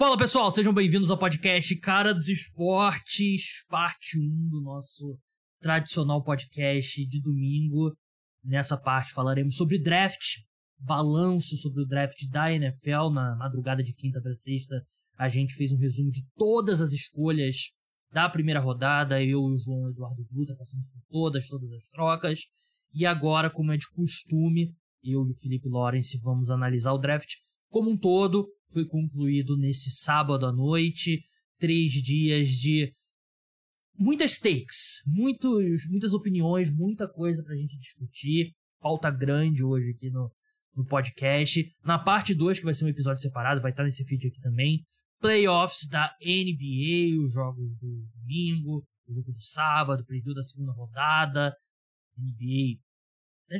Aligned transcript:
Fala 0.00 0.16
pessoal, 0.16 0.50
sejam 0.50 0.72
bem-vindos 0.72 1.10
ao 1.10 1.18
podcast 1.18 1.76
Cara 1.76 2.14
dos 2.14 2.26
Esportes, 2.26 3.66
parte 3.68 4.18
1 4.18 4.48
do 4.48 4.62
nosso 4.62 5.18
tradicional 5.60 6.24
podcast 6.24 7.04
de 7.04 7.20
domingo. 7.20 7.94
Nessa 8.42 8.78
parte 8.78 9.12
falaremos 9.12 9.56
sobre 9.56 9.78
draft, 9.78 10.38
balanço 10.78 11.54
sobre 11.58 11.82
o 11.82 11.86
draft 11.86 12.16
da 12.30 12.50
NFL 12.50 13.10
na 13.12 13.36
madrugada 13.36 13.82
de 13.82 13.92
quinta 13.92 14.22
para 14.22 14.34
sexta. 14.34 14.74
A 15.18 15.28
gente 15.28 15.52
fez 15.52 15.70
um 15.70 15.76
resumo 15.76 16.10
de 16.10 16.22
todas 16.34 16.80
as 16.80 16.94
escolhas 16.94 17.56
da 18.10 18.26
primeira 18.26 18.58
rodada. 18.58 19.22
Eu 19.22 19.28
e 19.28 19.54
o 19.54 19.58
João 19.58 19.90
Eduardo 19.90 20.26
Guta 20.32 20.56
passamos 20.56 20.88
por 20.88 21.02
todas, 21.10 21.46
todas 21.46 21.70
as 21.74 21.86
trocas. 21.88 22.46
E 22.94 23.04
agora, 23.04 23.50
como 23.50 23.70
é 23.70 23.76
de 23.76 23.86
costume, 23.90 24.74
eu 25.04 25.26
e 25.26 25.30
o 25.30 25.34
Felipe 25.34 25.68
Lawrence 25.68 26.18
vamos 26.22 26.50
analisar 26.50 26.94
o 26.94 26.98
draft 26.98 27.34
como 27.68 27.90
um 27.90 27.98
todo. 27.98 28.48
Foi 28.72 28.84
concluído 28.86 29.56
nesse 29.56 29.90
sábado 29.90 30.46
à 30.46 30.52
noite. 30.52 31.22
Três 31.58 31.92
dias 31.92 32.48
de 32.48 32.92
muitas 33.98 34.38
takes, 34.38 35.02
muitos, 35.06 35.86
muitas 35.88 36.14
opiniões, 36.14 36.70
muita 36.70 37.08
coisa 37.08 37.42
pra 37.42 37.56
gente 37.56 37.78
discutir. 37.78 38.54
Pauta 38.80 39.10
grande 39.10 39.62
hoje 39.62 39.90
aqui 39.90 40.08
no, 40.10 40.30
no 40.74 40.86
podcast. 40.86 41.62
Na 41.84 41.98
parte 41.98 42.34
2, 42.34 42.60
que 42.60 42.64
vai 42.64 42.74
ser 42.74 42.84
um 42.84 42.88
episódio 42.88 43.20
separado, 43.20 43.60
vai 43.60 43.72
estar 43.72 43.84
nesse 43.84 44.04
vídeo 44.04 44.30
aqui 44.30 44.40
também. 44.40 44.84
Playoffs 45.20 45.86
da 45.88 46.14
NBA, 46.22 47.22
os 47.22 47.34
jogos 47.34 47.76
do 47.76 48.06
domingo, 48.14 48.86
o 49.06 49.14
jogo 49.14 49.32
do 49.32 49.42
sábado, 49.42 50.04
preview 50.06 50.32
da 50.32 50.42
segunda 50.42 50.72
rodada. 50.72 51.54
NBA 52.16 52.78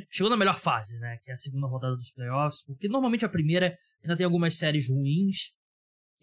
chegou 0.09 0.29
na 0.29 0.37
melhor 0.37 0.57
fase, 0.57 0.97
né? 0.99 1.17
Que 1.21 1.31
é 1.31 1.33
a 1.33 1.37
segunda 1.37 1.67
rodada 1.67 1.95
dos 1.95 2.11
playoffs, 2.11 2.63
porque 2.63 2.87
normalmente 2.87 3.25
a 3.25 3.29
primeira 3.29 3.77
ainda 4.01 4.15
tem 4.15 4.25
algumas 4.25 4.55
séries 4.55 4.89
ruins. 4.89 5.53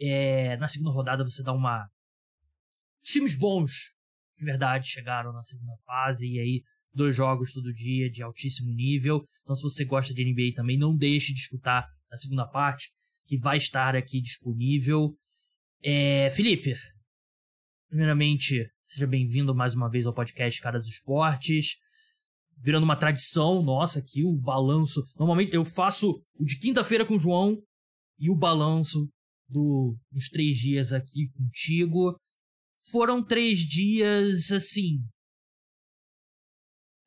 É, 0.01 0.57
na 0.57 0.69
segunda 0.69 0.91
rodada 0.91 1.25
você 1.25 1.43
dá 1.43 1.53
uma. 1.53 1.89
Times 3.03 3.35
bons 3.35 3.93
de 4.39 4.45
verdade 4.45 4.87
chegaram 4.87 5.33
na 5.33 5.43
segunda 5.43 5.77
fase, 5.85 6.27
e 6.27 6.39
aí 6.39 6.63
dois 6.95 7.15
jogos 7.15 7.53
todo 7.53 7.75
dia 7.75 8.09
de 8.09 8.23
altíssimo 8.23 8.73
nível. 8.73 9.27
Então, 9.43 9.57
se 9.57 9.63
você 9.63 9.85
gosta 9.85 10.15
de 10.15 10.25
NBA 10.25 10.55
também, 10.55 10.79
não 10.79 10.97
deixe 10.97 11.33
de 11.33 11.41
escutar 11.41 11.87
a 12.11 12.17
segunda 12.17 12.47
parte, 12.47 12.91
que 13.27 13.37
vai 13.37 13.57
estar 13.57 13.97
aqui 13.97 14.21
disponível. 14.21 15.17
É, 15.83 16.31
Felipe, 16.31 16.77
primeiramente, 17.89 18.71
seja 18.85 19.07
bem-vindo 19.07 19.55
mais 19.55 19.75
uma 19.75 19.91
vez 19.91 20.07
ao 20.07 20.15
podcast 20.15 20.61
Cara 20.61 20.79
dos 20.79 20.89
Esportes 20.89 21.77
virando 22.61 22.85
uma 22.85 22.97
tradição 22.97 23.63
nossa 23.63 23.99
aqui, 23.99 24.25
o 24.25 24.33
balanço. 24.33 25.03
Normalmente 25.17 25.55
eu 25.55 25.65
faço 25.65 26.23
o 26.35 26.45
de 26.45 26.59
quinta-feira 26.59 27.05
com 27.07 27.15
o 27.15 27.19
João 27.19 27.63
e 28.19 28.31
o 28.31 28.37
balanço 28.37 29.09
do, 29.49 29.97
dos 30.11 30.29
três 30.29 30.59
dias 30.59 30.93
aqui 30.93 31.29
contigo. 31.31 32.19
Foram 32.91 33.25
três 33.25 33.61
dias 33.61 34.51
assim. 34.53 34.99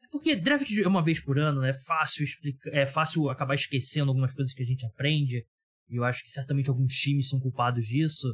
É 0.03 0.07
porque 0.11 0.35
draft 0.35 0.69
é 0.71 0.87
uma 0.87 1.03
vez 1.03 1.23
por 1.23 1.37
ano, 1.37 1.61
né? 1.61 1.69
É 1.69 1.79
fácil 1.85 2.23
explicar, 2.23 2.69
é 2.73 2.85
fácil 2.85 3.29
acabar 3.29 3.55
esquecendo 3.55 4.09
algumas 4.09 4.33
coisas 4.33 4.53
que 4.53 4.63
a 4.63 4.65
gente 4.65 4.85
aprende. 4.85 5.45
E 5.89 5.95
eu 5.95 6.03
acho 6.03 6.23
que 6.23 6.29
certamente 6.29 6.69
alguns 6.69 6.93
times 6.93 7.27
são 7.27 7.39
culpados 7.39 7.85
disso. 7.85 8.27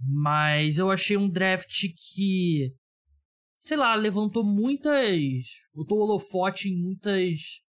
Mas 0.00 0.78
eu 0.78 0.90
achei 0.90 1.16
um 1.16 1.28
draft 1.28 1.86
que 2.14 2.72
sei 3.60 3.76
lá, 3.76 3.94
levantou 3.94 4.42
muitas. 4.42 5.44
botou 5.74 5.98
holofote 5.98 6.68
em 6.68 6.82
muitas. 6.82 7.60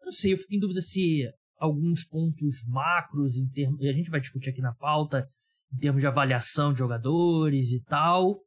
Eu 0.00 0.06
não 0.06 0.12
sei, 0.12 0.32
eu 0.32 0.38
fico 0.38 0.54
em 0.54 0.58
dúvida 0.58 0.80
se 0.80 1.30
alguns 1.56 2.04
pontos 2.04 2.64
macros 2.66 3.36
em 3.36 3.46
termos. 3.48 3.80
A 3.84 3.92
gente 3.92 4.10
vai 4.10 4.20
discutir 4.20 4.50
aqui 4.50 4.60
na 4.60 4.74
pauta, 4.74 5.28
em 5.72 5.76
termos 5.76 6.00
de 6.00 6.06
avaliação 6.06 6.72
de 6.72 6.78
jogadores 6.78 7.70
e 7.70 7.82
tal. 7.84 8.40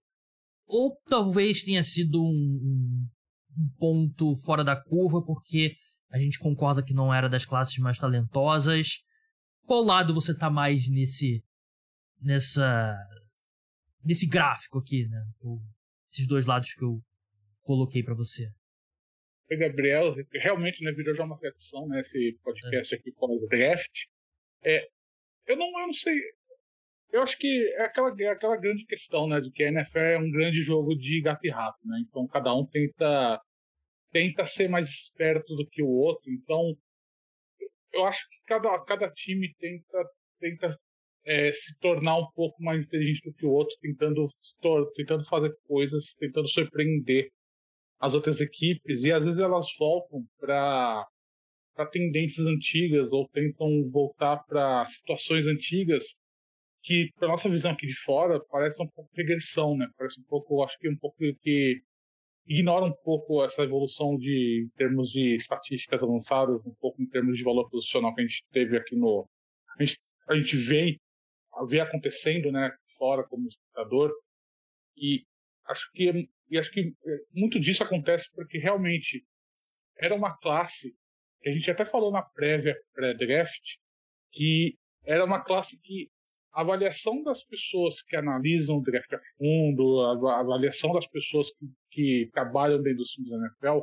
Ou 0.66 1.00
talvez 1.08 1.64
tenha 1.64 1.84
sido 1.84 2.22
um, 2.22 3.08
um 3.56 3.70
ponto 3.78 4.36
fora 4.38 4.64
da 4.64 4.76
curva, 4.76 5.24
porque 5.24 5.76
a 6.10 6.20
gente 6.20 6.40
concorda 6.40 6.84
que 6.84 6.94
não 6.94 7.14
era 7.14 7.30
das 7.30 7.46
classes 7.46 7.78
mais 7.78 8.00
talentosas. 8.00 9.04
Qual 9.64 9.84
lado 9.84 10.14
você 10.14 10.36
tá 10.36 10.50
mais 10.50 10.90
nesse. 10.90 11.44
nessa. 12.20 12.98
nesse 14.04 14.28
gráfico 14.28 14.80
aqui, 14.80 15.08
né? 15.08 15.24
Esses 16.16 16.28
dois 16.28 16.46
lados 16.46 16.74
que 16.74 16.84
eu 16.84 17.02
coloquei 17.62 18.02
para 18.02 18.16
você. 18.16 18.50
Oi, 19.52 19.58
Gabriel, 19.58 20.16
realmente 20.32 20.84
né, 20.84 20.92
virou 20.92 21.14
já 21.14 21.24
uma 21.24 21.38
tradição, 21.38 21.88
né, 21.88 22.00
esse 22.00 22.40
podcast 22.42 22.96
é. 22.96 22.98
aqui 22.98 23.12
com 23.12 23.36
os 23.36 23.48
draft. 23.48 24.06
É, 24.64 24.88
eu 25.46 25.58
não, 25.58 25.68
eu 25.68 25.88
não 25.88 25.94
sei. 25.94 26.18
Eu 27.12 27.22
acho 27.22 27.38
que 27.38 27.70
é 27.76 27.84
aquela, 27.84 28.16
é 28.20 28.30
aquela 28.30 28.58
grande 28.58 28.86
questão, 28.86 29.28
né, 29.28 29.40
de 29.42 29.52
que 29.52 29.64
a 29.64 29.68
NFL 29.68 30.00
é 30.00 30.18
um 30.18 30.32
grande 30.32 30.62
jogo 30.62 30.96
de 30.96 31.22
gato 31.22 31.46
e 31.46 31.52
rato, 31.52 31.80
né? 31.86 32.04
Então 32.08 32.28
cada 32.28 32.54
um 32.56 32.66
tenta 32.66 33.40
tenta 34.12 34.46
ser 34.46 34.70
mais 34.70 34.88
esperto 34.90 35.56
do 35.56 35.68
que 35.68 35.84
o 35.84 35.90
outro. 35.90 36.32
Então 36.32 36.76
eu 37.94 38.06
acho 38.06 38.28
que 38.28 38.38
cada, 38.46 38.84
cada 38.86 39.12
time 39.12 39.54
tenta 39.60 40.10
tenta 40.40 40.70
é, 41.26 41.52
se 41.54 41.78
tornar 41.80 42.18
um 42.18 42.28
pouco 42.36 42.62
mais 42.62 42.86
inteligente 42.86 43.24
do 43.24 43.34
que 43.34 43.46
o 43.46 43.52
outro, 43.52 43.76
tentando, 43.82 44.28
tentando 44.96 45.26
fazer 45.26 45.54
coisas, 45.68 46.14
tentando 46.14 46.48
surpreender 46.48 47.30
as 48.00 48.14
outras 48.14 48.40
equipes, 48.42 49.04
e 49.04 49.12
às 49.12 49.26
vezes 49.26 49.40
elas 49.40 49.68
voltam 49.80 50.24
para 50.40 51.08
tendências 51.92 52.46
antigas 52.46 53.12
ou 53.12 53.28
tentam 53.30 53.90
voltar 53.90 54.38
para 54.46 54.86
situações 54.86 55.48
antigas 55.48 56.16
que, 56.84 57.10
para 57.16 57.28
nossa 57.28 57.50
visão 57.50 57.72
aqui 57.72 57.88
de 57.88 57.96
fora, 57.96 58.40
parece 58.50 58.82
um 58.84 58.88
pouco 58.88 59.10
regressão, 59.16 59.76
né? 59.76 59.88
Parece 59.98 60.22
um 60.22 60.24
pouco, 60.26 60.64
acho 60.64 60.78
que 60.78 60.88
um 60.88 60.98
pouco 60.98 61.18
que 61.42 61.82
ignora 62.46 62.86
um 62.86 62.94
pouco 63.04 63.44
essa 63.44 63.64
evolução 63.64 64.18
de 64.18 64.68
em 64.68 64.78
termos 64.78 65.10
de 65.10 65.36
estatísticas 65.36 66.04
avançadas, 66.04 66.66
um 66.66 66.76
pouco 66.80 67.02
em 67.02 67.08
termos 67.08 67.38
de 67.38 67.44
valor 67.44 67.68
posicional 67.70 68.14
que 68.14 68.22
a 68.22 68.24
gente 68.24 68.44
teve 68.52 68.78
aqui 68.78 68.96
no 68.96 69.28
a 69.80 69.84
gente, 69.84 70.00
a 70.30 70.36
gente 70.36 70.56
vê 70.56 70.98
ver 71.68 71.82
acontecendo, 71.82 72.52
né, 72.52 72.72
fora 72.98 73.24
como 73.28 73.48
espectador. 73.48 74.12
E 74.98 75.26
acho 75.68 75.90
que 75.94 76.30
e 76.50 76.60
acho 76.60 76.72
que 76.72 76.94
é, 77.06 77.18
muito 77.34 77.60
disso 77.60 77.84
acontece 77.84 78.30
porque 78.34 78.58
realmente 78.58 79.26
era 79.98 80.14
uma 80.14 80.38
classe 80.38 80.96
que 81.42 81.50
a 81.50 81.54
gente 81.54 81.70
até 81.72 81.84
falou 81.86 82.12
na 82.12 82.22
prévia 82.22 82.76
pré-draft 82.94 83.64
que 84.32 84.78
era 85.04 85.24
uma 85.24 85.42
classe 85.42 85.80
que 85.82 86.10
a 86.54 86.62
avaliação 86.62 87.22
das 87.24 87.44
pessoas 87.44 88.02
que 88.02 88.16
analisam 88.16 88.78
o 88.78 88.82
draft 88.82 89.12
a 89.14 89.18
fundo, 89.38 90.02
a 90.30 90.40
avaliação 90.40 90.94
das 90.94 91.08
pessoas 91.08 91.52
que, 91.52 91.68
que 91.92 92.30
trabalham 92.32 92.82
dentro 92.82 93.00
dos 93.00 93.10
times 93.10 93.30
da 93.30 93.38
NFL, 93.38 93.82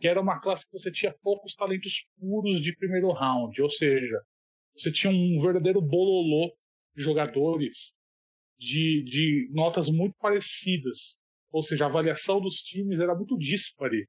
que 0.00 0.08
era 0.08 0.20
uma 0.20 0.40
classe 0.40 0.64
que 0.64 0.72
você 0.72 0.90
tinha 0.90 1.14
poucos 1.22 1.54
talentos 1.54 2.06
puros 2.18 2.60
de 2.60 2.74
primeiro 2.74 3.12
round, 3.12 3.60
ou 3.60 3.68
seja, 3.68 4.18
você 4.74 4.90
tinha 4.90 5.12
um 5.12 5.38
verdadeiro 5.42 5.82
bololô 5.82 6.56
jogadores 6.94 7.92
de, 8.58 9.02
de 9.04 9.48
notas 9.52 9.88
muito 9.88 10.14
parecidas. 10.20 11.16
Ou 11.50 11.62
seja, 11.62 11.84
a 11.84 11.88
avaliação 11.88 12.40
dos 12.40 12.56
times 12.56 13.00
era 13.00 13.14
muito 13.14 13.36
dispare. 13.38 14.06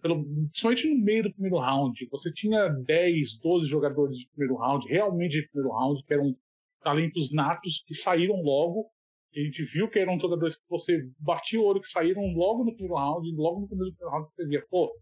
Pelo, 0.00 0.24
principalmente 0.24 0.88
no 0.88 1.04
meio 1.04 1.24
do 1.24 1.32
primeiro 1.32 1.58
round. 1.58 2.08
Você 2.10 2.32
tinha 2.32 2.68
10, 2.68 3.38
12 3.38 3.68
jogadores 3.68 4.18
de 4.18 4.28
primeiro 4.28 4.56
round, 4.56 4.88
realmente 4.88 5.32
de 5.32 5.48
primeiro 5.48 5.76
round, 5.76 6.02
que 6.04 6.14
eram 6.14 6.34
talentos 6.82 7.32
natos 7.32 7.82
que 7.86 7.94
saíram 7.94 8.36
logo. 8.42 8.90
A 9.36 9.40
gente 9.40 9.64
viu 9.64 9.88
que 9.88 9.98
eram 9.98 10.18
jogadores 10.18 10.56
que 10.56 10.64
você 10.68 11.06
batia 11.18 11.60
o 11.60 11.64
olho 11.64 11.80
que 11.80 11.88
saíram 11.88 12.22
logo 12.34 12.64
no 12.64 12.72
primeiro 12.72 12.94
round, 12.94 13.30
logo 13.34 13.60
no 13.60 13.68
primeiro 13.68 13.94
round 14.08 14.30
você 14.32 14.46
via, 14.46 14.64
pô, 14.70 14.94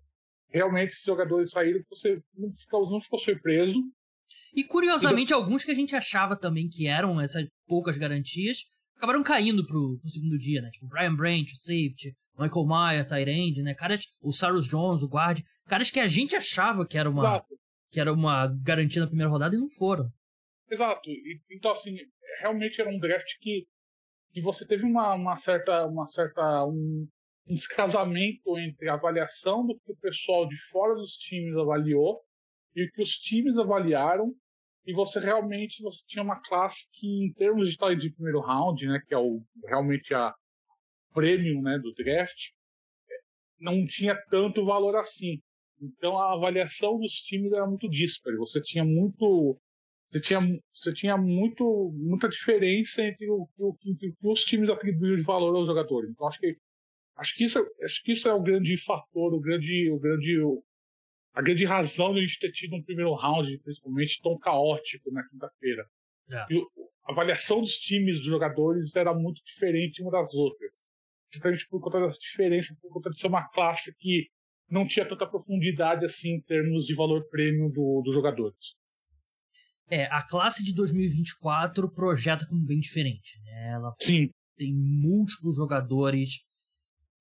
realmente 0.48 0.92
esses 0.92 1.04
jogadores 1.04 1.50
saíram, 1.50 1.82
você 1.88 2.22
não 2.34 2.52
ficou, 2.54 2.90
não 2.90 3.00
ficou 3.00 3.18
surpreso. 3.18 3.78
E 4.54 4.64
curiosamente, 4.64 5.32
alguns 5.32 5.64
que 5.64 5.70
a 5.70 5.74
gente 5.74 5.96
achava 5.96 6.36
também 6.36 6.68
que 6.68 6.86
eram 6.86 7.20
essas 7.20 7.46
poucas 7.66 7.96
garantias, 7.96 8.64
acabaram 8.96 9.22
caindo 9.22 9.66
pro, 9.66 9.98
pro 9.98 10.10
segundo 10.10 10.38
dia, 10.38 10.60
né? 10.60 10.70
Tipo, 10.70 10.86
Brian 10.86 11.14
Branch, 11.14 11.50
o 11.50 11.56
safety, 11.56 12.14
Michael 12.38 12.66
Mayer, 12.66 13.06
Tyrande, 13.06 13.62
né? 13.62 13.74
Caras, 13.74 14.06
o 14.20 14.32
Cyrus 14.32 14.68
Jones, 14.68 15.02
o 15.02 15.08
guard, 15.08 15.42
caras 15.66 15.90
que 15.90 16.00
a 16.00 16.06
gente 16.06 16.36
achava 16.36 16.86
que 16.86 16.98
era 16.98 17.08
uma, 17.08 17.42
que 17.90 17.98
era 17.98 18.12
uma 18.12 18.46
garantia 18.62 19.00
na 19.00 19.06
primeira 19.06 19.30
rodada 19.30 19.56
e 19.56 19.58
não 19.58 19.70
foram. 19.70 20.10
Exato. 20.70 21.10
E, 21.10 21.40
então, 21.50 21.72
assim, 21.72 21.96
realmente 22.40 22.80
era 22.80 22.90
um 22.90 22.98
draft 22.98 23.38
que, 23.40 23.66
que 24.32 24.42
você 24.42 24.66
teve 24.66 24.84
uma, 24.84 25.14
uma 25.14 25.36
certa, 25.38 25.86
uma 25.86 26.06
certa 26.06 26.66
um, 26.66 27.08
um 27.48 27.54
descasamento 27.54 28.58
entre 28.58 28.88
a 28.88 28.94
avaliação 28.94 29.66
do 29.66 29.74
que 29.74 29.92
o 29.92 29.96
pessoal 29.96 30.46
de 30.46 30.56
fora 30.70 30.94
dos 30.94 31.12
times 31.12 31.56
avaliou 31.56 32.20
e 32.74 32.84
o 32.84 32.90
que 32.92 33.02
os 33.02 33.10
times 33.10 33.58
avaliaram 33.58 34.34
e 34.84 34.92
você 34.92 35.20
realmente 35.20 35.82
você 35.82 36.02
tinha 36.06 36.22
uma 36.22 36.40
classe 36.40 36.88
que 36.92 37.24
em 37.24 37.32
termos 37.32 37.70
de 37.70 37.76
talento 37.76 38.00
de 38.00 38.12
primeiro 38.12 38.40
round, 38.40 38.86
né, 38.86 39.00
que 39.06 39.14
é 39.14 39.18
o 39.18 39.42
realmente 39.64 40.12
a 40.14 40.34
premium, 41.12 41.62
né, 41.62 41.78
do 41.78 41.92
draft, 41.94 42.50
não 43.60 43.86
tinha 43.86 44.16
tanto 44.28 44.64
valor 44.64 44.96
assim. 44.96 45.40
Então 45.80 46.18
a 46.18 46.32
avaliação 46.32 46.98
dos 46.98 47.12
times 47.12 47.52
era 47.52 47.66
muito 47.66 47.88
dispare. 47.88 48.36
Você 48.36 48.60
tinha 48.60 48.84
muito 48.84 49.58
você 50.12 50.20
tinha, 50.20 50.40
você 50.74 50.92
tinha 50.92 51.16
muito, 51.16 51.90
muita 51.94 52.28
diferença 52.28 53.02
entre 53.02 53.30
o, 53.30 53.48
o, 53.56 53.74
que 53.74 54.14
os 54.22 54.44
times 54.44 54.68
atribuíam 54.68 55.16
de 55.16 55.22
valor 55.22 55.56
aos 55.56 55.66
jogadores. 55.66 56.10
Então 56.10 56.26
acho 56.26 56.38
que 56.38 56.54
acho 57.16 57.34
que 57.34 57.44
isso, 57.44 57.58
acho 57.82 58.02
que 58.02 58.12
isso 58.12 58.28
é 58.28 58.34
o 58.34 58.42
grande 58.42 58.76
fator, 58.76 59.32
o 59.32 59.40
grande, 59.40 59.90
o 59.90 59.98
grande, 59.98 60.38
a 61.32 61.42
grande 61.42 61.64
razão 61.64 62.12
de 62.12 62.20
a 62.20 62.22
gente 62.22 62.38
ter 62.38 62.52
tido 62.52 62.76
um 62.76 62.82
primeiro 62.82 63.14
round, 63.14 63.58
principalmente 63.58 64.20
tão 64.22 64.38
caótico 64.38 65.10
na 65.10 65.26
quinta-feira. 65.28 65.86
É. 66.30 66.36
A 66.36 67.12
avaliação 67.12 67.60
dos 67.60 67.78
times, 67.78 68.18
dos 68.18 68.26
jogadores, 68.26 68.94
era 68.96 69.14
muito 69.14 69.42
diferente 69.44 70.02
uma 70.02 70.10
das 70.10 70.34
outras. 70.34 70.84
Justamente 71.32 71.66
por 71.68 71.80
conta 71.80 72.00
das 72.00 72.18
diferenças, 72.18 72.78
por 72.78 72.92
conta 72.92 73.10
de 73.10 73.18
ser 73.18 73.28
uma 73.28 73.48
classe 73.48 73.94
que 73.96 74.28
não 74.70 74.86
tinha 74.86 75.08
tanta 75.08 75.26
profundidade 75.26 76.04
assim 76.04 76.34
em 76.34 76.40
termos 76.40 76.86
de 76.86 76.94
valor 76.94 77.26
prêmio 77.28 77.70
do, 77.70 78.02
dos 78.04 78.14
jogadores. 78.14 78.74
É, 79.90 80.06
a 80.06 80.22
classe 80.26 80.62
de 80.64 80.74
2024 80.74 81.90
projeta 81.92 82.46
como 82.46 82.64
bem 82.64 82.80
diferente. 82.80 83.38
Né? 83.44 83.72
Ela 83.72 83.94
Sim. 84.00 84.30
tem 84.56 84.72
múltiplos 84.74 85.56
jogadores 85.56 86.46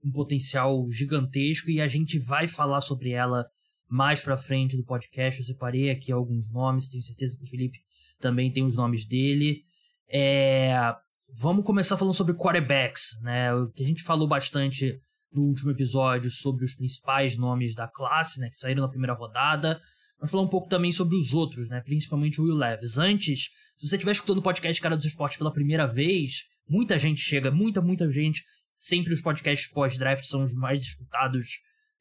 com 0.02 0.12
potencial 0.12 0.90
gigantesco 0.90 1.70
e 1.70 1.82
a 1.82 1.88
gente 1.88 2.20
vai 2.20 2.48
falar 2.48 2.82
sobre 2.82 3.12
ela 3.12 3.46
mais 3.92 4.22
pra 4.22 4.38
frente 4.38 4.78
do 4.78 4.86
podcast. 4.86 5.42
Eu 5.42 5.46
separei 5.46 5.90
aqui 5.90 6.12
alguns 6.12 6.50
nomes, 6.50 6.88
tenho 6.88 7.04
certeza 7.04 7.38
que 7.38 7.44
o 7.44 7.48
Felipe 7.48 7.80
também 8.22 8.52
tem 8.52 8.64
os 8.64 8.78
nomes 8.78 9.06
dele. 9.06 9.64
É, 10.10 10.96
vamos 11.34 11.66
começar 11.66 11.98
falando 11.98 12.14
sobre 12.14 12.34
quarterbacks, 12.34 13.20
né? 13.22 13.54
O 13.54 13.70
que 13.70 13.84
a 13.84 13.86
gente 13.86 14.02
falou 14.02 14.28
bastante 14.28 14.98
no 15.32 15.44
último 15.44 15.72
episódio 15.72 16.32
sobre 16.32 16.64
os 16.64 16.74
principais 16.74 17.38
nomes 17.38 17.76
da 17.76 17.88
classe, 17.88 18.40
né, 18.40 18.50
que 18.50 18.58
saíram 18.58 18.82
na 18.82 18.90
primeira 18.90 19.14
rodada. 19.14 19.80
Vamos 20.18 20.32
falar 20.32 20.44
um 20.44 20.50
pouco 20.50 20.70
também 20.70 20.92
sobre 20.92 21.18
os 21.18 21.34
outros, 21.34 21.68
né? 21.68 21.82
Principalmente 21.82 22.40
o 22.40 22.44
Will 22.44 22.56
Levis. 22.56 22.98
Antes, 22.98 23.50
se 23.78 23.88
você 23.88 23.96
estiver 23.96 24.12
escutando 24.12 24.38
o 24.38 24.44
podcast 24.44 24.80
Cara 24.82 24.96
dos 24.96 25.06
Esportes 25.06 25.38
pela 25.38 25.52
primeira 25.52 25.88
vez, 25.88 26.44
muita 26.70 27.00
gente 27.00 27.22
chega, 27.22 27.50
muita, 27.50 27.82
muita 27.82 28.10
gente. 28.10 28.44
Sempre 28.78 29.14
os 29.14 29.22
podcasts 29.22 29.70
pós-draft 29.72 30.24
são 30.26 30.44
os 30.44 30.54
mais 30.54 30.82
escutados, 30.82 31.48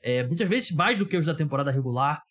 é, 0.02 0.26
muitas 0.26 0.48
vezes 0.48 0.70
mais 0.70 0.98
do 0.98 1.06
que 1.06 1.16
os 1.16 1.26
da 1.26 1.34
temporada 1.34 1.70
regular. 1.70 2.22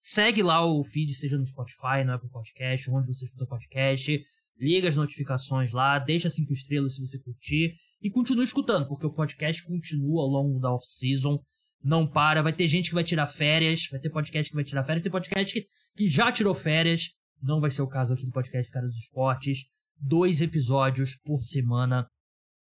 Segue 0.00 0.42
lá 0.42 0.64
o 0.64 0.82
feed, 0.84 1.14
seja 1.14 1.36
no 1.36 1.44
Spotify, 1.44 2.04
no 2.04 2.12
Apple 2.12 2.30
Podcast, 2.30 2.90
onde 2.90 3.06
você 3.06 3.24
escuta 3.24 3.46
podcast. 3.46 4.20
Liga 4.58 4.88
as 4.88 4.96
notificações 4.96 5.72
lá, 5.72 5.98
deixa 5.98 6.30
cinco 6.30 6.52
estrelas 6.52 6.94
se 6.94 7.00
você 7.00 7.18
curtir. 7.18 7.74
E 8.00 8.10
continue 8.10 8.44
escutando, 8.44 8.86
porque 8.88 9.06
o 9.06 9.12
podcast 9.12 9.62
continua 9.64 10.22
ao 10.22 10.28
longo 10.28 10.60
da 10.60 10.72
off-season 10.72 11.38
não 11.82 12.06
para. 12.06 12.42
Vai 12.42 12.52
ter 12.52 12.66
gente 12.68 12.88
que 12.88 12.94
vai 12.94 13.04
tirar 13.04 13.26
férias, 13.26 13.86
vai 13.90 14.00
ter 14.00 14.10
podcast 14.10 14.50
que 14.50 14.54
vai 14.54 14.64
tirar 14.64 14.84
férias, 14.84 15.02
tem 15.02 15.12
podcast 15.12 15.52
que, 15.52 15.66
que 15.96 16.08
já 16.08 16.30
tirou 16.32 16.54
férias. 16.54 17.10
Não 17.40 17.60
vai 17.60 17.70
ser 17.70 17.82
o 17.82 17.88
caso 17.88 18.14
aqui 18.14 18.24
do 18.24 18.32
podcast 18.32 18.70
Cara 18.70 18.86
dos 18.86 18.98
Esportes. 18.98 19.64
Dois 19.96 20.40
episódios 20.40 21.16
por 21.16 21.40
semana 21.42 22.08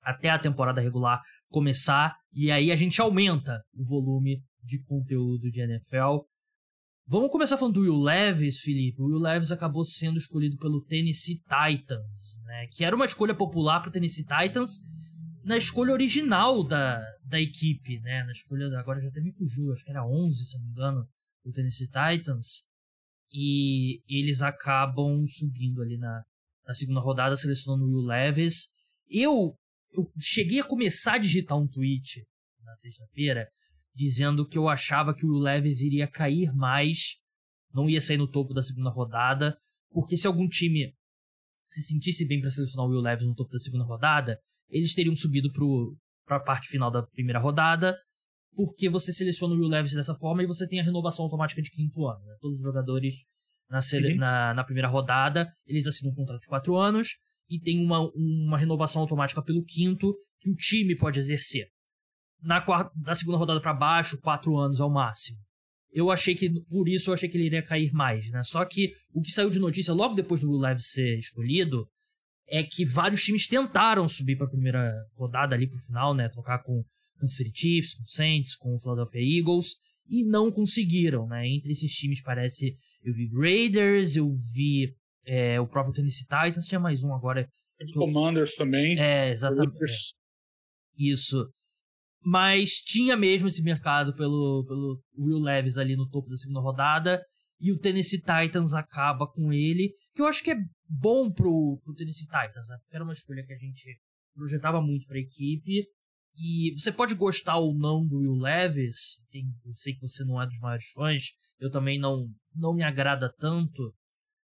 até 0.03 0.31
a 0.31 0.39
temporada 0.39 0.81
regular 0.81 1.21
começar. 1.49 2.17
E 2.33 2.51
aí 2.51 2.71
a 2.71 2.77
gente 2.77 3.01
aumenta 3.01 3.61
o 3.75 3.85
volume 3.85 4.43
de 4.63 4.83
conteúdo 4.85 5.51
de 5.51 5.61
NFL. 5.61 6.25
Vamos 7.07 7.31
começar 7.31 7.57
falando 7.57 7.75
do 7.75 7.81
Will 7.81 8.01
Levis, 8.01 8.61
Felipe. 8.61 9.03
O 9.03 9.07
Will 9.07 9.19
Levis 9.19 9.51
acabou 9.51 9.85
sendo 9.85 10.17
escolhido 10.17 10.57
pelo 10.59 10.85
Tennessee 10.85 11.41
Titans, 11.41 12.39
né? 12.45 12.69
Que 12.73 12.85
era 12.85 12.95
uma 12.95 13.05
escolha 13.05 13.35
popular 13.35 13.81
para 13.81 13.89
o 13.89 13.93
Tennessee 13.93 14.25
Titans 14.25 14.79
na 15.43 15.57
escolha 15.57 15.93
original 15.93 16.63
da, 16.63 17.03
da 17.25 17.41
equipe, 17.41 17.99
né? 18.01 18.23
Na 18.25 18.33
escolha, 18.33 18.67
agora 18.79 19.01
já 19.01 19.09
até 19.09 19.21
me 19.21 19.33
fugiu, 19.33 19.73
acho 19.73 19.85
que 19.85 19.91
era 19.91 20.07
11, 20.07 20.45
se 20.45 20.57
não 20.59 20.65
me 20.67 20.71
engano, 20.71 21.09
o 21.45 21.51
Tennessee 21.51 21.89
Titans. 21.89 22.65
E 23.33 24.03
eles 24.09 24.43
acabam 24.43 25.27
subindo 25.27 25.83
ali 25.83 25.97
na, 25.97 26.23
na 26.67 26.75
segunda 26.75 27.01
rodada, 27.01 27.37
selecionando 27.37 27.85
o 27.85 27.89
Will 27.89 28.07
Levis. 28.07 28.69
Eu, 29.09 29.57
eu 29.93 30.11
cheguei 30.19 30.61
a 30.61 30.65
começar 30.65 31.15
a 31.15 31.19
digitar 31.19 31.59
um 31.59 31.67
tweet 31.67 32.25
na 32.65 32.75
sexta-feira 32.75 33.49
dizendo 33.95 34.47
que 34.47 34.57
eu 34.57 34.69
achava 34.69 35.15
que 35.15 35.27
o 35.27 35.31
Will 35.31 35.43
Levis 35.43 35.81
iria 35.81 36.09
cair 36.09 36.53
mais, 36.55 37.17
não 37.73 37.89
ia 37.89 38.01
sair 38.01 38.17
no 38.17 38.31
topo 38.31 38.55
da 38.55 38.63
segunda 38.63 38.91
rodada, 38.91 39.59
porque 39.91 40.17
se 40.17 40.27
algum 40.27 40.49
time 40.49 40.95
se 41.69 41.83
sentisse 41.83 42.27
bem 42.27 42.41
para 42.41 42.51
selecionar 42.51 42.87
o 42.87 42.91
Will 42.91 43.01
Levis 43.01 43.27
no 43.27 43.35
topo 43.35 43.53
da 43.53 43.59
segunda 43.59 43.85
rodada, 43.85 44.39
eles 44.69 44.95
teriam 44.95 45.15
subido 45.15 45.51
para 46.25 46.37
a 46.37 46.41
parte 46.41 46.69
final 46.69 46.91
da 46.91 47.03
primeira 47.03 47.41
rodada, 47.41 47.97
porque 48.55 48.89
você 48.89 49.13
seleciona 49.13 49.55
o 49.55 49.59
Will 49.59 49.69
Levis 49.69 49.93
dessa 49.93 50.15
forma 50.15 50.43
e 50.43 50.47
você 50.47 50.67
tem 50.67 50.81
a 50.81 50.85
renovação 50.85 51.25
automática 51.25 51.61
de 51.61 51.71
quinto 51.71 52.07
ano. 52.07 52.25
Né? 52.25 52.37
Todos 52.41 52.59
os 52.59 52.63
jogadores 52.63 53.15
na, 53.69 53.79
uhum. 53.79 54.17
na, 54.17 54.55
na, 54.55 54.65
primeira 54.65 54.89
rodada, 54.89 55.49
eles 55.67 55.87
assinam 55.87 56.13
um 56.13 56.17
contrato 56.17 56.43
de 56.43 56.49
quatro 56.49 56.77
anos 56.77 57.09
e 57.51 57.59
tem 57.59 57.85
uma, 57.85 58.09
uma 58.15 58.57
renovação 58.57 59.03
automática 59.03 59.43
pelo 59.43 59.65
quinto 59.65 60.15
que 60.41 60.51
o 60.51 60.55
time 60.55 60.95
pode 60.95 61.19
exercer. 61.19 61.67
Na, 62.41 62.61
quarta, 62.61 62.91
da 62.97 63.15
segunda 63.15 63.37
rodada 63.37 63.61
para 63.61 63.75
baixo, 63.75 64.21
quatro 64.21 64.57
anos 64.57 64.81
ao 64.81 64.91
máximo. 64.91 65.39
Eu 65.93 66.11
achei 66.11 66.35
que, 66.35 66.49
por 66.69 66.89
isso, 66.89 67.11
eu 67.11 67.15
achei 67.15 67.29
que 67.29 67.37
ele 67.37 67.47
iria 67.47 67.63
cair 67.63 67.93
mais, 67.93 68.31
né? 68.31 68.43
Só 68.45 68.65
que 68.65 68.93
o 69.13 69.21
que 69.21 69.31
saiu 69.31 69.51
de 69.51 69.59
notícia 69.59 69.93
logo 69.93 70.15
depois 70.15 70.41
do 70.41 70.49
Will 70.49 70.61
Levis 70.61 70.87
ser 70.93 71.19
escolhido 71.19 71.87
é 72.49 72.63
que 72.63 72.85
vários 72.85 73.23
times 73.23 73.49
tentaram 73.49 74.09
subir 74.09 74.37
para 74.37 74.47
a 74.47 74.51
primeira 74.51 74.93
rodada 75.17 75.55
ali 75.55 75.69
pro 75.69 75.79
final, 75.79 76.15
né? 76.15 76.29
Tocar 76.29 76.63
com 76.63 76.85
Kansas 77.19 77.37
City 77.37 77.53
Chiefs, 77.53 77.95
com 77.95 78.07
Saints, 78.07 78.55
com 78.55 78.75
o 78.75 78.79
Philadelphia 78.79 79.21
Eagles 79.21 79.75
e 80.09 80.25
não 80.25 80.51
conseguiram, 80.51 81.27
né? 81.27 81.47
Entre 81.49 81.73
esses 81.73 81.93
times 81.93 82.23
parece 82.23 82.75
eu 83.03 83.15
vi 83.15 83.29
Raiders, 83.33 84.17
eu 84.17 84.31
vi 84.55 84.95
é, 85.25 85.61
o 85.61 85.67
próprio 85.67 85.95
Tennessee 85.95 86.27
Titans, 86.27 86.67
tinha 86.67 86.81
mais 86.81 87.03
um 87.03 87.15
agora. 87.15 87.47
Commanders 87.95 88.55
também. 88.57 88.99
É, 88.99 89.31
exatamente. 89.31 89.75
É. 89.75 91.03
Isso. 91.03 91.49
Mas 92.23 92.75
tinha 92.75 93.17
mesmo 93.17 93.49
esse 93.49 93.63
mercado 93.63 94.15
pelo, 94.15 94.65
pelo 94.67 95.01
Will 95.19 95.39
Levis 95.39 95.79
ali 95.79 95.97
no 95.97 96.09
topo 96.09 96.29
da 96.29 96.37
segunda 96.37 96.61
rodada. 96.61 97.23
E 97.59 97.73
o 97.73 97.79
Tennessee 97.79 98.21
Titans 98.21 98.73
acaba 98.73 99.27
com 99.27 99.53
ele, 99.53 99.93
que 100.15 100.23
eu 100.23 100.27
acho 100.27 100.43
que 100.43 100.51
é 100.51 100.57
bom 100.89 101.31
pro, 101.31 101.79
pro 101.85 101.95
Tennessee 101.95 102.27
Titans, 102.27 102.69
né? 102.69 102.77
Porque 102.81 102.97
era 102.97 103.05
uma 103.05 103.13
escolha 103.13 103.45
que 103.45 103.53
a 103.53 103.59
gente 103.59 103.99
projetava 104.35 104.81
muito 104.81 105.07
pra 105.07 105.19
equipe. 105.19 105.87
E 106.37 106.73
você 106.79 106.91
pode 106.91 107.15
gostar 107.15 107.59
ou 107.59 107.77
não 107.77 108.07
do 108.07 108.19
Will 108.19 108.35
Levis, 108.35 109.19
tem, 109.31 109.45
eu 109.67 109.75
sei 109.75 109.95
que 109.95 110.01
você 110.01 110.25
não 110.25 110.41
é 110.41 110.47
dos 110.47 110.59
maiores 110.61 110.89
fãs, 110.95 111.25
eu 111.59 111.71
também 111.71 111.99
não, 111.99 112.27
não 112.55 112.73
me 112.73 112.83
agrada 112.83 113.31
tanto, 113.39 113.93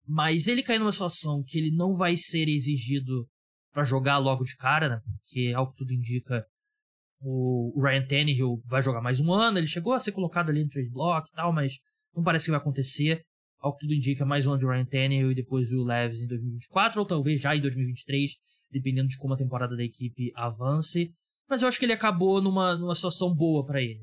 mas 0.08 0.48
ele 0.48 0.64
cai 0.64 0.78
numa 0.78 0.92
situação 0.92 1.44
que 1.46 1.58
ele 1.58 1.76
não 1.76 1.96
vai 1.96 2.16
ser 2.18 2.48
exigido 2.48 3.28
para 3.72 3.84
jogar 3.84 4.18
logo 4.18 4.44
de 4.44 4.56
cara, 4.56 4.90
né? 4.90 5.02
Porque, 5.22 5.54
ao 5.56 5.70
que 5.70 5.76
tudo 5.76 5.94
indica, 5.94 6.46
o 7.22 7.74
Ryan 7.82 8.06
Tannehill 8.06 8.62
vai 8.66 8.82
jogar 8.82 9.02
mais 9.02 9.20
um 9.20 9.32
ano, 9.32 9.58
ele 9.58 9.68
chegou 9.68 9.94
a 9.94 10.00
ser 10.00 10.12
colocado 10.12 10.50
ali 10.50 10.64
no 10.64 10.70
trade 10.70 10.90
block 10.90 11.28
e 11.28 11.32
tal, 11.32 11.54
mas 11.54 11.80
não 12.16 12.24
parece 12.24 12.46
que 12.46 12.52
vai 12.52 12.60
acontecer 12.60 13.24
ao 13.60 13.74
que 13.74 13.80
tudo 13.80 13.94
indica, 13.94 14.26
mais 14.26 14.46
um 14.46 14.52
ano 14.52 14.60
de 14.60 14.68
Ryan 14.68 14.86
Tannehill 14.86 15.32
e 15.32 15.36
depois 15.36 15.72
o 15.72 15.84
Leves 15.84 16.20
em 16.20 16.28
2024, 16.28 17.00
ou 17.00 17.08
talvez 17.08 17.40
já 17.40 17.56
em 17.56 17.62
2023, 17.62 18.32
dependendo 18.70 19.08
de 19.08 19.18
como 19.18 19.34
a 19.34 19.38
temporada 19.38 19.76
da 19.76 19.84
equipe 19.84 20.34
avance. 20.36 21.14
Mas 21.50 21.62
eu 21.62 21.68
acho 21.70 21.80
que 21.80 21.86
ele 21.86 21.94
acabou 21.94 22.42
numa, 22.42 22.78
numa 22.78 22.94
situação 22.94 23.34
boa 23.34 23.66
para 23.66 23.82
ele. 23.82 24.02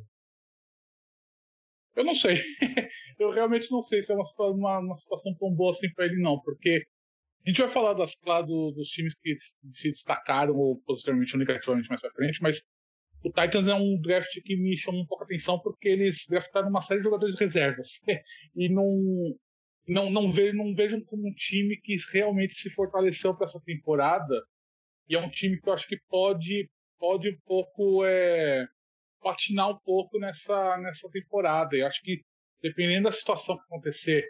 Eu 1.96 2.04
não 2.04 2.14
sei. 2.14 2.36
eu 3.18 3.30
realmente 3.30 3.70
não 3.70 3.82
sei 3.82 4.02
se 4.02 4.12
é 4.12 4.14
uma, 4.14 4.24
uma, 4.50 4.78
uma 4.78 4.96
situação 4.96 5.34
tão 5.34 5.50
boa 5.52 5.72
assim 5.72 5.92
para 5.92 6.06
ele, 6.06 6.20
não, 6.20 6.40
porque 6.40 6.84
a 7.44 7.48
gente 7.48 7.60
vai 7.60 7.68
falar 7.68 7.94
das, 7.94 8.16
lá 8.24 8.42
do, 8.42 8.70
dos 8.72 8.88
times 8.88 9.14
que 9.20 9.34
se 9.70 9.90
destacaram 9.90 10.54
ou 10.54 10.80
positivamente 10.82 11.34
ou 11.34 11.38
negativamente 11.38 11.88
mais 11.88 12.00
para 12.00 12.12
frente, 12.12 12.42
mas 12.42 12.62
o 13.22 13.30
Titans 13.30 13.68
é 13.68 13.74
um 13.74 14.00
draft 14.00 14.40
que 14.42 14.56
me 14.56 14.76
chama 14.76 14.98
um 14.98 15.06
pouco 15.06 15.24
a 15.24 15.26
atenção 15.26 15.58
porque 15.58 15.88
eles 15.88 16.26
draftaram 16.28 16.68
uma 16.68 16.80
série 16.80 17.00
de 17.00 17.04
jogadores 17.04 17.38
reservas 17.38 18.00
e 18.54 18.68
não 18.68 19.36
não, 19.88 20.08
não, 20.08 20.30
vejo, 20.30 20.56
não 20.56 20.74
vejo 20.74 21.04
como 21.04 21.26
um 21.26 21.34
time 21.34 21.76
que 21.76 21.96
realmente 22.12 22.54
se 22.54 22.70
fortaleceu 22.70 23.34
para 23.34 23.46
essa 23.46 23.60
temporada. 23.60 24.40
E 25.08 25.16
é 25.16 25.18
um 25.18 25.28
time 25.28 25.60
que 25.60 25.68
eu 25.68 25.72
acho 25.72 25.88
que 25.88 25.98
pode, 26.08 26.70
pode 26.96 27.30
um 27.30 27.38
pouco 27.44 28.04
é, 28.04 28.68
patinar 29.20 29.70
um 29.70 29.78
pouco 29.78 30.18
nessa, 30.18 30.78
nessa 30.78 31.08
temporada. 31.10 31.76
Eu 31.76 31.86
acho 31.86 32.00
que, 32.02 32.22
dependendo 32.60 33.04
da 33.04 33.12
situação 33.12 33.56
que 33.56 33.62
acontecer, 33.62 34.24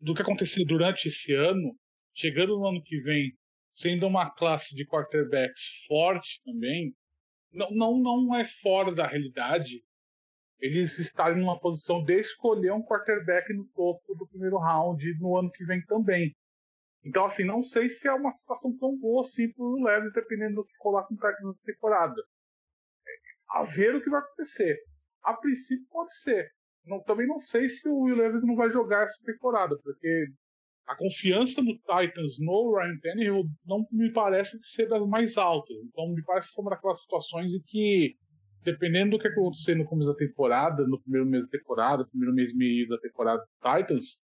do 0.00 0.14
que 0.14 0.22
acontecer 0.22 0.64
durante 0.64 1.08
esse 1.08 1.34
ano, 1.34 1.76
chegando 2.14 2.58
no 2.58 2.68
ano 2.68 2.82
que 2.82 3.00
vem, 3.00 3.32
sendo 3.72 4.06
uma 4.06 4.30
classe 4.30 4.74
de 4.74 4.86
quarterbacks 4.86 5.84
forte 5.86 6.40
também, 6.44 6.94
não, 7.52 7.70
não, 7.70 8.02
não 8.02 8.36
é 8.36 8.44
fora 8.44 8.94
da 8.94 9.06
realidade 9.06 9.82
eles 10.64 10.98
estarem 10.98 11.38
numa 11.38 11.60
posição 11.60 12.02
de 12.02 12.18
escolher 12.18 12.72
um 12.72 12.82
quarterback 12.82 13.52
no 13.52 13.66
topo 13.74 14.14
do 14.14 14.26
primeiro 14.26 14.56
round 14.56 15.04
no 15.18 15.36
ano 15.36 15.50
que 15.50 15.64
vem 15.64 15.84
também. 15.84 16.34
Então, 17.04 17.26
assim, 17.26 17.44
não 17.44 17.62
sei 17.62 17.90
se 17.90 18.08
é 18.08 18.12
uma 18.12 18.30
situação 18.30 18.74
tão 18.78 18.96
boa 18.96 19.20
assim 19.20 19.52
para 19.52 19.62
o 19.62 19.82
Leves, 19.82 20.12
dependendo 20.12 20.56
do 20.56 20.64
que 20.64 20.72
rolar 20.80 21.04
com 21.04 21.12
o 21.12 21.16
Titans 21.18 21.44
nessa 21.44 21.66
temporada. 21.66 22.14
A 23.54 23.62
ver 23.62 23.94
o 23.94 24.02
que 24.02 24.10
vai 24.10 24.20
acontecer. 24.20 24.76
A 25.22 25.34
princípio 25.34 25.86
pode 25.90 26.12
ser. 26.18 26.50
Não, 26.84 27.00
também 27.02 27.26
não 27.26 27.38
sei 27.38 27.68
se 27.68 27.88
o 27.88 28.00
Will 28.00 28.16
Levis 28.16 28.44
não 28.44 28.56
vai 28.56 28.68
jogar 28.68 29.04
essa 29.04 29.22
temporada, 29.24 29.78
porque 29.82 30.26
a 30.86 30.96
confiança 30.96 31.62
no 31.62 31.72
Titans 31.78 32.38
no 32.40 32.76
Ryan 32.76 32.98
Tannehill 33.00 33.44
não 33.64 33.86
me 33.90 34.12
parece 34.12 34.58
ser 34.62 34.88
das 34.88 35.06
mais 35.06 35.38
altas. 35.38 35.76
Então 35.84 36.08
me 36.08 36.22
parece 36.24 36.48
que 36.48 36.54
são 36.54 36.64
daquelas 36.64 37.00
situações 37.00 37.54
em 37.54 37.62
que, 37.64 38.16
dependendo 38.62 39.12
do 39.12 39.18
que 39.20 39.28
acontecer 39.28 39.76
no 39.76 39.86
começo 39.86 40.10
da 40.10 40.16
temporada, 40.16 40.86
no 40.86 41.00
primeiro 41.00 41.26
mês 41.26 41.44
da 41.44 41.50
temporada, 41.50 42.06
primeiro 42.06 42.34
mês 42.34 42.52
e 42.52 42.56
meio 42.56 42.88
da 42.88 42.98
temporada 42.98 43.40
do 43.40 43.78
Titans, 43.78 44.18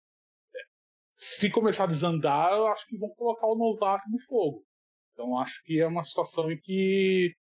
se 1.15 1.51
começar 1.51 1.85
a 1.85 1.87
desandar, 1.87 2.53
eu 2.53 2.67
acho 2.67 2.87
que 2.87 2.99
vão 2.99 3.11
colocar 3.11 3.47
o 3.47 3.57
novato 3.57 4.09
no 4.11 4.19
fogo. 4.21 4.65
Então 5.13 5.39
acho 5.39 5.63
que 5.65 5.81
é 5.81 5.87
uma 5.87 6.03
situação 6.03 6.51
em 6.51 6.59
que, 6.59 7.35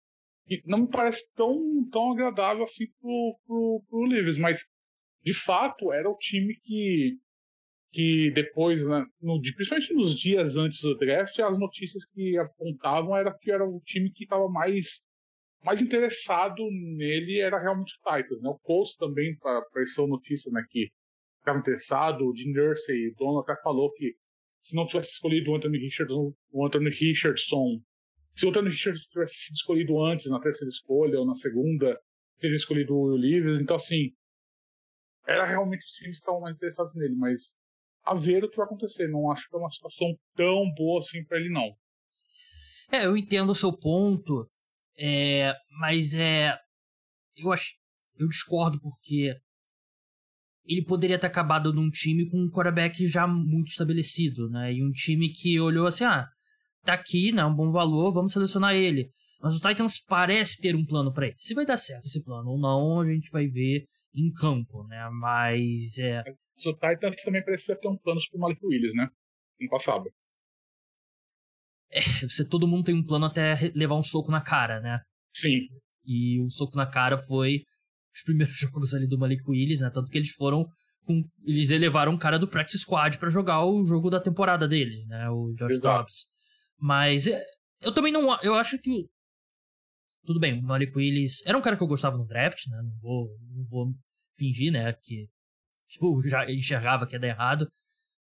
que 0.46 0.62
não 0.64 0.82
me 0.82 0.88
parece 0.88 1.32
tão, 1.34 1.58
tão 1.90 2.12
agradável 2.12 2.64
assim 2.64 2.86
pro, 3.00 3.38
pro, 3.46 3.82
pro 3.88 4.04
Leaves, 4.04 4.38
mas 4.38 4.64
de 5.22 5.34
fato 5.34 5.92
era 5.92 6.08
o 6.08 6.16
time 6.16 6.54
que 6.62 7.18
que 7.92 8.30
depois, 8.32 8.86
né, 8.86 9.06
no, 9.22 9.40
principalmente 9.40 9.94
nos 9.94 10.14
dias 10.14 10.54
antes 10.56 10.82
do 10.82 10.96
draft, 10.98 11.38
as 11.38 11.58
notícias 11.58 12.04
que 12.04 12.36
apontavam 12.36 13.16
era 13.16 13.32
que 13.32 13.50
era 13.50 13.64
o 13.64 13.80
time 13.86 14.10
que 14.10 14.24
estava 14.24 14.48
mais 14.48 15.00
mais 15.64 15.80
interessado 15.80 16.62
nele 16.70 17.40
era 17.40 17.58
realmente 17.58 17.94
o 17.94 17.98
Titans, 17.98 18.40
né? 18.42 18.48
O 18.50 18.58
Colts 18.58 18.96
também 18.96 19.36
apareceu 19.42 20.06
notícia, 20.06 20.50
né, 20.52 20.64
que 20.68 20.90
estava 21.38 21.58
interessado, 21.58 22.26
o 22.26 22.36
Jim 22.36 22.52
Nursey, 22.52 23.08
o 23.08 23.14
dono 23.14 23.40
até 23.40 23.56
falou 23.62 23.92
que 23.92 24.14
se 24.62 24.76
não 24.76 24.86
tivesse 24.86 25.12
escolhido 25.12 25.50
o 25.50 25.56
Anthony 25.56 25.78
Richardson, 25.78 26.34
o 26.52 26.66
Anthony 26.66 26.90
Richardson, 26.90 27.80
se 28.36 28.44
o 28.44 28.50
Anthony 28.50 28.68
Richardson 28.68 29.08
tivesse 29.10 29.34
sido 29.34 29.54
escolhido 29.54 30.04
antes, 30.04 30.30
na 30.30 30.38
terceira 30.38 30.68
escolha 30.68 31.18
ou 31.18 31.26
na 31.26 31.34
segunda, 31.34 31.98
teria 32.38 32.56
escolhido 32.56 32.94
o 32.94 33.14
Will 33.14 33.58
então 33.58 33.76
assim, 33.76 34.12
era 35.26 35.44
realmente 35.44 35.84
os 35.84 35.92
times 35.92 36.18
que 36.18 36.20
estavam 36.20 36.42
mais 36.42 36.54
interessados 36.54 36.94
nele, 36.94 37.16
mas 37.16 37.54
a 38.04 38.14
ver 38.14 38.44
o 38.44 38.50
que 38.50 38.56
vai 38.56 38.66
acontecer. 38.66 39.08
Não 39.08 39.30
acho 39.32 39.48
que 39.48 39.56
é 39.56 39.58
uma 39.58 39.70
situação 39.70 40.14
tão 40.34 40.70
boa 40.74 40.98
assim 40.98 41.24
para 41.24 41.38
ele, 41.38 41.48
não. 41.48 41.74
É, 42.92 43.06
eu 43.06 43.16
entendo 43.16 43.50
o 43.50 43.54
seu 43.54 43.76
ponto, 43.76 44.48
é, 44.98 45.52
mas 45.80 46.14
é. 46.14 46.56
Eu 47.36 47.50
acho. 47.50 47.74
Eu 48.18 48.28
discordo 48.28 48.80
porque 48.80 49.34
ele 50.64 50.84
poderia 50.84 51.18
ter 51.18 51.26
acabado 51.26 51.72
num 51.72 51.90
time 51.90 52.28
com 52.30 52.38
um 52.38 52.50
quarterback 52.50 53.06
já 53.06 53.26
muito 53.26 53.68
estabelecido, 53.68 54.48
né? 54.50 54.72
E 54.72 54.82
um 54.82 54.90
time 54.90 55.30
que 55.30 55.60
olhou 55.60 55.86
assim, 55.86 56.04
ah, 56.04 56.28
tá 56.86 56.94
aqui, 56.94 57.32
né? 57.32 57.44
Um 57.44 57.54
bom 57.54 57.70
valor, 57.70 58.12
vamos 58.12 58.32
selecionar 58.32 58.74
ele. 58.74 59.10
Mas 59.40 59.54
o 59.54 59.60
Titans 59.60 60.00
parece 60.00 60.60
ter 60.60 60.74
um 60.74 60.84
plano 60.84 61.12
para 61.12 61.26
ele. 61.26 61.36
Se 61.38 61.54
vai 61.54 61.66
dar 61.66 61.76
certo 61.76 62.06
esse 62.06 62.22
plano 62.22 62.50
ou 62.50 62.58
não, 62.58 63.00
a 63.00 63.06
gente 63.06 63.30
vai 63.30 63.46
ver 63.46 63.84
em 64.14 64.32
campo, 64.32 64.86
né? 64.86 65.08
Mas 65.12 65.98
é. 65.98 66.22
O 66.66 66.72
Titans 66.72 67.22
também 67.22 67.44
precisa 67.44 67.76
ter 67.76 67.88
um 67.88 67.98
plano 67.98 68.20
pro 68.30 68.40
Malik 68.40 68.64
Willis, 68.64 68.94
né? 68.94 69.08
No 69.60 69.68
passado. 69.68 70.10
É, 71.90 72.00
você, 72.26 72.44
todo 72.44 72.66
mundo 72.66 72.84
tem 72.84 72.94
um 72.94 73.04
plano 73.04 73.26
até 73.26 73.70
levar 73.74 73.94
um 73.94 74.02
soco 74.02 74.30
na 74.30 74.40
cara, 74.40 74.80
né? 74.80 75.00
Sim. 75.34 75.60
E 76.04 76.40
o 76.40 76.48
soco 76.48 76.76
na 76.76 76.86
cara 76.86 77.18
foi 77.18 77.62
os 78.14 78.22
primeiros 78.22 78.56
jogos 78.58 78.94
ali 78.94 79.06
do 79.06 79.18
Malik 79.18 79.42
Willis, 79.48 79.80
né? 79.80 79.90
Tanto 79.90 80.10
que 80.10 80.18
eles 80.18 80.30
foram 80.30 80.66
com. 81.06 81.22
Eles 81.44 81.70
elevaram 81.70 82.12
um 82.12 82.18
cara 82.18 82.38
do 82.38 82.48
Practice 82.48 82.78
Squad 82.78 83.18
para 83.18 83.30
jogar 83.30 83.64
o 83.64 83.84
jogo 83.84 84.10
da 84.10 84.20
temporada 84.20 84.66
deles, 84.66 85.06
né? 85.06 85.28
O 85.30 85.54
Josh 85.54 85.80
Dobbs. 85.80 86.35
Mas 86.78 87.26
é, 87.26 87.42
eu 87.80 87.92
também 87.92 88.12
não. 88.12 88.38
Eu 88.42 88.54
acho 88.54 88.78
que. 88.78 89.08
Tudo 90.24 90.40
bem, 90.40 90.58
o 90.58 90.62
Malik 90.62 90.96
Willis 90.96 91.44
era 91.46 91.56
um 91.56 91.62
cara 91.62 91.76
que 91.76 91.82
eu 91.82 91.86
gostava 91.86 92.18
no 92.18 92.26
draft, 92.26 92.66
né? 92.68 92.82
Não 92.82 92.98
vou, 93.00 93.28
não 93.54 93.64
vou 93.64 93.94
fingir, 94.36 94.72
né? 94.72 94.92
Que 94.92 95.28
tipo, 95.88 96.20
já 96.28 96.50
enxergava 96.50 97.06
que 97.06 97.14
ia 97.14 97.20
dar 97.20 97.28
errado. 97.28 97.70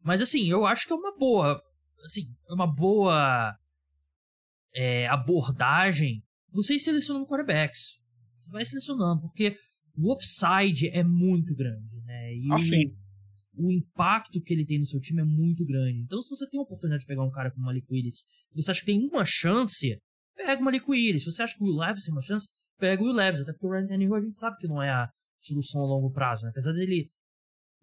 Mas 0.02 0.20
assim, 0.20 0.48
eu 0.48 0.66
acho 0.66 0.86
que 0.86 0.92
é 0.92 0.96
uma 0.96 1.16
boa. 1.16 1.62
Assim, 2.04 2.22
é 2.48 2.52
uma 2.52 2.66
boa 2.66 3.56
é, 4.74 5.06
abordagem 5.06 6.22
você 6.52 6.74
ir 6.74 6.80
selecionando 6.80 7.26
quarterbacks. 7.26 7.98
Você 8.38 8.50
vai 8.50 8.64
selecionando, 8.64 9.22
porque 9.22 9.56
o 9.96 10.12
upside 10.12 10.88
é 10.88 11.02
muito 11.02 11.54
grande, 11.54 12.02
né? 12.02 12.34
E 12.34 12.48
ah. 12.52 12.58
O, 13.56 13.70
impacto 13.70 14.40
que 14.40 14.52
ele 14.52 14.66
tem 14.66 14.78
no 14.78 14.86
seu 14.86 15.00
time 15.00 15.20
é 15.20 15.24
muito 15.24 15.64
grande. 15.64 16.00
Então, 16.00 16.20
se 16.22 16.30
você 16.30 16.48
tem 16.48 16.58
a 16.58 16.62
oportunidade 16.62 17.02
de 17.02 17.06
pegar 17.06 17.22
um 17.22 17.30
cara 17.30 17.50
como 17.50 17.62
o 17.62 17.66
Malik 17.66 17.86
Willis, 17.90 18.22
você 18.52 18.70
acha 18.70 18.80
que 18.80 18.86
tem 18.86 19.06
uma 19.06 19.24
chance, 19.24 19.98
pega 20.34 20.60
o 20.60 20.64
Malik 20.64 20.84
Willis. 20.88 21.24
Se 21.24 21.32
você 21.32 21.42
acha 21.42 21.56
que 21.56 21.62
o 21.62 21.66
Will 21.66 21.76
Levis 21.76 22.04
tem 22.04 22.12
uma 22.12 22.22
chance, 22.22 22.48
pega 22.78 23.02
o 23.02 23.06
Will 23.06 23.14
Levis. 23.14 23.40
Até 23.40 23.52
porque 23.52 23.66
o 23.66 23.70
Ryan 23.70 23.86
Tannehill 23.86 24.14
a 24.14 24.20
gente 24.20 24.36
sabe 24.36 24.56
que 24.58 24.68
não 24.68 24.82
é 24.82 24.90
a 24.90 25.08
solução 25.40 25.82
a 25.82 25.86
longo 25.86 26.10
prazo, 26.10 26.44
né? 26.44 26.50
Apesar 26.50 26.72
dele 26.72 27.10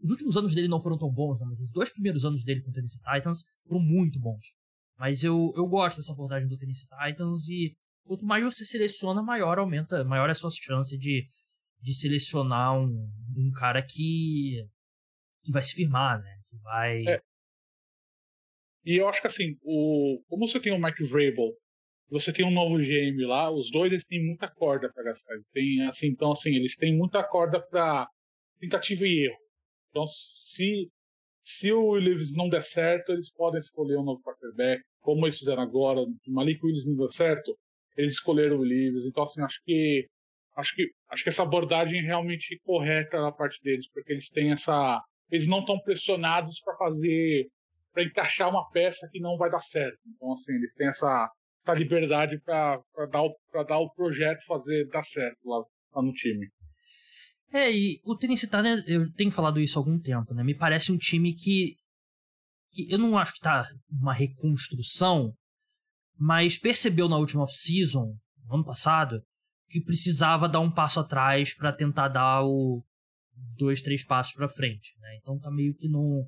os 0.03 0.09
últimos 0.09 0.35
anos 0.35 0.55
dele 0.55 0.67
não 0.67 0.81
foram 0.81 0.97
tão 0.97 1.11
bons, 1.11 1.39
não, 1.39 1.47
mas 1.47 1.59
os 1.59 1.71
dois 1.71 1.91
primeiros 1.91 2.25
anos 2.25 2.43
dele 2.43 2.61
com 2.61 2.71
o 2.71 2.73
Tennessee 2.73 2.99
Titans 3.01 3.43
foram 3.67 3.79
muito 3.79 4.19
bons. 4.19 4.53
Mas 4.97 5.23
eu, 5.23 5.53
eu 5.55 5.67
gosto 5.67 5.97
dessa 5.97 6.11
abordagem 6.11 6.47
do 6.47 6.57
Tennessee 6.57 6.87
Titans 6.87 7.47
e 7.47 7.75
quanto 8.03 8.25
mais 8.25 8.43
você 8.43 8.65
seleciona, 8.65 9.21
maior 9.21 9.59
aumenta, 9.59 10.03
maior 10.03 10.27
é 10.27 10.31
a 10.31 10.35
sua 10.35 10.49
chance 10.51 10.97
de, 10.97 11.27
de 11.79 11.93
selecionar 11.93 12.77
um, 12.77 13.09
um 13.37 13.51
cara 13.51 13.81
que, 13.81 14.65
que 15.43 15.51
vai 15.51 15.63
se 15.63 15.73
firmar, 15.73 16.21
né? 16.21 16.39
Que 16.47 16.57
vai. 16.57 17.07
É. 17.07 17.21
E 18.85 18.97
eu 18.97 19.07
acho 19.07 19.21
que 19.21 19.27
assim, 19.27 19.57
o, 19.61 20.21
como 20.27 20.47
você 20.47 20.59
tem 20.59 20.73
o 20.73 20.81
Mike 20.81 21.03
Vrabel, 21.03 21.53
você 22.09 22.33
tem 22.33 22.45
um 22.45 22.51
novo 22.51 22.77
GM 22.77 23.25
lá, 23.25 23.49
os 23.49 23.71
dois 23.71 23.91
eles 23.91 24.03
têm 24.03 24.25
muita 24.25 24.49
corda 24.49 24.91
para 24.91 25.03
gastar. 25.03 25.33
Eles 25.33 25.49
têm, 25.49 25.85
assim, 25.87 26.07
então 26.07 26.31
assim, 26.31 26.55
eles 26.55 26.75
têm 26.75 26.95
muita 26.95 27.23
corda 27.23 27.61
para 27.61 28.07
tentativa 28.59 29.05
e 29.05 29.27
erro. 29.27 29.37
Então, 29.89 30.05
se, 30.05 30.89
se 31.43 31.71
o 31.71 31.91
Willis 31.91 32.33
não 32.35 32.49
der 32.49 32.63
certo, 32.63 33.11
eles 33.11 33.31
podem 33.31 33.59
escolher 33.59 33.97
um 33.97 34.03
novo 34.03 34.21
quarterback, 34.21 34.83
como 34.99 35.25
eles 35.25 35.37
fizeram 35.37 35.63
agora. 35.63 36.01
O 36.01 36.15
Malik 36.27 36.63
Willis 36.65 36.85
não 36.85 36.95
deu 36.95 37.09
certo, 37.09 37.57
eles 37.95 38.13
escolheram 38.13 38.57
o 38.57 38.61
Willis. 38.61 39.05
Então, 39.05 39.23
assim, 39.23 39.41
acho 39.41 39.61
que 39.63 40.07
acho 40.57 40.75
que 40.75 40.91
acho 41.09 41.23
que 41.23 41.29
essa 41.29 41.43
abordagem 41.43 41.99
é 41.99 42.03
realmente 42.03 42.59
correta 42.63 43.21
da 43.21 43.31
parte 43.31 43.57
deles, 43.63 43.89
porque 43.89 44.11
eles 44.11 44.29
têm 44.29 44.51
essa, 44.51 45.01
eles 45.31 45.47
não 45.47 45.59
estão 45.59 45.79
pressionados 45.79 46.59
para 46.61 46.75
fazer, 46.75 47.47
para 47.93 48.03
encaixar 48.03 48.49
uma 48.49 48.69
peça 48.69 49.09
que 49.11 49.19
não 49.19 49.37
vai 49.37 49.49
dar 49.49 49.61
certo. 49.61 49.97
Então, 50.05 50.33
assim, 50.33 50.53
eles 50.53 50.73
têm 50.73 50.87
essa 50.87 51.31
essa 51.63 51.77
liberdade 51.77 52.39
para 52.39 52.81
dar, 53.11 53.23
o, 53.23 53.35
dar 53.67 53.77
o 53.77 53.93
projeto 53.93 54.43
fazer 54.45 54.87
dar 54.87 55.03
certo 55.03 55.37
lá, 55.45 55.63
lá 55.95 56.01
no 56.01 56.11
time. 56.11 56.49
É, 57.53 57.71
e 57.71 57.99
o 58.05 58.15
Tennessee 58.15 58.47
Titans, 58.47 58.83
eu 58.87 59.11
tenho 59.13 59.31
falado 59.31 59.59
isso 59.59 59.77
há 59.77 59.81
algum 59.81 59.99
tempo, 59.99 60.33
né? 60.33 60.43
Me 60.43 60.55
parece 60.55 60.91
um 60.91 60.97
time 60.97 61.33
que, 61.33 61.75
que 62.71 62.91
eu 62.91 62.97
não 62.97 63.17
acho 63.17 63.33
que 63.33 63.41
tá 63.41 63.67
uma 63.89 64.13
reconstrução, 64.13 65.33
mas 66.17 66.57
percebeu 66.57 67.09
na 67.09 67.17
última 67.17 67.43
off-season, 67.43 68.15
ano 68.49 68.63
passado, 68.63 69.21
que 69.69 69.81
precisava 69.81 70.47
dar 70.47 70.61
um 70.61 70.71
passo 70.71 70.99
atrás 70.99 71.53
para 71.53 71.73
tentar 71.73 72.07
dar 72.07 72.43
o 72.43 72.83
dois, 73.57 73.81
três 73.81 74.05
passos 74.05 74.33
para 74.33 74.47
frente, 74.47 74.93
né? 74.99 75.17
Então 75.21 75.39
tá 75.39 75.51
meio 75.51 75.73
que 75.73 75.87
num 75.87 76.25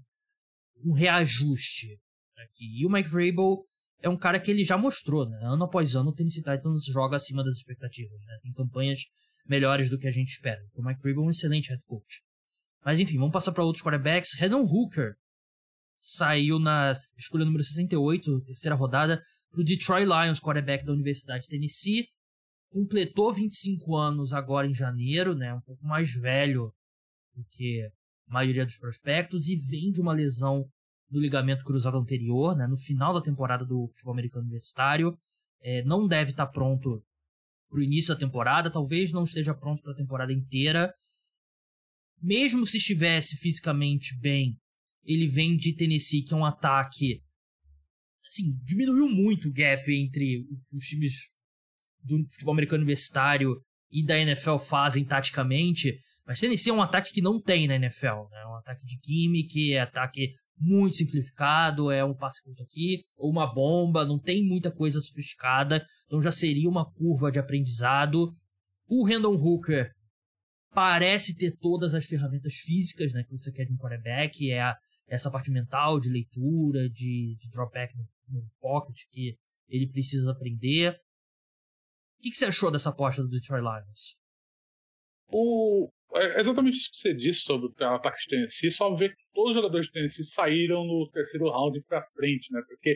um 0.83 0.93
reajuste 0.93 1.99
aqui. 2.37 2.81
E 2.81 2.85
o 2.85 2.89
Mike 2.89 3.09
Vrabel 3.09 3.63
é 4.01 4.09
um 4.09 4.17
cara 4.17 4.39
que 4.39 4.51
ele 4.51 4.63
já 4.63 4.77
mostrou, 4.77 5.27
né? 5.27 5.39
Ano 5.43 5.63
após 5.63 5.95
ano 5.95 6.09
o 6.09 6.13
Tennessee 6.13 6.43
Titans 6.43 6.85
joga 6.85 7.15
acima 7.15 7.43
das 7.43 7.55
expectativas, 7.55 8.19
né? 8.25 8.39
Tem 8.41 8.51
campanhas 8.51 8.99
melhores 9.47 9.89
do 9.89 9.97
que 9.97 10.07
a 10.07 10.11
gente 10.11 10.29
espera. 10.29 10.61
O 10.75 10.83
Mike 10.83 11.01
Vrabel 11.01 11.23
é 11.23 11.25
um 11.27 11.29
excelente 11.29 11.69
head 11.69 11.83
coach. 11.85 12.21
Mas 12.85 12.99
enfim, 12.99 13.17
vamos 13.17 13.31
passar 13.31 13.53
para 13.53 13.63
outros 13.63 13.83
quarterbacks. 13.83 14.33
Redon 14.37 14.63
Hooker 14.63 15.15
saiu 15.97 16.59
na 16.59 16.91
escolha 17.17 17.45
número 17.45 17.63
68, 17.63 18.41
terceira 18.41 18.75
rodada, 18.75 19.23
para 19.51 19.63
Detroit 19.63 20.05
Lions, 20.05 20.39
quarterback 20.39 20.85
da 20.85 20.91
Universidade 20.91 21.43
de 21.43 21.49
Tennessee. 21.49 22.07
Completou 22.69 23.31
25 23.31 23.95
anos 23.95 24.33
agora 24.33 24.67
em 24.67 24.73
janeiro, 24.73 25.33
né? 25.35 25.53
Um 25.53 25.61
pouco 25.61 25.85
mais 25.85 26.11
velho 26.11 26.73
do 27.35 27.43
que 27.51 27.81
a 28.27 28.33
maioria 28.33 28.65
dos 28.65 28.77
prospectos 28.77 29.47
e 29.47 29.55
vem 29.55 29.91
de 29.91 30.01
uma 30.01 30.13
lesão 30.13 30.65
no 31.09 31.19
ligamento 31.19 31.63
cruzado 31.63 31.97
anterior, 31.97 32.55
né? 32.55 32.65
No 32.67 32.77
final 32.77 33.13
da 33.13 33.21
temporada 33.21 33.65
do 33.65 33.87
futebol 33.89 34.13
americano 34.13 34.43
universitário. 34.43 35.17
É, 35.61 35.83
não 35.83 36.07
deve 36.07 36.31
estar 36.31 36.47
tá 36.47 36.51
pronto 36.51 37.01
para 37.69 37.79
o 37.79 37.83
início 37.83 38.13
da 38.13 38.19
temporada, 38.19 38.71
talvez 38.71 39.11
não 39.11 39.23
esteja 39.23 39.53
pronto 39.53 39.81
para 39.81 39.93
a 39.93 39.95
temporada 39.95 40.33
inteira. 40.33 40.93
Mesmo 42.21 42.65
se 42.65 42.77
estivesse 42.77 43.37
fisicamente 43.37 44.17
bem, 44.19 44.57
ele 45.03 45.27
vem 45.27 45.57
de 45.57 45.75
Tennessee, 45.75 46.23
que 46.23 46.33
é 46.33 46.37
um 46.37 46.45
ataque. 46.45 47.21
Assim, 48.25 48.57
diminuiu 48.63 49.09
muito 49.09 49.49
o 49.49 49.53
gap 49.53 49.91
entre 49.91 50.45
os 50.71 50.85
times 50.85 51.29
do 52.03 52.17
futebol 52.31 52.53
americano 52.53 52.81
universitário 52.81 53.55
e 53.91 54.05
da 54.05 54.17
NFL 54.17 54.57
fazem 54.57 55.05
taticamente. 55.05 55.97
Mas 56.25 56.39
Tennessee 56.39 56.71
é 56.71 56.73
um 56.73 56.81
ataque 56.81 57.11
que 57.11 57.21
não 57.21 57.41
tem 57.41 57.67
na 57.67 57.75
NFL. 57.75 58.29
Né? 58.31 58.41
É 58.41 58.47
um 58.47 58.55
ataque 58.55 58.85
de 58.85 58.97
gimmick, 59.03 59.73
é 59.73 59.81
ataque 59.81 60.33
muito 60.57 60.97
simplificado, 60.97 61.91
é 61.91 62.03
um 62.03 62.15
passe 62.15 62.41
curto 62.43 62.63
aqui, 62.63 63.03
ou 63.17 63.29
uma 63.29 63.51
bomba, 63.51 64.05
não 64.05 64.19
tem 64.19 64.45
muita 64.47 64.71
coisa 64.71 65.01
sofisticada, 65.01 65.85
então 66.05 66.21
já 66.21 66.31
seria 66.31 66.69
uma 66.69 66.89
curva 66.89 67.31
de 67.31 67.39
aprendizado. 67.39 68.33
O 68.87 69.05
Randall 69.05 69.35
Hooker 69.35 69.91
parece 70.73 71.35
ter 71.35 71.55
todas 71.57 71.93
as 71.93 72.05
ferramentas 72.05 72.55
físicas 72.55 73.13
né, 73.13 73.23
que 73.23 73.31
você 73.31 73.51
quer 73.51 73.65
de 73.65 73.73
um 73.73 73.77
quarterback, 73.77 74.49
é, 74.49 74.61
a, 74.61 74.75
essa 75.07 75.29
parte 75.29 75.51
mental, 75.51 75.99
de 75.99 76.09
leitura, 76.09 76.89
de, 76.89 77.35
de 77.39 77.49
dropback 77.51 77.95
no, 77.95 78.07
no 78.29 78.49
pocket 78.59 78.97
que 79.11 79.35
ele 79.67 79.87
precisa 79.87 80.31
aprender. 80.31 80.93
O 80.93 82.21
que, 82.21 82.31
que 82.31 82.37
você 82.37 82.45
achou 82.45 82.71
dessa 82.71 82.89
aposta 82.89 83.21
do 83.21 83.29
Detroit 83.29 83.61
Lions? 83.61 84.15
O, 85.27 85.89
é 86.15 86.39
exatamente 86.39 86.77
isso 86.77 86.91
que 86.91 86.97
você 86.97 87.13
disse 87.13 87.41
sobre 87.41 87.67
o 87.67 87.85
ataque 87.85 88.17
de 88.21 88.29
Tennessee, 88.29 88.71
só 88.71 88.93
ver 88.93 89.15
que 89.15 89.23
todos 89.33 89.51
os 89.51 89.55
jogadores 89.55 89.87
de 89.87 89.93
Tennessee 89.93 90.23
saíram 90.23 90.83
no 90.85 91.09
terceiro 91.11 91.49
round 91.49 91.81
para 91.87 92.03
frente, 92.03 92.51
né? 92.51 92.61
Porque 92.67 92.95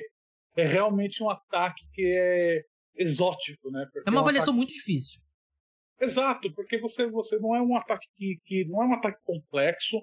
é 0.56 0.66
realmente 0.66 1.24
um 1.24 1.30
ataque 1.30 1.84
que 1.94 2.06
é 2.06 2.62
exótico, 2.96 3.72
né? 3.72 3.88
Porque 3.92 4.10
é 4.10 4.12
uma 4.12 4.18
é 4.18 4.20
um 4.20 4.24
avaliação 4.24 4.54
ataque... 4.54 4.58
muito 4.58 4.74
difícil. 4.74 5.22
Exato, 6.00 6.54
porque 6.54 6.80
você, 6.80 7.08
você 7.08 7.40
não 7.40 7.56
é 7.56 7.62
um 7.62 7.76
ataque 7.76 8.08
que, 8.16 8.40
que 8.46 8.66
não 8.66 8.84
é 8.84 8.86
um 8.86 8.94
ataque 8.94 9.20
complexo, 9.24 9.98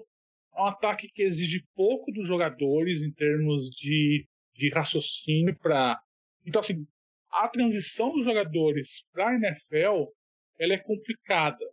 é 0.53 0.61
um 0.61 0.65
ataque 0.65 1.07
que 1.07 1.23
exige 1.23 1.65
pouco 1.73 2.11
dos 2.11 2.27
jogadores 2.27 3.01
em 3.01 3.11
termos 3.13 3.69
de, 3.69 4.27
de 4.53 4.69
raciocínio 4.69 5.57
para. 5.57 5.97
Então, 6.45 6.59
assim, 6.59 6.85
a 7.31 7.47
transição 7.47 8.11
dos 8.11 8.25
jogadores 8.25 9.05
para 9.13 9.29
a 9.29 9.35
NFL 9.35 10.11
ela 10.57 10.73
é 10.73 10.77
complicada, 10.77 11.65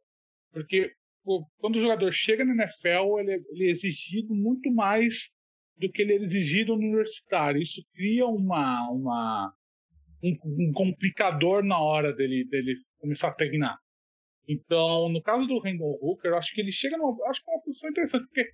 porque 0.52 0.92
quando 1.59 1.76
o 1.76 1.81
jogador 1.81 2.12
chega 2.12 2.45
na 2.45 2.55
NFL, 2.55 3.21
ele, 3.21 3.33
é, 3.33 3.38
ele 3.50 3.67
é 3.67 3.71
exigido 3.71 4.35
muito 4.35 4.73
mais 4.73 5.33
do 5.76 5.91
que 5.91 6.02
ele 6.02 6.12
é 6.12 6.17
exigido 6.17 6.76
no 6.76 6.83
universitário. 6.83 7.61
Isso 7.61 7.83
cria 7.95 8.26
uma, 8.26 8.91
uma 8.91 9.52
um, 10.23 10.37
um 10.45 10.73
complicador 10.73 11.64
na 11.64 11.79
hora 11.79 12.12
dele, 12.12 12.45
dele 12.45 12.75
começar 12.99 13.29
a 13.29 13.35
treinar. 13.35 13.76
Então, 14.49 15.09
no 15.09 15.23
caso 15.23 15.47
do 15.47 15.59
Randall 15.59 15.99
Hooker, 16.02 16.35
acho 16.35 16.52
que 16.55 16.61
ele 16.61 16.73
chega 16.73 16.97
numa, 16.97 17.17
acho 17.29 17.43
que 17.43 17.50
é 17.50 17.55
uma 17.55 17.62
posição 17.62 17.91
interessante, 17.91 18.26
porque 18.26 18.50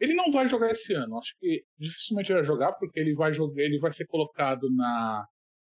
ele 0.00 0.14
não 0.14 0.32
vai 0.32 0.48
jogar 0.48 0.70
esse 0.70 0.94
ano. 0.94 1.18
Acho 1.18 1.34
que 1.38 1.62
dificilmente 1.78 2.32
vai 2.32 2.42
jogar, 2.42 2.72
porque 2.72 2.98
ele 2.98 3.14
vai 3.14 3.32
jogar, 3.32 3.62
ele 3.62 3.78
vai 3.78 3.92
ser 3.92 4.06
colocado 4.06 4.70
na 4.74 5.26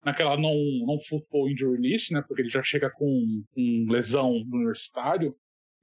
naquela 0.06 0.36
não, 0.36 0.54
não 0.86 1.00
football 1.00 1.50
injury 1.50 1.80
list, 1.80 2.12
né? 2.12 2.22
Porque 2.28 2.42
ele 2.42 2.50
já 2.50 2.62
chega 2.62 2.90
com, 2.92 3.44
com 3.54 3.86
lesão 3.90 4.34
no 4.34 4.58
universitário 4.58 5.34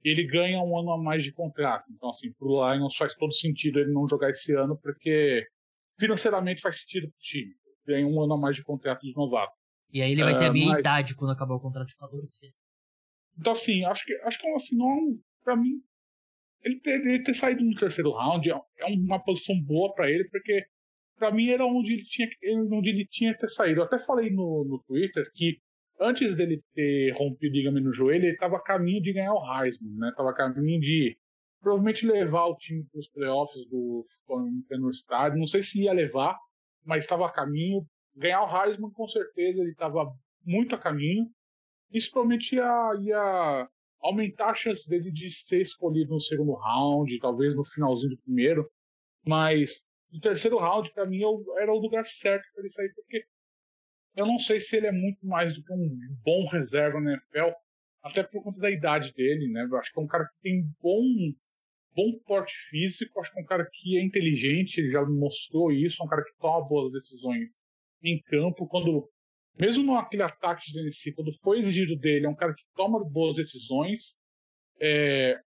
ele 0.03 0.23
ganha 0.25 0.59
um 0.61 0.77
ano 0.77 0.91
a 0.91 0.97
mais 0.97 1.23
de 1.23 1.31
contrato. 1.31 1.85
Então, 1.91 2.09
assim, 2.09 2.31
pro 2.33 2.73
Lions 2.73 2.95
faz 2.95 3.13
todo 3.13 3.33
sentido 3.33 3.79
ele 3.79 3.91
não 3.91 4.07
jogar 4.07 4.29
esse 4.29 4.53
ano, 4.55 4.77
porque 4.77 5.45
financeiramente 5.99 6.61
faz 6.61 6.79
sentido 6.79 7.09
pro 7.09 7.19
time. 7.19 7.53
Ganha 7.85 8.07
um 8.07 8.21
ano 8.21 8.33
a 8.33 8.37
mais 8.37 8.55
de 8.55 8.63
contrato 8.63 9.01
de 9.01 9.13
novato. 9.15 9.53
E 9.91 10.01
aí 10.01 10.11
ele 10.11 10.23
vai 10.23 10.37
ter 10.37 10.45
a 10.45 10.47
é, 10.47 10.51
minha 10.51 10.71
mas... 10.71 10.79
idade 10.79 11.15
quando 11.15 11.31
acabar 11.31 11.55
o 11.55 11.59
contrato 11.59 11.87
de 11.87 11.95
calor. 11.95 12.23
Então, 13.37 13.53
assim, 13.53 13.83
acho 13.85 14.05
que, 14.05 14.13
acho 14.23 14.39
que 14.39 14.47
assim, 14.49 14.77
não, 14.77 15.13
é 15.13 15.43
pra 15.43 15.55
mim, 15.55 15.81
ele 16.63 16.79
ter, 16.79 17.01
ele 17.01 17.23
ter 17.23 17.33
saído 17.33 17.63
no 17.63 17.75
terceiro 17.75 18.11
round 18.11 18.49
é, 18.49 18.53
é 18.53 18.85
uma 18.85 19.19
posição 19.19 19.59
boa 19.61 19.93
para 19.93 20.09
ele, 20.09 20.27
porque 20.29 20.65
para 21.17 21.31
mim 21.31 21.49
era 21.49 21.65
onde 21.65 21.93
ele 21.93 22.03
tinha 22.05 22.27
onde 22.71 22.89
ele 22.89 23.05
tinha 23.05 23.33
que 23.33 23.41
ter 23.41 23.49
saído. 23.49 23.81
Eu 23.81 23.85
até 23.85 23.99
falei 23.99 24.29
no, 24.29 24.65
no 24.65 24.79
Twitter 24.87 25.23
que 25.33 25.59
antes 26.01 26.35
dele 26.35 26.61
ter 26.73 27.11
rompido 27.11 27.53
o 27.53 27.57
ligamento 27.57 27.85
no 27.85 27.93
joelho, 27.93 28.25
ele 28.25 28.33
estava 28.33 28.57
a 28.57 28.63
caminho 28.63 29.01
de 29.01 29.13
ganhar 29.13 29.33
o 29.33 29.61
Heisman, 29.61 29.95
né? 29.97 30.11
Tava 30.17 30.31
a 30.31 30.35
caminho 30.35 30.81
de 30.81 31.15
provavelmente 31.61 32.07
levar 32.07 32.47
o 32.47 32.57
time 32.57 32.83
para 32.91 32.99
os 32.99 33.09
playoffs 33.09 33.65
do 33.69 34.01
futebol 34.03 34.47
universitário. 34.71 35.37
Não 35.37 35.45
sei 35.45 35.61
se 35.61 35.83
ia 35.83 35.93
levar, 35.93 36.35
mas 36.83 37.03
estava 37.03 37.27
a 37.27 37.31
caminho. 37.31 37.85
Ganhar 38.15 38.41
o 38.41 38.65
Heisman, 38.65 38.91
com 38.91 39.07
certeza, 39.07 39.61
ele 39.61 39.71
estava 39.71 40.11
muito 40.43 40.75
a 40.75 40.79
caminho. 40.79 41.29
Isso 41.93 42.09
provavelmente 42.09 42.55
ia, 42.55 42.93
ia 42.99 43.69
aumentar 44.01 44.49
a 44.49 44.55
chance 44.55 44.89
dele 44.89 45.11
de 45.11 45.29
ser 45.29 45.61
escolhido 45.61 46.11
no 46.11 46.19
segundo 46.19 46.53
round, 46.53 47.15
talvez 47.19 47.55
no 47.55 47.63
finalzinho 47.63 48.15
do 48.15 48.21
primeiro. 48.23 48.67
Mas 49.25 49.83
no 50.11 50.19
terceiro 50.19 50.57
round, 50.57 50.91
para 50.93 51.05
mim, 51.05 51.19
era 51.57 51.71
o 51.71 51.79
lugar 51.79 52.05
certo 52.05 52.43
para 52.53 52.63
ele 52.63 52.71
sair, 52.71 52.91
porque 52.95 53.23
eu 54.15 54.25
não 54.25 54.39
sei 54.39 54.59
se 54.59 54.75
ele 54.75 54.87
é 54.87 54.91
muito 54.91 55.25
mais 55.25 55.55
do 55.55 55.63
que 55.63 55.73
um 55.73 55.97
bom 56.23 56.45
reserva 56.47 56.99
na 56.99 57.13
NFL, 57.13 57.51
até 58.03 58.23
por 58.23 58.43
conta 58.43 58.59
da 58.59 58.71
idade 58.71 59.13
dele, 59.13 59.47
né? 59.47 59.67
Eu 59.69 59.77
acho 59.77 59.91
que 59.91 59.99
é 59.99 60.03
um 60.03 60.07
cara 60.07 60.25
que 60.25 60.41
tem 60.41 60.63
bom, 60.81 61.03
bom 61.95 62.19
porte 62.25 62.53
físico, 62.69 63.19
acho 63.19 63.31
que 63.31 63.39
é 63.39 63.43
um 63.43 63.45
cara 63.45 63.67
que 63.71 63.97
é 63.97 64.03
inteligente, 64.03 64.79
ele 64.79 64.91
já 64.91 65.05
mostrou 65.05 65.71
isso, 65.71 66.01
é 66.01 66.05
um 66.05 66.09
cara 66.09 66.23
que 66.23 66.33
toma 66.39 66.67
boas 66.67 66.91
decisões 66.91 67.59
em 68.03 68.19
campo, 68.23 68.67
quando 68.67 69.07
mesmo 69.59 69.93
naquele 69.93 70.23
ataque 70.23 70.65
de 70.65 70.73
Tennessee, 70.73 71.13
quando 71.13 71.31
foi 71.41 71.57
exigido 71.57 71.95
dele, 71.95 72.25
é 72.25 72.29
um 72.29 72.35
cara 72.35 72.53
que 72.53 72.63
toma 72.75 73.03
boas 73.03 73.35
decisões. 73.35 74.15
É, 74.79 75.39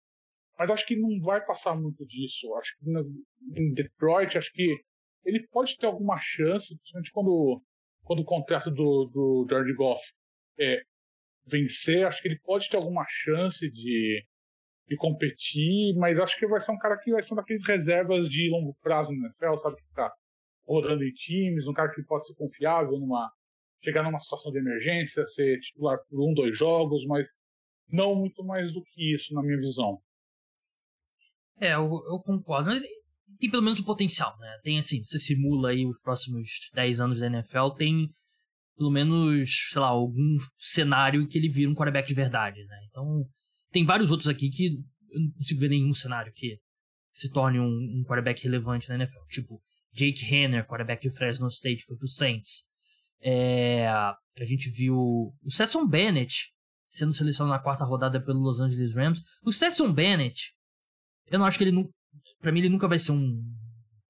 mas 0.57 0.69
acho 0.69 0.85
que 0.85 0.95
não 0.95 1.19
vai 1.19 1.43
passar 1.45 1.75
muito 1.75 2.05
disso. 2.05 2.53
Acho 2.55 2.77
que 2.77 3.61
em 3.61 3.73
Detroit, 3.73 4.37
acho 4.37 4.51
que 4.53 4.77
ele 5.25 5.45
pode 5.47 5.77
ter 5.77 5.87
alguma 5.87 6.17
chance, 6.19 6.77
principalmente 6.77 7.11
quando, 7.11 7.61
quando 8.05 8.21
o 8.21 8.25
contrato 8.25 8.71
do, 8.71 9.05
do 9.05 9.47
Jared 9.49 9.73
Goff 9.73 10.01
é, 10.59 10.81
vencer, 11.45 12.05
acho 12.07 12.21
que 12.21 12.27
ele 12.27 12.39
pode 12.39 12.69
ter 12.69 12.77
alguma 12.77 13.03
chance 13.09 13.69
de, 13.69 14.23
de 14.87 14.95
competir, 14.95 15.95
mas 15.97 16.19
acho 16.19 16.37
que 16.37 16.47
vai 16.47 16.61
ser 16.61 16.71
um 16.71 16.77
cara 16.77 16.97
que 16.97 17.11
vai 17.11 17.21
ser 17.21 17.35
daqueles 17.35 17.67
reservas 17.67 18.29
de 18.29 18.49
longo 18.49 18.75
prazo 18.81 19.11
no 19.11 19.25
NFL, 19.25 19.57
sabe? 19.57 19.75
Que 19.77 19.93
tá 19.93 20.13
rodando 20.67 21.03
em 21.03 21.11
times, 21.11 21.67
um 21.67 21.73
cara 21.73 21.91
que 21.91 22.03
pode 22.03 22.27
ser 22.27 22.35
confiável 22.35 22.97
numa, 22.99 23.31
chegar 23.83 24.03
numa 24.03 24.19
situação 24.19 24.51
de 24.51 24.59
emergência, 24.59 25.25
ser 25.25 25.59
titular 25.59 25.97
por 26.07 26.29
um, 26.29 26.33
dois 26.33 26.55
jogos, 26.55 27.05
mas 27.07 27.35
não 27.89 28.15
muito 28.15 28.43
mais 28.43 28.71
do 28.71 28.83
que 28.83 29.13
isso, 29.13 29.33
na 29.33 29.41
minha 29.41 29.57
visão. 29.57 29.99
É, 31.59 31.73
eu, 31.73 31.89
eu 32.07 32.19
concordo. 32.19 32.69
Mas 32.69 32.83
tem 33.39 33.49
pelo 33.49 33.63
menos 33.63 33.79
o 33.79 33.85
potencial, 33.85 34.37
né? 34.39 34.59
Tem 34.63 34.77
assim, 34.77 35.03
você 35.03 35.19
simula 35.19 35.69
aí 35.69 35.85
os 35.85 35.99
próximos 35.99 36.49
10 36.73 37.01
anos 37.01 37.19
da 37.19 37.27
NFL, 37.27 37.69
tem 37.77 38.09
pelo 38.77 38.91
menos, 38.91 39.69
sei 39.71 39.81
lá, 39.81 39.87
algum 39.87 40.37
cenário 40.57 41.21
em 41.21 41.27
que 41.27 41.37
ele 41.37 41.49
vira 41.49 41.71
um 41.71 41.75
quarterback 41.75 42.07
de 42.07 42.13
verdade, 42.13 42.63
né? 42.65 42.77
Então, 42.89 43.25
tem 43.71 43.85
vários 43.85 44.11
outros 44.11 44.27
aqui 44.27 44.49
que 44.49 44.77
eu 45.11 45.21
não 45.21 45.31
consigo 45.31 45.59
ver 45.59 45.69
nenhum 45.69 45.93
cenário 45.93 46.31
que 46.33 46.59
se 47.13 47.29
torne 47.31 47.59
um, 47.59 47.65
um 47.65 48.03
quarterback 48.05 48.43
relevante 48.43 48.89
na 48.89 48.95
NFL. 48.95 49.25
Tipo, 49.29 49.61
Jake 49.93 50.25
Henner, 50.25 50.67
quarterback 50.67 51.07
de 51.07 51.15
Fresno 51.15 51.47
State, 51.47 51.85
foi 51.85 51.97
pro 51.97 52.07
Saints. 52.07 52.63
É, 53.21 53.87
a 53.87 54.45
gente 54.45 54.69
viu 54.69 54.97
o 54.97 55.33
Stetson 55.49 55.87
Bennett 55.87 56.53
sendo 56.85 57.13
selecionado 57.13 57.57
na 57.57 57.63
quarta 57.63 57.85
rodada 57.85 58.23
pelo 58.23 58.39
Los 58.39 58.59
Angeles 58.59 58.93
Rams. 58.93 59.21
O 59.43 59.51
Stetson 59.51 59.91
Bennett, 59.91 60.53
eu 61.27 61.39
não 61.39 61.45
acho 61.45 61.57
que 61.57 61.63
ele 61.63 61.71
nunca. 61.71 61.91
Pra 62.39 62.51
mim, 62.51 62.59
ele 62.59 62.69
nunca 62.69 62.87
vai 62.87 62.99
ser 62.99 63.11
um 63.11 63.41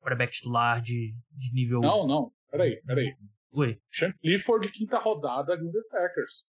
quarterback 0.02 0.34
titular 0.34 0.82
de, 0.82 1.16
de 1.32 1.54
nível. 1.54 1.82
Não, 1.82 2.08
não. 2.08 2.32
Peraí, 2.52 2.82
peraí. 2.84 3.16
Oi. 3.52 3.80
Sean 3.92 4.12
Clifford, 4.22 4.72
quinta 4.72 4.98
rodada, 4.98 5.56
Green 5.56 5.72
Bay 5.72 5.82
Packers. 5.90 6.44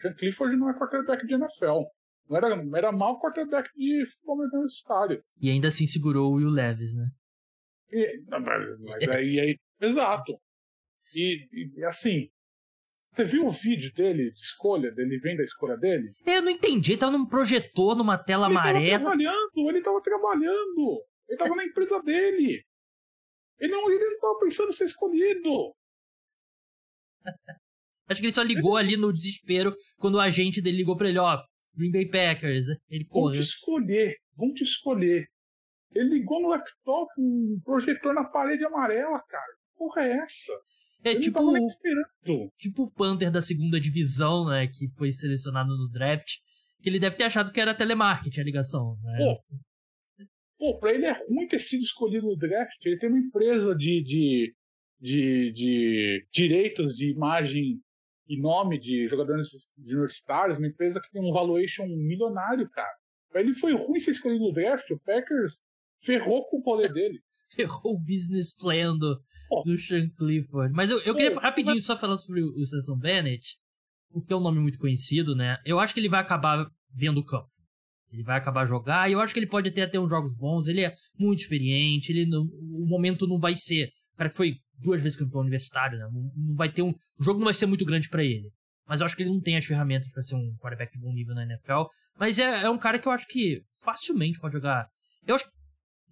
Sean 0.00 0.14
Clifford 0.14 0.56
não 0.56 0.70
é 0.70 0.78
quarterback 0.78 1.26
de 1.26 1.34
NFL. 1.34 1.84
Não 2.28 2.36
era, 2.36 2.48
era 2.76 2.92
mal 2.92 3.20
quarterback 3.20 3.68
de 3.74 4.06
futebol 4.06 4.38
universitário. 4.38 5.22
E 5.40 5.50
ainda 5.50 5.68
assim 5.68 5.86
segurou 5.86 6.32
o 6.32 6.36
Will 6.36 6.48
Levis, 6.48 6.94
né? 6.94 7.08
E, 7.90 8.20
mas, 8.28 8.80
mas 8.80 9.08
aí, 9.08 9.40
aí. 9.40 9.58
Exato. 9.80 10.38
E, 11.14 11.48
e, 11.76 11.84
assim, 11.84 12.28
você 13.16 13.24
viu 13.24 13.46
o 13.46 13.50
vídeo 13.50 13.90
dele, 13.94 14.30
de 14.30 14.38
escolha, 14.38 14.92
dele 14.92 15.18
vem 15.18 15.36
da 15.36 15.42
escolha 15.42 15.74
dele? 15.78 16.12
Eu 16.26 16.42
não 16.42 16.50
entendi, 16.50 16.92
ele 16.92 17.00
tava 17.00 17.16
num 17.16 17.24
projetor, 17.24 17.96
numa 17.96 18.18
tela 18.18 18.46
ele 18.46 18.58
amarela. 18.58 18.84
Ele 18.84 18.90
tava 18.90 19.16
trabalhando, 19.16 19.70
ele 19.70 19.82
tava 19.82 20.02
trabalhando. 20.02 21.02
Ele 21.26 21.38
tava 21.38 21.56
na 21.56 21.64
empresa 21.64 22.02
dele. 22.02 22.62
Ele 23.58 23.72
não, 23.72 23.90
ele 23.90 24.10
não 24.10 24.20
tava 24.20 24.38
pensando 24.40 24.68
em 24.68 24.72
ser 24.74 24.84
escolhido. 24.84 25.74
Acho 28.06 28.20
que 28.20 28.26
ele 28.26 28.34
só 28.34 28.42
ligou 28.42 28.78
ele... 28.78 28.88
ali 28.88 28.96
no 28.98 29.10
desespero 29.10 29.74
quando 29.96 30.16
o 30.16 30.20
agente 30.20 30.60
dele 30.60 30.76
ligou 30.76 30.94
pra 30.94 31.08
ele, 31.08 31.18
ó, 31.18 31.42
Green 31.74 31.90
Bay 31.90 32.08
Packers. 32.10 32.66
Ele 32.88 33.06
correu. 33.06 33.32
Vão 33.32 33.32
te 33.32 33.40
escolher, 33.40 34.16
vão 34.36 34.52
te 34.52 34.62
escolher. 34.62 35.26
Ele 35.94 36.10
ligou 36.10 36.42
no 36.42 36.48
laptop, 36.48 37.10
um 37.18 37.58
projetor 37.64 38.12
na 38.12 38.24
parede 38.24 38.62
amarela, 38.62 39.22
cara. 39.26 39.52
Que 39.56 39.78
porra 39.78 40.02
é 40.02 40.18
essa? 40.18 40.52
É 41.04 41.14
eu 41.14 41.20
tipo, 41.20 41.40
tipo 42.56 42.82
o 42.84 42.90
Panther 42.90 43.30
da 43.30 43.40
segunda 43.40 43.80
divisão, 43.80 44.46
né? 44.46 44.66
Que 44.66 44.88
foi 44.88 45.12
selecionado 45.12 45.76
no 45.76 45.88
draft. 45.88 46.38
Que 46.82 46.88
ele 46.88 46.98
deve 46.98 47.16
ter 47.16 47.24
achado 47.24 47.52
que 47.52 47.60
era 47.60 47.74
telemarketing 47.74 48.40
a 48.40 48.44
ligação, 48.44 48.98
né? 49.02 49.18
Pô, 49.18 50.24
pô 50.58 50.78
pra 50.78 50.92
ele 50.92 51.06
é 51.06 51.12
ruim 51.12 51.46
ter 51.48 51.60
sido 51.60 51.82
escolhido 51.82 52.26
no 52.26 52.36
draft. 52.36 52.84
Ele 52.84 52.98
tem 52.98 53.08
uma 53.08 53.18
empresa 53.18 53.74
de, 53.74 54.02
de, 54.02 54.54
de, 55.00 55.52
de 55.52 56.26
direitos 56.32 56.94
de 56.94 57.10
imagem 57.10 57.80
e 58.28 58.40
nome 58.40 58.78
de 58.78 59.06
jogadores 59.08 59.48
universitários, 59.78 60.58
uma 60.58 60.66
empresa 60.66 61.00
que 61.00 61.10
tem 61.10 61.22
um 61.22 61.32
valuation 61.32 61.86
milionário, 61.86 62.68
cara. 62.70 62.94
Pra 63.30 63.40
ele 63.40 63.54
foi 63.54 63.72
ruim 63.72 64.00
ser 64.00 64.12
escolhido 64.12 64.44
no 64.44 64.52
draft. 64.52 64.90
O 64.90 64.98
Packers 65.00 65.60
ferrou 66.02 66.44
com 66.48 66.58
o 66.58 66.62
poder 66.62 66.92
dele. 66.92 67.20
ferrou 67.54 67.94
o 67.94 67.98
business 67.98 68.52
plan 68.54 68.96
do, 68.96 69.20
do 69.64 69.78
Sean 69.78 70.08
Clifford. 70.10 70.72
Mas 70.74 70.90
eu, 70.90 71.00
eu 71.00 71.14
queria 71.14 71.38
rapidinho 71.38 71.80
só 71.80 71.96
falar 71.96 72.16
sobre 72.16 72.42
o 72.42 72.64
Stetson 72.64 72.96
Bennett, 72.96 73.56
porque 74.12 74.32
é 74.32 74.36
um 74.36 74.40
nome 74.40 74.60
muito 74.60 74.78
conhecido, 74.78 75.34
né? 75.34 75.58
Eu 75.64 75.78
acho 75.78 75.94
que 75.94 76.00
ele 76.00 76.08
vai 76.08 76.20
acabar 76.20 76.66
vendo 76.94 77.18
o 77.18 77.24
campo. 77.24 77.48
Ele 78.12 78.22
vai 78.22 78.38
acabar 78.38 78.64
jogar, 78.66 79.08
e 79.08 79.12
eu 79.12 79.20
acho 79.20 79.34
que 79.34 79.40
ele 79.40 79.46
pode 79.46 79.68
até 79.68 79.86
ter 79.86 79.98
uns 79.98 80.08
jogos 80.08 80.34
bons, 80.34 80.68
ele 80.68 80.82
é 80.82 80.94
muito 81.18 81.40
experiente, 81.40 82.12
ele 82.12 82.26
não, 82.26 82.42
o 82.42 82.86
momento 82.86 83.26
não 83.26 83.38
vai 83.38 83.54
ser. 83.56 83.90
O 84.14 84.16
cara 84.16 84.30
que 84.30 84.36
foi 84.36 84.56
duas 84.78 85.02
vezes 85.02 85.18
campeão 85.18 85.40
universitário, 85.40 85.98
né? 85.98 86.08
Não, 86.12 86.32
não 86.34 86.54
vai 86.54 86.70
ter 86.72 86.82
um. 86.82 86.94
O 87.18 87.22
jogo 87.22 87.38
não 87.38 87.46
vai 87.46 87.54
ser 87.54 87.66
muito 87.66 87.84
grande 87.84 88.08
para 88.08 88.24
ele. 88.24 88.50
Mas 88.86 89.00
eu 89.00 89.06
acho 89.06 89.16
que 89.16 89.22
ele 89.22 89.30
não 89.30 89.40
tem 89.40 89.56
as 89.56 89.64
ferramentas 89.64 90.10
para 90.10 90.22
ser 90.22 90.36
um 90.36 90.56
quarterback 90.58 90.92
de 90.92 90.98
bom 90.98 91.12
nível 91.12 91.34
na 91.34 91.42
NFL. 91.42 91.90
Mas 92.18 92.38
é, 92.38 92.62
é 92.62 92.70
um 92.70 92.78
cara 92.78 92.98
que 92.98 93.08
eu 93.08 93.12
acho 93.12 93.26
que 93.26 93.62
facilmente 93.84 94.38
pode 94.38 94.54
jogar. 94.54 94.88
Eu 95.26 95.34
acho 95.34 95.44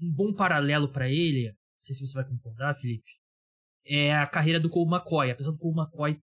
um 0.02 0.12
bom 0.12 0.32
paralelo 0.32 0.88
para 0.88 1.08
ele, 1.08 1.46
não 1.46 1.54
sei 1.80 1.94
se 1.94 2.06
você 2.06 2.14
vai 2.14 2.28
concordar, 2.28 2.74
Felipe, 2.74 3.08
é 3.86 4.14
a 4.14 4.26
carreira 4.26 4.60
do 4.60 4.70
Cole 4.70 4.90
McCoy. 4.90 5.30
Apesar 5.30 5.52
do 5.52 5.58
Cole 5.58 5.76
McCoy 5.76 6.18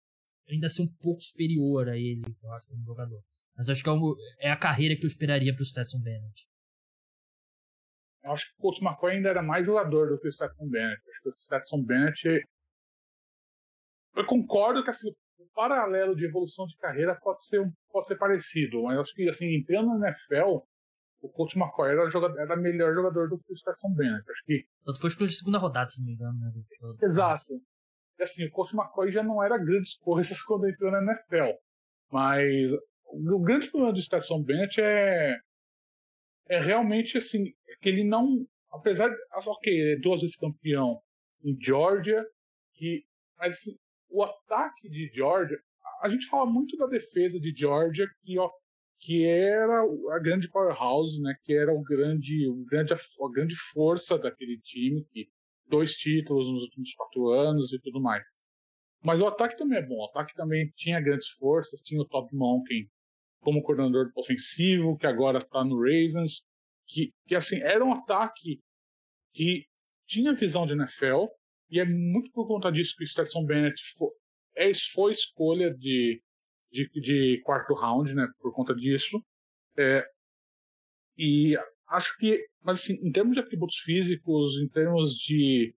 ainda 0.49 0.69
ser 0.69 0.81
um 0.81 0.93
pouco 1.01 1.21
superior 1.21 1.89
a 1.89 1.97
ele, 1.97 2.23
eu 2.43 2.51
acho, 2.53 2.67
como 2.67 2.83
jogador. 2.83 3.21
Mas 3.55 3.69
acho 3.69 3.83
que 3.83 3.89
é, 3.89 3.93
um, 3.93 4.15
é 4.39 4.51
a 4.51 4.57
carreira 4.57 4.95
que 4.95 5.05
eu 5.05 5.07
esperaria 5.07 5.53
pro 5.53 5.65
Stetson 5.65 5.99
Bennett. 5.99 6.47
Eu 8.23 8.31
acho 8.31 8.47
que 8.47 8.53
o 8.57 8.61
Coach 8.61 8.83
McCoy 8.83 9.13
ainda 9.13 9.29
era 9.29 9.41
mais 9.41 9.65
jogador 9.65 10.09
do 10.09 10.19
que 10.19 10.27
o 10.27 10.31
Stetson 10.31 10.67
Bennett. 10.67 11.01
Acho 11.09 11.21
que 11.21 11.29
o 11.29 11.35
Stetson 11.35 11.83
Bennett. 11.83 12.47
Eu 14.15 14.25
concordo 14.25 14.83
que 14.83 14.89
assim, 14.89 15.09
o 15.37 15.47
paralelo 15.53 16.15
de 16.15 16.25
evolução 16.25 16.65
de 16.65 16.75
carreira 16.77 17.15
pode 17.21 17.43
ser, 17.45 17.61
pode 17.91 18.07
ser 18.07 18.17
parecido, 18.17 18.83
mas 18.83 18.99
acho 18.99 19.13
que 19.13 19.29
assim, 19.29 19.55
entrando 19.55 19.97
na 19.97 20.07
NFL, 20.07 20.59
o 21.21 21.29
Coach 21.29 21.57
McCoy 21.57 21.89
era, 21.89 22.07
jogador, 22.07 22.39
era 22.39 22.55
melhor 22.55 22.93
jogador 22.93 23.29
do 23.29 23.37
que 23.39 23.51
o 23.51 23.57
Stetson 23.57 23.93
Bennett. 23.93 24.29
Acho 24.29 24.43
que. 24.45 24.65
Tanto 24.85 24.99
foi 25.01 25.09
escolha 25.09 25.29
de 25.29 25.35
segunda 25.35 25.57
rodada, 25.57 25.89
se 25.89 25.99
não 25.99 26.07
me 26.07 26.13
engano, 26.13 26.39
né? 26.39 26.51
Do, 26.51 26.93
do... 26.93 27.05
Exato. 27.05 27.61
E 28.17 28.23
assim, 28.23 28.45
o 28.45 28.51
Coach 28.51 28.75
McCoy 28.75 29.11
já 29.11 29.23
não 29.23 29.43
era 29.43 29.57
grandes 29.57 29.97
coisas 29.97 30.41
quando 30.43 30.69
entrou 30.69 30.91
na 30.91 31.01
NFL. 31.01 31.57
Mas 32.11 32.71
o 33.05 33.39
grande 33.39 33.69
problema 33.69 33.93
do 33.93 34.01
Stetson 34.01 34.43
Bennett 34.43 34.79
é, 34.81 35.37
é 36.49 36.61
realmente 36.61 37.17
assim, 37.17 37.45
que 37.81 37.89
ele 37.89 38.03
não. 38.03 38.45
Apesar 38.71 39.09
de. 39.09 39.15
Ok, 39.47 39.93
é 39.93 39.99
duas 39.99 40.21
vezes 40.21 40.35
campeão 40.35 41.01
em 41.43 41.57
Georgia, 41.59 42.23
que. 42.73 43.03
Mas 43.37 43.57
assim, 43.57 43.75
o 44.09 44.23
ataque 44.23 44.89
de 44.89 45.11
Georgia. 45.13 45.57
A 46.01 46.07
gente 46.07 46.27
fala 46.27 46.49
muito 46.49 46.77
da 46.77 46.87
defesa 46.87 47.37
de 47.39 47.53
Georgia, 47.53 48.07
que, 48.23 48.39
ó, 48.39 48.49
que 48.99 49.25
era 49.25 49.81
a 49.81 50.19
grande 50.19 50.49
powerhouse, 50.49 51.19
né? 51.21 51.33
Que 51.43 51.53
era 51.53 51.73
o 51.73 51.81
grande, 51.81 52.47
o 52.47 52.65
grande, 52.65 52.93
a 52.93 52.97
grande 53.31 53.55
força 53.55 54.17
daquele 54.17 54.59
time, 54.59 55.05
que 55.05 55.29
dois 55.67 55.93
títulos 55.93 56.51
nos 56.51 56.63
últimos 56.63 56.93
quatro 56.93 57.29
anos 57.29 57.71
e 57.71 57.79
tudo 57.79 58.01
mais. 58.01 58.35
Mas 59.01 59.21
o 59.21 59.27
ataque 59.27 59.57
também 59.57 59.77
é 59.79 59.85
bom. 59.85 59.95
O 59.95 60.05
ataque 60.05 60.35
também 60.35 60.71
tinha 60.75 60.99
grandes 60.99 61.29
forças, 61.29 61.81
tinha 61.81 62.01
o 62.01 62.05
Todd 62.05 62.27
Monken 62.33 62.89
como 63.39 63.63
coordenador 63.63 64.11
ofensivo, 64.15 64.97
que 64.97 65.07
agora 65.07 65.37
está 65.37 65.63
no 65.63 65.77
Ravens, 65.77 66.43
que, 66.85 67.13
que 67.25 67.35
assim 67.35 67.61
era 67.61 67.83
um 67.85 67.93
ataque 67.93 68.59
que 69.33 69.65
tinha 70.05 70.33
visão 70.33 70.65
de 70.65 70.73
NFL 70.73 71.27
e 71.69 71.79
é 71.79 71.85
muito 71.85 72.31
por 72.31 72.47
conta 72.47 72.71
disso 72.71 72.95
que 72.97 73.03
o 73.05 73.07
Stetson 73.07 73.45
Bennett 73.45 73.81
foi, 73.97 74.09
é, 74.57 74.71
foi 74.93 75.13
escolha 75.13 75.73
de, 75.73 76.21
de, 76.71 76.89
de, 76.89 77.41
quarto 77.43 77.73
round, 77.73 78.13
né? 78.13 78.27
Por 78.39 78.53
conta 78.53 78.73
disso. 78.75 79.21
É, 79.77 80.05
e 81.17 81.57
acho 81.89 82.15
que, 82.17 82.45
mas 82.61 82.81
assim, 82.81 82.93
em 83.05 83.11
termos 83.11 83.33
de 83.33 83.41
atributos 83.41 83.77
físicos, 83.77 84.57
em 84.57 84.67
termos 84.69 85.15
de, 85.15 85.73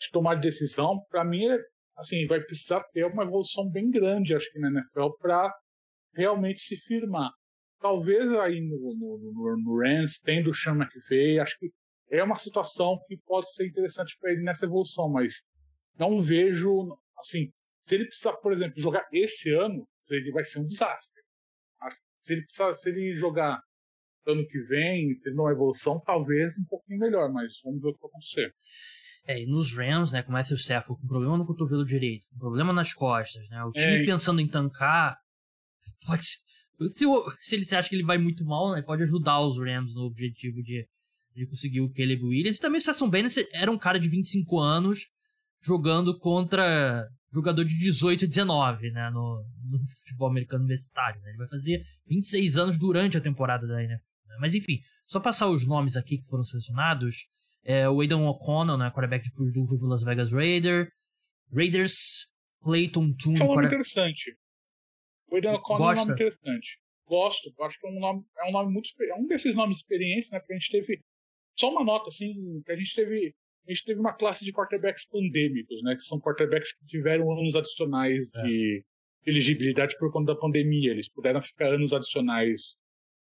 de 0.00 0.10
tomar 0.12 0.36
decisão, 0.36 1.00
para 1.10 1.24
mim, 1.24 1.46
é, 1.46 1.58
assim, 1.96 2.26
vai 2.26 2.40
precisar 2.40 2.82
ter 2.92 3.04
uma 3.06 3.24
evolução 3.24 3.68
bem 3.70 3.90
grande, 3.90 4.34
acho 4.34 4.50
que 4.50 4.58
na 4.58 4.68
NFL, 4.68 5.10
para 5.20 5.52
realmente 6.14 6.60
se 6.60 6.76
firmar. 6.76 7.30
Talvez 7.80 8.32
aí 8.34 8.60
no, 8.60 8.94
no, 8.94 9.18
no, 9.18 9.56
no 9.58 9.78
Rams, 9.78 10.20
tendo 10.20 10.50
o 10.50 10.54
Sean 10.54 10.76
McVay, 10.76 11.38
acho 11.38 11.58
que 11.58 11.70
é 12.10 12.22
uma 12.22 12.36
situação 12.36 12.98
que 13.06 13.16
pode 13.26 13.52
ser 13.52 13.66
interessante 13.66 14.16
para 14.20 14.32
ele 14.32 14.42
nessa 14.42 14.64
evolução, 14.64 15.10
mas 15.10 15.42
não 15.98 16.20
vejo, 16.20 16.96
assim, 17.18 17.50
se 17.84 17.94
ele 17.94 18.06
precisar, 18.06 18.34
por 18.36 18.52
exemplo, 18.52 18.80
jogar 18.80 19.06
esse 19.12 19.52
ano, 19.52 19.86
ele 20.10 20.30
vai 20.32 20.44
ser 20.44 20.60
um 20.60 20.66
desastre. 20.66 21.22
Se 22.18 22.32
ele 22.32 22.42
precisar, 22.42 22.72
se 22.74 22.88
ele 22.88 23.16
jogar 23.16 23.62
ano 24.26 24.46
que 24.46 24.58
vem, 24.58 25.18
tendo 25.20 25.42
uma 25.42 25.52
evolução, 25.52 26.00
talvez 26.00 26.56
um 26.58 26.64
pouquinho 26.64 26.98
melhor, 26.98 27.30
mas 27.30 27.60
vamos 27.62 27.82
ver 27.82 27.88
o 27.88 27.94
que 27.94 28.00
vai 28.00 28.08
acontecer. 28.08 28.54
É, 29.26 29.42
e 29.42 29.46
nos 29.46 29.74
Rams, 29.74 30.12
né, 30.12 30.22
com 30.22 30.30
o 30.30 30.32
Matthew 30.32 30.56
Stafford 30.56 31.00
com 31.00 31.06
problema 31.06 31.36
no 31.36 31.46
cotovelo 31.46 31.84
direito, 31.84 32.26
com 32.30 32.38
problema 32.38 32.72
nas 32.72 32.92
costas, 32.92 33.48
né, 33.48 33.62
o 33.64 33.72
time 33.72 34.02
é, 34.02 34.04
pensando 34.04 34.40
em 34.40 34.48
tancar, 34.48 35.18
pode 36.06 36.24
ser, 36.24 36.38
se, 36.90 37.04
se 37.40 37.54
ele 37.54 37.64
se 37.64 37.76
acha 37.76 37.88
que 37.88 37.94
ele 37.94 38.04
vai 38.04 38.18
muito 38.18 38.44
mal, 38.44 38.72
né, 38.72 38.82
pode 38.82 39.02
ajudar 39.02 39.40
os 39.40 39.58
Rams 39.58 39.94
no 39.94 40.02
objetivo 40.02 40.62
de, 40.62 40.86
de 41.34 41.46
conseguir 41.46 41.80
o 41.80 41.92
Caleb 41.92 42.22
Williams. 42.22 42.58
E 42.58 42.60
também 42.60 42.78
o 42.78 42.82
Sasson 42.82 43.08
Bennett 43.08 43.46
era 43.52 43.70
um 43.70 43.78
cara 43.78 43.98
de 43.98 44.08
25 44.08 44.58
anos 44.58 45.06
jogando 45.62 46.18
contra 46.18 47.08
jogador 47.34 47.64
de 47.64 47.76
18 47.76 48.24
e 48.24 48.28
19, 48.28 48.90
né, 48.92 49.10
no, 49.10 49.44
no 49.70 49.78
futebol 49.98 50.28
americano 50.28 50.62
universitário. 50.62 51.20
Né? 51.20 51.30
Ele 51.30 51.38
vai 51.38 51.48
fazer 51.48 51.84
26 52.06 52.56
anos 52.56 52.78
durante 52.78 53.18
a 53.18 53.20
temporada 53.20 53.66
da 53.66 53.82
NFL. 53.82 54.28
Né? 54.28 54.36
Mas 54.40 54.54
enfim, 54.54 54.78
só 55.06 55.18
passar 55.18 55.48
os 55.48 55.66
nomes 55.66 55.96
aqui 55.96 56.18
que 56.18 56.28
foram 56.28 56.44
selecionados. 56.44 57.26
É, 57.64 57.88
o 57.88 58.00
Aidan 58.00 58.20
O'Connell, 58.28 58.78
né, 58.78 58.90
quarterback 58.90 59.24
de 59.24 59.32
Purdue, 59.32 59.66
pro 59.66 59.86
Las 59.86 60.02
Vegas 60.02 60.32
Raider. 60.32 60.88
Raiders, 61.52 61.94
Clayton 62.62 63.12
Toon. 63.14 63.34
É 63.38 63.44
um 63.44 63.46
nome 63.46 63.66
interessante. 63.66 64.36
O 65.28 65.36
Aidan 65.36 65.54
O'Connell 65.54 65.88
é 65.88 65.92
um 65.92 65.96
nome 65.96 66.12
interessante. 66.12 66.78
Gosto, 67.06 67.52
acho 67.62 67.78
que 67.78 67.86
é 67.86 67.90
um 67.90 68.00
nome, 68.00 68.24
é 68.38 68.48
um 68.48 68.52
nome 68.52 68.72
muito 68.72 68.88
é 69.02 69.14
um 69.14 69.26
desses 69.26 69.54
nomes 69.54 69.76
de 69.76 69.82
experiência, 69.82 70.34
né? 70.34 70.40
Porque 70.40 70.54
a 70.54 70.58
gente 70.58 70.70
teve 70.70 71.02
só 71.58 71.70
uma 71.70 71.84
nota 71.84 72.08
assim, 72.08 72.62
que 72.64 72.72
a 72.72 72.76
gente 72.76 72.94
teve 72.94 73.34
a 73.66 73.72
gente 73.72 73.84
teve 73.84 74.00
uma 74.00 74.12
classe 74.12 74.44
de 74.44 74.52
quarterbacks 74.52 75.06
pandêmicos, 75.06 75.82
né? 75.82 75.94
Que 75.94 76.02
são 76.02 76.20
quarterbacks 76.20 76.72
que 76.74 76.86
tiveram 76.86 77.30
anos 77.32 77.54
adicionais 77.56 78.28
de 78.28 78.84
é. 79.26 79.30
elegibilidade 79.30 79.96
por 79.98 80.12
conta 80.12 80.34
da 80.34 80.40
pandemia. 80.40 80.90
Eles 80.90 81.08
puderam 81.08 81.40
ficar 81.40 81.68
anos 81.72 81.92
adicionais 81.92 82.76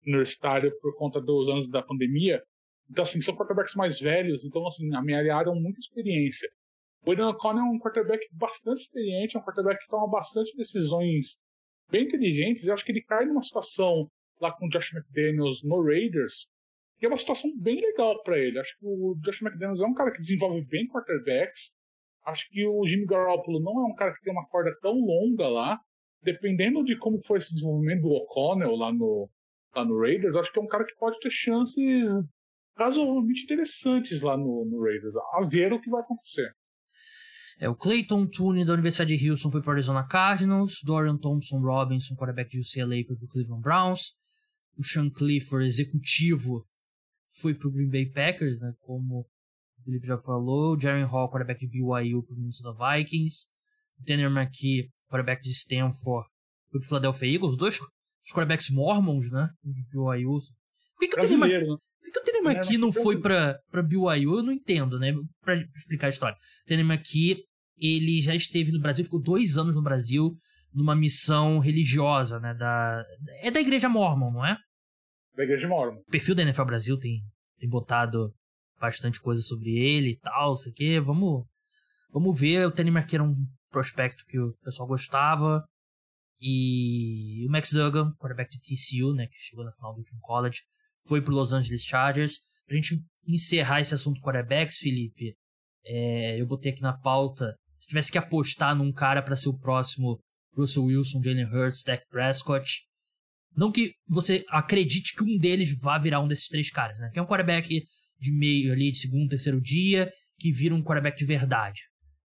universitário 0.06 0.72
por 0.82 0.96
conta 0.98 1.22
dos 1.22 1.48
anos 1.48 1.70
da 1.70 1.82
pandemia. 1.82 2.44
Então, 2.90 3.04
assim, 3.04 3.22
são 3.22 3.36
quarterbacks 3.36 3.76
mais 3.76 4.00
velhos, 4.00 4.44
então, 4.44 4.68
assim, 4.68 4.94
amealharam 4.94 5.56
muita 5.56 5.80
experiência. 5.80 6.50
O 7.06 7.12
Aidan 7.12 7.30
O'Connell 7.30 7.66
é 7.66 7.70
um 7.70 7.80
quarterback 7.80 8.26
bastante 8.34 8.82
experiente, 8.82 9.36
é 9.36 9.40
um 9.40 9.44
quarterback 9.44 9.82
que 9.82 9.90
toma 9.90 10.10
bastante 10.10 10.56
decisões 10.56 11.38
bem 11.90 12.04
inteligentes. 12.04 12.68
Eu 12.68 12.74
acho 12.74 12.84
que 12.84 12.92
ele 12.92 13.02
cai 13.02 13.26
numa 13.26 13.42
situação 13.42 14.10
lá 14.40 14.52
com 14.52 14.66
o 14.66 14.70
Josh 14.70 14.94
McDaniels 14.94 15.64
no 15.64 15.82
Raiders, 15.84 16.48
que 16.98 17.06
é 17.06 17.10
uma 17.10 17.18
situação 17.18 17.52
bem 17.58 17.80
legal 17.80 18.22
para 18.24 18.38
ele. 18.38 18.60
Acho 18.60 18.78
que 18.78 18.86
o 18.86 19.16
Josh 19.22 19.42
McDaniels 19.42 19.82
é 19.82 19.86
um 19.86 19.94
cara 19.94 20.12
que 20.12 20.22
desenvolve 20.22 20.66
bem 20.66 20.88
quarterbacks. 20.88 21.72
Acho 22.26 22.48
que 22.50 22.66
o 22.66 22.86
Jimmy 22.86 23.06
Garoppolo 23.06 23.60
não 23.60 23.82
é 23.82 23.92
um 23.92 23.96
cara 23.96 24.14
que 24.14 24.22
tem 24.22 24.32
uma 24.32 24.48
corda 24.48 24.72
tão 24.82 24.94
longa 24.94 25.50
lá. 25.50 25.80
Dependendo 26.22 26.84
de 26.84 26.98
como 26.98 27.22
foi 27.22 27.40
esse 27.40 27.54
desenvolvimento 27.54 28.04
do 28.04 28.12
O'Connell 28.12 28.76
lá 28.76 28.94
no, 28.94 29.30
lá 29.76 29.84
no 29.84 30.00
Raiders, 30.00 30.38
acho 30.38 30.52
que 30.54 30.60
é 30.60 30.62
um 30.62 30.68
cara 30.68 30.86
que 30.86 30.96
pode 30.96 31.20
ter 31.20 31.30
chances 31.30 32.06
razoavelmente 32.78 33.44
interessantes 33.44 34.22
lá 34.22 34.38
no, 34.38 34.66
no 34.66 34.82
Raiders. 34.82 35.14
A 35.34 35.42
ver 35.46 35.74
o 35.74 35.82
que 35.82 35.90
vai 35.90 36.02
acontecer. 36.02 36.50
É, 37.60 37.70
o 37.70 37.76
Clayton 37.76 38.26
Tooney 38.26 38.66
da 38.66 38.74
Universidade 38.74 39.16
de 39.16 39.30
Houston 39.30 39.52
foi 39.52 39.62
para 39.62 39.70
o 39.70 39.74
Arizona 39.74 40.08
Cardinals, 40.08 40.80
Dorian 40.84 41.18
Thompson 41.18 41.60
Robinson, 41.60 42.16
quarterback 42.16 42.50
de 42.50 42.60
UCLA, 42.60 43.04
foi 43.06 43.16
para 43.16 43.26
o 43.26 43.28
Cleveland 43.28 43.62
Browns, 43.62 44.14
o 44.78 44.84
Sean 44.84 45.10
Clifford, 45.10 45.66
executivo, 45.66 46.66
foi 47.39 47.54
para 47.54 47.67
o 47.67 47.72
Green 47.72 47.89
Bay 47.89 48.06
Packers, 48.06 48.60
né, 48.60 48.74
como 48.82 49.22
o 49.22 49.84
Felipe 49.84 50.08
já 50.08 50.17
falou, 50.17 50.80
Jaren 50.80 51.06
Hall, 51.06 51.30
quarterback 51.30 51.60
de 51.60 51.67
BYU, 51.67 52.24
para 52.24 52.34
o 52.34 52.38
Minnesota 52.38 52.78
Vikings, 52.78 53.48
o 54.00 54.04
Tanner 54.04 54.30
McKee, 54.30 54.89
quarterback 55.10 55.41
de 55.41 55.52
Stanford, 55.52 56.28
foi 56.72 56.80
para 56.80 56.86
o 56.86 56.88
Philadelphia 56.88 57.36
Eagles, 57.36 57.58
dois 57.58 57.80
os 58.26 58.32
quarterbacks 58.32 58.69
mormons, 58.69 59.30
né, 59.32 59.50
de 59.63 59.84
BYU. 59.91 60.39
Por 60.39 61.00
que, 61.00 61.08
que 61.10 61.19
o 61.19 61.22
Tanner, 61.22 61.67
né? 61.67 61.67
Por 61.67 62.12
que, 62.12 62.19
o 62.19 62.24
Tanner 62.24 62.43
McKee 62.43 62.78
não 62.78 62.91
foi 62.91 63.19
para 63.19 63.60
BYU? 63.84 64.38
Eu 64.38 64.43
não 64.43 64.52
entendo, 64.52 65.00
né? 65.00 65.13
Para 65.41 65.56
explicar 65.56 66.08
a 66.08 66.10
história. 66.10 66.36
O 66.36 66.67
Tanner 66.67 66.86
McKee, 66.86 67.43
ele 67.78 68.22
já 68.22 68.34
esteve 68.34 68.72
no 68.72 68.80
Brasil, 68.80 69.04
ficou 69.04 69.22
dois 69.22 69.58
anos 69.58 69.76
no 69.76 69.82
Brasil 69.82 70.34
numa 70.74 70.96
missão 70.96 71.60
religiosa, 71.60 72.39
né? 72.39 72.54
Da, 72.54 73.06
é 73.41 73.52
da 73.52 73.62
Igreja 73.62 73.89
Mormon, 73.89 74.32
não 74.32 74.46
é? 74.46 74.58
Da 75.36 75.43
Igreja 75.43 75.67
Mormon. 75.67 76.00
O 76.00 76.12
perfil 76.12 76.36
da 76.36 76.43
NFL 76.43 76.65
Brasil 76.65 76.98
tem, 76.98 77.22
tem 77.58 77.69
botado 77.69 78.34
bastante 78.80 79.19
coisa 79.19 79.41
sobre 79.41 79.72
ele 79.72 80.12
e 80.12 80.19
tal, 80.19 80.56
sei 80.56 80.72
que. 80.72 81.00
Vamos, 81.00 81.46
vamos 82.12 82.39
ver. 82.39 82.67
O 82.67 82.72
Tanner 82.72 82.93
McKee 82.93 83.15
era 83.15 83.24
um 83.24 83.36
prospecto 83.72 84.26
que 84.26 84.39
o 84.39 84.54
pessoal 84.63 84.88
gostava. 84.88 85.63
E 86.39 87.46
o 87.48 87.52
Max 87.52 87.72
Duggan, 87.72 88.12
quarterback 88.17 88.52
de 88.52 88.60
TCU, 88.60 89.13
né? 89.13 89.28
Que 89.28 89.38
chegou 89.38 89.63
na 89.63 89.72
final 89.72 89.93
do 89.93 90.00
último 90.00 90.19
college 90.22 90.62
foi 91.08 91.22
pro 91.22 91.34
Los 91.34 91.54
Angeles 91.54 91.84
Chargers. 91.84 92.39
Pra 92.65 92.76
gente 92.76 93.02
encerrar 93.28 93.82
esse 93.82 93.93
assunto 93.93 94.22
quarterbacks, 94.22 94.78
Felipe, 94.78 95.36
é, 95.86 96.39
eu 96.39 96.46
botei 96.46 96.72
aqui 96.72 96.82
na 96.82 96.98
pauta, 96.98 97.56
se 97.78 97.88
tivesse 97.88 98.12
que 98.12 98.17
apostar 98.17 98.76
num 98.76 98.91
cara 98.91 99.22
para 99.22 99.36
ser 99.36 99.50
o 99.50 99.58
próximo 99.58 100.19
Russell 100.56 100.86
Wilson, 100.86 101.22
Jalen 101.24 101.46
Hurts, 101.46 101.84
Dak 101.84 102.06
Prescott, 102.10 102.84
Não 103.56 103.72
que 103.72 103.94
você 104.08 104.44
acredite 104.50 105.16
que 105.16 105.24
um 105.24 105.38
deles 105.38 105.80
vá 105.80 105.98
virar 105.98 106.20
um 106.20 106.28
desses 106.28 106.48
três 106.48 106.70
caras, 106.70 106.98
né? 106.98 107.10
Que 107.13 107.20
é 107.20 107.22
um 107.22 107.28
quarterback 107.28 107.84
de 108.20 108.32
meio 108.32 108.72
ali, 108.72 108.92
de 108.92 108.98
segundo, 108.98 109.30
terceiro 109.30 109.62
dia, 109.62 110.12
que 110.39 110.52
vira 110.52 110.74
um 110.74 110.84
quarterback 110.84 111.18
de 111.18 111.26
verdade. 111.26 111.82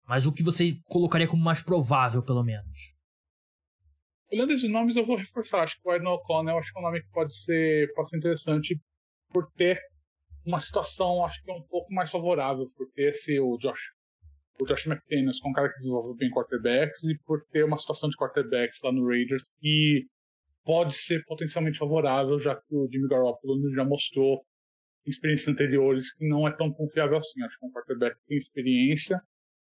Mas 0.06 0.26
o 0.26 0.32
que 0.32 0.42
você 0.42 0.74
colocaria 0.84 1.28
como 1.28 1.42
mais 1.42 1.62
provável, 1.62 2.22
pelo 2.22 2.42
menos? 2.42 2.92
Olhando 4.32 4.52
esses 4.52 4.70
nomes, 4.70 4.96
eu 4.96 5.04
vou 5.04 5.16
reforçar. 5.16 5.62
Acho 5.62 5.76
que 5.80 5.88
o 5.88 5.90
Aiden 5.90 6.08
O'Connell 6.08 6.58
acho 6.58 6.72
que 6.72 6.78
é 6.78 6.80
um 6.80 6.84
nome 6.84 7.02
que 7.02 7.10
pode 7.10 7.36
ser, 7.36 7.92
pode 7.94 8.08
ser 8.08 8.16
interessante 8.16 8.80
por 9.30 9.46
ter 9.52 9.78
uma 10.44 10.58
situação, 10.58 11.24
acho 11.24 11.42
que 11.42 11.50
é 11.50 11.54
um 11.54 11.62
pouco 11.62 11.92
mais 11.92 12.10
favorável, 12.10 12.68
por 12.76 12.86
ter 12.94 13.10
esse, 13.10 13.38
o 13.38 13.56
Josh, 13.58 13.92
o 14.60 14.64
Josh 14.64 14.86
McDaniels, 14.86 15.38
com 15.38 15.48
é 15.48 15.50
um 15.50 15.54
cara 15.54 15.68
que 15.68 15.78
desenvolve 15.78 16.16
bem 16.16 16.30
quarterbacks, 16.30 17.04
e 17.04 17.16
por 17.24 17.44
ter 17.52 17.64
uma 17.64 17.78
situação 17.78 18.08
de 18.08 18.16
quarterbacks 18.16 18.78
lá 18.82 18.90
no 18.90 19.06
Raiders 19.06 19.44
que 19.60 20.06
pode 20.64 20.94
ser 20.96 21.24
potencialmente 21.24 21.78
favorável, 21.78 22.38
já 22.38 22.54
que 22.54 22.74
o 22.74 22.88
Jimmy 22.90 23.08
Garoppolo 23.08 23.74
já 23.74 23.84
mostrou 23.84 24.44
experiências 25.06 25.48
anteriores 25.48 26.14
que 26.14 26.26
não 26.28 26.46
é 26.46 26.52
tão 26.56 26.72
confiável 26.72 27.16
assim. 27.16 27.42
Acho 27.42 27.58
que 27.58 27.64
é 27.64 27.68
um 27.68 27.72
quarterback 27.72 28.16
que 28.16 28.26
tem 28.26 28.36
experiência, 28.36 29.20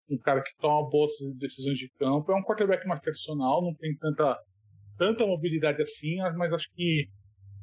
um 0.08 0.18
cara 0.18 0.42
que 0.42 0.54
toma 0.58 0.88
boas 0.88 1.12
decisões 1.38 1.78
de 1.78 1.88
campo, 1.98 2.32
é 2.32 2.36
um 2.36 2.42
quarterback 2.42 2.86
mais 2.86 3.00
tradicional, 3.00 3.62
não 3.62 3.74
tem 3.74 3.96
tanta, 3.96 4.38
tanta 4.98 5.26
mobilidade 5.26 5.82
assim, 5.82 6.16
mas 6.36 6.52
acho 6.52 6.70
que 6.74 7.08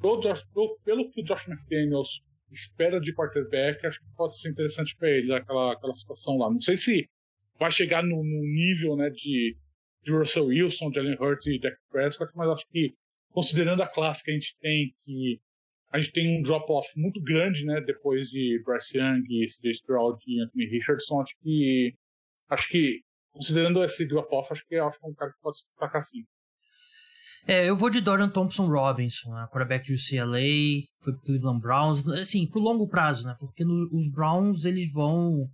Josh, 0.01 0.45
pelo 0.83 1.09
que 1.09 1.21
o 1.21 1.23
Josh 1.23 1.47
McDaniels 1.47 2.21
espera 2.51 2.99
de 2.99 3.13
quarterback, 3.13 3.85
acho 3.85 3.99
que 3.99 4.05
pode 4.15 4.39
ser 4.39 4.49
interessante 4.49 4.95
para 4.95 5.09
ele, 5.09 5.33
aquela, 5.33 5.73
aquela 5.73 5.93
situação 5.93 6.37
lá. 6.37 6.49
Não 6.49 6.59
sei 6.59 6.77
se 6.77 7.09
vai 7.59 7.71
chegar 7.71 8.03
no, 8.03 8.17
no 8.23 8.41
nível 8.41 8.95
né, 8.95 9.09
de, 9.09 9.57
de 10.03 10.11
Russell 10.11 10.45
Wilson, 10.45 10.91
Jalen 10.93 11.17
Hurts 11.19 11.45
e 11.47 11.59
Dak 11.59 11.75
Prescott, 11.89 12.31
mas 12.35 12.49
acho 12.49 12.65
que 12.69 12.95
considerando 13.37 13.83
a 13.83 13.87
classe 13.87 14.23
que 14.23 14.31
a 14.31 14.33
gente 14.33 14.57
tem, 14.59 14.91
que 15.05 15.39
a 15.93 15.99
gente 15.99 16.11
tem 16.11 16.39
um 16.39 16.41
drop-off 16.41 16.89
muito 16.99 17.21
grande, 17.21 17.63
né, 17.65 17.79
depois 17.81 18.29
de 18.29 18.59
Bryce 18.65 18.97
Young, 18.97 19.21
CJ 19.21 19.71
Stroud 19.73 20.17
e 20.25 20.41
Anthony 20.41 20.65
Richardson, 20.65 21.21
acho 21.21 21.35
que 21.39 21.93
acho 22.49 22.67
que 22.67 23.01
considerando 23.31 23.83
esse 23.83 24.07
drop-off, 24.07 24.51
acho 24.51 24.65
que 24.65 24.75
acho 24.75 24.97
é 25.03 25.07
um 25.07 25.13
cara 25.13 25.31
que 25.31 25.39
pode 25.39 25.59
se 25.59 25.67
destacar 25.67 26.01
sim. 26.01 26.23
É, 27.45 27.69
eu 27.69 27.77
vou 27.77 27.91
de 27.91 28.01
Dorian 28.01 28.27
Thompson 28.27 28.65
Robinson, 28.65 29.31
né, 29.31 29.47
quarterback 29.51 29.85
de 29.85 29.93
UCLA, 29.93 30.87
foi 31.03 31.13
pro 31.13 31.21
Cleveland 31.21 31.61
Browns, 31.61 32.07
assim, 32.07 32.49
pro 32.49 32.59
longo 32.59 32.87
prazo, 32.87 33.27
né? 33.27 33.35
Porque 33.39 33.63
no, 33.63 33.87
os 33.93 34.09
Browns 34.11 34.65
eles 34.65 34.91
vão 34.91 35.47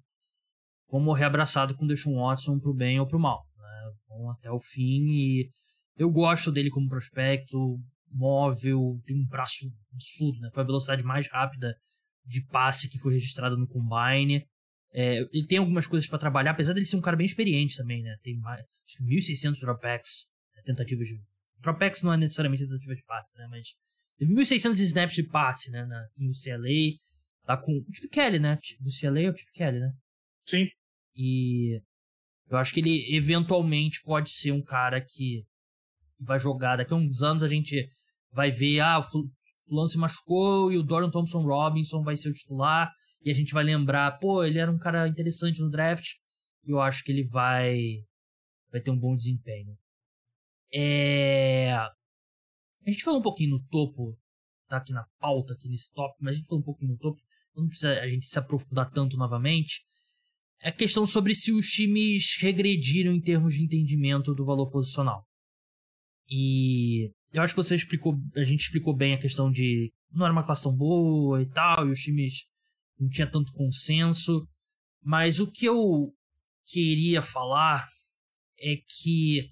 vão 0.90 1.02
morrer 1.02 1.26
abraçado 1.26 1.76
com 1.76 1.84
o 1.84 1.88
Deshaun 1.90 2.16
Watson 2.16 2.60
pro 2.62 2.74
bem 2.74 2.98
ou 3.02 3.06
pro 3.06 3.20
mal, 3.20 3.44
né? 3.58 3.92
Vão 4.08 4.32
até 4.32 4.50
o 4.50 4.62
fim 4.62 5.04
e 5.10 5.50
eu 5.98 6.10
gosto 6.10 6.52
dele 6.52 6.70
como 6.70 6.90
prospecto, 6.90 7.80
móvel, 8.12 9.02
tem 9.06 9.16
um 9.16 9.26
braço 9.26 9.66
absurdo, 9.94 10.40
né? 10.40 10.50
Foi 10.52 10.64
a 10.64 10.66
velocidade 10.66 11.04
mais 11.04 11.28
rápida 11.28 11.76
de 12.26 12.46
passe 12.46 12.90
que 12.90 13.00
foi 13.00 13.14
registrada 13.14 13.58
no 13.58 13.68
Combine. 13.68 14.46
É, 14.94 15.20
ele 15.34 15.48
tem 15.48 15.58
algumas 15.58 15.88
coisas 15.88 16.08
para 16.08 16.20
trabalhar, 16.20 16.52
apesar 16.52 16.74
dele 16.74 16.86
ser 16.86 16.98
um 16.98 17.02
cara 17.02 17.18
bem 17.18 17.26
experiente 17.26 17.76
também, 17.76 18.02
né? 18.04 18.16
Tem 18.22 18.38
mais, 18.38 18.62
acho 18.62 18.98
que 18.98 19.04
1.600 19.04 19.60
dropbacks, 19.60 20.28
né? 20.56 20.62
tentativas 20.64 21.08
de... 21.08 21.20
Dropbacks 21.60 22.04
não 22.04 22.14
é 22.14 22.18
necessariamente 22.18 22.64
tentativa 22.64 22.96
de 22.96 23.04
passe, 23.04 23.38
né? 23.38 23.48
Mas 23.50 23.70
1.600 24.22 24.80
snaps 24.80 25.16
de 25.16 25.24
passe, 25.24 25.72
né? 25.72 25.86
Na, 25.86 26.08
em 26.18 26.30
UCLA, 26.30 26.98
tá 27.46 27.58
com 27.58 27.72
o 27.72 27.94
Chip 27.94 28.10
Kelly, 28.10 28.40
né? 28.40 28.58
Do 28.80 28.90
UCLA 28.90 29.22
é 29.22 29.30
o 29.30 29.38
Chip 29.38 29.52
Kelly, 29.54 29.80
né? 29.80 29.92
Sim. 30.46 30.68
E 31.16 31.82
eu 32.50 32.58
acho 32.58 32.74
que 32.74 32.80
ele 32.80 33.16
eventualmente 33.16 34.02
pode 34.04 34.30
ser 34.30 34.52
um 34.52 34.62
cara 34.62 35.02
que 35.02 35.44
vai 36.24 36.40
jogar. 36.40 36.78
Daqui 36.78 36.94
a 36.94 36.98
uns 36.98 37.22
anos 37.22 37.44
a 37.44 37.48
gente 37.48 37.88
vai 38.32 38.50
ver, 38.50 38.80
ah, 38.80 39.00
o 39.00 39.04
fulano 39.04 39.88
se 39.88 39.98
machucou 39.98 40.72
e 40.72 40.78
o 40.78 40.84
Dorian 40.84 41.10
Thompson 41.10 41.42
Robinson 41.42 42.02
vai 42.02 42.16
ser 42.16 42.30
o 42.30 42.34
titular. 42.34 42.92
E 43.24 43.32
a 43.32 43.34
gente 43.34 43.54
vai 43.54 43.64
lembrar, 43.64 44.20
pô, 44.20 44.44
ele 44.44 44.60
era 44.60 44.72
um 44.72 44.78
cara 44.78 45.08
interessante 45.08 45.62
no 45.62 45.70
draft. 45.70 46.06
E 46.66 46.72
eu 46.72 46.80
acho 46.80 47.04
que 47.04 47.12
ele 47.12 47.24
vai, 47.24 47.80
vai 48.72 48.82
ter 48.82 48.92
um 48.92 49.00
bom 49.00 49.16
desempenho. 49.16 49.78
É... 50.74 51.72
A 51.74 52.92
gente 52.92 53.04
falou 53.04 53.20
um 53.20 53.24
pouquinho 53.24 53.52
no 53.52 53.64
topo, 53.68 54.18
tá 54.68 54.78
aqui 54.78 54.92
na 54.92 55.06
pauta, 55.20 55.54
aqui 55.54 55.70
nesse 55.70 55.94
tópico, 55.94 56.24
mas 56.24 56.34
a 56.34 56.38
gente 56.38 56.48
falou 56.48 56.62
um 56.62 56.66
pouquinho 56.66 56.92
no 56.92 56.98
topo. 56.98 57.22
Não 57.56 57.68
precisa 57.68 58.00
a 58.02 58.08
gente 58.08 58.26
se 58.26 58.38
aprofundar 58.38 58.90
tanto 58.92 59.16
novamente. 59.16 59.82
É 60.60 60.70
a 60.70 60.72
questão 60.72 61.06
sobre 61.06 61.36
se 61.36 61.52
os 61.52 61.68
times 61.68 62.38
regrediram 62.40 63.14
em 63.14 63.22
termos 63.22 63.54
de 63.54 63.64
entendimento 63.64 64.34
do 64.34 64.46
valor 64.46 64.70
posicional. 64.70 65.26
E 66.30 67.12
eu 67.32 67.42
acho 67.42 67.54
que 67.54 67.62
você 67.62 67.76
explicou, 67.76 68.16
a 68.36 68.44
gente 68.44 68.62
explicou 68.62 68.96
bem 68.96 69.14
a 69.14 69.20
questão 69.20 69.52
de 69.52 69.92
não 70.12 70.26
era 70.26 70.34
uma 70.34 70.46
classe 70.46 70.64
tão 70.64 70.76
boa 70.76 71.42
e 71.42 71.50
tal, 71.50 71.88
e 71.88 71.92
os 71.92 72.00
times 72.00 72.46
não 73.00 73.10
tinha 73.10 73.28
tanto 73.28 73.52
consenso. 73.54 74.48
Mas 75.02 75.40
o 75.40 75.50
que 75.52 75.66
eu 75.66 76.14
queria 76.66 77.22
falar 77.22 77.88
é 78.60 78.76
que 78.76 79.50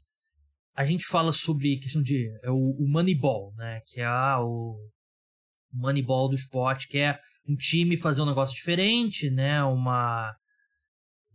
a 0.75 0.85
gente 0.85 1.05
fala 1.05 1.33
sobre 1.33 1.77
questão 1.77 2.01
de 2.01 2.29
é 2.43 2.49
o, 2.49 2.55
o 2.55 2.87
Moneyball, 2.87 3.53
né? 3.55 3.81
Que 3.87 4.01
é 4.01 4.05
ah, 4.05 4.39
o 4.41 4.77
Moneyball 5.73 6.29
do 6.29 6.35
esporte, 6.35 6.87
que 6.87 6.97
é 6.97 7.19
um 7.47 7.55
time 7.55 7.97
fazer 7.97 8.21
um 8.21 8.27
negócio 8.27 8.55
diferente, 8.55 9.29
né? 9.29 9.63
Uma 9.63 10.33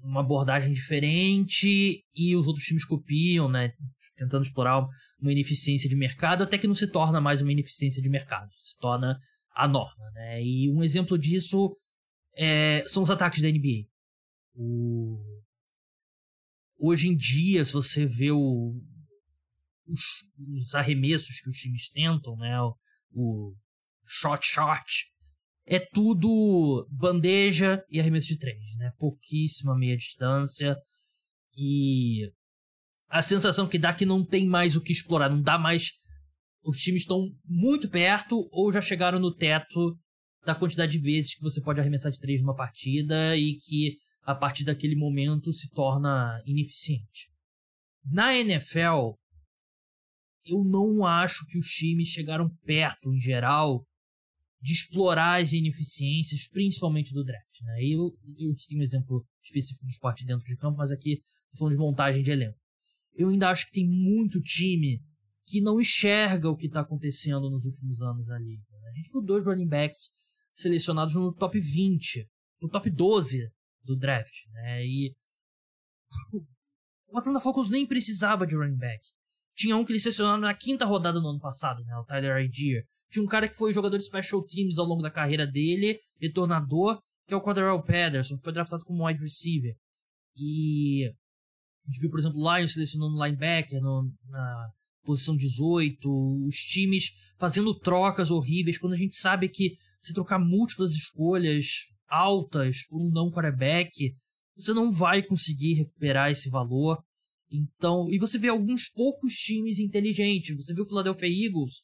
uma 0.02 0.20
abordagem 0.20 0.72
diferente 0.72 2.04
e 2.14 2.36
os 2.36 2.46
outros 2.46 2.64
times 2.64 2.84
copiam, 2.84 3.48
né? 3.48 3.72
Tentando 4.16 4.44
explorar 4.44 4.86
uma 5.18 5.32
ineficiência 5.32 5.88
de 5.88 5.96
mercado, 5.96 6.44
até 6.44 6.58
que 6.58 6.66
não 6.66 6.74
se 6.74 6.86
torna 6.86 7.20
mais 7.20 7.40
uma 7.40 7.52
ineficiência 7.52 8.02
de 8.02 8.08
mercado, 8.08 8.50
se 8.60 8.76
torna 8.78 9.18
a 9.54 9.66
norma, 9.66 10.10
né? 10.12 10.42
E 10.42 10.70
um 10.70 10.82
exemplo 10.82 11.18
disso 11.18 11.76
é, 12.36 12.84
são 12.86 13.02
os 13.02 13.10
ataques 13.10 13.40
da 13.40 13.48
NBA. 13.48 13.88
O... 14.54 15.18
Hoje 16.78 17.08
em 17.08 17.16
dia, 17.16 17.64
se 17.64 17.72
você 17.72 18.04
vê 18.04 18.30
o... 18.30 18.74
os, 19.86 20.02
os, 20.56 20.74
arremessos 20.74 21.40
que 21.40 21.48
os 21.48 21.56
times 21.56 21.88
tentam, 21.88 22.36
né? 22.36 22.60
O, 22.60 22.76
o 23.14 23.54
shot 24.06 24.46
shot, 24.46 25.06
é 25.64 25.80
tudo 25.80 26.86
bandeja 26.90 27.82
e 27.90 27.98
arremesso 27.98 28.28
de 28.28 28.38
três, 28.38 28.76
né? 28.76 28.92
Pouquíssima 28.98 29.76
meia 29.76 29.96
distância 29.96 30.76
e 31.56 32.30
a 33.08 33.22
sensação 33.22 33.68
que 33.68 33.78
dá 33.78 33.94
que 33.94 34.06
não 34.06 34.24
tem 34.24 34.46
mais 34.46 34.76
o 34.76 34.80
que 34.80 34.92
explorar, 34.92 35.28
não 35.28 35.40
dá 35.40 35.58
mais. 35.58 35.92
Os 36.64 36.78
times 36.78 37.02
estão 37.02 37.30
muito 37.44 37.88
perto 37.88 38.48
ou 38.50 38.72
já 38.72 38.80
chegaram 38.80 39.20
no 39.20 39.34
teto 39.34 39.96
da 40.44 40.54
quantidade 40.54 40.92
de 40.92 40.98
vezes 40.98 41.34
que 41.34 41.42
você 41.42 41.60
pode 41.60 41.80
arremessar 41.80 42.10
de 42.10 42.18
três 42.18 42.40
numa 42.40 42.54
partida 42.54 43.36
e 43.36 43.56
que 43.56 43.96
a 44.22 44.34
partir 44.34 44.64
daquele 44.64 44.96
momento 44.96 45.52
se 45.52 45.70
torna 45.70 46.40
ineficiente. 46.44 47.30
Na 48.04 48.34
NFL, 48.36 49.14
eu 50.44 50.64
não 50.64 51.04
acho 51.04 51.46
que 51.46 51.58
os 51.58 51.66
times 51.66 52.08
chegaram 52.08 52.48
perto, 52.64 53.12
em 53.12 53.20
geral, 53.20 53.84
de 54.60 54.72
explorar 54.72 55.40
as 55.40 55.52
ineficiências, 55.52 56.48
principalmente 56.48 57.12
do 57.12 57.24
draft. 57.24 57.60
Né? 57.62 57.84
Eu, 57.84 58.10
eu 58.38 58.50
um 58.78 58.82
exemplo 58.82 59.24
específico 59.42 59.84
do 59.84 59.90
esporte 59.90 60.24
dentro 60.24 60.44
de 60.44 60.56
campo, 60.56 60.78
mas 60.78 60.90
aqui 60.90 61.12
estou 61.12 61.58
falando 61.58 61.72
de 61.72 61.78
montagem 61.78 62.22
de 62.22 62.30
elenco. 62.30 62.58
Eu 63.16 63.28
ainda 63.30 63.50
acho 63.50 63.66
que 63.66 63.72
tem 63.72 63.88
muito 63.88 64.40
time 64.42 65.00
que 65.46 65.60
não 65.60 65.80
enxerga 65.80 66.50
o 66.50 66.56
que 66.56 66.66
está 66.66 66.80
acontecendo 66.80 67.48
nos 67.50 67.64
últimos 67.64 68.00
anos 68.02 68.28
ali. 68.30 68.58
A 68.88 68.92
gente 68.96 69.10
viu 69.10 69.22
dois 69.22 69.44
running 69.44 69.68
backs 69.68 70.10
selecionados 70.54 71.14
no 71.14 71.32
top 71.32 71.58
20, 71.58 72.28
no 72.60 72.68
top 72.68 72.90
12 72.90 73.48
do 73.84 73.96
draft. 73.96 74.34
Né? 74.52 74.84
E 74.84 75.14
o 77.08 77.18
Atlanta 77.18 77.40
Falcons 77.40 77.70
nem 77.70 77.86
precisava 77.86 78.46
de 78.46 78.56
running 78.56 78.76
back. 78.76 79.00
Tinha 79.54 79.76
um 79.76 79.84
que 79.84 79.92
eles 79.92 80.02
selecionaram 80.02 80.40
na 80.40 80.54
quinta 80.54 80.84
rodada 80.84 81.20
no 81.20 81.28
ano 81.28 81.40
passado, 81.40 81.82
né? 81.84 81.96
o 81.96 82.04
Tyler 82.04 82.44
Ideer 82.44 82.84
tinha 83.10 83.22
um 83.22 83.28
cara 83.28 83.48
que 83.48 83.56
foi 83.56 83.72
jogador 83.72 83.96
de 83.96 84.04
special 84.04 84.44
teams 84.44 84.78
ao 84.78 84.86
longo 84.86 85.02
da 85.02 85.10
carreira 85.10 85.46
dele, 85.46 85.98
retornador, 86.20 87.00
que 87.26 87.34
é 87.34 87.36
o 87.36 87.42
Quadrarell 87.42 87.82
Patterson, 87.82 88.36
que 88.36 88.44
foi 88.44 88.52
draftado 88.52 88.84
como 88.84 89.06
wide 89.06 89.20
receiver. 89.20 89.74
E 90.36 91.10
a 91.86 91.90
gente 91.90 92.00
viu, 92.00 92.10
por 92.10 92.18
exemplo, 92.18 92.40
o 92.40 92.56
Lions 92.56 92.72
selecionando 92.72 93.22
linebacker 93.22 93.80
no, 93.80 94.10
na 94.28 94.70
posição 95.04 95.36
18, 95.36 96.08
os 96.46 96.56
times 96.56 97.12
fazendo 97.38 97.72
trocas 97.78 98.30
horríveis, 98.30 98.78
quando 98.78 98.94
a 98.94 98.98
gente 98.98 99.16
sabe 99.16 99.48
que 99.48 99.76
se 100.00 100.12
trocar 100.12 100.38
múltiplas 100.38 100.92
escolhas 100.92 101.86
altas 102.08 102.84
por 102.88 103.00
um 103.00 103.10
não 103.10 103.30
quarterback, 103.30 104.14
você 104.56 104.72
não 104.72 104.90
vai 104.90 105.22
conseguir 105.22 105.74
recuperar 105.74 106.30
esse 106.30 106.50
valor. 106.50 106.98
Então, 107.50 108.10
e 108.10 108.18
você 108.18 108.38
vê 108.38 108.48
alguns 108.48 108.88
poucos 108.88 109.34
times 109.34 109.78
inteligentes. 109.78 110.56
Você 110.56 110.74
viu 110.74 110.82
o 110.82 110.88
Philadelphia 110.88 111.46
Eagles 111.46 111.82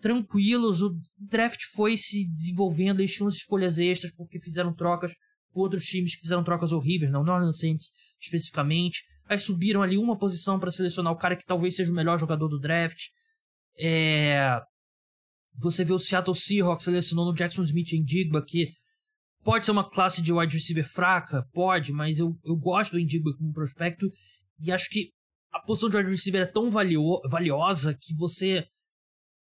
tranquilos. 0.00 0.82
O 0.82 0.98
draft 1.16 1.62
foi 1.72 1.96
se 1.96 2.26
desenvolvendo, 2.28 3.00
eles 3.00 3.14
tinham 3.14 3.28
as 3.28 3.36
escolhas 3.36 3.78
extras 3.78 4.12
porque 4.12 4.40
fizeram 4.40 4.74
trocas 4.74 5.14
outros 5.60 5.84
times 5.84 6.14
que 6.14 6.22
fizeram 6.22 6.44
trocas 6.44 6.72
horríveis, 6.72 7.10
não, 7.10 7.22
New 7.22 7.32
Orleans 7.32 7.58
Saints 7.58 7.92
especificamente. 8.20 9.04
Aí 9.26 9.38
subiram 9.38 9.82
ali 9.82 9.96
uma 9.96 10.18
posição 10.18 10.58
para 10.58 10.70
selecionar 10.70 11.12
o 11.12 11.16
cara 11.16 11.36
que 11.36 11.44
talvez 11.44 11.76
seja 11.76 11.90
o 11.90 11.94
melhor 11.94 12.18
jogador 12.18 12.48
do 12.48 12.58
draft. 12.58 13.08
É... 13.78 14.60
Você 15.54 15.84
vê 15.84 15.92
o 15.92 15.98
Seattle 15.98 16.34
Seahawks 16.34 16.84
selecionando 16.84 17.30
o 17.30 17.34
Jackson 17.34 17.62
Smith 17.62 17.92
em 17.92 18.02
Digba, 18.02 18.42
que 18.44 18.72
pode 19.44 19.64
ser 19.64 19.72
uma 19.72 19.88
classe 19.88 20.22
de 20.22 20.32
wide 20.32 20.56
receiver 20.56 20.88
fraca, 20.88 21.46
pode, 21.52 21.92
mas 21.92 22.18
eu, 22.18 22.38
eu 22.44 22.56
gosto 22.56 22.92
do 22.92 23.00
Indigba 23.00 23.34
como 23.36 23.52
prospecto 23.52 24.10
e 24.58 24.70
acho 24.72 24.88
que 24.88 25.10
a 25.52 25.60
posição 25.60 25.90
de 25.90 25.96
wide 25.96 26.10
receiver 26.10 26.42
é 26.42 26.46
tão 26.46 26.70
valio, 26.70 27.20
valiosa 27.28 27.94
que 27.94 28.14
você. 28.14 28.66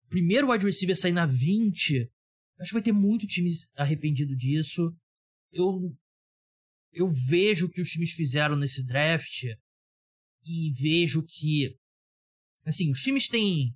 Primeiro 0.09 0.51
wide 0.51 0.65
receiver 0.65 0.97
sair 0.97 1.13
na 1.13 1.25
20, 1.25 2.11
acho 2.59 2.71
que 2.71 2.75
vai 2.75 2.83
ter 2.83 2.93
muito 2.93 3.27
time 3.27 3.51
arrependido 3.77 4.37
disso. 4.37 4.93
Eu 5.53 5.95
eu 6.93 7.11
vejo 7.11 7.67
o 7.67 7.71
que 7.71 7.81
os 7.81 7.91
times 7.91 8.13
fizeram 8.13 8.55
nesse 8.57 8.85
draft 8.85 9.45
e 10.45 10.71
vejo 10.73 11.23
que 11.23 11.75
assim, 12.65 12.91
os 12.91 13.01
times 13.03 13.29
têm 13.29 13.75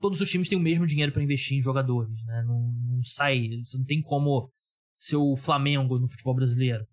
todos 0.00 0.20
os 0.20 0.30
times 0.30 0.48
têm 0.48 0.58
o 0.58 0.62
mesmo 0.62 0.86
dinheiro 0.86 1.12
para 1.12 1.22
investir 1.22 1.56
em 1.56 1.62
jogadores, 1.62 2.22
né? 2.24 2.42
Não, 2.42 2.72
não 2.72 3.02
sai, 3.02 3.48
não 3.74 3.84
tem 3.84 4.02
como 4.02 4.50
ser 4.98 5.16
o 5.16 5.36
Flamengo 5.36 5.98
no 5.98 6.08
futebol 6.08 6.34
brasileiro. 6.34 6.86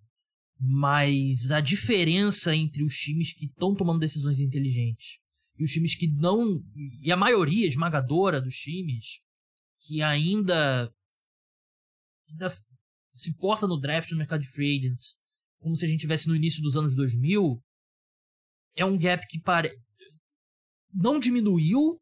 Mas 0.59 1.51
a 1.51 1.59
diferença 1.59 2.55
entre 2.55 2.83
os 2.83 2.95
times 2.95 3.33
que 3.33 3.45
estão 3.45 3.75
tomando 3.75 3.99
decisões 3.99 4.39
inteligentes 4.39 5.19
e 5.57 5.63
os 5.63 5.71
times 5.71 5.95
que 5.95 6.07
não. 6.07 6.63
E 7.01 7.11
a 7.11 7.17
maioria 7.17 7.67
esmagadora 7.67 8.41
dos 8.41 8.55
times 8.55 9.21
que 9.85 10.01
ainda, 10.01 10.93
ainda 12.29 12.49
se 13.13 13.35
porta 13.37 13.67
no 13.67 13.79
draft 13.79 14.11
no 14.11 14.17
mercado 14.17 14.41
de 14.41 14.49
free 14.49 14.77
agents 14.77 15.17
como 15.59 15.75
se 15.77 15.85
a 15.85 15.87
gente 15.87 16.01
tivesse 16.01 16.27
no 16.27 16.35
início 16.35 16.61
dos 16.61 16.75
anos 16.75 16.95
2000 16.95 17.61
é 18.75 18.85
um 18.85 18.97
gap 18.97 19.25
que 19.27 19.39
pare... 19.39 19.71
não 20.93 21.19
diminuiu 21.19 21.99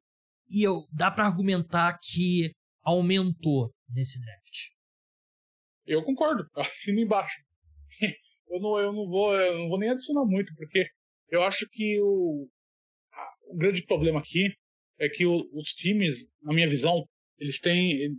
e 0.50 0.63
eu, 0.63 0.86
dá 0.91 1.10
para 1.10 1.26
argumentar 1.26 1.97
que 2.02 2.52
aumentou 2.84 3.74
nesse 3.89 4.19
draft. 4.19 4.71
Eu 5.86 6.04
concordo, 6.04 6.45
assino 6.56 7.00
embaixo. 7.00 7.41
eu, 8.50 8.60
não, 8.60 8.80
eu, 8.80 8.93
não 8.93 9.08
vou, 9.08 9.34
eu 9.34 9.60
não 9.60 9.69
vou 9.69 9.80
nem 9.80 9.89
adicionar 9.89 10.26
muito, 10.26 10.54
porque 10.56 10.88
eu 11.30 11.43
acho 11.43 11.67
que 11.71 12.00
o, 12.02 12.50
o 13.47 13.58
grande 13.58 13.84
problema 13.86 14.19
aqui 14.19 14.54
é 15.00 15.08
que 15.08 15.26
o, 15.26 15.50
os 15.54 15.69
times, 15.69 16.26
na 16.41 16.54
minha 16.54 16.69
visão, 16.69 17.08
eles 17.39 17.60
têm. 17.60 18.17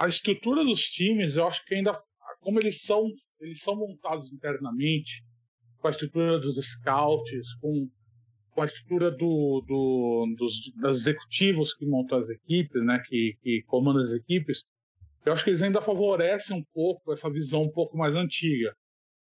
A 0.00 0.06
estrutura 0.06 0.64
dos 0.64 0.82
times, 0.82 1.36
eu 1.36 1.46
acho 1.46 1.64
que 1.64 1.74
ainda. 1.74 1.92
Como 2.40 2.60
eles 2.60 2.82
são, 2.82 3.10
eles 3.40 3.60
são 3.60 3.74
montados 3.74 4.32
internamente, 4.32 5.24
com 5.78 5.88
a 5.88 5.90
estrutura 5.90 6.38
dos 6.38 6.54
scouts, 6.54 7.54
com 7.56 7.90
com 8.58 8.62
a 8.62 8.64
estrutura 8.64 9.08
do, 9.12 9.62
do, 9.64 10.34
dos, 10.36 10.72
dos 10.74 10.98
executivos 10.98 11.72
que 11.72 11.86
montam 11.86 12.18
as 12.18 12.28
equipes, 12.28 12.84
né, 12.84 13.00
que, 13.06 13.36
que 13.40 13.62
comandam 13.68 14.02
as 14.02 14.10
equipes, 14.10 14.64
eu 15.24 15.32
acho 15.32 15.44
que 15.44 15.50
eles 15.50 15.62
ainda 15.62 15.80
favorecem 15.80 16.56
um 16.56 16.64
pouco 16.74 17.12
essa 17.12 17.30
visão 17.30 17.62
um 17.62 17.70
pouco 17.70 17.96
mais 17.96 18.16
antiga. 18.16 18.74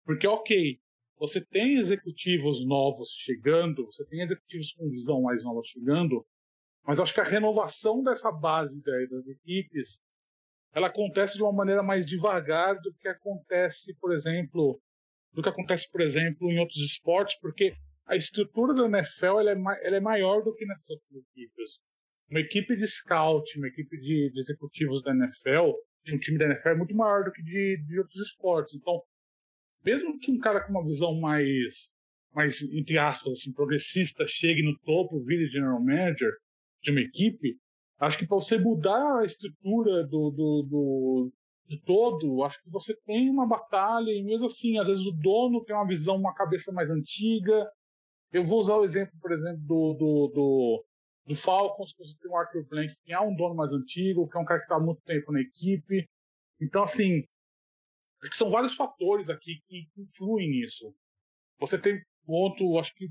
Porque, 0.04 0.26
ok, 0.26 0.80
você 1.20 1.40
tem 1.40 1.78
executivos 1.78 2.66
novos 2.66 3.10
chegando, 3.10 3.86
você 3.86 4.04
tem 4.08 4.22
executivos 4.22 4.74
com 4.74 4.90
visão 4.90 5.22
mais 5.22 5.44
nova 5.44 5.62
chegando, 5.64 6.26
mas 6.84 7.00
acho 7.00 7.14
que 7.14 7.22
a 7.22 7.24
renovação 7.24 8.02
dessa 8.02 8.32
base 8.32 8.82
das 8.82 9.28
equipes 9.28 10.02
ela 10.74 10.88
acontece 10.88 11.36
de 11.36 11.44
uma 11.44 11.54
maneira 11.54 11.82
mais 11.82 12.06
devagar 12.06 12.76
do 12.80 12.94
que 12.94 13.08
acontece, 13.08 13.96
por 14.00 14.14
exemplo, 14.14 14.80
do 15.34 15.42
que 15.42 15.50
acontece, 15.50 15.90
por 15.92 16.02
exemplo, 16.02 16.52
em 16.52 16.60
outros 16.60 16.80
esportes, 16.84 17.38
porque 17.40 17.74
a 18.06 18.16
estrutura 18.16 18.74
da 18.74 18.86
NFL 18.86 19.40
ela 19.40 19.52
é, 19.52 19.88
ela 19.88 19.98
é 19.98 20.00
maior 20.00 20.42
do 20.44 20.54
que 20.54 20.66
nessas 20.66 20.90
outras 20.90 21.16
equipes. 21.16 21.80
Uma 22.30 22.40
equipe 22.40 22.76
de 22.76 22.88
scout, 22.88 23.58
uma 23.58 23.68
equipe 23.68 23.98
de, 23.98 24.32
de 24.32 24.40
executivos 24.40 25.02
da 25.02 25.12
NFL, 25.12 25.74
um 26.14 26.20
time 26.20 26.38
da 26.38 26.46
NFL 26.46 26.70
é 26.70 26.76
muito 26.76 26.96
maior 26.96 27.24
do 27.24 27.32
que 27.32 27.42
de, 27.44 27.78
de 27.86 28.00
outros 28.00 28.20
esportes. 28.22 28.76
Então, 28.76 29.02
mesmo 29.84 30.18
que 30.20 30.32
um 30.32 30.40
cara 30.40 30.66
com 30.66 30.72
uma 30.72 30.86
visão 30.86 31.20
mais, 31.20 31.92
mais 32.34 32.62
entre 32.74 32.98
aspas, 32.98 33.34
assim, 33.34 33.54
progressista 33.54 34.26
chegue 34.28 34.62
no 34.64 34.78
topo, 34.80 35.24
vire 35.24 35.48
general 35.48 35.82
manager 35.82 36.32
de 36.82 36.92
uma 36.92 37.02
equipe, 37.02 37.58
acho 38.00 38.18
que 38.18 38.28
para 38.28 38.36
você 38.36 38.58
mudar 38.58 39.20
a 39.20 39.24
estrutura 39.24 40.04
do, 40.06 40.32
do, 40.32 40.64
do, 40.64 41.34
de 41.68 41.80
todo, 41.82 42.44
acho 42.44 42.62
que 42.62 42.70
você 42.70 42.96
tem 43.06 43.30
uma 43.30 43.48
batalha, 43.48 44.12
e 44.12 44.24
mesmo 44.24 44.48
assim, 44.48 44.78
às 44.78 44.88
vezes 44.88 45.06
o 45.06 45.12
dono 45.12 45.64
tem 45.64 45.76
uma 45.76 45.88
visão, 45.88 46.16
uma 46.16 46.34
cabeça 46.34 46.72
mais 46.72 46.90
antiga, 46.90 47.70
eu 48.32 48.44
vou 48.44 48.60
usar 48.60 48.76
o 48.76 48.84
exemplo, 48.84 49.14
por 49.20 49.32
exemplo, 49.32 49.62
do, 49.64 49.94
do, 49.94 50.28
do, 50.34 50.86
do 51.28 51.36
Falcons, 51.36 51.94
que 51.94 52.06
você 52.06 52.14
tem 52.20 52.30
o 52.30 52.36
Arthur 52.36 52.66
Blank, 52.68 52.94
que 53.04 53.14
é 53.14 53.20
um 53.20 53.36
dono 53.36 53.56
mais 53.56 53.72
antigo, 53.72 54.28
que 54.28 54.38
é 54.38 54.40
um 54.40 54.46
cara 54.46 54.60
que 54.60 54.66
está 54.66 54.76
há 54.76 54.80
muito 54.80 55.02
tempo 55.04 55.32
na 55.32 55.42
equipe. 55.42 56.08
Então, 56.62 56.84
assim, 56.84 57.24
acho 58.22 58.32
que 58.32 58.38
são 58.38 58.50
vários 58.50 58.76
fatores 58.76 59.30
aqui 59.30 59.62
que 59.68 59.88
influem 59.98 60.50
nisso. 60.50 60.94
Você 61.60 61.78
tem 61.78 62.02
ponto, 62.26 62.78
acho 62.78 62.94
que 62.94 63.10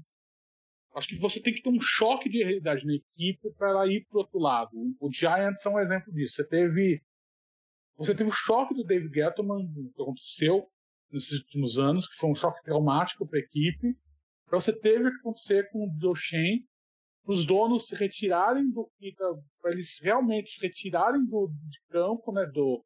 acho 0.97 1.09
que 1.09 1.19
você 1.19 1.41
tem 1.41 1.53
que 1.53 1.63
ter 1.63 1.69
um 1.69 1.81
choque 1.81 2.29
de 2.29 2.43
realidade 2.43 2.87
na 2.87 2.95
equipe 2.95 3.51
para 3.53 3.69
ela 3.69 3.87
ir 3.87 4.07
para 4.07 4.19
outro 4.19 4.39
lado. 4.39 4.71
O 4.99 5.13
Giants 5.13 5.65
é 5.65 5.69
um 5.69 5.79
exemplo 5.79 6.11
disso. 6.13 6.37
Você 6.37 6.49
teve 6.49 7.03
você 7.97 8.15
teve 8.15 8.29
o 8.29 8.33
choque 8.33 8.75
do 8.75 8.85
David 8.85 9.15
Gettleman, 9.15 9.67
que 9.95 10.03
aconteceu 10.03 10.67
nesses 11.11 11.41
últimos 11.41 11.79
anos, 11.79 12.09
que 12.09 12.17
foi 12.17 12.31
um 12.31 12.35
choque 12.35 12.63
traumático 12.63 13.27
para 13.27 13.39
a 13.39 13.43
equipe. 13.43 13.97
Então 14.47 14.59
você 14.61 14.73
teve 14.73 15.11
que 15.11 15.17
acontecer 15.19 15.69
com 15.71 15.87
o 15.87 16.01
Joe 16.01 16.15
Shane, 16.15 16.67
os 17.25 17.45
donos 17.45 17.87
se 17.87 17.95
retirarem 17.95 18.71
do 18.71 18.91
para 19.61 19.73
eles 19.73 19.99
realmente 20.01 20.51
se 20.51 20.61
retirarem 20.61 21.25
do 21.27 21.51
de 21.69 21.81
campo, 21.91 22.33
né, 22.33 22.47
do 22.47 22.83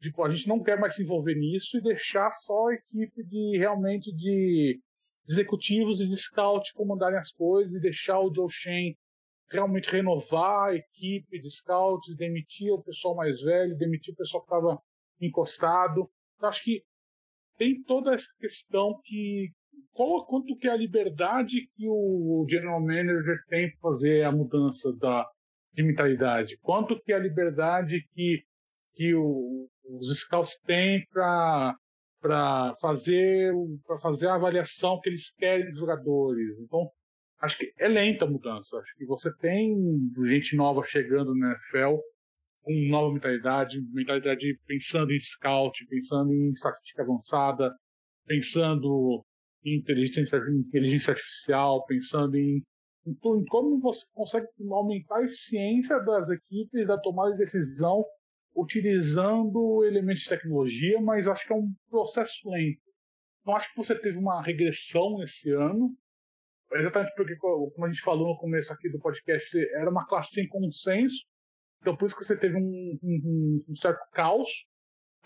tipo, 0.00 0.24
a 0.24 0.30
gente 0.30 0.48
não 0.48 0.62
quer 0.62 0.78
mais 0.80 0.96
se 0.96 1.02
envolver 1.02 1.34
nisso 1.34 1.78
e 1.78 1.82
deixar 1.82 2.30
só 2.32 2.68
a 2.68 2.74
equipe 2.74 3.22
de 3.22 3.56
realmente 3.56 4.12
de 4.12 4.80
executivos 5.28 6.00
e 6.00 6.06
de 6.06 6.16
scout 6.16 6.72
comandarem 6.74 7.18
as 7.18 7.30
coisas 7.30 7.74
e 7.74 7.80
deixar 7.80 8.20
o 8.20 8.32
Joe 8.32 8.50
Shane 8.50 8.96
realmente 9.50 9.90
renovar 9.90 10.70
a 10.70 10.74
equipe 10.74 11.38
de 11.38 11.50
scouts, 11.50 12.16
demitir 12.16 12.72
o 12.72 12.82
pessoal 12.82 13.14
mais 13.14 13.40
velho, 13.42 13.76
demitir 13.76 14.14
o 14.14 14.16
pessoal 14.16 14.42
que 14.42 14.52
estava 14.52 14.82
encostado. 15.20 16.10
Eu 16.40 16.48
acho 16.48 16.64
que 16.64 16.82
tem 17.58 17.82
toda 17.82 18.14
essa 18.14 18.28
questão 18.40 18.98
que, 19.04 19.52
qual, 19.92 20.24
quanto 20.26 20.56
que 20.56 20.66
é 20.66 20.70
a 20.70 20.76
liberdade 20.76 21.68
que 21.76 21.86
o 21.86 22.46
general 22.48 22.80
manager 22.80 23.38
tem 23.48 23.70
para 23.70 23.90
fazer 23.90 24.24
a 24.24 24.32
mudança 24.32 24.92
da, 24.96 25.28
de 25.72 25.82
mentalidade? 25.82 26.56
Quanto 26.62 26.98
que 27.00 27.12
é 27.12 27.16
a 27.16 27.20
liberdade 27.20 28.02
que, 28.08 28.42
que 28.94 29.14
o, 29.14 29.68
os 29.84 30.18
scouts 30.18 30.58
têm 30.60 31.06
para 31.12 31.76
para 32.22 32.72
fazer 32.80 33.52
para 33.84 33.98
fazer 33.98 34.28
a 34.28 34.36
avaliação 34.36 35.00
que 35.00 35.10
eles 35.10 35.34
querem 35.34 35.68
dos 35.70 35.80
jogadores. 35.80 36.60
Então, 36.60 36.88
acho 37.40 37.58
que 37.58 37.72
é 37.78 37.88
lenta 37.88 38.24
a 38.24 38.30
mudança. 38.30 38.78
Acho 38.78 38.94
que 38.96 39.04
você 39.04 39.36
tem 39.38 39.74
gente 40.24 40.56
nova 40.56 40.84
chegando 40.84 41.34
na 41.34 41.50
NFL 41.50 41.98
com 42.62 42.72
nova 42.88 43.12
mentalidade, 43.12 43.82
mentalidade 43.92 44.56
pensando 44.66 45.12
em 45.12 45.18
scout, 45.18 45.84
pensando 45.88 46.32
em 46.32 46.52
estatística 46.52 47.02
avançada, 47.02 47.74
pensando 48.24 49.24
inteligência, 49.64 50.38
inteligência 50.68 51.12
artificial, 51.12 51.84
pensando 51.86 52.36
em, 52.36 52.62
em, 53.04 53.10
em, 53.10 53.44
como 53.46 53.80
você 53.80 54.06
consegue 54.12 54.46
aumentar 54.70 55.18
a 55.18 55.24
eficiência 55.24 55.98
das 56.04 56.30
equipes 56.30 56.86
da 56.86 56.98
tomada 56.98 57.32
de 57.32 57.38
decisão 57.38 58.04
utilizando 58.54 59.84
elementos 59.84 60.22
de 60.22 60.28
tecnologia, 60.28 61.00
mas 61.00 61.26
acho 61.26 61.46
que 61.46 61.52
é 61.52 61.56
um 61.56 61.72
processo 61.88 62.48
lento. 62.48 62.80
Não 63.44 63.56
acho 63.56 63.70
que 63.70 63.76
você 63.76 63.98
teve 63.98 64.18
uma 64.18 64.42
regressão 64.42 65.22
esse 65.22 65.50
ano, 65.50 65.96
exatamente 66.72 67.12
porque, 67.16 67.36
como 67.36 67.84
a 67.84 67.88
gente 67.88 68.02
falou 68.02 68.28
no 68.28 68.38
começo 68.38 68.72
aqui 68.72 68.90
do 68.90 69.00
podcast, 69.00 69.58
era 69.74 69.90
uma 69.90 70.06
classe 70.06 70.34
sem 70.34 70.48
consenso, 70.48 71.24
então 71.80 71.96
por 71.96 72.06
isso 72.06 72.16
que 72.16 72.24
você 72.24 72.36
teve 72.36 72.56
um, 72.56 72.98
um, 73.02 73.64
um 73.68 73.76
certo 73.76 74.00
caos, 74.12 74.48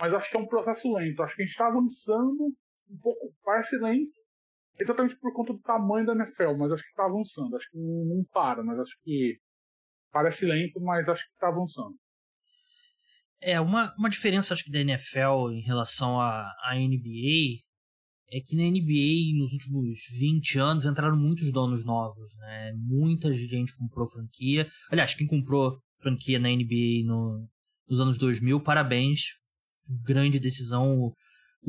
mas 0.01 0.14
acho 0.14 0.31
que 0.31 0.37
é 0.37 0.41
um 0.41 0.47
processo 0.47 0.93
lento. 0.93 1.22
Acho 1.22 1.37
que 1.37 1.43
a 1.43 1.45
gente 1.45 1.53
está 1.53 1.66
avançando 1.66 2.55
um 2.89 2.99
pouco, 3.01 3.35
parece 3.43 3.77
lento, 3.79 4.16
exatamente 4.79 5.18
por 5.18 5.33
conta 5.33 5.53
do 5.53 5.61
tamanho 5.61 6.07
da 6.07 6.14
NFL, 6.14 6.55
mas 6.57 6.72
acho 6.72 6.83
que 6.83 6.91
está 6.91 7.05
avançando. 7.05 7.57
Acho 7.57 7.70
que 7.70 7.79
não, 7.79 8.16
não 8.16 8.24
para, 8.33 8.62
mas 8.62 8.79
acho 8.79 8.97
que 9.03 9.39
parece 10.11 10.47
lento, 10.47 10.81
mas 10.81 11.09
acho 11.09 11.24
que 11.24 11.33
está 11.33 11.49
avançando. 11.49 11.97
É, 13.41 13.61
uma, 13.61 13.95
uma 13.99 14.09
diferença 14.09 14.55
acho 14.55 14.64
que 14.64 14.70
da 14.70 14.80
NFL 14.80 15.51
em 15.53 15.61
relação 15.61 16.20
à, 16.20 16.51
à 16.62 16.74
NBA 16.74 17.64
é 18.30 18.41
que 18.41 18.57
na 18.57 18.64
NBA, 18.64 19.39
nos 19.39 19.53
últimos 19.53 20.01
20 20.18 20.59
anos, 20.59 20.87
entraram 20.87 21.16
muitos 21.16 21.53
donos 21.53 21.84
novos, 21.84 22.34
né? 22.39 22.72
Muita 22.76 23.32
gente 23.32 23.76
comprou 23.76 24.09
franquia. 24.09 24.68
Aliás, 24.91 25.14
quem 25.14 25.26
comprou 25.26 25.78
franquia 26.01 26.39
na 26.39 26.49
NBA 26.49 27.05
no, 27.05 27.49
nos 27.89 28.01
anos 28.01 28.18
2000, 28.18 28.61
parabéns. 28.61 29.37
Grande 30.05 30.41
decisão. 30.41 30.99
O, 30.99 31.14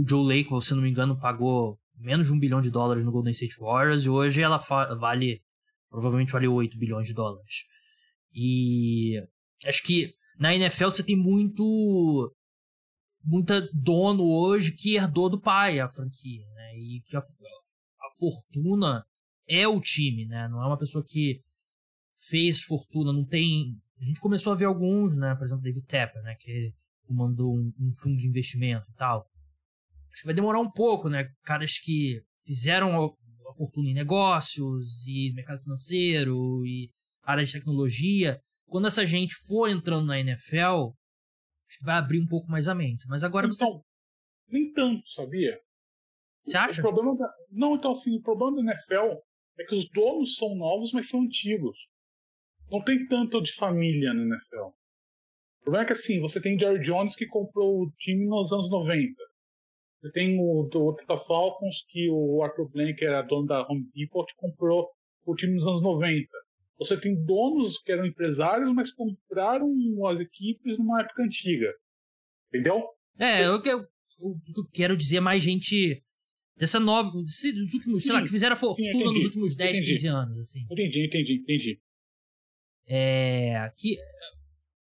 Joe 0.08 0.26
Lake, 0.26 0.50
se 0.64 0.74
não 0.74 0.82
me 0.82 0.90
engano, 0.90 1.20
pagou 1.20 1.80
menos 1.96 2.28
de 2.28 2.34
um 2.34 2.40
bilhão 2.40 2.62
de 2.62 2.70
dólares 2.70 3.04
no 3.04 3.12
Golden 3.12 3.32
State 3.32 3.60
Warriors 3.60 4.06
e 4.06 4.10
hoje 4.10 4.42
ela 4.42 4.58
vale, 4.58 5.42
provavelmente 5.90 6.32
vale 6.32 6.48
8 6.48 6.78
bilhões 6.78 7.08
de 7.08 7.14
dólares. 7.14 7.64
E 8.32 9.20
acho 9.66 9.82
que 9.84 10.14
na 10.40 10.56
NFL 10.56 10.86
você 10.86 11.04
tem 11.04 11.16
muito 11.16 12.34
muita 13.24 13.62
dono 13.74 14.24
hoje 14.24 14.72
que 14.72 14.96
herdou 14.96 15.30
do 15.30 15.40
pai 15.40 15.80
a 15.80 15.90
franquia, 15.90 16.48
né? 16.54 16.78
E 16.78 17.02
que 17.02 17.18
a, 17.18 17.20
a 17.20 18.10
fortuna 18.18 19.06
é 19.48 19.68
o 19.68 19.82
time, 19.82 20.26
né? 20.26 20.48
Não 20.48 20.62
é 20.62 20.66
uma 20.66 20.78
pessoa 20.78 21.04
que 21.06 21.42
fez 22.30 22.62
fortuna, 22.62 23.12
não 23.12 23.26
tem. 23.26 23.76
A 24.00 24.06
gente 24.06 24.20
começou 24.20 24.54
a 24.54 24.56
ver 24.56 24.66
alguns, 24.66 25.16
né? 25.18 25.36
Por 25.36 25.46
exemplo, 25.46 25.64
David 25.64 25.86
Tepper, 25.86 26.22
né? 26.24 26.36
Que 26.36 26.74
mandou 27.10 27.56
um, 27.56 27.74
um 27.80 27.92
fundo 27.94 28.18
de 28.18 28.28
investimento 28.28 28.86
e 28.90 28.96
tal. 28.96 29.26
Acho 30.12 30.22
que 30.22 30.26
vai 30.26 30.36
demorar 30.36 30.60
um 30.60 30.70
pouco, 30.70 31.10
né? 31.10 31.30
Caras 31.44 31.78
que 31.80 32.22
fizeram 32.44 33.04
a, 33.04 33.08
a 33.50 33.54
fortuna 33.54 33.90
em 33.90 33.94
negócios 33.94 35.06
e 35.06 35.34
mercado 35.34 35.62
financeiro 35.62 36.66
e 36.66 36.90
área 37.24 37.44
de 37.44 37.52
tecnologia. 37.52 38.42
Quando 38.68 38.88
essa 38.88 39.06
gente 39.06 39.34
for 39.34 39.70
entrando 39.70 40.06
na 40.06 40.20
NFL, 40.20 40.92
acho 41.68 41.80
que 41.80 41.86
vai 41.86 41.96
abrir 41.96 42.20
um 42.20 42.28
pouco 42.28 42.50
mais 42.50 42.68
a 42.68 42.76
mente. 42.76 43.08
Mas 43.08 43.24
agora 43.24 43.48
então, 43.48 43.74
você. 43.74 43.84
Nem 44.50 44.72
tanto, 44.74 45.10
sabia? 45.10 45.60
Você 46.46 46.58
acha? 46.58 46.82
O 46.82 46.84
problema 46.84 47.18
da... 47.18 47.34
Não, 47.50 47.76
então 47.76 47.92
assim, 47.92 48.16
o 48.18 48.22
problema 48.22 48.56
da 48.58 48.72
NFL 48.72 49.20
é 49.60 49.64
que 49.66 49.76
os 49.76 49.90
donos 49.90 50.36
são 50.36 50.56
novos, 50.56 50.92
mas 50.92 51.10
são 51.10 51.22
antigos. 51.22 51.78
Não 52.70 52.84
tem 52.84 53.08
tanto 53.08 53.42
de 53.42 53.54
família 53.54 54.14
na 54.14 54.24
NFL. 54.24 54.68
O 54.68 55.64
problema 55.64 55.84
é 55.84 55.88
que 55.88 55.94
assim, 55.94 56.22
você 56.22 56.42
tem 56.42 56.60
Jerry 56.60 56.82
Jones 56.82 57.16
que 57.16 57.26
comprou 57.26 57.82
o 57.82 57.92
time 57.98 58.26
nos 58.26 58.52
anos 58.52 58.70
90. 58.70 59.14
Você 60.02 60.12
tem 60.12 60.38
o 60.40 60.64
do 60.72 60.92
Atlanta 60.92 61.18
Falcons, 61.18 61.86
que 61.90 62.10
o 62.10 62.44
Arthur 62.44 62.70
Blank 62.70 63.04
era 63.04 63.22
dono 63.24 63.48
da 63.48 63.66
Home 63.68 63.90
Depot, 63.94 64.26
que 64.26 64.36
comprou 64.36 64.90
o 65.26 65.36
time 65.36 65.56
nos 65.56 65.68
anos 65.68 65.82
90. 65.82 66.28
Você 66.78 67.00
tem 67.00 67.16
donos 67.26 67.80
que 67.80 67.92
eram 67.92 68.06
empresários, 68.06 68.72
mas 68.74 68.92
compraram 68.92 69.74
as 70.08 70.20
equipes 70.20 70.78
numa 70.78 71.02
época 71.02 71.24
antiga. 71.24 71.74
Entendeu? 72.50 72.84
É, 73.18 73.50
o 73.50 73.62
que 73.62 73.70
eu, 73.70 73.80
eu, 74.20 74.66
quero 74.72 74.96
dizer 74.96 75.20
mais 75.20 75.42
gente 75.42 76.04
dessa 76.56 76.80
nova. 76.80 77.10
Dos 77.10 77.44
últimos, 77.74 78.02
sim, 78.02 78.08
sei 78.08 78.14
lá, 78.14 78.22
que 78.22 78.30
fizeram 78.30 78.56
fortuna 78.56 78.92
sim, 78.92 79.14
nos 79.14 79.26
últimos 79.26 79.56
10, 79.56 79.78
entendi. 79.78 79.94
15 79.94 80.08
anos. 80.08 80.40
Assim. 80.40 80.68
Entendi, 80.70 81.06
entendi, 81.06 81.34
entendi. 81.34 81.82
É. 82.88 83.72
Que 83.76 83.98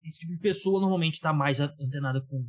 esse 0.05 0.20
tipo 0.20 0.33
de 0.33 0.39
pessoa 0.39 0.80
normalmente 0.80 1.14
está 1.14 1.33
mais 1.33 1.61
antenada 1.61 2.20
com, 2.20 2.47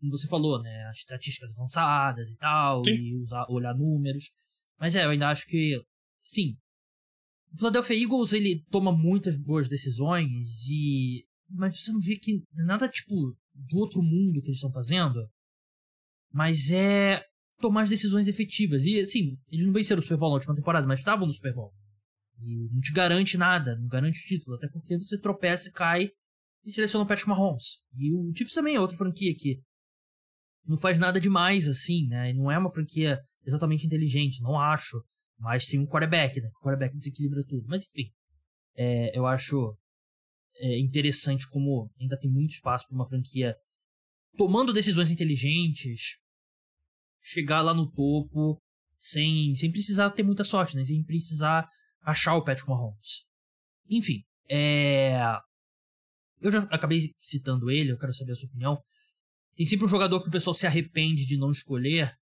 como 0.00 0.10
você 0.10 0.26
falou, 0.26 0.60
né? 0.60 0.86
As 0.90 0.98
estatísticas 0.98 1.52
avançadas 1.52 2.30
e 2.30 2.36
tal, 2.36 2.84
sim. 2.84 2.92
e 2.92 3.16
usar, 3.16 3.46
olhar 3.48 3.74
números. 3.74 4.30
Mas 4.78 4.96
é, 4.96 5.04
eu 5.04 5.10
ainda 5.10 5.28
acho 5.28 5.46
que. 5.46 5.80
Sim, 6.24 6.56
o 7.52 7.58
Philadelphia 7.58 8.02
Eagles, 8.02 8.32
ele 8.32 8.64
toma 8.70 8.92
muitas 8.92 9.36
boas 9.36 9.68
decisões 9.68 10.66
e... 10.70 11.24
Mas 11.50 11.78
você 11.78 11.92
não 11.92 12.00
vê 12.00 12.16
que 12.16 12.42
nada, 12.54 12.88
tipo, 12.88 13.14
do 13.54 13.76
outro 13.76 14.02
mundo 14.02 14.40
que 14.40 14.48
eles 14.48 14.56
estão 14.56 14.72
fazendo. 14.72 15.28
Mas 16.32 16.70
é 16.70 17.22
tomar 17.60 17.82
as 17.82 17.90
decisões 17.90 18.26
efetivas. 18.26 18.84
E, 18.84 18.98
assim, 19.00 19.36
eles 19.50 19.66
não 19.66 19.72
venceram 19.72 20.00
o 20.00 20.02
Super 20.02 20.16
Bowl 20.16 20.30
na 20.30 20.36
última 20.36 20.54
temporada, 20.54 20.86
mas 20.86 20.98
estavam 20.98 21.26
no 21.26 21.32
Super 21.32 21.54
Bowl. 21.54 21.72
E 22.40 22.68
não 22.72 22.80
te 22.80 22.92
garante 22.92 23.36
nada, 23.36 23.76
não 23.76 23.86
garante 23.86 24.18
o 24.18 24.26
título. 24.26 24.56
Até 24.56 24.66
porque 24.68 24.96
você 24.98 25.18
tropeça, 25.18 25.70
cai 25.70 26.08
e 26.64 26.72
seleciona 26.72 27.04
o 27.04 27.08
Patrick 27.08 27.28
Mahomes. 27.28 27.82
E 27.96 28.12
o 28.12 28.32
Chiefs 28.34 28.54
também 28.54 28.76
é 28.76 28.80
outra 28.80 28.96
franquia 28.96 29.34
que 29.36 29.60
não 30.66 30.78
faz 30.78 30.98
nada 30.98 31.20
demais, 31.20 31.68
assim, 31.68 32.06
né? 32.08 32.30
E 32.30 32.34
não 32.34 32.50
é 32.50 32.58
uma 32.58 32.70
franquia 32.70 33.18
exatamente 33.44 33.86
inteligente, 33.86 34.42
não 34.42 34.58
acho. 34.58 35.02
Mas 35.42 35.66
tem 35.66 35.80
um 35.80 35.86
quarterback, 35.86 36.40
né? 36.40 36.48
O 36.48 36.64
quarterback 36.64 36.96
desequilibra 36.96 37.44
tudo. 37.44 37.66
Mas 37.66 37.84
enfim, 37.84 38.12
é, 38.76 39.18
eu 39.18 39.26
acho 39.26 39.76
é, 40.56 40.78
interessante 40.78 41.48
como 41.48 41.90
ainda 42.00 42.16
tem 42.16 42.30
muito 42.30 42.52
espaço 42.52 42.86
para 42.86 42.94
uma 42.94 43.08
franquia 43.08 43.56
tomando 44.36 44.72
decisões 44.72 45.10
inteligentes, 45.10 46.18
chegar 47.20 47.60
lá 47.60 47.74
no 47.74 47.90
topo 47.90 48.62
sem, 48.96 49.54
sem 49.56 49.70
precisar 49.70 50.10
ter 50.10 50.22
muita 50.22 50.44
sorte, 50.44 50.76
né? 50.76 50.84
Sem 50.84 51.02
precisar 51.04 51.68
achar 52.02 52.36
o 52.36 52.44
Patrick 52.44 52.70
Mahomes. 52.70 53.24
Enfim, 53.90 54.22
é... 54.48 55.20
eu 56.40 56.52
já 56.52 56.60
acabei 56.70 57.10
citando 57.20 57.68
ele, 57.68 57.90
eu 57.90 57.98
quero 57.98 58.14
saber 58.14 58.32
a 58.32 58.36
sua 58.36 58.48
opinião. 58.48 58.80
Tem 59.56 59.66
sempre 59.66 59.86
um 59.86 59.88
jogador 59.88 60.22
que 60.22 60.28
o 60.28 60.32
pessoal 60.32 60.54
se 60.54 60.68
arrepende 60.68 61.26
de 61.26 61.36
não 61.36 61.50
escolher, 61.50 62.14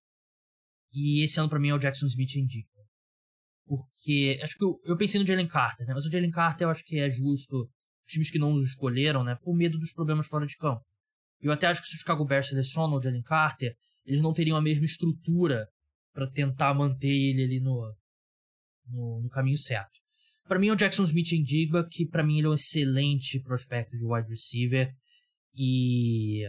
e 0.92 1.22
esse 1.22 1.38
ano 1.38 1.48
para 1.48 1.60
mim 1.60 1.68
é 1.68 1.74
o 1.74 1.78
Jackson 1.78 2.06
Smith 2.06 2.34
Indica. 2.34 2.69
Porque 3.70 4.36
acho 4.42 4.58
que 4.58 4.64
eu, 4.64 4.80
eu 4.84 4.96
pensei 4.96 5.20
no 5.20 5.24
Jalen 5.24 5.46
Carter, 5.46 5.86
né? 5.86 5.94
Mas 5.94 6.04
o 6.04 6.10
Jalen 6.10 6.32
Carter 6.32 6.66
eu 6.66 6.70
acho 6.70 6.84
que 6.84 6.98
é 6.98 7.08
justo 7.08 7.56
os 8.04 8.12
times 8.12 8.28
que 8.28 8.36
não 8.36 8.54
o 8.54 8.62
escolheram, 8.64 9.22
né? 9.22 9.36
Por 9.40 9.54
medo 9.54 9.78
dos 9.78 9.92
problemas 9.92 10.26
fora 10.26 10.44
de 10.44 10.56
campo. 10.56 10.84
Eu 11.40 11.52
até 11.52 11.68
acho 11.68 11.80
que 11.80 11.86
se 11.86 11.94
o 11.94 11.98
Chicago 12.00 12.24
Bears 12.24 12.48
selecionam 12.48 12.96
o 12.96 13.00
Jalen 13.00 13.22
Carter, 13.22 13.72
eles 14.04 14.20
não 14.20 14.32
teriam 14.32 14.56
a 14.56 14.60
mesma 14.60 14.84
estrutura 14.84 15.68
para 16.12 16.28
tentar 16.28 16.74
manter 16.74 17.06
ele 17.06 17.44
ali 17.44 17.60
no, 17.60 17.94
no, 18.88 19.20
no 19.22 19.28
caminho 19.28 19.56
certo. 19.56 20.00
Para 20.48 20.58
mim 20.58 20.66
é 20.66 20.72
o 20.72 20.76
Jackson 20.76 21.04
Smith 21.04 21.30
em 21.30 21.44
que 21.88 22.06
para 22.06 22.24
mim 22.24 22.38
ele 22.38 22.48
é 22.48 22.50
um 22.50 22.54
excelente 22.54 23.38
prospecto 23.38 23.96
de 23.96 24.04
wide 24.04 24.28
receiver 24.28 24.92
e 25.54 26.42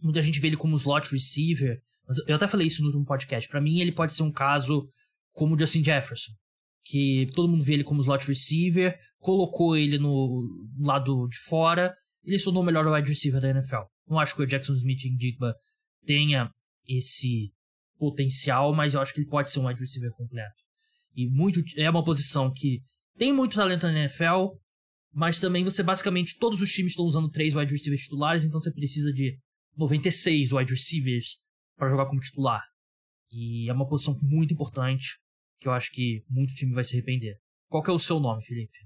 muita 0.00 0.22
gente 0.22 0.40
vê 0.40 0.46
ele 0.46 0.56
como 0.56 0.76
slot 0.76 1.12
receiver. 1.12 1.78
Eu 2.26 2.36
até 2.36 2.48
falei 2.48 2.68
isso 2.68 2.80
no 2.80 2.86
último 2.86 3.04
podcast. 3.04 3.46
Para 3.50 3.60
mim 3.60 3.80
ele 3.80 3.92
pode 3.92 4.14
ser 4.14 4.22
um 4.22 4.32
caso 4.32 4.88
como 5.38 5.54
o 5.54 5.58
Justin 5.58 5.84
Jefferson, 5.84 6.32
que 6.84 7.28
todo 7.32 7.48
mundo 7.48 7.62
vê 7.62 7.74
ele 7.74 7.84
como 7.84 8.00
slot 8.00 8.26
receiver, 8.26 8.98
colocou 9.18 9.76
ele 9.76 9.96
no 9.96 10.48
lado 10.80 11.28
de 11.28 11.38
fora, 11.48 11.94
ele 12.24 12.38
se 12.38 12.44
tornou 12.44 12.62
o 12.62 12.66
melhor 12.66 12.84
wide 12.86 13.08
receiver 13.08 13.40
da 13.40 13.50
NFL. 13.50 13.82
Não 14.08 14.18
acho 14.18 14.34
que 14.34 14.42
o 14.42 14.46
Jackson 14.46 14.72
Smith 14.74 14.98
Digba 15.16 15.54
tenha 16.04 16.50
esse 16.86 17.52
potencial, 17.98 18.74
mas 18.74 18.94
eu 18.94 19.00
acho 19.00 19.14
que 19.14 19.20
ele 19.20 19.28
pode 19.28 19.52
ser 19.52 19.60
um 19.60 19.68
wide 19.68 19.80
receiver 19.80 20.10
completo. 20.10 20.60
E 21.14 21.28
muito 21.28 21.62
é 21.76 21.88
uma 21.88 22.04
posição 22.04 22.52
que 22.52 22.80
tem 23.16 23.32
muito 23.32 23.54
talento 23.54 23.86
na 23.86 23.92
NFL, 23.92 24.56
mas 25.12 25.38
também 25.38 25.62
você 25.62 25.84
basicamente 25.84 26.36
todos 26.36 26.60
os 26.60 26.70
times 26.70 26.92
estão 26.92 27.04
usando 27.04 27.30
três 27.30 27.54
wide 27.54 27.70
receivers 27.70 28.02
titulares, 28.02 28.44
então 28.44 28.60
você 28.60 28.72
precisa 28.72 29.12
de 29.12 29.38
96 29.76 30.52
wide 30.52 30.72
receivers 30.72 31.36
para 31.76 31.90
jogar 31.90 32.06
como 32.06 32.20
titular. 32.20 32.62
E 33.30 33.70
é 33.70 33.72
uma 33.72 33.86
posição 33.88 34.18
muito 34.20 34.52
importante 34.52 35.16
que 35.58 35.68
eu 35.68 35.72
acho 35.72 35.90
que 35.92 36.24
muito 36.28 36.54
time 36.54 36.74
vai 36.74 36.84
se 36.84 36.94
arrepender. 36.94 37.38
Qual 37.68 37.82
que 37.82 37.90
é 37.90 37.94
o 37.94 37.98
seu 37.98 38.18
nome, 38.18 38.44
Felipe? 38.44 38.78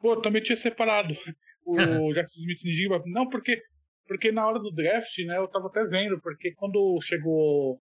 Pô, 0.00 0.14
eu 0.14 0.22
também 0.22 0.42
tinha 0.42 0.56
separado 0.56 1.14
o 1.64 2.12
Jackson 2.12 2.40
Smith 2.40 2.64
Njigba. 2.64 3.02
Não, 3.06 3.28
porque, 3.28 3.62
porque 4.06 4.32
na 4.32 4.46
hora 4.46 4.58
do 4.58 4.72
draft, 4.72 5.16
né, 5.18 5.38
eu 5.38 5.48
tava 5.48 5.66
até 5.66 5.84
vendo, 5.86 6.20
porque 6.20 6.52
quando 6.54 6.98
chegou. 7.02 7.80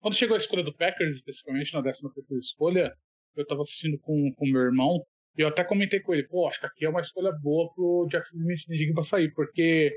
Quando 0.00 0.14
chegou 0.14 0.36
a 0.36 0.38
escolha 0.38 0.62
do 0.62 0.74
Packers, 0.74 1.14
especificamente, 1.14 1.74
na 1.74 1.82
13 1.82 2.02
terceira 2.14 2.38
escolha, 2.38 2.94
eu 3.34 3.46
tava 3.46 3.62
assistindo 3.62 3.98
com 3.98 4.32
o 4.38 4.46
meu 4.46 4.62
irmão, 4.62 5.04
e 5.36 5.42
eu 5.42 5.48
até 5.48 5.64
comentei 5.64 6.00
com 6.00 6.14
ele, 6.14 6.26
pô, 6.26 6.48
acho 6.48 6.60
que 6.60 6.66
aqui 6.66 6.84
é 6.84 6.88
uma 6.88 7.00
escolha 7.00 7.32
boa 7.42 7.72
pro 7.74 8.06
Jackson 8.10 8.36
Smith 8.36 8.68
Njigba 8.68 9.02
sair, 9.02 9.32
porque 9.34 9.96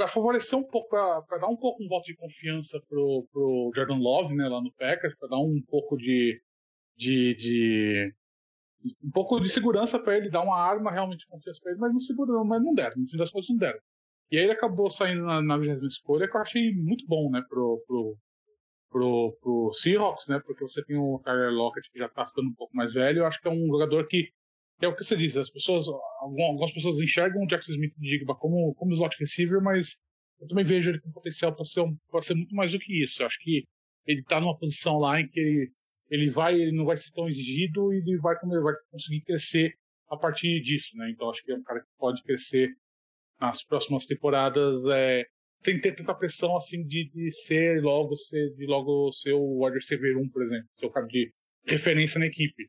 para 0.00 0.08
favorecer 0.08 0.58
um 0.58 0.62
pouco, 0.62 0.88
para 0.88 1.38
dar 1.38 1.48
um 1.48 1.56
pouco 1.58 1.84
um 1.84 1.88
voto 1.88 2.06
de 2.06 2.16
confiança 2.16 2.80
pro, 2.88 3.28
pro 3.30 3.70
Jordan 3.74 3.98
Love, 3.98 4.34
né, 4.34 4.48
lá 4.48 4.58
no 4.62 4.72
Packers, 4.72 5.14
para 5.18 5.28
dar 5.28 5.38
um 5.38 5.60
pouco 5.68 5.94
de, 5.98 6.42
de, 6.96 7.34
de 7.34 8.14
um 9.04 9.10
pouco 9.10 9.38
de 9.38 9.50
segurança 9.50 9.98
para 9.98 10.16
ele, 10.16 10.30
dar 10.30 10.40
uma 10.40 10.58
arma 10.58 10.90
realmente 10.90 11.20
de 11.20 11.26
confiança 11.26 11.60
para 11.62 11.72
ele, 11.72 11.80
mas 11.82 11.92
não 11.92 11.98
segurou, 11.98 12.42
mas 12.46 12.62
não 12.62 12.72
deram, 12.72 12.96
no 12.96 13.06
fim 13.06 13.18
das 13.18 13.30
contas 13.30 13.50
não 13.50 13.58
deram. 13.58 13.78
E 14.30 14.38
aí 14.38 14.44
ele 14.44 14.52
acabou 14.52 14.88
saindo 14.88 15.22
na, 15.22 15.42
na 15.42 15.58
20 15.58 15.84
escolha, 15.84 16.26
que 16.26 16.34
eu 16.34 16.40
achei 16.40 16.74
muito 16.74 17.06
bom, 17.06 17.30
né, 17.30 17.44
pro, 17.46 17.84
pro, 17.86 18.16
pro, 18.90 19.38
pro 19.42 19.72
Seahawks, 19.74 20.28
né, 20.28 20.40
porque 20.46 20.62
você 20.62 20.82
tem 20.82 20.96
o 20.96 21.20
Tyler 21.22 21.52
Lockett 21.52 21.90
que 21.92 21.98
já 21.98 22.08
tá 22.08 22.24
ficando 22.24 22.48
um 22.48 22.54
pouco 22.54 22.74
mais 22.74 22.94
velho, 22.94 23.18
eu 23.18 23.26
acho 23.26 23.38
que 23.38 23.48
é 23.48 23.50
um 23.50 23.66
jogador 23.66 24.08
que 24.08 24.30
é 24.80 24.88
o 24.88 24.94
que 24.94 25.04
você 25.04 25.16
diz, 25.16 25.36
as 25.36 25.50
pessoas, 25.50 25.86
algumas 26.20 26.72
pessoas 26.72 26.98
enxergam 26.98 27.42
o 27.42 27.46
Jackson 27.46 27.72
Smith 27.72 27.94
de 27.98 28.10
Digba 28.18 28.34
como, 28.34 28.74
como 28.74 28.92
slot 28.92 29.16
receiver, 29.18 29.62
mas 29.62 29.98
eu 30.40 30.48
também 30.48 30.64
vejo 30.64 30.90
ele 30.90 31.00
com 31.00 31.12
potencial 31.12 31.54
para 31.54 31.64
ser, 31.64 31.80
um, 31.80 31.96
ser 32.22 32.34
muito 32.34 32.54
mais 32.54 32.72
do 32.72 32.78
que 32.78 33.02
isso. 33.02 33.22
Eu 33.22 33.26
acho 33.26 33.38
que 33.40 33.64
ele 34.06 34.20
está 34.20 34.40
numa 34.40 34.58
posição 34.58 34.98
lá 34.98 35.20
em 35.20 35.28
que 35.28 35.38
ele, 35.38 35.72
ele 36.08 36.30
vai, 36.30 36.54
ele 36.54 36.72
não 36.72 36.86
vai 36.86 36.96
ser 36.96 37.10
tão 37.12 37.28
exigido 37.28 37.92
e 37.92 37.98
ele 37.98 38.16
vai, 38.18 38.34
ele 38.42 38.60
vai 38.60 38.74
conseguir 38.90 39.20
crescer 39.20 39.74
a 40.08 40.16
partir 40.16 40.60
disso, 40.60 40.96
né? 40.96 41.10
Então 41.10 41.30
acho 41.30 41.42
que 41.44 41.52
é 41.52 41.56
um 41.56 41.62
cara 41.62 41.80
que 41.80 41.86
pode 41.98 42.22
crescer 42.22 42.70
nas 43.40 43.62
próximas 43.64 44.06
temporadas 44.06 44.82
é, 44.86 45.24
sem 45.60 45.80
ter 45.80 45.94
tanta 45.94 46.14
pressão 46.14 46.56
assim 46.56 46.84
de, 46.84 47.10
de 47.10 47.30
ser 47.30 47.82
logo 47.82 48.16
ser 48.16 48.54
de 48.54 48.66
logo 48.66 49.12
ser 49.12 49.32
o 49.32 49.64
wide 49.64 49.76
receiver 49.76 50.18
1, 50.18 50.28
por 50.30 50.42
exemplo, 50.42 50.68
ser 50.72 50.86
o 50.86 50.90
cara 50.90 51.06
de 51.06 51.32
referência 51.66 52.18
na 52.18 52.26
equipe. 52.26 52.68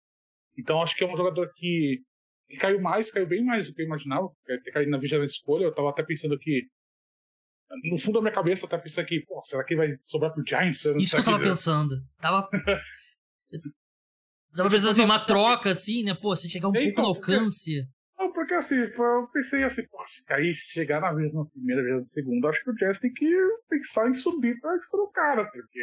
Então 0.58 0.82
acho 0.82 0.96
que 0.96 1.04
é 1.04 1.12
um 1.12 1.16
jogador 1.16 1.52
que, 1.56 2.02
que 2.50 2.58
caiu 2.58 2.82
mais, 2.82 3.12
caiu 3.12 3.28
bem 3.28 3.44
mais 3.44 3.68
do 3.68 3.74
que 3.74 3.82
eu 3.82 3.86
imaginava, 3.86 4.30
ter 4.46 4.72
caído 4.72 4.92
na 4.92 4.98
vigésima 4.98 5.26
escolha. 5.26 5.64
Eu 5.64 5.70
estava 5.70 5.90
até 5.90 6.04
pensando 6.04 6.38
que 6.38 6.68
no 7.86 7.98
fundo 7.98 8.16
da 8.16 8.22
minha 8.22 8.34
cabeça, 8.34 8.66
eu 8.66 8.68
até 8.68 8.78
pensando 8.78 9.06
que, 9.06 9.22
pô, 9.26 9.42
será 9.42 9.64
que 9.64 9.76
vai 9.76 9.96
sobrar 10.04 10.34
pro 10.34 10.46
Giants? 10.46 10.86
Isso 10.86 11.16
que 11.16 11.22
eu 11.22 11.26
tava 11.26 11.40
que... 11.40 11.48
pensando. 11.48 11.96
Tava. 12.20 12.50
Tava 14.54 14.70
pensando 14.70 14.90
assim, 14.90 15.06
uma 15.06 15.26
troca 15.26 15.72
assim, 15.72 16.04
né? 16.04 16.14
Pô, 16.14 16.36
você 16.36 16.50
chegar 16.50 16.68
um 16.68 16.76
então, 16.76 17.06
pouco 17.06 17.32
no 17.32 17.38
alcance. 17.38 17.88
Não, 18.20 18.32
porque 18.34 18.54
assim, 18.54 18.76
eu 18.76 19.28
pensei 19.34 19.64
assim, 19.64 19.88
pô, 19.88 20.06
se 20.06 20.26
cair, 20.26 20.54
se 20.54 20.74
chegar 20.74 21.00
na 21.00 21.12
vez 21.14 21.34
na 21.34 21.46
primeira, 21.46 21.82
vez 21.82 22.00
na 22.00 22.06
segunda, 22.06 22.50
acho 22.50 22.62
que 22.64 22.70
o 22.70 22.76
Jazz 22.76 23.00
tem 23.00 23.14
que 23.14 23.26
pensar 23.70 24.10
em 24.10 24.14
subir 24.14 24.60
pra 24.60 24.76
escolher 24.76 25.04
o 25.04 25.08
cara, 25.08 25.46
porque 25.46 25.80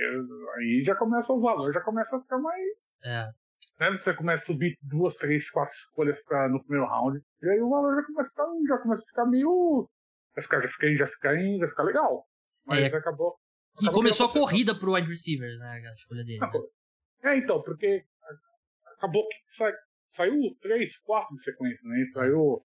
aí 0.59 0.83
já 0.85 0.95
começa 0.95 1.33
o 1.33 1.41
valor, 1.41 1.73
já 1.73 1.81
começa 1.81 2.16
a 2.16 2.21
ficar 2.21 2.39
mais. 2.39 2.97
É. 3.03 3.31
Né? 3.79 3.91
Você 3.91 4.12
começa 4.14 4.45
a 4.45 4.47
subir 4.47 4.76
duas, 4.83 5.16
três, 5.16 5.51
quatro 5.51 5.72
escolhas 5.72 6.22
pra, 6.24 6.49
no 6.49 6.61
primeiro 6.62 6.87
round, 6.87 7.20
e 7.43 7.49
aí 7.49 7.61
o 7.61 7.70
valor 7.70 7.95
já 7.95 8.07
começa 8.07 8.31
a 8.31 8.45
ficar, 8.45 8.68
já 8.68 8.83
começa 8.83 9.03
a 9.03 9.07
ficar 9.07 9.26
meio. 9.26 9.89
Vai 10.35 10.43
ficar, 10.43 10.61
já 10.61 10.68
fica, 10.68 10.97
já 10.97 11.07
fica, 11.07 11.59
já 11.59 11.68
fica 11.68 11.83
legal. 11.83 12.26
Mas 12.66 12.93
é. 12.93 12.97
acabou. 12.97 13.37
E 13.81 13.91
começou 13.91 14.26
a 14.26 14.33
corrida 14.33 14.79
pro 14.79 14.95
wide 14.95 15.09
receivers, 15.09 15.59
né? 15.59 15.83
A 15.89 15.95
escolha 15.95 16.24
dele. 16.24 16.41
Né? 16.41 16.51
É, 17.22 17.37
então, 17.37 17.62
porque 17.62 18.05
acabou 18.97 19.26
que 19.29 19.37
sai, 19.49 19.72
saiu 20.11 20.35
três, 20.61 20.99
quatro 20.99 21.35
em 21.35 21.39
sequência, 21.39 21.89
né? 21.89 22.05
Saiu, 22.12 22.64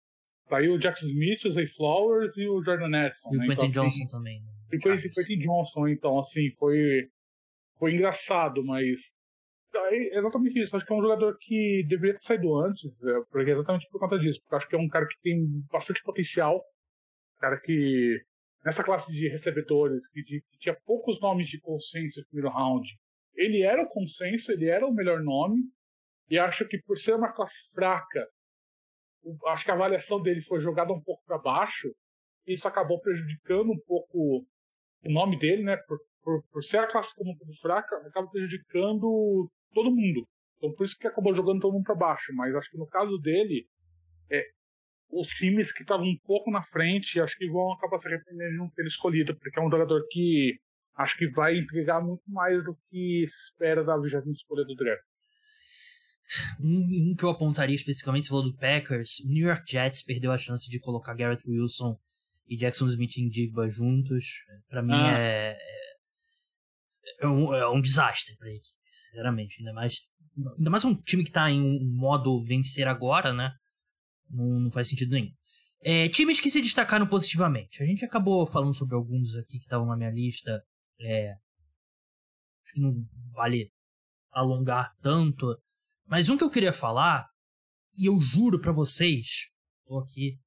saiu 0.50 0.74
o 0.74 0.80
Jackson 0.80 1.06
Smith, 1.06 1.46
o 1.46 1.52
Zay 1.52 1.68
Flowers 1.68 2.36
e 2.38 2.48
o 2.48 2.64
Jordan 2.64 3.06
Edson. 3.06 3.30
E 3.34 3.38
né? 3.38 3.46
o 3.46 3.48
Quentin 3.50 3.66
então, 3.66 3.88
assim, 3.88 4.00
Johnson 4.00 4.18
também. 4.18 4.42
Né? 4.42 4.52
E 4.72 4.78
o 4.78 4.80
Quentin 4.80 5.40
Johnson, 5.40 5.88
então, 5.88 6.20
assim, 6.20 6.50
foi, 6.52 7.10
foi 7.78 7.94
engraçado, 7.94 8.64
mas 8.64 9.14
é 9.76 10.18
exatamente 10.18 10.62
isso. 10.62 10.76
Acho 10.76 10.86
que 10.86 10.94
é 10.94 10.96
um 10.96 11.02
jogador 11.02 11.38
que 11.40 11.86
deveria 11.88 12.16
ter 12.16 12.24
saído 12.24 12.56
antes, 12.60 13.04
é, 13.04 13.22
porque 13.30 13.50
é 13.50 13.54
exatamente 13.54 13.88
por 13.90 14.00
conta 14.00 14.20
disso. 14.20 14.40
Porque 14.42 14.56
acho 14.56 14.68
que 14.68 14.76
é 14.76 14.80
um 14.80 14.88
cara 14.88 15.08
que 15.08 15.20
tem 15.22 15.46
bastante 15.72 16.02
potencial. 16.04 16.64
Cara 17.40 17.60
que, 17.60 18.22
nessa 18.64 18.84
classe 18.84 19.12
de 19.12 19.28
recebedores, 19.28 20.08
que, 20.08 20.24
de, 20.24 20.42
que 20.42 20.58
tinha 20.60 20.78
poucos 20.86 21.20
nomes 21.20 21.50
de 21.50 21.60
consenso 21.60 22.20
no 22.20 22.28
primeiro 22.28 22.56
round, 22.56 22.88
ele 23.36 23.64
era 23.64 23.82
o 23.82 23.88
consenso, 23.88 24.52
ele 24.52 24.68
era 24.68 24.86
o 24.86 24.94
melhor 24.94 25.22
nome. 25.22 25.64
E 26.30 26.38
acho 26.38 26.68
que 26.68 26.82
por 26.84 26.98
ser 26.98 27.16
uma 27.16 27.34
classe 27.34 27.74
fraca, 27.74 28.28
acho 29.48 29.66
que 29.66 29.72
a 29.72 29.74
avaliação 29.74 30.22
dele 30.22 30.42
foi 30.42 30.60
jogada 30.60 30.94
um 30.94 31.02
pouco 31.02 31.24
para 31.26 31.38
baixo. 31.38 31.94
E 32.46 32.54
isso 32.54 32.68
acabou 32.68 33.00
prejudicando 33.00 33.72
um 33.72 33.80
pouco 33.86 34.46
o 35.06 35.12
nome 35.12 35.38
dele, 35.38 35.64
né? 35.64 35.78
Por, 35.88 36.00
por, 36.22 36.44
por 36.52 36.64
ser 36.64 36.78
a 36.78 36.88
classe 36.88 37.14
como 37.16 37.32
um 37.32 37.38
pouco 37.38 37.54
fraca, 37.62 37.96
acaba 38.08 38.30
prejudicando 38.30 39.50
todo 39.74 39.94
mundo. 39.94 40.28
Então 40.58 40.74
por 40.74 40.86
isso 40.86 40.98
que 40.98 41.08
acabou 41.08 41.36
jogando 41.36 41.62
todo 41.62 41.74
mundo 41.74 41.84
para 41.84 41.96
baixo. 41.96 42.34
Mas 42.34 42.56
acho 42.56 42.70
que 42.70 42.78
no 42.78 42.88
caso 42.88 43.18
dele, 43.18 43.68
é, 44.32 44.44
os 45.10 45.28
times 45.28 45.72
que 45.72 45.84
estavam 45.84 46.06
um 46.06 46.18
pouco 46.24 46.52
na 46.52 46.62
frente, 46.62 47.20
acho 47.20 47.38
que 47.38 47.50
vão 47.50 47.74
acabar 47.74 48.00
se 48.00 48.08
arrependendo 48.08 48.52
de 48.52 48.58
não 48.58 48.70
ter 48.70 48.86
escolhido, 48.86 49.36
porque 49.38 49.60
é 49.60 49.62
um 49.62 49.70
jogador 49.70 50.06
que 50.10 50.58
acho 50.96 51.18
que 51.18 51.30
vai 51.30 51.58
entregar 51.58 52.02
muito 52.02 52.24
mais 52.28 52.64
do 52.64 52.76
que 52.90 53.26
se 53.28 53.46
espera 53.46 53.84
da 53.84 53.98
20 53.98 54.14
escolha 54.32 54.64
do 54.64 54.76
draft. 54.76 55.04
Um, 56.60 57.12
um, 57.12 57.16
que 57.16 57.26
eu 57.26 57.30
apontaria 57.30 57.76
especificamente, 57.76 58.24
você 58.24 58.30
falou 58.30 58.44
do 58.44 58.58
Packers, 58.58 59.20
o 59.20 59.30
New 59.30 59.48
York 59.48 59.70
Jets 59.70 60.04
perdeu 60.04 60.32
a 60.32 60.38
chance 60.38 60.70
de 60.70 60.80
colocar 60.80 61.14
Garrett 61.14 61.44
Wilson 61.48 62.00
e 62.48 62.58
Jackson 62.58 62.88
Smith 62.88 63.18
em 63.18 63.30
Digba 63.30 63.68
juntos. 63.68 64.44
Para 64.70 64.82
mim 64.82 64.94
ah. 64.94 65.20
é, 65.20 65.58
é, 65.60 67.26
é, 67.26 67.28
um, 67.28 67.54
é 67.54 67.70
um 67.70 67.82
desastre 67.82 68.36
pra 68.38 68.50
equipe, 68.50 68.83
sinceramente. 68.94 69.60
Ainda 69.60 69.74
mais, 69.74 69.96
ainda 70.58 70.70
mais 70.70 70.86
um 70.86 70.96
time 70.96 71.24
que 71.24 71.32
tá 71.32 71.50
em 71.50 71.62
um 71.62 71.96
modo 71.96 72.42
vencer 72.42 72.88
agora, 72.88 73.34
né? 73.34 73.52
Não, 74.30 74.60
não 74.62 74.72
faz 74.72 74.90
sentido 74.90 75.12
nenhum. 75.12 75.32
É, 75.82 76.08
times 76.08 76.40
que 76.40 76.50
se 76.50 76.62
destacaram 76.62 77.06
positivamente. 77.08 77.84
A 77.84 77.86
gente 77.86 78.06
acabou 78.06 78.48
falando 78.48 78.74
sobre 78.74 78.96
alguns 78.96 79.36
aqui 79.36 79.60
que 79.60 79.66
estavam 79.66 79.86
na 79.86 79.98
minha 79.98 80.12
lista. 80.12 80.64
É, 81.02 81.32
acho 82.64 82.74
que 82.74 82.82
não 82.82 83.06
vale 83.32 83.70
alongar 84.32 84.94
tanto. 85.02 85.58
Mas 86.06 86.30
um 86.30 86.38
que 86.38 86.44
eu 86.44 86.50
queria 86.50 86.74
falar, 86.74 87.28
e 87.98 88.08
eu 88.08 88.20
juro 88.20 88.62
para 88.62 88.72
vocês, 88.72 89.50
tô 89.86 90.00
aqui, 90.00 90.38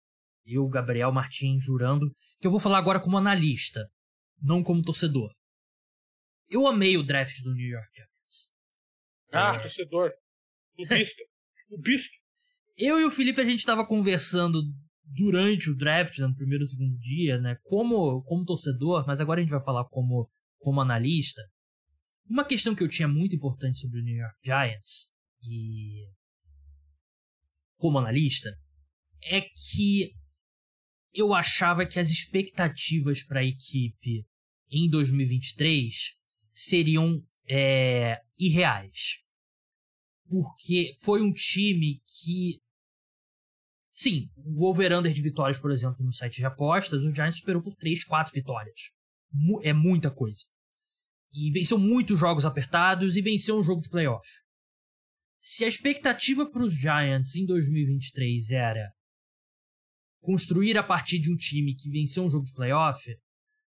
eu, 0.44 0.66
Gabriel 0.68 1.12
Martins, 1.12 1.62
jurando, 1.62 2.10
que 2.40 2.46
eu 2.46 2.50
vou 2.50 2.60
falar 2.60 2.78
agora 2.78 3.00
como 3.00 3.18
analista, 3.18 3.86
não 4.40 4.62
como 4.62 4.82
torcedor. 4.82 5.30
Eu 6.48 6.66
amei 6.66 6.96
o 6.96 7.02
draft 7.02 7.42
do 7.42 7.54
New 7.54 7.68
York 7.68 7.88
Giants. 7.94 8.15
Ah, 9.32 9.54
é... 9.56 9.58
torcedor. 9.60 10.12
Clubista. 10.74 11.22
Clubista. 11.68 12.16
Eu 12.76 13.00
e 13.00 13.04
o 13.04 13.10
Felipe, 13.10 13.40
a 13.40 13.44
gente 13.44 13.64
tava 13.64 13.86
conversando 13.86 14.60
durante 15.04 15.70
o 15.70 15.76
draft, 15.76 16.18
né, 16.18 16.26
no 16.26 16.34
primeiro 16.34 16.64
e 16.64 16.68
segundo 16.68 16.98
dia, 16.98 17.38
né, 17.38 17.56
como, 17.62 18.22
como 18.24 18.44
torcedor, 18.44 19.06
mas 19.06 19.20
agora 19.20 19.40
a 19.40 19.42
gente 19.42 19.50
vai 19.50 19.62
falar 19.62 19.84
como, 19.86 20.28
como 20.58 20.80
analista. 20.80 21.42
Uma 22.28 22.44
questão 22.44 22.74
que 22.74 22.82
eu 22.82 22.88
tinha 22.88 23.08
muito 23.08 23.36
importante 23.36 23.78
sobre 23.78 24.00
o 24.00 24.02
New 24.02 24.16
York 24.16 24.36
Giants 24.44 25.08
e 25.42 26.08
como 27.76 27.98
analista 27.98 28.50
é 29.22 29.40
que 29.40 30.12
eu 31.14 31.32
achava 31.32 31.86
que 31.86 31.98
as 31.98 32.10
expectativas 32.10 33.22
para 33.22 33.40
a 33.40 33.44
equipe 33.44 34.26
em 34.70 34.90
2023 34.90 36.14
seriam 36.52 37.22
é, 37.48 38.20
irreais. 38.38 39.22
Porque 40.28 40.94
foi 41.00 41.22
um 41.22 41.32
time 41.32 42.02
que. 42.06 42.60
Sim, 43.94 44.30
o 44.36 44.68
over-under 44.68 45.12
de 45.12 45.22
vitórias, 45.22 45.58
por 45.58 45.70
exemplo, 45.70 46.04
no 46.04 46.12
site 46.12 46.36
de 46.36 46.44
apostas, 46.44 47.02
o 47.02 47.14
Giants 47.14 47.38
superou 47.38 47.62
por 47.62 47.74
3, 47.76 48.04
4 48.04 48.32
vitórias. 48.32 48.90
É 49.62 49.72
muita 49.72 50.10
coisa. 50.10 50.44
E 51.32 51.50
venceu 51.50 51.78
muitos 51.78 52.18
jogos 52.18 52.44
apertados 52.44 53.16
e 53.16 53.22
venceu 53.22 53.58
um 53.58 53.64
jogo 53.64 53.80
de 53.80 53.88
playoff. 53.88 54.28
Se 55.40 55.64
a 55.64 55.68
expectativa 55.68 56.44
para 56.50 56.62
os 56.62 56.74
Giants 56.74 57.36
em 57.36 57.46
2023 57.46 58.50
era 58.50 58.92
construir 60.20 60.76
a 60.76 60.82
partir 60.82 61.20
de 61.20 61.32
um 61.32 61.36
time 61.36 61.74
que 61.74 61.88
venceu 61.88 62.24
um 62.24 62.30
jogo 62.30 62.44
de 62.44 62.52
playoff, 62.52 63.16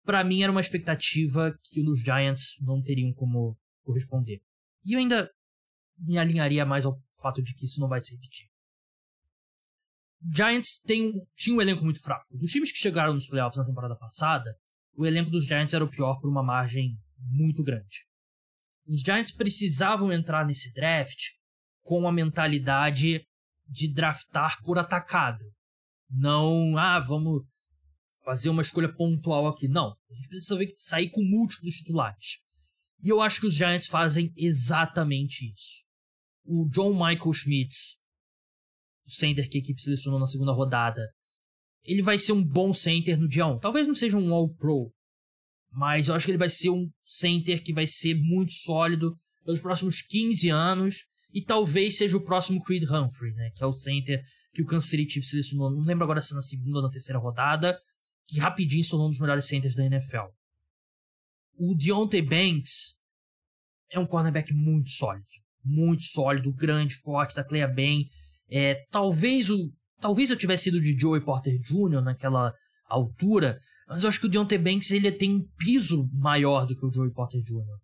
para 0.07 0.23
mim 0.23 0.43
era 0.43 0.53
uma 0.53 0.61
expectativa 0.61 1.53
que 1.65 1.81
os 1.83 2.01
Giants 2.01 2.57
não 2.61 2.81
teriam 2.81 3.13
como 3.13 3.59
corresponder. 3.83 4.41
E 4.85 4.95
eu 4.95 5.01
ainda 5.01 5.29
me 5.99 6.17
alinharia 6.17 6.65
mais 6.65 6.87
ao 6.87 6.99
fato 7.21 7.43
de 7.43 7.53
que 7.55 7.67
isso 7.67 7.81
não 7.81 7.89
vai 7.89 8.01
se 8.01 8.15
repetir. 8.15 8.47
Giants 10.33 10.81
tem, 10.87 11.13
tinha 11.35 11.57
um 11.57 11.61
elenco 11.61 11.85
muito 11.85 12.01
fraco. 12.01 12.25
Dos 12.37 12.51
times 12.51 12.71
que 12.71 12.79
chegaram 12.79 13.13
nos 13.13 13.29
playoffs 13.29 13.59
na 13.59 13.67
temporada 13.67 13.97
passada, 13.97 14.57
o 14.95 15.05
elenco 15.05 15.31
dos 15.31 15.45
Giants 15.45 15.75
era 15.75 15.85
o 15.85 15.91
pior 15.91 16.19
por 16.21 16.31
uma 16.31 16.43
margem 16.43 16.97
muito 17.19 17.63
grande. 17.63 18.07
Os 18.87 19.01
Giants 19.01 19.33
precisavam 19.33 20.13
entrar 20.13 20.47
nesse 20.47 20.73
draft 20.73 21.19
com 21.83 22.07
a 22.07 22.13
mentalidade 22.13 23.27
de 23.69 23.93
draftar 23.93 24.63
por 24.63 24.79
atacado. 24.79 25.45
Não, 26.09 26.79
ah, 26.79 27.01
vamos 27.01 27.43
fazer 28.27 28.51
uma 28.51 28.61
escolha 28.61 28.93
pontual 28.93 29.47
aqui. 29.47 29.69
Não. 29.69 29.97
A 30.11 30.15
gente 30.15 30.29
precisa 30.29 30.59
sair 30.77 31.09
com 31.11 31.23
múltiplos 31.23 31.77
titulares. 31.77 32.39
E 33.01 33.09
eu 33.09 33.21
acho 33.21 33.41
que 33.41 33.47
os 33.47 33.55
Giants 33.55 33.87
fazem 33.87 34.33
exatamente 34.37 35.49
isso. 35.55 35.85
O 36.45 36.69
John 36.69 36.93
Michael 36.93 37.33
Schmitz, 37.33 38.03
o 39.07 39.11
center 39.13 39.49
que 39.49 39.59
a 39.59 39.61
equipe 39.61 39.81
selecionou 39.81 40.19
na 40.19 40.27
segunda 40.27 40.53
rodada, 40.53 41.09
ele 41.85 42.03
vai 42.03 42.19
ser 42.19 42.33
um 42.33 42.43
bom 42.43 42.75
center 42.75 43.17
no 43.17 43.29
dia 43.29 43.47
1. 43.47 43.61
Talvez 43.61 43.87
não 43.87 43.95
seja 43.95 44.19
um 44.19 44.35
All-Pro, 44.35 44.93
mas 45.71 46.09
eu 46.09 46.15
acho 46.17 46.27
que 46.27 46.33
ele 46.33 46.39
vai 46.39 46.51
ser 46.51 46.71
um 46.71 46.91
center 47.05 47.63
que 47.63 47.73
vai 47.73 47.87
ser 47.87 48.17
muito 48.17 48.53
sólido 48.53 49.17
pelos 49.45 49.61
próximos 49.61 50.03
15 50.03 50.49
anos 50.49 51.07
e 51.33 51.45
talvez 51.45 51.97
seja 51.97 52.17
o 52.17 52.25
próximo 52.25 52.61
Creed 52.65 52.91
Humphrey, 52.91 53.33
né? 53.35 53.53
Que 53.55 53.63
é 53.63 53.67
o 53.67 53.73
center 53.73 54.21
que 54.53 54.63
o 54.63 54.67
Kansas 54.67 54.91
City 54.91 55.23
selecionou, 55.23 55.71
não 55.71 55.83
lembro 55.83 56.03
agora 56.03 56.21
se 56.21 56.35
na 56.35 56.43
segunda 56.43 56.79
ou 56.79 56.83
na 56.83 56.91
terceira 56.91 57.21
rodada, 57.21 57.79
que 58.27 58.39
rapidinho 58.39 58.83
se 58.83 58.91
tornou 58.91 59.07
um 59.07 59.11
dos 59.11 59.21
melhores 59.21 59.47
centers 59.47 59.75
da 59.75 59.85
NFL. 59.85 60.27
O 61.59 61.75
Deontay 61.75 62.23
Banks 62.23 62.97
é 63.91 63.99
um 63.99 64.07
cornerback 64.07 64.53
muito 64.53 64.91
sólido. 64.91 65.27
Muito 65.65 66.05
sólido, 66.05 66.53
grande, 66.53 66.95
forte, 66.95 67.35
tacleia 67.35 67.67
bem. 67.67 68.09
É, 68.49 68.87
talvez 68.91 69.51
o 69.51 69.73
talvez 70.01 70.31
eu 70.31 70.37
tivesse 70.37 70.69
ido 70.69 70.81
de 70.81 70.97
Joey 70.99 71.25
Porter 71.25 71.59
Jr. 71.61 72.03
naquela 72.03 72.53
altura, 72.89 73.59
mas 73.89 74.03
eu 74.03 74.09
acho 74.09 74.21
que 74.21 74.27
o 74.27 74.29
Deontay 74.29 74.59
Banks 74.59 74.91
ele 74.91 75.11
tem 75.11 75.35
um 75.35 75.49
piso 75.59 76.09
maior 76.13 76.67
do 76.67 76.77
que 76.77 76.85
o 76.85 76.93
Joey 76.93 77.13
Porter 77.13 77.41
Jr. 77.41 77.81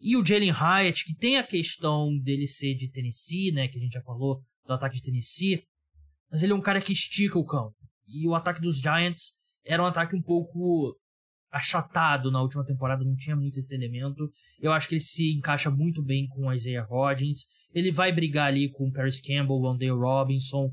E 0.00 0.16
o 0.16 0.26
Jalen 0.26 0.50
Hyatt, 0.50 1.04
que 1.04 1.14
tem 1.14 1.38
a 1.38 1.46
questão 1.46 2.18
dele 2.18 2.48
ser 2.48 2.74
de 2.74 2.90
Tennessee, 2.90 3.52
né? 3.52 3.68
Que 3.68 3.78
a 3.78 3.80
gente 3.80 3.92
já 3.92 4.02
falou 4.02 4.42
do 4.66 4.72
ataque 4.72 4.96
de 4.96 5.02
Tennessee. 5.02 5.62
Mas 6.28 6.42
ele 6.42 6.52
é 6.52 6.54
um 6.56 6.60
cara 6.60 6.80
que 6.80 6.92
estica 6.92 7.38
o 7.38 7.44
campo. 7.44 7.76
E 8.08 8.26
o 8.26 8.34
ataque 8.34 8.60
dos 8.60 8.80
Giants 8.80 9.38
era 9.64 9.82
um 9.82 9.86
ataque 9.86 10.16
um 10.16 10.22
pouco 10.22 10.96
achatado 11.52 12.30
na 12.30 12.40
última 12.40 12.64
temporada, 12.64 13.04
não 13.04 13.14
tinha 13.14 13.36
muito 13.36 13.58
esse 13.58 13.74
elemento. 13.74 14.32
Eu 14.58 14.72
acho 14.72 14.88
que 14.88 14.94
ele 14.94 15.00
se 15.00 15.34
encaixa 15.34 15.70
muito 15.70 16.02
bem 16.02 16.26
com 16.26 16.46
o 16.46 16.52
Isaiah 16.52 16.82
Rodgers. 16.82 17.44
Ele 17.74 17.92
vai 17.92 18.10
brigar 18.10 18.46
ali 18.46 18.70
com 18.70 18.90
Paris 18.90 19.20
Campbell, 19.20 19.66
Andale 19.66 19.90
Robinson, 19.90 20.72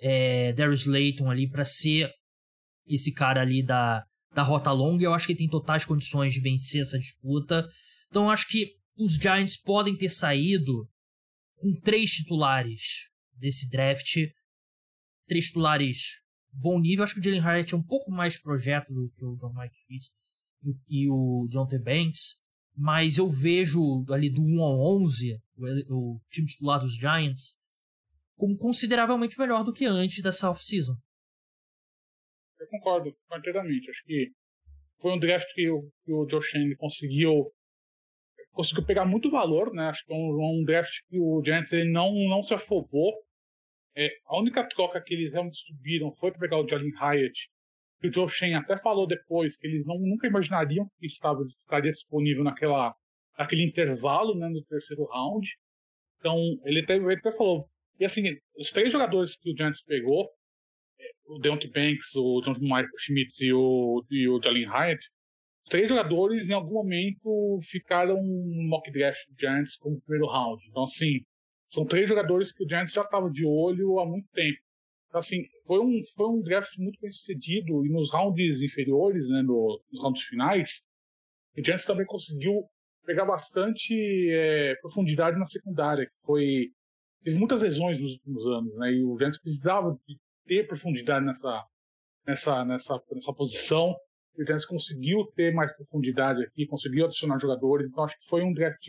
é, 0.00 0.54
Darius 0.54 0.86
Layton 0.86 1.30
ali 1.30 1.48
para 1.48 1.66
ser 1.66 2.10
esse 2.86 3.12
cara 3.12 3.42
ali 3.42 3.62
da, 3.62 4.02
da 4.32 4.42
rota 4.42 4.72
longa. 4.72 5.04
Eu 5.04 5.12
acho 5.12 5.26
que 5.26 5.32
ele 5.32 5.40
tem 5.40 5.48
totais 5.48 5.84
condições 5.84 6.32
de 6.32 6.40
vencer 6.40 6.80
essa 6.80 6.98
disputa. 6.98 7.68
Então 8.08 8.30
acho 8.30 8.48
que 8.48 8.72
os 8.96 9.14
Giants 9.16 9.56
podem 9.56 9.94
ter 9.94 10.08
saído 10.08 10.88
com 11.56 11.74
três 11.74 12.10
titulares 12.12 13.10
desse 13.34 13.68
draft. 13.68 14.16
Três 15.28 15.46
titulares 15.48 16.25
bom 16.56 16.80
nível. 16.80 17.04
Acho 17.04 17.14
que 17.14 17.20
o 17.20 17.22
Jalen 17.22 17.40
Hyatt 17.40 17.74
é 17.74 17.76
um 17.76 17.82
pouco 17.82 18.10
mais 18.10 18.38
projeto 18.38 18.92
do 18.92 19.10
que 19.10 19.24
o 19.24 19.36
John 19.36 19.52
Mike 19.54 19.76
Schmitz 19.82 20.12
e 20.88 21.08
o 21.08 21.46
John. 21.50 21.66
Banks. 21.82 22.40
Mas 22.78 23.16
eu 23.16 23.30
vejo 23.30 24.04
ali 24.10 24.28
do 24.28 24.42
1 24.42 24.62
ao 24.62 24.96
11, 25.00 25.40
o, 25.56 25.94
o 25.94 26.20
time 26.30 26.46
titular 26.46 26.78
dos 26.78 26.94
Giants, 26.94 27.56
como 28.36 28.56
consideravelmente 28.56 29.38
melhor 29.38 29.64
do 29.64 29.72
que 29.72 29.86
antes 29.86 30.22
dessa 30.22 30.50
off-season. 30.50 30.94
Eu 32.60 32.66
concordo 32.68 33.16
inteiramente. 33.38 33.90
Acho 33.90 34.04
que 34.04 34.30
foi 35.00 35.12
um 35.12 35.18
draft 35.18 35.46
que 35.54 35.70
o, 35.70 35.90
que 36.04 36.12
o 36.12 36.28
Joe 36.28 36.42
Shane 36.42 36.76
conseguiu 36.76 37.50
conseguiu 38.52 38.86
pegar 38.86 39.04
muito 39.04 39.30
valor, 39.30 39.72
né? 39.72 39.88
Acho 39.88 40.04
que 40.04 40.12
é 40.12 40.16
um, 40.16 40.60
um 40.60 40.64
draft 40.64 40.92
que 41.08 41.20
o 41.20 41.42
Giants 41.44 41.72
ele 41.72 41.90
não, 41.90 42.10
não 42.28 42.42
se 42.42 42.54
afobou. 42.54 43.12
É, 43.96 44.10
a 44.26 44.38
única 44.38 44.62
troca 44.68 45.00
que 45.00 45.14
eles 45.14 45.32
realmente 45.32 45.58
subiram 45.58 46.12
foi 46.12 46.30
para 46.30 46.40
pegar 46.40 46.58
o 46.58 46.68
Jalen 46.68 46.92
Hyatt, 47.00 47.48
que 48.00 48.08
o 48.08 48.12
Joe 48.12 48.28
Shane 48.28 48.54
até 48.54 48.76
falou 48.76 49.06
depois 49.06 49.56
que 49.56 49.66
eles 49.66 49.86
não, 49.86 49.98
nunca 49.98 50.26
imaginariam 50.26 50.86
que 50.98 51.06
estava, 51.06 51.42
estaria 51.58 51.90
disponível 51.90 52.44
naquela, 52.44 52.94
naquele 53.38 53.62
intervalo 53.62 54.34
né, 54.38 54.48
no 54.48 54.62
terceiro 54.64 55.04
round. 55.06 55.48
Então, 56.18 56.36
ele 56.64 56.80
até, 56.80 56.96
ele 56.96 57.14
até 57.14 57.32
falou. 57.32 57.68
E 57.98 58.04
assim, 58.04 58.36
os 58.58 58.70
três 58.70 58.92
jogadores 58.92 59.36
que 59.36 59.50
o 59.50 59.56
Giants 59.56 59.82
pegou, 59.82 60.28
é, 61.00 61.04
o 61.28 61.38
Deontay 61.38 61.70
Banks, 61.70 62.14
o 62.16 62.42
John 62.42 62.52
Michael 62.60 62.98
Schmitz 62.98 63.40
e 63.40 63.52
o, 63.52 64.04
e 64.10 64.28
o 64.28 64.40
Jalen 64.42 64.66
Hyatt, 64.66 65.02
os 65.64 65.70
três 65.70 65.88
jogadores, 65.88 66.50
em 66.50 66.52
algum 66.52 66.74
momento, 66.74 67.58
ficaram 67.62 68.22
no 68.22 68.68
mock 68.68 68.90
draft 68.92 69.26
do 69.28 69.40
Giants 69.40 69.76
como 69.76 70.00
primeiro 70.02 70.30
round. 70.30 70.62
Então, 70.68 70.84
assim, 70.84 71.24
são 71.68 71.84
três 71.84 72.08
jogadores 72.08 72.52
que 72.52 72.64
o 72.64 72.68
Giants 72.68 72.92
já 72.92 73.02
estava 73.02 73.30
de 73.30 73.44
olho 73.44 73.98
há 73.98 74.06
muito 74.06 74.28
tempo. 74.32 74.58
Então, 75.08 75.20
assim, 75.20 75.42
foi 75.66 75.80
um, 75.80 76.00
foi 76.14 76.28
um 76.28 76.42
draft 76.42 76.76
muito 76.78 76.98
bem 77.00 77.10
sucedido 77.10 77.84
e 77.84 77.88
nos 77.88 78.10
rounds 78.12 78.60
inferiores, 78.60 79.28
né, 79.28 79.42
no, 79.42 79.80
nos 79.90 80.02
rounds 80.02 80.22
finais, 80.22 80.82
o 81.56 81.64
Giants 81.64 81.84
também 81.84 82.06
conseguiu 82.06 82.64
pegar 83.04 83.24
bastante 83.24 83.94
é, 84.30 84.74
profundidade 84.76 85.38
na 85.38 85.46
secundária, 85.46 86.06
que 86.06 86.24
foi 86.24 86.70
teve 87.22 87.38
muitas 87.38 87.62
lesões 87.62 88.00
nos 88.00 88.12
últimos 88.14 88.46
anos, 88.46 88.76
né, 88.76 88.92
e 88.92 89.04
o 89.04 89.16
Giants 89.18 89.40
precisava 89.40 89.96
de 90.06 90.18
ter 90.46 90.66
profundidade 90.66 91.24
nessa 91.24 91.64
nessa 92.26 92.64
nessa 92.64 93.00
nessa 93.12 93.32
posição 93.32 93.96
o 94.38 94.44
Giants 94.44 94.66
conseguiu 94.66 95.24
ter 95.34 95.52
mais 95.54 95.74
profundidade 95.74 96.42
aqui, 96.44 96.66
conseguiu 96.66 97.06
adicionar 97.06 97.38
jogadores, 97.38 97.88
então 97.88 98.04
acho 98.04 98.18
que 98.18 98.26
foi 98.26 98.42
um 98.42 98.52
draft 98.52 98.86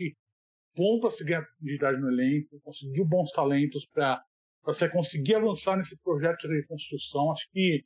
bom 0.78 1.00
para 1.00 1.10
seguir 1.10 1.34
a 1.34 1.42
profundidade 1.42 2.00
no 2.00 2.10
elenco, 2.10 2.60
conseguiu 2.62 3.04
bons 3.04 3.30
talentos 3.32 3.84
para 3.86 4.22
você 4.62 4.88
conseguir 4.88 5.34
avançar 5.34 5.76
nesse 5.76 5.96
projeto 5.98 6.46
de 6.46 6.60
reconstrução. 6.60 7.32
Acho 7.32 7.50
que 7.50 7.84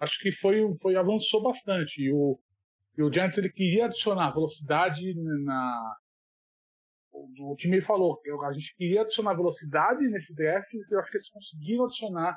acho 0.00 0.20
que 0.20 0.32
foi 0.32 0.60
foi 0.82 0.96
avançou 0.96 1.42
bastante 1.42 2.02
e 2.02 2.12
o 2.12 2.38
e 2.98 3.02
o 3.02 3.12
Giants 3.12 3.38
ele 3.38 3.50
queria 3.50 3.86
adicionar 3.86 4.32
velocidade 4.32 5.14
na 5.44 5.96
o, 7.12 7.52
o 7.52 7.56
time 7.56 7.80
falou 7.80 8.20
que 8.20 8.30
a 8.30 8.52
gente 8.52 8.74
queria 8.76 9.02
adicionar 9.02 9.34
velocidade 9.34 10.06
nesse 10.08 10.34
draft 10.34 10.72
e 10.74 10.80
eu 10.90 10.98
acho 10.98 11.10
que 11.10 11.18
eles 11.18 11.30
conseguiram 11.30 11.84
adicionar 11.84 12.36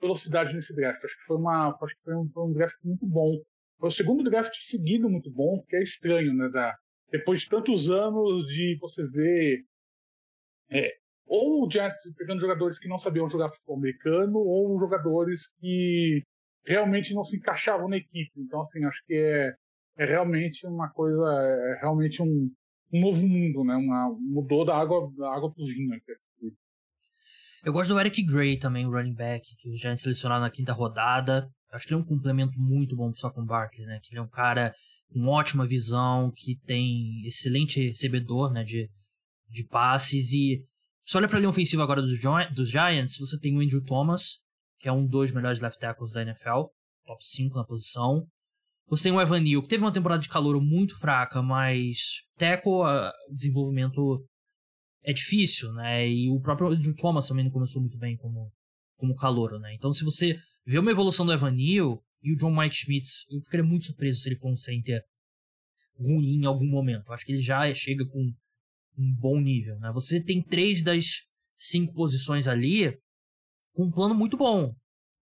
velocidade 0.00 0.52
nesse 0.52 0.74
draft. 0.74 1.02
Acho 1.04 1.16
que 1.16 1.24
foi 1.24 1.36
uma 1.36 1.68
acho 1.68 1.94
que 1.94 2.02
foi 2.02 2.16
um, 2.16 2.28
foi 2.28 2.42
um 2.44 2.52
draft 2.52 2.76
muito 2.84 3.06
bom 3.06 3.40
foi 3.78 3.88
o 3.88 3.92
segundo 3.92 4.28
draft 4.28 4.54
seguido 4.62 5.08
muito 5.08 5.30
bom, 5.30 5.62
que 5.68 5.76
é 5.76 5.82
estranho, 5.82 6.34
né? 6.34 6.48
Da, 6.48 6.74
depois 7.10 7.40
de 7.40 7.48
tantos 7.48 7.90
anos 7.90 8.46
de 8.46 8.76
você 8.80 9.06
ver 9.06 9.64
é, 10.70 10.96
ou 11.26 11.66
o 11.66 11.70
Jets 11.70 12.12
pegando 12.16 12.40
jogadores 12.40 12.78
que 12.78 12.88
não 12.88 12.98
sabiam 12.98 13.28
jogar 13.28 13.50
futebol 13.50 13.76
americano, 13.76 14.38
ou 14.38 14.78
jogadores 14.78 15.48
que 15.58 16.22
realmente 16.64 17.12
não 17.14 17.24
se 17.24 17.36
encaixavam 17.36 17.88
na 17.88 17.96
equipe. 17.96 18.30
Então, 18.36 18.60
assim, 18.62 18.84
acho 18.84 19.02
que 19.06 19.14
é, 19.14 19.54
é 19.98 20.04
realmente 20.06 20.66
uma 20.66 20.88
coisa, 20.90 21.24
é 21.24 21.80
realmente 21.80 22.22
um, 22.22 22.50
um 22.92 23.00
novo 23.00 23.26
mundo, 23.26 23.64
né? 23.64 23.74
Uma, 23.74 24.16
mudou 24.20 24.64
da 24.64 24.76
água, 24.76 25.10
da 25.16 25.34
água 25.34 25.52
pro 25.52 25.64
vinho. 25.64 25.94
Aqui, 25.94 26.12
Eu 27.64 27.72
gosto 27.72 27.92
do 27.92 28.00
Eric 28.00 28.22
Gray 28.22 28.56
também, 28.58 28.86
o 28.86 28.90
running 28.90 29.14
back, 29.14 29.44
que 29.56 29.68
os 29.68 29.80
Giants 29.80 30.02
selecionaram 30.02 30.42
na 30.42 30.50
quinta 30.50 30.72
rodada. 30.72 31.48
Acho 31.72 31.86
que 31.86 31.92
ele 31.92 32.00
é 32.00 32.04
um 32.04 32.06
complemento 32.06 32.56
muito 32.56 32.94
bom 32.94 33.10
pro 33.10 33.20
Saquon 33.20 33.44
Barkley, 33.44 33.84
né? 33.84 33.98
Que 34.02 34.12
ele 34.14 34.20
é 34.20 34.22
um 34.22 34.28
cara 34.28 34.72
com 35.12 35.26
ótima 35.28 35.66
visão, 35.66 36.32
que 36.34 36.58
tem 36.64 37.24
excelente 37.26 37.80
recebedor, 37.80 38.52
né? 38.52 38.64
De, 38.64 38.88
de 39.48 39.64
passes 39.64 40.32
e 40.32 40.64
se 41.06 41.16
olha 41.16 41.28
pra 41.28 41.38
linha 41.38 41.48
ofensiva 41.48 41.84
agora 41.84 42.02
dos, 42.02 42.18
dos 42.52 42.68
Giants, 42.68 43.16
você 43.16 43.38
tem 43.38 43.56
o 43.56 43.60
Andrew 43.60 43.80
Thomas, 43.80 44.40
que 44.80 44.88
é 44.88 44.92
um 44.92 45.06
dos 45.06 45.30
melhores 45.30 45.60
left 45.60 45.78
tackles 45.78 46.10
da 46.10 46.22
NFL, 46.22 46.64
top 47.06 47.24
5 47.24 47.56
na 47.56 47.64
posição. 47.64 48.26
Você 48.88 49.04
tem 49.04 49.12
o 49.12 49.20
Evan 49.20 49.38
Neal, 49.38 49.62
que 49.62 49.68
teve 49.68 49.84
uma 49.84 49.92
temporada 49.92 50.20
de 50.20 50.28
calor 50.28 50.60
muito 50.60 50.98
fraca, 50.98 51.40
mas 51.40 52.24
tackle, 52.36 52.72
o 52.72 53.12
desenvolvimento 53.32 54.26
é 55.04 55.12
difícil, 55.12 55.72
né? 55.74 56.08
E 56.08 56.28
o 56.28 56.40
próprio 56.40 56.70
Andrew 56.70 56.94
Thomas 56.96 57.28
também 57.28 57.44
não 57.44 57.52
começou 57.52 57.80
muito 57.80 57.96
bem 57.98 58.16
como, 58.16 58.52
como 58.96 59.14
calor, 59.14 59.60
né? 59.60 59.74
Então, 59.74 59.94
se 59.94 60.04
você 60.04 60.36
ver 60.66 60.80
uma 60.80 60.90
evolução 60.90 61.24
do 61.24 61.32
Evan 61.32 61.52
Neal 61.52 62.02
e 62.22 62.32
o 62.32 62.36
John 62.36 62.54
Mike 62.56 62.74
Schmitz, 62.74 63.24
eu 63.30 63.40
ficaria 63.40 63.64
muito 63.64 63.86
surpreso 63.86 64.20
se 64.20 64.28
ele 64.28 64.36
for 64.36 64.50
um 64.50 64.56
center 64.56 65.02
ruim 65.98 66.40
em 66.42 66.44
algum 66.44 66.66
momento. 66.66 67.06
Eu 67.06 67.14
acho 67.14 67.24
que 67.24 67.32
ele 67.32 67.42
já 67.42 67.72
chega 67.74 68.04
com 68.06 68.32
um 68.98 69.14
bom 69.14 69.40
nível, 69.40 69.78
né? 69.78 69.90
Você 69.92 70.20
tem 70.22 70.42
três 70.42 70.82
das 70.82 71.22
cinco 71.58 71.94
posições 71.94 72.46
ali 72.48 72.98
com 73.72 73.84
um 73.84 73.90
plano 73.90 74.14
muito 74.14 74.36
bom. 74.36 74.74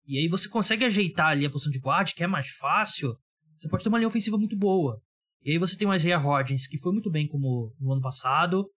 E 0.05 0.17
aí 0.17 0.27
você 0.27 0.49
consegue 0.49 0.85
ajeitar 0.85 1.27
ali 1.27 1.45
a 1.45 1.49
posição 1.49 1.71
de 1.71 1.79
guarda, 1.79 2.11
que 2.11 2.23
é 2.23 2.27
mais 2.27 2.49
fácil. 2.49 3.15
Você 3.57 3.69
pode 3.69 3.83
ter 3.83 3.89
uma 3.89 3.97
linha 3.97 4.07
ofensiva 4.07 4.37
muito 4.37 4.57
boa. 4.57 5.01
E 5.43 5.51
aí 5.51 5.57
você 5.57 5.77
tem 5.77 5.87
o 5.87 5.93
Isaiah 5.93 6.17
Rodgers, 6.21 6.67
que 6.67 6.77
foi 6.77 6.91
muito 6.91 7.09
bem 7.09 7.27
como 7.27 7.73
no 7.79 7.93
ano 7.93 8.01
passado. 8.01 8.69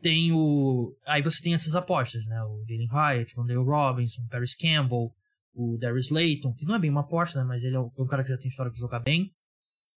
Tem 0.00 0.32
o... 0.32 0.96
Aí 1.06 1.22
você 1.22 1.42
tem 1.42 1.54
essas 1.54 1.74
apostas, 1.74 2.24
né? 2.26 2.40
O 2.44 2.64
Jalen 2.68 2.88
Hyatt, 2.88 3.36
o 3.36 3.42
Andale 3.42 3.64
Robinson, 3.64 4.22
o 4.22 4.28
Paris 4.28 4.54
Campbell, 4.54 5.12
o 5.58 5.76
Darius 5.76 6.10
Layton, 6.10 6.54
que 6.54 6.64
não 6.64 6.76
é 6.76 6.78
bem 6.78 6.88
uma 6.88 7.00
aposta, 7.00 7.40
né, 7.40 7.44
mas 7.44 7.64
ele 7.64 7.74
é 7.74 7.80
um, 7.80 7.90
é 7.98 8.06
cara 8.08 8.22
que 8.22 8.30
já 8.30 8.38
tem 8.38 8.46
história 8.46 8.70
de 8.70 8.78
jogar 8.78 9.00
bem. 9.00 9.34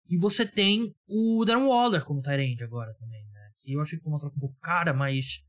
E 0.07 0.17
você 0.17 0.45
tem 0.45 0.95
o 1.05 1.43
Darren 1.45 1.67
Waller 1.67 2.03
como 2.05 2.21
Tyrande 2.21 2.63
agora 2.63 2.93
também, 2.95 3.23
né? 3.31 3.51
Que 3.57 3.73
eu 3.73 3.81
achei 3.81 3.97
que 3.97 4.03
foi 4.03 4.11
uma 4.11 4.19
troca 4.19 4.35
um 4.35 4.39
pouco 4.39 4.57
cara, 4.59 4.91
mas 4.93 5.45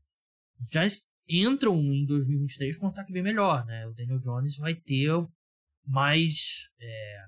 já 0.71 0.85
entram 1.27 1.75
em 1.79 2.05
2023 2.05 2.77
com 2.77 2.85
um 2.85 2.89
ataque 2.89 3.13
bem 3.13 3.23
melhor, 3.23 3.65
né? 3.65 3.87
O 3.87 3.93
Daniel 3.93 4.19
Jones 4.19 4.57
vai 4.57 4.75
ter 4.75 5.09
mais, 5.87 6.69
é, 6.79 7.25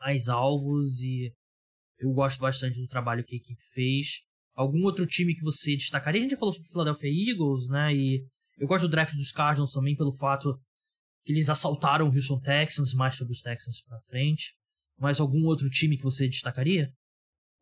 mais 0.00 0.28
alvos 0.28 1.00
e 1.00 1.32
eu 1.98 2.10
gosto 2.12 2.40
bastante 2.40 2.80
do 2.80 2.88
trabalho 2.88 3.22
que 3.22 3.36
a 3.36 3.38
equipe 3.38 3.62
fez. 3.72 4.22
Algum 4.54 4.82
outro 4.82 5.06
time 5.06 5.34
que 5.34 5.42
você 5.42 5.76
destacaria? 5.76 6.20
A 6.20 6.22
gente 6.22 6.32
já 6.32 6.38
falou 6.38 6.52
sobre 6.52 6.68
o 6.68 6.72
Philadelphia 6.72 7.08
Eagles, 7.08 7.68
né? 7.68 7.94
E 7.94 8.26
eu 8.58 8.66
gosto 8.66 8.88
do 8.88 8.90
draft 8.90 9.14
dos 9.14 9.30
Cardinals 9.30 9.72
também 9.72 9.94
pelo 9.94 10.12
fato 10.12 10.58
que 11.24 11.32
eles 11.32 11.48
assaltaram 11.48 12.08
o 12.08 12.14
Houston 12.14 12.40
Texans, 12.40 12.94
mais 12.94 13.16
sobre 13.16 13.32
os 13.32 13.42
Texans 13.42 13.80
para 13.80 14.00
frente. 14.00 14.54
Mais 14.98 15.20
algum 15.20 15.44
outro 15.46 15.68
time 15.70 15.96
que 15.96 16.02
você 16.02 16.28
destacaria? 16.28 16.92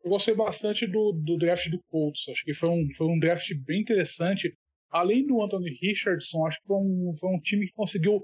Eu 0.03 0.09
gostei 0.09 0.35
bastante 0.35 0.87
do, 0.87 1.11
do 1.11 1.37
draft 1.37 1.69
do 1.69 1.79
Colts. 1.89 2.27
Acho 2.29 2.43
que 2.43 2.53
foi 2.53 2.69
um, 2.69 2.87
foi 2.95 3.07
um 3.07 3.19
draft 3.19 3.47
bem 3.65 3.81
interessante. 3.81 4.53
Além 4.89 5.25
do 5.25 5.41
Anthony 5.41 5.77
Richardson, 5.81 6.45
acho 6.45 6.59
que 6.59 6.67
foi 6.67 6.77
um, 6.77 7.13
foi 7.17 7.29
um 7.29 7.39
time 7.39 7.67
que 7.67 7.73
conseguiu 7.73 8.21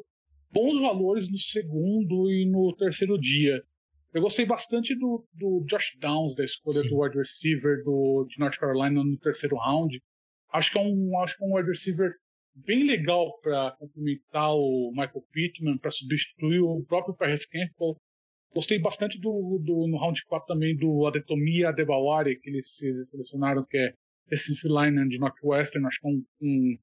bons 0.52 0.82
valores 0.82 1.30
no 1.30 1.38
segundo 1.38 2.30
e 2.32 2.46
no 2.46 2.76
terceiro 2.76 3.18
dia. 3.20 3.62
Eu 4.14 4.22
gostei 4.22 4.46
bastante 4.46 4.96
do, 4.96 5.26
do 5.34 5.64
Josh 5.70 5.96
Downs, 6.00 6.36
da 6.36 6.44
escolha 6.44 6.82
Sim. 6.82 6.90
do 6.90 7.00
wide 7.00 7.18
receiver 7.18 7.84
do, 7.84 8.26
de 8.28 8.40
North 8.40 8.58
Carolina 8.58 9.04
no 9.04 9.18
terceiro 9.18 9.56
round. 9.58 10.02
Acho 10.52 10.72
que 10.72 10.78
é 10.80 10.82
um, 10.82 11.20
acho 11.20 11.38
que 11.38 11.44
é 11.44 11.48
um 11.48 11.56
wide 11.56 11.70
receiver 11.70 12.14
bem 12.66 12.84
legal 12.84 13.38
para 13.42 13.72
complementar 13.80 14.56
o 14.56 14.92
Michael 14.92 15.24
Pittman, 15.32 15.78
para 15.78 15.92
substituir 15.92 16.60
o 16.62 16.84
próprio 16.86 17.16
Paris 17.16 17.46
Campbell. 17.46 17.98
Gostei 18.54 18.80
bastante 18.80 19.20
do, 19.20 19.60
do, 19.64 19.88
no 19.88 19.98
round 19.98 20.24
4 20.26 20.48
também 20.48 20.76
do 20.76 21.06
Adetomia 21.06 21.70
Adebawari, 21.70 22.40
que 22.40 22.50
eles 22.50 22.76
selecionaram, 23.04 23.66
que 23.66 23.78
é 23.78 23.94
defensive 24.30 24.68
liner 24.68 25.08
de 25.08 25.20
Northwestern. 25.20 25.86
Acho 25.86 26.00
que 26.00 26.08
é 26.08 26.10
um, 26.10 26.26
um, 26.42 26.78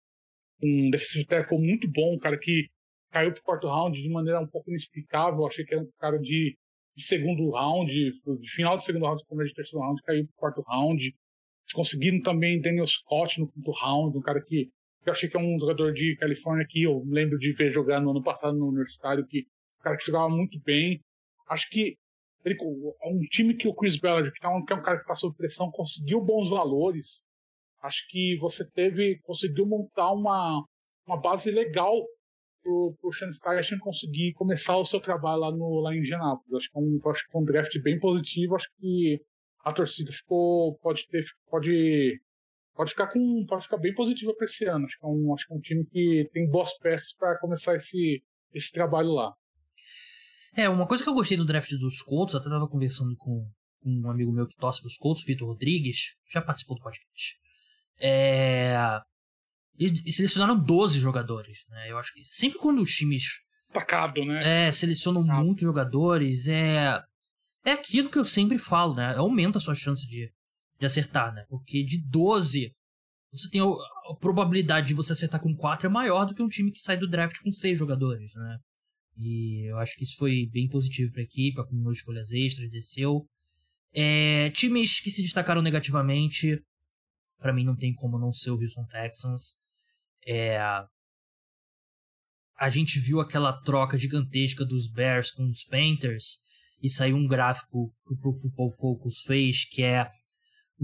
um 0.62 0.90
defensive 0.90 1.24
tackle 1.26 1.58
muito 1.58 1.90
bom, 1.90 2.14
um 2.14 2.18
cara 2.18 2.38
que 2.38 2.68
caiu 3.10 3.32
para 3.32 3.40
o 3.40 3.44
quarto 3.44 3.66
round 3.66 4.00
de 4.00 4.08
maneira 4.08 4.40
um 4.40 4.46
pouco 4.46 4.70
inexplicável. 4.70 5.46
Achei 5.46 5.64
que 5.64 5.74
era 5.74 5.82
um 5.82 5.90
cara 5.98 6.18
de, 6.18 6.56
de 6.96 7.02
segundo 7.02 7.50
round, 7.50 7.90
de 7.92 8.50
final 8.50 8.76
de 8.76 8.84
segundo 8.84 9.06
round, 9.06 9.24
começo 9.26 9.48
de 9.48 9.54
terceiro 9.54 9.84
round, 9.84 10.00
caiu 10.02 10.26
para 10.26 10.32
o 10.32 10.36
quarto 10.36 10.62
round. 10.62 11.02
Eles 11.02 11.72
conseguiram 11.72 12.20
também 12.20 12.60
Daniel 12.60 12.86
Scott 12.86 13.40
no 13.40 13.50
quinto 13.50 13.70
round, 13.72 14.16
um 14.16 14.20
cara 14.20 14.40
que 14.40 14.70
eu 15.06 15.12
achei 15.12 15.28
que 15.28 15.36
é 15.36 15.40
um 15.40 15.58
jogador 15.58 15.92
de 15.92 16.16
Califórnia 16.16 16.66
que 16.68 16.82
eu 16.82 17.02
lembro 17.06 17.38
de 17.38 17.52
ver 17.52 17.72
jogar 17.72 18.00
no 18.00 18.10
ano 18.10 18.22
passado 18.22 18.56
no 18.56 18.68
Universitário, 18.68 19.26
que 19.26 19.46
um 19.80 19.82
cara 19.82 19.96
que 19.96 20.06
jogava 20.06 20.28
muito 20.28 20.58
bem. 20.60 21.00
Acho 21.48 21.68
que 21.70 21.96
ele, 22.44 22.56
um 22.62 23.20
time 23.30 23.54
que 23.54 23.66
o 23.66 23.74
Chris 23.74 23.98
Ballard, 23.98 24.30
que 24.32 24.44
é 24.44 24.48
um, 24.48 24.64
que 24.64 24.72
é 24.72 24.76
um 24.76 24.82
cara 24.82 24.98
que 24.98 25.04
está 25.04 25.16
sob 25.16 25.36
pressão, 25.36 25.70
conseguiu 25.70 26.20
bons 26.20 26.50
valores. 26.50 27.24
acho 27.82 28.06
que 28.08 28.36
você 28.38 28.68
teve, 28.70 29.18
conseguiu 29.22 29.66
montar 29.66 30.12
uma, 30.12 30.64
uma 31.06 31.20
base 31.20 31.50
legal 31.50 32.02
pro, 32.62 32.96
pro 33.00 33.12
Sean 33.12 33.32
Stein 33.32 33.78
conseguir 33.78 34.32
começar 34.34 34.76
o 34.76 34.86
seu 34.86 35.00
trabalho 35.00 35.40
lá, 35.40 35.52
no, 35.52 35.80
lá 35.80 35.94
em 35.94 35.98
Indianápolis. 35.98 36.54
Acho 36.54 36.70
que, 36.70 36.78
é 36.78 36.80
um, 36.80 37.00
acho 37.10 37.24
que 37.26 37.32
foi 37.32 37.42
um 37.42 37.44
draft 37.44 37.78
bem 37.82 37.98
positivo, 37.98 38.56
acho 38.56 38.68
que 38.78 39.20
a 39.60 39.72
torcida 39.72 40.12
ficou, 40.12 40.76
pode 40.78 41.06
ter, 41.08 41.24
pode, 41.50 42.20
pode 42.74 42.90
ficar 42.90 43.06
com, 43.08 43.46
pode 43.46 43.64
ficar 43.64 43.78
bem 43.78 43.94
positiva 43.94 44.34
para 44.34 44.44
esse 44.44 44.64
ano. 44.64 44.86
Acho 44.86 44.98
que 44.98 45.06
é 45.06 45.08
um, 45.08 45.34
acho 45.34 45.46
que 45.46 45.52
é 45.52 45.56
um 45.56 45.60
time 45.60 45.86
que 45.86 46.28
tem 46.32 46.48
boas 46.48 46.76
peças 46.78 47.14
para 47.14 47.38
começar 47.38 47.76
esse, 47.76 48.22
esse 48.52 48.72
trabalho 48.72 49.12
lá. 49.12 49.32
É, 50.56 50.68
uma 50.68 50.86
coisa 50.86 51.02
que 51.02 51.10
eu 51.10 51.14
gostei 51.14 51.36
do 51.36 51.44
draft 51.44 51.70
dos 51.72 52.00
Colts, 52.02 52.34
até 52.34 52.48
tava 52.48 52.68
conversando 52.68 53.16
com, 53.16 53.48
com 53.82 53.90
um 53.90 54.10
amigo 54.10 54.32
meu 54.32 54.46
que 54.46 54.56
torce 54.56 54.80
pros 54.80 54.96
Colts, 54.96 55.24
Vitor 55.24 55.48
Rodrigues, 55.48 56.14
já 56.30 56.40
participou 56.40 56.76
do 56.76 56.82
podcast. 56.82 57.36
É, 57.98 58.76
eles 59.78 60.14
selecionaram 60.14 60.58
12 60.58 60.98
jogadores, 61.00 61.64
né? 61.68 61.90
Eu 61.90 61.98
acho 61.98 62.12
que 62.12 62.24
sempre 62.24 62.58
quando 62.58 62.80
os 62.80 62.90
times. 62.92 63.24
Tacado, 63.72 64.24
né? 64.24 64.68
É, 64.68 64.72
selecionam 64.72 65.26
Tacado. 65.26 65.44
muitos 65.44 65.64
jogadores, 65.64 66.48
é. 66.48 67.00
É 67.66 67.72
aquilo 67.72 68.10
que 68.10 68.18
eu 68.18 68.24
sempre 68.26 68.58
falo, 68.58 68.94
né? 68.94 69.16
Aumenta 69.16 69.58
a 69.58 69.60
sua 69.60 69.74
chance 69.74 70.06
de, 70.06 70.30
de 70.78 70.86
acertar, 70.86 71.32
né? 71.32 71.44
Porque 71.48 71.84
de 71.84 71.98
12, 71.98 72.72
você 73.32 73.50
tem 73.50 73.60
a, 73.60 74.14
probabilidade 74.20 74.88
de 74.88 74.94
você 74.94 75.12
acertar 75.12 75.40
com 75.40 75.54
4 75.54 75.86
é 75.86 75.90
maior 75.90 76.24
do 76.24 76.34
que 76.34 76.42
um 76.42 76.48
time 76.48 76.70
que 76.70 76.80
sai 76.80 76.96
do 76.96 77.08
draft 77.08 77.40
com 77.42 77.52
6 77.52 77.78
jogadores, 77.78 78.32
né? 78.34 78.58
E 79.16 79.70
eu 79.70 79.78
acho 79.78 79.94
que 79.96 80.04
isso 80.04 80.16
foi 80.16 80.48
bem 80.52 80.68
positivo 80.68 81.12
para 81.12 81.22
a 81.22 81.24
equipe, 81.24 81.60
acumulou 81.60 81.92
escolhas 81.92 82.32
extras, 82.32 82.70
desceu. 82.70 83.26
É, 83.92 84.50
times 84.50 85.00
que 85.00 85.10
se 85.10 85.22
destacaram 85.22 85.62
negativamente, 85.62 86.60
para 87.38 87.52
mim 87.52 87.64
não 87.64 87.76
tem 87.76 87.94
como 87.94 88.18
não 88.18 88.32
ser 88.32 88.50
o 88.50 88.60
Houston 88.60 88.84
Texans. 88.86 89.54
É, 90.26 90.58
a 92.58 92.70
gente 92.70 92.98
viu 92.98 93.20
aquela 93.20 93.52
troca 93.62 93.98
gigantesca 93.98 94.64
dos 94.64 94.88
Bears 94.88 95.30
com 95.30 95.44
os 95.48 95.64
Panthers 95.64 96.38
e 96.82 96.90
saiu 96.90 97.16
um 97.16 97.26
gráfico 97.26 97.92
que 98.06 98.14
o 98.14 98.18
Pro 98.18 98.32
Football 98.32 98.72
Focus 98.72 99.22
fez 99.22 99.64
que 99.64 99.82
é 99.82 100.10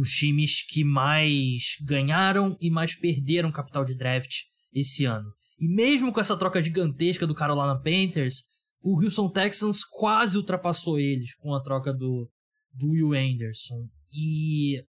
os 0.00 0.10
times 0.12 0.62
que 0.62 0.82
mais 0.82 1.76
ganharam 1.84 2.56
e 2.58 2.70
mais 2.70 2.94
perderam 2.94 3.52
capital 3.52 3.84
de 3.84 3.94
draft 3.94 4.44
esse 4.72 5.04
ano. 5.04 5.30
E 5.58 5.68
mesmo 5.68 6.10
com 6.10 6.20
essa 6.20 6.38
troca 6.38 6.62
gigantesca 6.62 7.26
do 7.26 7.34
Carolina 7.34 7.78
Panthers, 7.78 8.44
o 8.80 8.98
Houston 8.98 9.30
Texans 9.30 9.84
quase 9.84 10.38
ultrapassou 10.38 10.98
eles 10.98 11.34
com 11.34 11.54
a 11.54 11.62
troca 11.62 11.92
do, 11.92 12.30
do 12.72 12.92
Will 12.92 13.12
Anderson. 13.12 13.86
E 14.10 14.82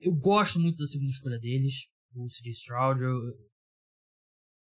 eu 0.00 0.14
gosto 0.14 0.58
muito 0.58 0.78
da 0.78 0.86
segunda 0.86 1.10
escolha 1.10 1.38
deles, 1.38 1.86
o 2.14 2.26
CJ 2.28 2.52
Stroud. 2.52 3.02
Eu... 3.02 3.20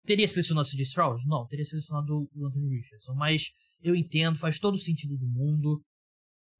Teria 0.07 0.28
selecionado 0.28 0.68
o 0.68 0.70
CJ 0.70 0.82
Stroud? 0.82 1.26
Não, 1.26 1.44
teria 1.48 1.64
selecionado 1.64 2.30
o 2.32 2.46
Anthony 2.46 2.76
Richardson. 2.76 3.14
Mas 3.14 3.50
eu 3.82 3.96
entendo, 3.96 4.38
faz 4.38 4.61
todo 4.61 4.76
o 4.76 4.80
sentido 4.80 5.16
do 5.16 5.26
mundo. 5.26 5.82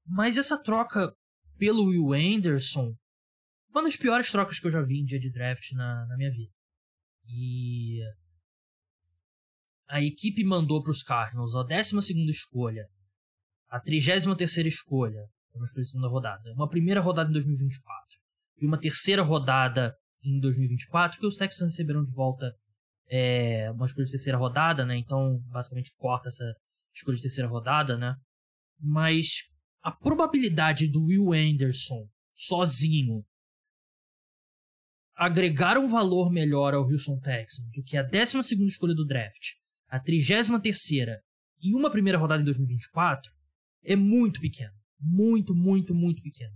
Mas 0.05 0.37
essa 0.37 0.61
troca 0.61 1.15
pelo 1.63 1.85
Will 1.85 2.13
Anderson, 2.13 2.93
uma 3.71 3.85
das 3.85 3.97
piores 3.97 4.33
trocas 4.33 4.59
que 4.59 4.67
eu 4.67 4.71
já 4.73 4.83
vi 4.83 4.99
em 4.99 5.05
dia 5.05 5.21
de 5.21 5.31
draft 5.31 5.71
na, 5.75 6.05
na 6.09 6.17
minha 6.17 6.33
vida. 6.33 6.51
E 7.25 8.01
a 9.89 10.03
equipe 10.03 10.43
mandou 10.43 10.83
para 10.83 10.91
os 10.91 11.05
Cardinals 11.05 11.55
a 11.55 11.63
12 11.63 12.01
escolha, 12.29 12.85
a 13.69 13.79
33 13.79 14.27
escolha, 14.67 15.25
uma 15.55 15.65
escolha 15.65 15.85
segunda 15.85 16.09
rodada, 16.09 16.53
uma 16.53 16.69
primeira 16.69 17.01
rodada 17.01 17.31
em 17.31 17.33
2024 17.33 17.87
e 18.59 18.67
uma 18.67 18.81
terceira 18.81 19.23
rodada 19.23 19.95
em 20.25 20.41
2024, 20.41 21.21
que 21.21 21.27
os 21.27 21.37
Texans 21.37 21.71
receberam 21.71 22.03
de 22.03 22.13
volta 22.13 22.53
é, 23.09 23.71
uma 23.71 23.87
escolha 23.87 24.07
de 24.07 24.11
terceira 24.11 24.37
rodada, 24.37 24.85
né? 24.85 24.97
Então, 24.97 25.39
basicamente, 25.45 25.95
corta 25.97 26.29
essa 26.29 26.57
escolha 26.93 27.15
de 27.15 27.23
terceira 27.23 27.49
rodada, 27.49 27.97
né? 27.97 28.17
Mas 28.81 29.52
a 29.83 29.91
probabilidade 29.91 30.89
do 30.89 31.05
Will 31.07 31.33
Anderson 31.33 32.09
sozinho 32.35 33.25
agregar 35.15 35.79
um 35.79 35.87
valor 35.87 36.31
melhor 36.31 36.75
ao 36.75 36.85
Houston 36.85 37.19
Texans 37.21 37.71
do 37.73 37.83
que 37.83 37.97
a 37.97 38.03
12 38.03 38.39
escolha 38.67 38.95
do 38.95 39.07
draft, 39.07 39.55
a 39.89 40.01
33 40.01 40.49
e 41.63 41.75
uma 41.75 41.91
primeira 41.91 42.19
rodada 42.19 42.43
em 42.43 42.45
2024 42.45 43.31
é 43.85 43.95
muito 43.95 44.41
pequeno. 44.41 44.73
Muito, 45.01 45.55
muito, 45.55 45.95
muito 45.95 46.23
pequeno. 46.23 46.55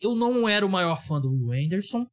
Eu 0.00 0.14
não 0.14 0.48
era 0.48 0.64
o 0.64 0.70
maior 0.70 1.02
fã 1.02 1.20
do 1.20 1.30
Will 1.30 1.52
Anderson. 1.52 2.06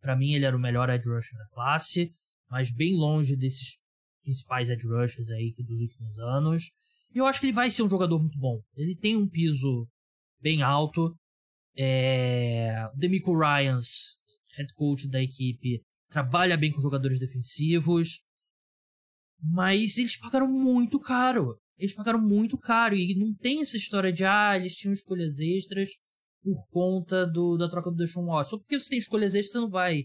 Para 0.00 0.16
mim, 0.16 0.32
ele 0.32 0.44
era 0.44 0.56
o 0.56 0.60
melhor 0.60 0.88
edge 0.90 1.08
rusher 1.08 1.36
da 1.36 1.48
classe, 1.48 2.14
mas 2.50 2.70
bem 2.70 2.96
longe 2.96 3.36
desses 3.36 3.82
principais 4.22 4.70
edge 4.70 4.86
rushers 4.86 5.30
aí 5.30 5.54
dos 5.58 5.80
últimos 5.80 6.18
anos. 6.18 6.70
E 7.14 7.18
eu 7.18 7.26
acho 7.26 7.40
que 7.40 7.46
ele 7.46 7.52
vai 7.52 7.70
ser 7.70 7.82
um 7.82 7.90
jogador 7.90 8.18
muito 8.18 8.38
bom. 8.38 8.60
Ele 8.74 8.96
tem 8.96 9.16
um 9.16 9.28
piso 9.28 9.86
bem 10.40 10.62
alto. 10.62 11.14
É... 11.76 12.88
Demico 12.96 13.36
Ryans, 13.36 14.18
head 14.56 14.72
coach 14.74 15.08
da 15.08 15.22
equipe, 15.22 15.82
trabalha 16.08 16.56
bem 16.56 16.72
com 16.72 16.80
jogadores 16.80 17.18
defensivos. 17.18 18.20
Mas 19.40 19.98
eles 19.98 20.16
pagaram 20.16 20.48
muito 20.48 21.00
caro. 21.00 21.58
Eles 21.76 21.94
pagaram 21.94 22.20
muito 22.20 22.56
caro. 22.58 22.94
E 22.94 23.18
não 23.18 23.34
tem 23.34 23.60
essa 23.60 23.76
história 23.76 24.12
de, 24.12 24.24
ah, 24.24 24.56
eles 24.56 24.74
tinham 24.74 24.92
escolhas 24.92 25.40
extras 25.40 25.90
por 26.42 26.66
conta 26.68 27.26
do, 27.26 27.56
da 27.56 27.68
troca 27.68 27.90
do 27.90 27.96
Deshaun 27.96 28.26
Watson. 28.26 28.58
Porque 28.58 28.78
você 28.78 28.90
tem 28.90 28.98
escolhas 28.98 29.34
extras, 29.34 29.52
você 29.52 29.58
não 29.58 29.70
vai 29.70 30.04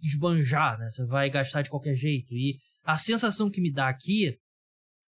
esbanjar, 0.00 0.78
né? 0.78 0.88
Você 0.90 1.04
vai 1.04 1.28
gastar 1.28 1.62
de 1.62 1.70
qualquer 1.70 1.94
jeito. 1.94 2.32
E 2.32 2.58
a 2.84 2.96
sensação 2.96 3.50
que 3.50 3.60
me 3.60 3.72
dá 3.72 3.88
aqui 3.88 4.38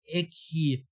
é 0.09 0.23
que, 0.23 0.85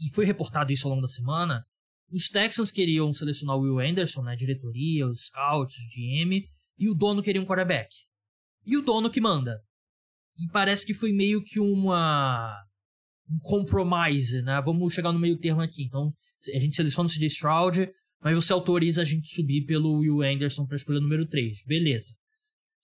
e 0.00 0.10
foi 0.14 0.24
reportado 0.24 0.72
isso 0.72 0.86
ao 0.86 0.90
longo 0.90 1.02
da 1.02 1.08
semana, 1.08 1.64
os 2.10 2.28
Texans 2.28 2.70
queriam 2.70 3.12
selecionar 3.12 3.56
o 3.56 3.60
Will 3.60 3.80
Anderson, 3.80 4.22
né? 4.22 4.34
Diretoria, 4.34 5.06
os 5.06 5.26
scouts, 5.26 5.76
o 5.76 5.88
GM, 5.88 6.42
e 6.78 6.88
o 6.88 6.94
dono 6.94 7.22
queria 7.22 7.40
um 7.40 7.44
quarterback. 7.44 7.88
E 8.64 8.76
o 8.76 8.82
dono 8.82 9.10
que 9.10 9.20
manda. 9.20 9.60
E 10.38 10.50
parece 10.50 10.86
que 10.86 10.94
foi 10.94 11.12
meio 11.12 11.42
que 11.42 11.58
uma 11.60 12.56
um 13.30 13.38
compromise, 13.40 14.40
né? 14.42 14.60
Vamos 14.64 14.94
chegar 14.94 15.12
no 15.12 15.18
meio 15.18 15.38
termo 15.38 15.60
aqui. 15.60 15.84
Então, 15.84 16.12
a 16.54 16.58
gente 16.58 16.74
seleciona 16.74 17.08
o 17.08 17.12
CJ 17.12 17.26
Stroud, 17.26 17.90
mas 18.22 18.34
você 18.34 18.52
autoriza 18.52 19.02
a 19.02 19.04
gente 19.04 19.28
subir 19.28 19.66
pelo 19.66 19.98
Will 19.98 20.22
Anderson 20.22 20.66
para 20.66 20.76
escolha 20.76 21.00
número 21.00 21.26
3. 21.26 21.64
Beleza. 21.66 22.14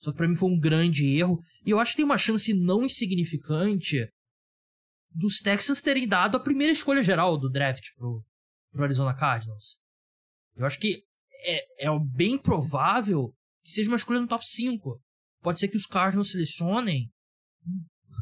Só 0.01 0.11
que 0.11 0.19
pra 0.19 0.29
mim 0.29 0.37
foi 0.37 0.51
um 0.51 0.59
grande 0.59 1.07
erro. 1.17 1.41
E 1.65 1.71
eu 1.71 1.79
acho 1.79 1.93
que 1.93 1.97
tem 1.97 2.05
uma 2.05 2.19
chance 2.19 2.53
não 2.53 2.85
insignificante 2.85 4.07
dos 5.15 5.39
Texans 5.39 5.81
terem 5.81 6.09
dado 6.09 6.37
a 6.37 6.41
primeira 6.41 6.73
escolha 6.73 7.03
geral 7.03 7.39
do 7.39 7.49
draft 7.49 7.85
pro, 7.97 8.25
pro 8.73 8.83
Arizona 8.83 9.15
Cardinals. 9.15 9.79
Eu 10.57 10.67
acho 10.67 10.79
que 10.79 11.05
é, 11.45 11.87
é 11.87 11.99
bem 12.15 12.37
provável 12.37 13.33
que 13.63 13.71
seja 13.71 13.91
uma 13.91 13.97
escolha 13.97 14.21
no 14.21 14.27
top 14.27 14.45
5. 14.45 15.01
Pode 15.41 15.61
ser 15.61 15.69
que 15.69 15.77
os 15.77 15.87
Cardinals 15.87 16.33
selecionem, 16.33 17.11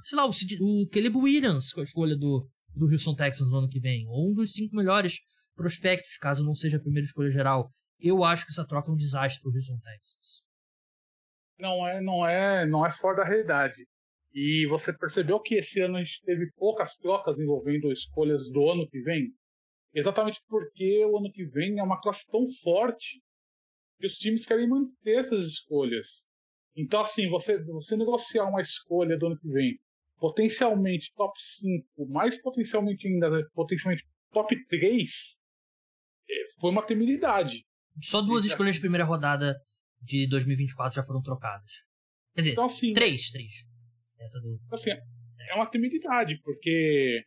sei 0.05 0.17
lá, 0.17 0.27
o, 0.27 0.31
o 0.31 0.89
Caleb 0.89 1.17
Williams 1.17 1.73
com 1.73 1.81
a 1.81 1.85
escolha 1.85 2.17
do, 2.17 2.49
do 2.75 2.87
Houston 2.87 3.15
Texans 3.15 3.49
no 3.49 3.57
ano 3.57 3.69
que 3.69 3.81
vem. 3.81 4.07
Ou 4.09 4.31
um 4.31 4.35
dos 4.35 4.53
cinco 4.53 4.77
melhores 4.77 5.19
prospectos, 5.55 6.17
caso 6.17 6.45
não 6.45 6.55
seja 6.55 6.77
a 6.77 6.81
primeira 6.81 7.07
escolha 7.07 7.31
geral. 7.31 7.73
Eu 7.99 8.25
acho 8.25 8.45
que 8.45 8.53
essa 8.53 8.67
troca 8.67 8.91
é 8.91 8.93
um 8.93 8.97
desastre 8.97 9.41
para 9.41 9.51
o 9.51 9.55
Houston 9.55 9.79
Texans. 9.79 10.43
Não 11.59 11.87
é, 11.87 12.01
não 12.01 12.27
é, 12.27 12.67
não 12.67 12.85
é 12.85 12.91
fora 12.91 13.19
da 13.19 13.25
realidade. 13.25 13.87
E 14.35 14.67
você 14.67 14.93
percebeu 14.93 15.41
que 15.41 15.57
esse 15.57 15.81
ano 15.81 15.97
a 15.97 16.01
gente 16.03 16.23
teve 16.25 16.51
poucas 16.53 16.97
trocas 16.97 17.39
envolvendo 17.39 17.93
escolhas 17.93 18.51
do 18.51 18.71
ano 18.71 18.89
que 18.89 19.01
vem? 19.01 19.31
Exatamente 19.95 20.41
porque 20.49 21.05
o 21.05 21.19
ano 21.19 21.31
que 21.31 21.45
vem 21.45 21.79
é 21.79 21.83
uma 21.83 22.01
classe 22.01 22.27
tão 22.31 22.47
forte 22.63 23.21
que 23.99 24.07
os 24.07 24.15
times 24.15 24.47
querem 24.47 24.69
manter 24.69 25.21
essas 25.21 25.47
escolhas. 25.47 26.25
Então, 26.75 27.03
assim, 27.03 27.29
você, 27.29 27.63
você 27.65 27.97
negociar 27.97 28.45
uma 28.45 28.63
escolha 28.63 29.19
do 29.19 29.27
ano 29.27 29.39
que 29.39 29.49
vem, 29.49 29.79
potencialmente 30.19 31.13
top 31.15 31.35
5, 31.39 32.09
mais 32.09 32.41
potencialmente 32.41 33.07
ainda, 33.07 33.47
potencialmente 33.53 34.07
top 34.33 34.57
3, 34.67 35.39
foi 36.59 36.71
uma 36.71 36.83
temeridade. 36.83 37.67
Só 38.03 38.23
duas 38.23 38.47
escolhas 38.47 38.77
de 38.77 38.81
primeira 38.81 39.05
rodada 39.05 39.61
de 40.01 40.27
2024 40.29 40.97
já 40.97 41.03
foram 41.05 41.21
trocadas. 41.21 41.71
Quer 42.35 42.41
dizer, 42.41 42.53
então, 42.53 42.65
assim, 42.65 42.95
três, 42.95 43.31
três. 43.31 43.53
Essa 44.23 44.41
do. 44.41 44.59
Assim, 44.71 44.91
é 44.91 45.55
uma 45.55 45.67
temeridade, 45.67 46.41
porque. 46.43 47.23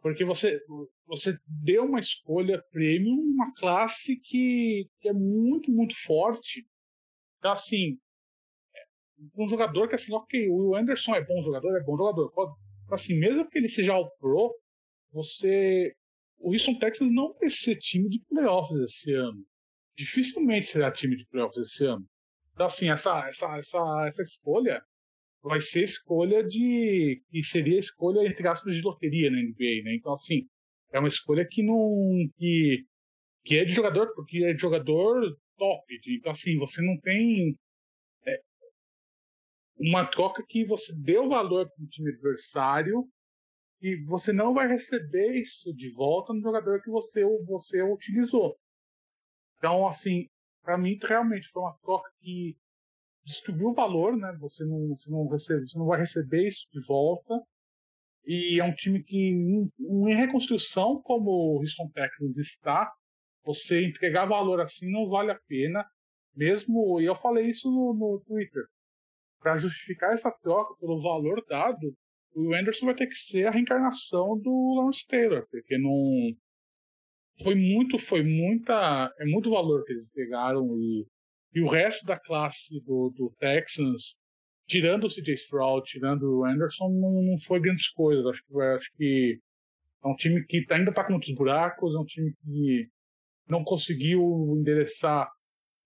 Porque 0.00 0.22
você, 0.22 0.60
você 1.06 1.34
deu 1.46 1.84
uma 1.84 1.98
escolha 1.98 2.62
premium, 2.70 3.20
uma 3.20 3.54
classe 3.54 4.20
que, 4.20 4.86
que 5.00 5.08
é 5.08 5.14
muito, 5.14 5.72
muito 5.72 5.94
forte. 6.04 6.66
Então, 7.38 7.52
assim, 7.52 7.98
um 9.34 9.48
jogador 9.48 9.88
que, 9.88 9.94
assim, 9.94 10.12
ok, 10.12 10.46
o 10.50 10.76
Anderson 10.76 11.14
é 11.14 11.24
bom 11.24 11.40
jogador, 11.40 11.74
é 11.74 11.82
bom 11.82 11.96
jogador. 11.96 12.30
Assim, 12.90 13.18
mesmo 13.18 13.48
que 13.48 13.56
ele 13.56 13.68
seja 13.68 13.96
o 13.96 14.10
pro, 14.18 14.54
você 15.10 15.94
o 16.38 16.52
Houston 16.52 16.78
Texans 16.78 17.12
não 17.12 17.32
vai 17.34 17.48
ser 17.48 17.76
time 17.76 18.08
de 18.08 18.20
playoffs 18.28 18.76
esse 18.76 19.14
ano. 19.14 19.44
dificilmente 19.96 20.66
será 20.66 20.92
time 20.92 21.16
de 21.16 21.26
playoffs 21.26 21.56
esse 21.56 21.86
ano. 21.86 22.06
Então, 22.52 22.66
assim, 22.66 22.90
essa, 22.90 23.26
essa, 23.28 23.56
essa, 23.56 24.04
essa 24.06 24.22
escolha 24.22 24.82
vai 25.44 25.60
ser 25.60 25.84
escolha 25.84 26.42
de. 26.42 27.22
que 27.30 27.44
seria 27.44 27.78
escolha, 27.78 28.26
entre 28.26 28.48
aspas, 28.48 28.74
de 28.74 28.82
loteria 28.82 29.30
na 29.30 29.36
NBA, 29.36 29.84
né? 29.84 29.94
Então, 29.94 30.12
assim, 30.12 30.46
é 30.90 30.98
uma 30.98 31.08
escolha 31.08 31.46
que 31.48 31.62
não. 31.62 31.76
que, 32.36 32.84
que 33.44 33.58
é 33.58 33.64
de 33.64 33.72
jogador, 33.72 34.12
porque 34.14 34.38
é 34.44 34.54
de 34.54 34.60
jogador 34.60 35.22
top. 35.58 35.84
Então, 36.08 36.32
assim, 36.32 36.56
você 36.56 36.80
não 36.82 36.98
tem. 37.00 37.54
É, 38.26 38.40
uma 39.76 40.06
troca 40.06 40.42
que 40.48 40.64
você 40.64 40.94
deu 40.96 41.28
valor 41.28 41.68
para 41.68 41.84
o 41.84 41.88
time 41.88 42.10
adversário 42.10 43.04
e 43.82 44.02
você 44.06 44.32
não 44.32 44.54
vai 44.54 44.66
receber 44.66 45.34
isso 45.34 45.74
de 45.74 45.90
volta 45.90 46.32
no 46.32 46.40
jogador 46.40 46.80
que 46.80 46.90
você, 46.90 47.22
você 47.44 47.82
utilizou. 47.82 48.56
Então, 49.58 49.86
assim, 49.86 50.26
para 50.62 50.78
mim 50.78 50.96
realmente 51.02 51.48
foi 51.48 51.62
uma 51.62 51.76
troca 51.82 52.10
que 52.20 52.56
distribuiu 53.24 53.68
o 53.68 53.74
valor, 53.74 54.16
né? 54.16 54.36
Você 54.40 54.64
não, 54.64 54.88
você 54.88 55.10
não 55.10 55.26
recebe, 55.28 55.68
você 55.68 55.78
não 55.78 55.86
vai 55.86 55.98
receber 55.98 56.46
isso 56.46 56.66
de 56.72 56.80
volta. 56.86 57.34
E 58.26 58.60
é 58.60 58.64
um 58.64 58.74
time 58.74 59.02
que 59.02 59.16
em, 59.16 59.70
em 59.78 60.14
reconstrução, 60.14 61.00
como 61.02 61.30
o 61.30 61.58
Houston 61.60 61.90
Texans 61.90 62.38
está, 62.38 62.90
você 63.44 63.84
entregar 63.84 64.26
valor 64.26 64.60
assim 64.60 64.90
não 64.90 65.08
vale 65.08 65.30
a 65.30 65.40
pena. 65.46 65.84
Mesmo, 66.34 67.00
e 67.00 67.04
eu 67.04 67.14
falei 67.14 67.48
isso 67.48 67.70
no, 67.70 67.94
no 67.94 68.20
Twitter, 68.26 68.64
para 69.38 69.56
justificar 69.56 70.12
essa 70.12 70.32
troca 70.42 70.74
pelo 70.80 71.00
valor 71.00 71.44
dado, 71.48 71.94
o 72.34 72.52
Anderson 72.52 72.86
vai 72.86 72.94
ter 72.94 73.06
que 73.06 73.14
ser 73.14 73.46
a 73.46 73.52
reencarnação 73.52 74.36
do 74.40 74.74
Lawrence 74.74 75.06
Taylor, 75.06 75.46
porque 75.48 75.78
não 75.78 76.34
foi 77.42 77.54
muito, 77.54 77.98
foi 77.98 78.24
muita, 78.24 79.14
é 79.18 79.24
muito 79.26 79.50
valor 79.50 79.84
que 79.84 79.92
eles 79.92 80.10
pegaram 80.10 80.66
e, 80.76 81.06
e 81.54 81.62
o 81.62 81.68
resto 81.68 82.04
da 82.04 82.18
classe 82.18 82.80
do, 82.80 83.12
do 83.16 83.32
Texans, 83.38 84.16
tirando 84.66 85.04
o 85.04 85.08
CJ 85.08 85.34
Stroud, 85.34 85.86
tirando 85.86 86.40
o 86.40 86.44
Anderson, 86.44 86.88
não, 86.88 87.22
não 87.22 87.38
foi 87.38 87.60
grandes 87.60 87.88
coisas. 87.90 88.26
Acho 88.26 88.42
que, 88.44 88.60
acho 88.60 88.90
que 88.96 89.40
é 90.04 90.08
um 90.08 90.16
time 90.16 90.44
que 90.44 90.66
ainda 90.70 90.90
está 90.90 91.04
com 91.04 91.12
muitos 91.12 91.32
buracos, 91.34 91.94
é 91.94 91.98
um 91.98 92.04
time 92.04 92.34
que 92.42 92.88
não 93.48 93.62
conseguiu 93.62 94.54
endereçar 94.58 95.30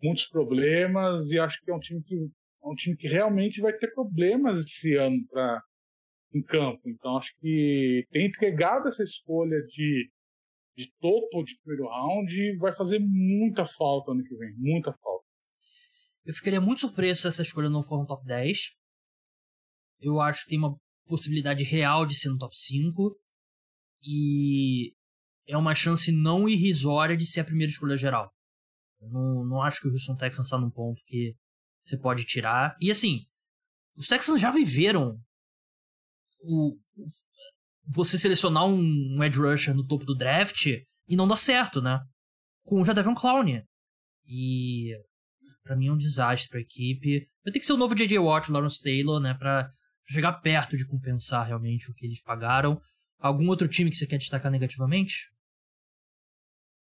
muitos 0.03 0.27
problemas 0.29 1.31
e 1.31 1.39
acho 1.39 1.61
que 1.63 1.71
é 1.71 1.75
um 1.75 1.81
time 1.81 2.03
que 2.03 2.15
é 2.15 2.69
um 2.69 2.75
time 2.75 2.97
que 2.97 3.09
realmente 3.09 3.61
vai 3.61 3.73
ter 3.73 3.93
problemas 3.93 4.59
esse 4.59 4.97
ano 4.97 5.19
para 5.31 5.63
em 6.35 6.43
campo. 6.43 6.81
Então 6.87 7.17
acho 7.17 7.35
que 7.41 8.07
tem 8.11 8.27
entregado 8.27 8.89
essa 8.89 9.03
escolha 9.03 9.61
de 9.67 10.11
de 10.77 10.93
topo 11.01 11.43
de 11.43 11.59
primeiro 11.59 11.91
round 11.91 12.57
vai 12.59 12.73
fazer 12.73 13.01
muita 13.01 13.67
falta 13.67 14.13
ano 14.13 14.23
que 14.23 14.37
vem. 14.37 14.55
Muita 14.57 14.93
falta. 14.93 15.18
Eu 16.29 16.35
ficaria 16.35 16.61
muito 16.61 16.81
surpreso 16.81 17.23
se 17.23 17.29
essa 17.29 17.41
escolha 17.41 17.71
não 17.71 17.83
for 17.83 17.99
no 17.99 18.07
top 18.07 18.23
10. 18.27 18.75
Eu 19.99 20.21
acho 20.21 20.43
que 20.43 20.51
tem 20.51 20.59
uma 20.59 20.79
possibilidade 21.07 21.65
real 21.65 22.05
de 22.05 22.15
ser 22.15 22.29
no 22.29 22.37
top 22.37 22.55
5. 22.55 23.19
E 24.03 24.93
é 25.47 25.57
uma 25.57 25.75
chance 25.75 26.13
não 26.13 26.47
irrisória 26.47 27.17
de 27.17 27.25
ser 27.25 27.41
a 27.41 27.45
primeira 27.45 27.73
escolha 27.73 27.97
geral. 27.97 28.31
Eu 29.01 29.09
não, 29.09 29.45
não 29.47 29.63
acho 29.63 29.81
que 29.81 29.89
o 29.89 29.91
Houston 29.91 30.17
Texans 30.17 30.45
está 30.45 30.59
num 30.59 30.71
ponto 30.71 31.03
que 31.07 31.35
você 31.83 31.97
pode 31.97 32.27
tirar. 32.27 32.77
E 32.79 32.91
assim, 32.91 33.21
os 33.97 34.07
Texans 34.07 34.39
já 34.39 34.51
viveram 34.51 35.19
o, 36.41 36.79
você 37.87 38.19
selecionar 38.19 38.67
um, 38.67 39.17
um 39.17 39.25
edge 39.25 39.39
rusher 39.39 39.75
no 39.75 39.87
topo 39.87 40.05
do 40.05 40.15
draft 40.15 40.67
e 40.67 41.17
não 41.17 41.27
dá 41.27 41.37
certo, 41.37 41.81
né? 41.81 41.99
Com 42.65 42.83
o 42.83 42.85
Jadavion 42.85 43.15
Clowney. 43.15 43.63
E 44.27 44.93
para 45.69 45.77
mim 45.77 45.89
é 45.89 45.93
um 45.93 45.99
desastre 45.99 46.49
pra 46.49 46.61
equipe. 46.61 47.29
Vai 47.45 47.53
ter 47.53 47.61
que 47.61 47.67
ser 47.67 47.75
o 47.75 47.77
novo 47.77 47.95
J.J. 47.95 48.19
Watt, 48.19 48.51
Lawrence 48.51 48.83
Taylor, 48.83 49.21
né? 49.21 49.35
Pra 49.35 49.71
chegar 50.09 50.33
perto 50.41 50.77
de 50.77 50.87
compensar 50.87 51.47
realmente 51.47 51.91
o 51.91 51.95
que 51.95 52.07
eles 52.07 52.23
pagaram. 52.23 52.81
Algum 53.19 53.49
outro 53.49 53.69
time 53.69 53.91
que 53.91 53.97
você 53.97 54.07
quer 54.07 54.17
destacar 54.17 54.51
negativamente? 54.51 55.29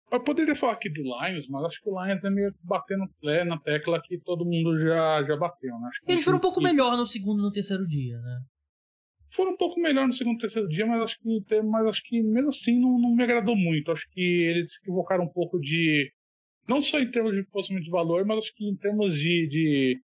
Eu 0.10 0.24
poderia 0.24 0.56
falar 0.56 0.74
aqui 0.74 0.90
do 0.90 1.02
Lions, 1.02 1.50
mas 1.50 1.66
acho 1.66 1.82
que 1.82 1.90
o 1.90 2.06
Lions 2.06 2.24
é 2.24 2.30
meio 2.30 2.56
batendo 2.64 3.04
na 3.46 3.60
tecla 3.60 4.02
que 4.02 4.18
todo 4.20 4.46
mundo 4.46 4.78
já, 4.78 5.22
já 5.28 5.36
bateu, 5.36 5.78
né? 5.80 5.90
Eles 6.08 6.24
foram 6.24 6.38
um 6.38 6.42
pouco 6.42 6.60
que... 6.60 6.64
melhor 6.64 6.96
no 6.96 7.06
segundo 7.06 7.40
e 7.40 7.42
no 7.42 7.52
terceiro 7.52 7.86
dia, 7.86 8.18
né? 8.18 8.40
foram 9.30 9.52
um 9.52 9.58
pouco 9.58 9.80
melhor 9.80 10.08
no 10.08 10.14
segundo 10.14 10.38
e 10.38 10.42
terceiro 10.42 10.68
dia, 10.68 10.86
mas 10.86 11.02
acho 11.02 11.20
que, 11.20 11.62
mas 11.62 11.86
acho 11.86 12.02
que 12.04 12.24
mesmo 12.24 12.50
assim 12.50 12.80
não, 12.80 13.00
não 13.00 13.16
me 13.16 13.24
agradou 13.24 13.56
muito. 13.56 13.92
Acho 13.92 14.10
que 14.10 14.22
eles 14.22 14.74
se 14.74 14.80
equivocaram 14.82 15.26
um 15.26 15.32
pouco 15.32 15.60
de. 15.60 16.12
Não 16.68 16.82
só 16.82 17.00
em 17.00 17.10
termos 17.10 17.34
de 17.34 17.44
posicionamento 17.44 17.86
de 17.86 17.92
valor, 17.92 18.26
mas 18.26 18.40
acho 18.40 18.56
que 18.56 18.68
em 18.68 18.76
termos 18.76 19.14
de, 19.14 19.48
de, 19.48 20.02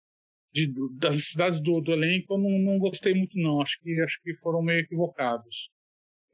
de 0.52 0.74
das 0.98 1.16
necessidades 1.16 1.62
do, 1.62 1.80
do 1.82 1.94
elenco, 1.94 2.34
eu 2.34 2.38
não, 2.38 2.60
não 2.60 2.80
gostei 2.80 3.14
muito, 3.14 3.38
não. 3.38 3.62
Acho 3.62 3.80
que, 3.82 4.02
acho 4.02 4.20
que 4.22 4.34
foram 4.36 4.62
meio 4.62 4.80
equivocados. 4.80 5.70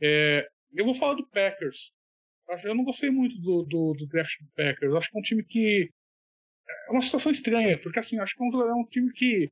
É, 0.01 0.47
eu 0.73 0.85
vou 0.85 0.93
falar 0.93 1.15
do 1.15 1.27
Packers. 1.27 1.91
Eu 2.63 2.75
não 2.75 2.83
gostei 2.83 3.09
muito 3.09 3.39
do, 3.39 3.63
do, 3.63 3.93
do 3.93 4.07
draft 4.07 4.39
do 4.39 4.49
Packers. 4.55 4.93
Acho 4.95 5.09
que 5.09 5.17
é 5.17 5.19
um 5.19 5.23
time 5.23 5.43
que. 5.43 5.89
É 6.87 6.91
uma 6.91 7.01
situação 7.01 7.31
estranha, 7.31 7.77
porque 7.81 7.99
assim, 7.99 8.19
acho 8.19 8.35
que 8.35 8.43
é 8.43 8.45
um, 8.45 8.61
é 8.61 8.73
um 8.73 8.85
time 8.85 9.11
que 9.11 9.49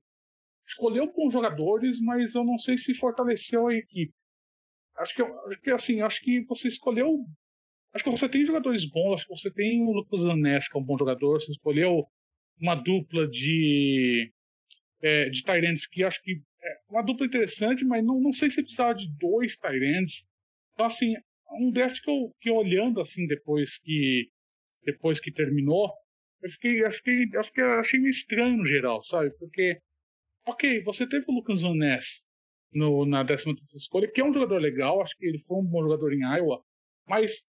escolheu 0.66 1.12
bons 1.12 1.34
jogadores, 1.34 2.00
mas 2.00 2.36
eu 2.36 2.44
não 2.44 2.58
sei 2.58 2.78
se 2.78 2.94
fortaleceu 2.94 3.68
a 3.68 3.76
equipe. 3.76 4.14
Acho 4.98 5.16
que, 5.16 5.22
acho 5.22 5.62
que 5.62 5.72
assim, 5.72 6.02
acho 6.02 6.22
que 6.22 6.44
você 6.46 6.68
escolheu. 6.68 7.26
Acho 7.94 8.04
que 8.04 8.10
você 8.10 8.30
tem 8.30 8.46
jogadores 8.46 8.86
bons, 8.86 9.16
acho 9.16 9.28
que 9.28 9.38
você 9.38 9.52
tem 9.52 9.84
o 9.84 9.92
Lucas 9.92 10.26
Anes, 10.26 10.68
que 10.68 10.78
é 10.78 10.80
um 10.80 10.84
bom 10.84 10.98
jogador, 10.98 11.42
você 11.42 11.52
escolheu 11.52 12.06
uma 12.60 12.76
dupla 12.76 13.28
de, 13.28 14.32
é, 15.02 15.30
de 15.30 15.44
Tyrants 15.44 15.88
que 15.88 16.04
acho 16.04 16.22
que 16.22 16.42
é 16.64 16.78
uma 16.90 17.04
dupla 17.04 17.26
interessante, 17.26 17.84
mas 17.84 18.04
não, 18.06 18.22
não 18.22 18.32
sei 18.32 18.50
se 18.50 18.62
precisava 18.62 18.94
de 18.94 19.10
dois 19.18 19.58
Tyrants. 19.58 20.24
Então, 20.74 20.86
assim, 20.86 21.16
um 21.60 21.72
draft 21.72 22.02
que 22.02 22.10
eu, 22.10 22.36
que 22.40 22.50
eu 22.50 22.56
olhando 22.56 23.02
assim 23.02 23.28
depois 23.28 23.78
que 23.80 24.30
depois 24.84 25.20
que 25.20 25.32
terminou, 25.32 25.92
eu 26.42 26.50
fiquei, 26.50 26.84
eu 26.84 26.92
fiquei, 26.92 27.30
eu 27.34 27.44
fiquei, 27.44 27.64
eu 27.64 27.80
achei 27.80 28.00
meio 28.00 28.12
estranho 28.12 28.58
no 28.58 28.66
geral, 28.66 29.02
sabe? 29.02 29.32
Porque 29.38 29.80
ok, 30.46 30.82
você 30.84 31.08
teve 31.08 31.26
o 31.28 31.34
Lucas 31.34 31.62
Ness 31.62 32.24
no, 32.74 33.06
na 33.06 33.24
13 33.26 33.54
escolha, 33.76 34.10
que 34.10 34.22
é 34.22 34.26
um 34.26 34.34
jogador 34.34 34.60
legal, 34.60 35.02
acho 35.02 35.16
que 35.18 35.26
ele 35.26 35.40
foi 35.40 35.58
um 35.58 35.66
bom 35.66 35.84
jogador 35.84 36.14
em 36.14 36.22
Iowa, 36.22 36.64
mas 37.08 37.44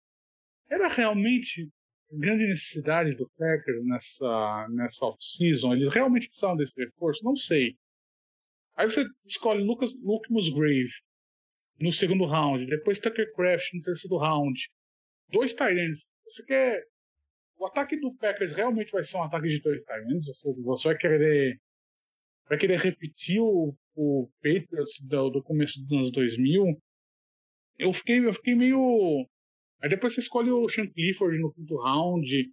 era 0.70 0.88
realmente 0.88 1.70
grande 2.11 2.47
necessidade 2.47 3.15
do 3.15 3.30
Packers 3.38 3.86
nessa, 3.86 4.67
nessa 4.70 5.05
off-season? 5.05 5.74
Eles 5.74 5.93
realmente 5.93 6.28
precisavam 6.28 6.57
desse 6.57 6.74
reforço? 6.78 7.24
Não 7.24 7.36
sei. 7.36 7.76
Aí 8.76 8.89
você 8.89 9.05
escolhe 9.26 9.63
Lucas, 9.63 9.93
Luke 10.01 10.32
Musgrave 10.32 10.89
no 11.80 11.91
segundo 11.91 12.26
round, 12.26 12.65
depois 12.65 12.99
Tucker 12.99 13.34
Craft 13.34 13.74
no 13.74 13.82
terceiro 13.82 14.17
round, 14.17 14.70
dois 15.30 15.53
Tyrants. 15.53 16.09
Você 16.26 16.43
quer. 16.45 16.84
O 17.57 17.65
ataque 17.65 17.99
do 17.99 18.15
Packers 18.15 18.53
realmente 18.53 18.91
vai 18.91 19.03
ser 19.03 19.17
um 19.17 19.24
ataque 19.24 19.49
de 19.49 19.59
dois 19.59 19.84
Tyrants? 19.84 20.26
Você, 20.26 20.53
você 20.61 20.88
vai 20.88 20.97
querer 20.97 21.59
vai 22.49 22.57
querer 22.57 22.80
repetir 22.80 23.39
o, 23.39 23.76
o 23.95 24.28
Patriots 24.41 24.99
do, 25.01 25.30
do, 25.30 25.43
começo 25.43 25.80
dos 25.82 25.91
anos 25.91 26.11
2000, 26.11 26.82
eu 27.78 27.93
fiquei, 27.93 28.26
eu 28.26 28.34
fiquei 28.34 28.55
meio. 28.55 29.26
Aí 29.82 29.89
depois 29.89 30.13
você 30.13 30.21
escolhe 30.21 30.51
o 30.51 30.67
Sean 30.67 30.88
Clifford 30.88 31.38
no 31.39 31.53
quinto 31.53 31.77
round. 31.77 32.51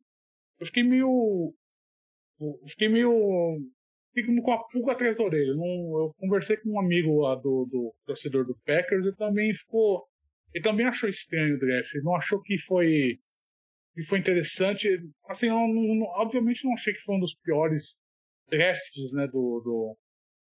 Eu 0.58 0.66
fiquei 0.66 0.82
meio. 0.82 1.54
Eu 2.40 2.68
fiquei 2.68 2.88
meio. 2.88 3.60
Fiquei 4.14 4.40
com 4.40 4.52
a 4.52 4.64
pulga 4.68 4.92
atrás 4.92 5.18
da 5.18 5.24
orelha. 5.24 5.54
Não, 5.54 5.64
eu 5.64 6.14
conversei 6.18 6.56
com 6.56 6.70
um 6.70 6.80
amigo 6.80 7.20
lá 7.20 7.34
do, 7.34 7.66
do 7.70 7.94
torcedor 8.06 8.46
do 8.46 8.56
Packers 8.64 9.04
e 9.06 9.14
também 9.16 9.54
ficou. 9.54 10.06
Ele 10.54 10.64
também 10.64 10.86
achou 10.86 11.08
estranho 11.08 11.56
o 11.56 11.58
draft. 11.58 11.92
Ele 11.94 12.04
não 12.04 12.14
achou 12.14 12.40
que 12.40 12.58
foi. 12.58 13.18
que 13.94 14.02
foi 14.02 14.18
interessante. 14.18 14.88
Assim, 15.28 15.48
eu 15.48 15.54
não, 15.54 16.02
obviamente 16.14 16.64
não 16.64 16.74
achei 16.74 16.94
que 16.94 17.02
foi 17.02 17.16
um 17.16 17.20
dos 17.20 17.34
piores 17.34 17.98
drafts 18.48 19.12
né, 19.12 19.26
do, 19.26 19.60
do, 19.60 19.98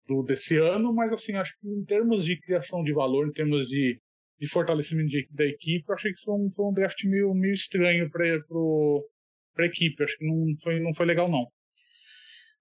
do, 0.08 0.24
desse 0.24 0.58
ano, 0.58 0.94
mas 0.94 1.12
assim, 1.12 1.36
acho 1.36 1.54
que 1.60 1.68
em 1.68 1.84
termos 1.86 2.24
de 2.26 2.40
criação 2.40 2.84
de 2.84 2.94
valor, 2.94 3.28
em 3.28 3.32
termos 3.32 3.68
de, 3.68 4.00
de 4.40 4.48
fortalecimento 4.48 5.10
de, 5.10 5.28
da 5.32 5.46
equipe, 5.46 5.84
eu 5.88 5.96
achei 5.96 6.14
que 6.14 6.22
foi 6.22 6.34
um, 6.34 6.50
foi 6.52 6.66
um 6.66 6.74
draft 6.74 7.04
meio, 7.04 7.34
meio 7.34 7.54
estranho 7.54 8.10
para 8.10 8.24
a 8.26 9.66
equipe. 9.66 10.04
Acho 10.04 10.18
que 10.18 10.26
não 10.26 10.58
foi, 10.62 10.80
não 10.80 10.94
foi 10.94 11.06
legal, 11.06 11.30
não. 11.30 11.46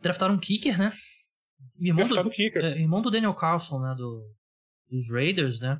Draftaram 0.01 0.35
um 0.35 0.41
kicker, 0.41 0.79
né? 0.79 0.93
Irmão 1.81 2.05
Draftaram 2.05 2.29
do, 2.29 2.35
kicker. 2.35 2.65
É, 2.65 2.79
irmão 2.79 3.01
do 3.01 3.11
Daniel 3.11 3.35
Carlson, 3.35 3.81
né? 3.81 3.95
Do, 3.97 4.35
dos 4.89 5.09
Raiders, 5.09 5.61
né? 5.61 5.79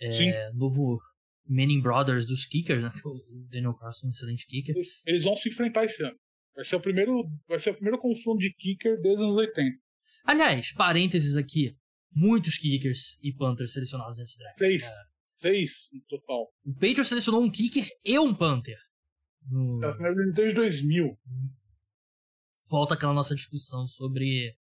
É, 0.00 0.10
Sim. 0.10 0.32
Novo 0.54 0.98
Manning 1.46 1.80
Brothers 1.80 2.26
dos 2.26 2.44
kickers, 2.44 2.84
né? 2.84 2.90
O 3.04 3.48
Daniel 3.50 3.74
Carlson, 3.74 4.06
um 4.06 4.10
excelente 4.10 4.46
kicker. 4.46 4.74
Eles, 4.74 4.88
eles 5.06 5.24
vão 5.24 5.36
se 5.36 5.48
enfrentar 5.48 5.84
esse 5.84 6.04
ano. 6.04 6.16
Vai 6.54 6.64
ser 6.64 6.76
o 6.76 6.80
primeiro, 6.80 7.24
vai 7.46 7.58
ser 7.58 7.70
o 7.70 7.74
primeiro 7.74 7.98
confronto 7.98 8.38
de 8.38 8.52
kicker 8.52 9.00
desde 9.00 9.22
os 9.22 9.26
anos 9.28 9.36
80. 9.36 9.76
Aliás, 10.24 10.72
parênteses 10.72 11.36
aqui. 11.36 11.74
Muitos 12.18 12.58
kickers 12.58 13.16
e 13.22 13.32
Panthers 13.32 13.72
selecionados 13.72 14.18
nesse 14.18 14.38
draft. 14.38 14.58
Seis. 14.58 14.84
Seis 15.32 15.88
no 15.92 16.00
total. 16.08 16.48
O 16.64 16.72
Patriots 16.74 17.08
selecionou 17.08 17.44
um 17.44 17.50
kicker 17.50 17.86
e 18.04 18.18
um 18.18 18.34
Panther. 18.34 18.78
No... 19.48 19.78
Pela 19.78 19.92
primeira 19.92 20.16
vez 20.16 20.34
desde 20.34 20.54
2000. 20.56 21.16
Volta 22.66 22.94
aquela 22.94 23.12
nossa 23.12 23.36
discussão 23.36 23.86
sobre 23.86 24.56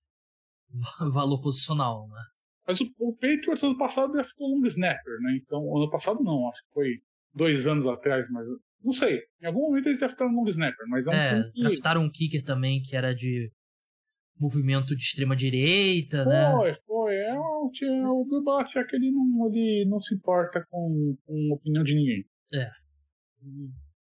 valor 1.12 1.42
posicional, 1.42 2.08
né? 2.08 2.22
Mas 2.66 2.80
o, 2.80 2.90
o 2.98 3.12
Patriots 3.12 3.62
ano 3.62 3.76
passado 3.76 4.14
já 4.16 4.24
ficou 4.24 4.48
long 4.48 4.64
snapper, 4.66 5.20
né? 5.20 5.38
Então, 5.42 5.76
ano 5.76 5.90
passado 5.90 6.22
não, 6.22 6.48
acho 6.48 6.62
que 6.64 6.72
foi 6.72 7.02
dois 7.34 7.66
anos 7.66 7.86
atrás, 7.86 8.26
mas 8.30 8.48
não 8.82 8.92
sei. 8.92 9.20
Em 9.42 9.46
algum 9.46 9.60
momento 9.60 9.88
eles 9.88 10.00
já 10.00 10.08
ficaram 10.08 10.32
long 10.32 10.48
snapper, 10.48 10.86
mas 10.88 11.06
é 11.06 11.10
um 11.10 11.12
é, 11.12 11.50
que... 11.50 11.62
draftaram 11.62 12.02
um 12.02 12.10
kicker 12.10 12.42
também 12.42 12.80
que 12.80 12.96
era 12.96 13.14
de 13.14 13.52
movimento 14.38 14.96
de 14.96 15.02
extrema 15.02 15.36
direita, 15.36 16.24
foi, 16.24 16.32
né? 16.32 16.50
Foi, 16.52 16.74
foi. 16.74 17.01
É, 17.14 17.38
o 17.38 18.24
Bill 18.24 18.44
Belichick 18.44 18.94
ele 18.94 19.10
não, 19.10 19.46
ele 19.46 19.84
não 19.88 19.98
se 19.98 20.14
importa 20.14 20.66
com, 20.70 21.16
com 21.24 21.52
a 21.52 21.54
opinião 21.54 21.84
de 21.84 21.94
ninguém. 21.94 22.24
É. 22.52 22.70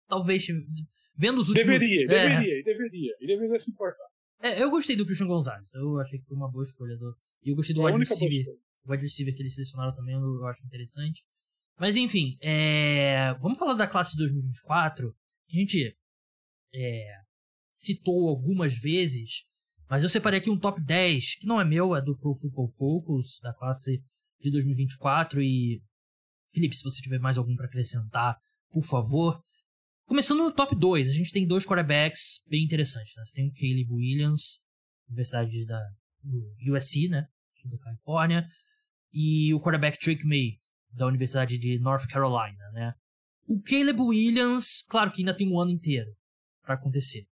Talvez 0.07 0.47
vendo 1.15 1.39
os 1.39 1.49
últimos 1.49 1.67
deveria, 1.67 2.05
é. 2.05 2.07
deveria, 2.07 2.63
deveria, 2.63 3.15
ele 3.19 3.33
deveria 3.33 3.59
se 3.59 3.71
importar. 3.71 4.07
É, 4.41 4.63
eu 4.63 4.69
gostei 4.69 4.95
do 4.95 5.05
Christian 5.05 5.27
Gonzalez. 5.27 5.67
Eu 5.73 5.99
achei 5.99 6.19
que 6.19 6.25
foi 6.25 6.37
uma 6.37 6.49
boa 6.49 6.63
escolha 6.63 6.97
do 6.97 7.15
e 7.43 7.49
eu 7.49 7.55
gostei 7.55 7.75
do 7.75 7.81
é 7.81 7.91
wide 7.91 7.99
receiver. 7.99 8.55
O 8.85 8.91
wide 8.91 9.03
receiver 9.03 9.35
que 9.35 9.41
eles 9.41 9.53
selecionaram 9.53 9.93
também 9.93 10.15
eu 10.15 10.45
acho 10.47 10.65
interessante. 10.65 11.23
Mas 11.77 11.95
enfim, 11.95 12.37
é... 12.41 13.33
vamos 13.35 13.57
falar 13.57 13.73
da 13.73 13.87
classe 13.87 14.11
de 14.11 14.17
2024. 14.17 15.15
Que 15.47 15.57
a 15.57 15.59
gente 15.59 15.97
é... 16.73 17.15
citou 17.73 18.29
algumas 18.29 18.77
vezes, 18.77 19.45
mas 19.89 20.03
eu 20.03 20.09
separei 20.09 20.39
aqui 20.39 20.51
um 20.51 20.59
top 20.59 20.79
10, 20.81 21.39
que 21.39 21.47
não 21.47 21.59
é 21.59 21.65
meu, 21.65 21.95
é 21.95 22.01
do 22.01 22.15
Pro 22.15 22.35
Football 22.35 22.69
Focus, 22.69 23.39
da 23.41 23.51
classe 23.53 23.99
de 24.39 24.51
2024. 24.51 25.41
E, 25.41 25.81
Felipe, 26.53 26.75
se 26.75 26.83
você 26.83 27.01
tiver 27.01 27.19
mais 27.19 27.39
algum 27.39 27.55
para 27.55 27.65
acrescentar, 27.65 28.37
por 28.69 28.83
favor. 28.83 29.41
Começando 30.05 30.39
no 30.39 30.51
top 30.51 30.75
2, 30.75 31.09
a 31.09 31.13
gente 31.13 31.31
tem 31.31 31.47
dois 31.47 31.65
quarterbacks 31.65 32.43
bem 32.47 32.63
interessantes. 32.63 33.13
Né? 33.17 33.23
Você 33.25 33.33
tem 33.33 33.47
o 33.47 33.53
Caleb 33.53 33.91
Williams, 33.91 34.59
Universidade 35.07 35.65
da 35.65 35.81
USC, 36.67 37.09
né? 37.09 37.27
Sul 37.55 37.71
da 37.71 37.79
Califórnia. 37.79 38.47
E 39.11 39.51
o 39.55 39.59
quarterback 39.59 39.97
Drake 40.03 40.23
May, 40.23 40.59
da 40.91 41.07
Universidade 41.07 41.57
de 41.57 41.79
North 41.79 42.07
Carolina, 42.07 42.71
né? 42.73 42.93
O 43.47 43.59
Caleb 43.59 43.99
Williams, 43.99 44.83
claro 44.87 45.11
que 45.11 45.21
ainda 45.21 45.35
tem 45.35 45.51
um 45.51 45.59
ano 45.59 45.71
inteiro 45.71 46.11
para 46.61 46.75
acontecer. 46.75 47.25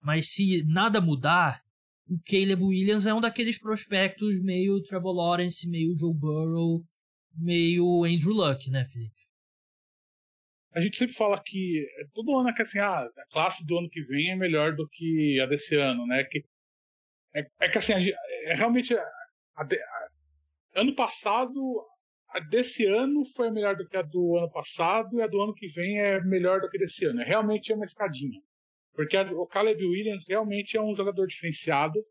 Mas 0.00 0.32
se 0.32 0.64
nada 0.64 1.00
mudar, 1.00 1.62
o 2.08 2.18
Caleb 2.24 2.62
Williams 2.62 3.06
é 3.06 3.12
um 3.12 3.20
daqueles 3.20 3.58
prospectos 3.58 4.42
meio 4.42 4.82
Trevor 4.82 5.14
Lawrence, 5.14 5.68
meio 5.68 5.96
Joe 5.98 6.14
Burrow, 6.14 6.82
meio 7.36 8.04
Andrew 8.04 8.32
Luck, 8.32 8.70
né, 8.70 8.86
Felipe? 8.86 9.18
A 10.72 10.80
gente 10.80 10.98
sempre 10.98 11.14
fala 11.14 11.42
que 11.42 11.86
todo 12.14 12.36
ano 12.38 12.50
é 12.50 12.52
que 12.54 12.62
assim, 12.62 12.78
ah, 12.78 13.00
a 13.00 13.26
classe 13.30 13.66
do 13.66 13.78
ano 13.78 13.88
que 13.90 14.02
vem 14.02 14.30
é 14.30 14.36
melhor 14.36 14.74
do 14.74 14.88
que 14.88 15.38
a 15.40 15.46
desse 15.46 15.76
ano, 15.76 16.06
né? 16.06 16.24
Que, 16.24 16.44
é, 17.34 17.46
é 17.60 17.68
que 17.68 17.78
assim, 17.78 17.92
a, 17.94 18.00
é, 18.00 18.54
realmente 18.54 18.94
a, 18.94 19.02
a, 19.56 19.66
ano 20.76 20.94
passado 20.94 21.60
a 22.30 22.40
desse 22.40 22.86
ano 22.86 23.24
foi 23.24 23.50
melhor 23.50 23.76
do 23.76 23.88
que 23.88 23.96
a 23.96 24.02
do 24.02 24.36
ano 24.36 24.50
passado 24.50 25.18
e 25.18 25.22
a 25.22 25.26
do 25.26 25.40
ano 25.40 25.54
que 25.54 25.66
vem 25.68 25.98
é 25.98 26.22
melhor 26.22 26.60
do 26.60 26.68
que 26.68 26.78
desse 26.78 27.06
ano. 27.06 27.20
É, 27.22 27.24
realmente 27.24 27.72
é 27.72 27.74
uma 27.74 27.84
escadinha. 27.84 28.40
Porque 28.98 29.16
o 29.16 29.46
Caleb 29.46 29.86
Williams 29.86 30.24
realmente 30.26 30.76
é 30.76 30.82
um 30.82 30.92
jogador 30.92 31.28
diferenciado. 31.28 32.04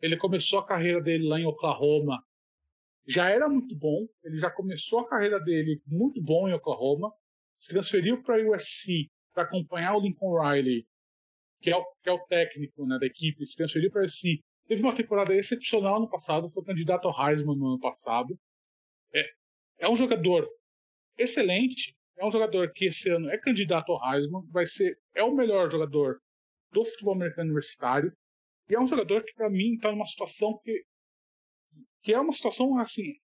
Ele 0.00 0.16
começou 0.16 0.60
a 0.60 0.64
carreira 0.64 1.02
dele 1.02 1.26
lá 1.26 1.40
em 1.40 1.44
Oklahoma. 1.44 2.24
Já 3.08 3.28
era 3.28 3.48
muito 3.48 3.76
bom. 3.76 4.06
Ele 4.22 4.38
já 4.38 4.48
começou 4.48 5.00
a 5.00 5.08
carreira 5.08 5.40
dele 5.40 5.82
muito 5.84 6.22
bom 6.22 6.48
em 6.48 6.52
Oklahoma. 6.52 7.12
Se 7.58 7.70
transferiu 7.70 8.22
para 8.22 8.36
a 8.36 8.50
USC 8.50 9.10
para 9.34 9.42
acompanhar 9.42 9.96
o 9.96 10.00
Lincoln 10.00 10.40
Riley, 10.40 10.86
que 11.60 11.70
é 11.70 11.76
o, 11.76 11.84
que 12.04 12.08
é 12.08 12.12
o 12.12 12.24
técnico 12.26 12.86
né, 12.86 13.00
da 13.00 13.06
equipe. 13.06 13.44
Se 13.44 13.56
transferiu 13.56 13.90
para 13.90 14.02
a 14.02 14.04
USC 14.04 14.40
Teve 14.68 14.82
uma 14.82 14.94
temporada 14.94 15.34
excepcional 15.34 15.98
no 15.98 16.10
passado, 16.10 16.46
foi 16.50 16.62
candidato 16.62 17.08
ao 17.08 17.28
Heisman 17.28 17.56
no 17.56 17.68
ano 17.68 17.80
passado. 17.80 18.38
É, 19.14 19.24
é 19.78 19.88
um 19.88 19.96
jogador 19.96 20.46
excelente, 21.16 21.96
é 22.18 22.24
um 22.24 22.30
jogador 22.30 22.70
que 22.74 22.84
esse 22.84 23.08
ano 23.08 23.30
é 23.30 23.38
candidato 23.38 23.90
ao 23.90 24.14
Heisman, 24.14 24.46
vai 24.50 24.66
ser 24.66 24.98
é 25.14 25.24
o 25.24 25.34
melhor 25.34 25.70
jogador 25.70 26.20
do 26.72 26.84
futebol 26.84 27.14
americano 27.14 27.48
universitário 27.48 28.12
e 28.68 28.74
é 28.74 28.80
um 28.80 28.86
jogador 28.86 29.24
que 29.24 29.34
para 29.34 29.50
mim 29.50 29.74
está 29.74 29.90
numa 29.90 30.06
situação 30.06 30.58
que 30.62 30.84
que 32.02 32.14
é 32.14 32.20
uma 32.20 32.32
situação 32.32 32.78
assim 32.78 33.14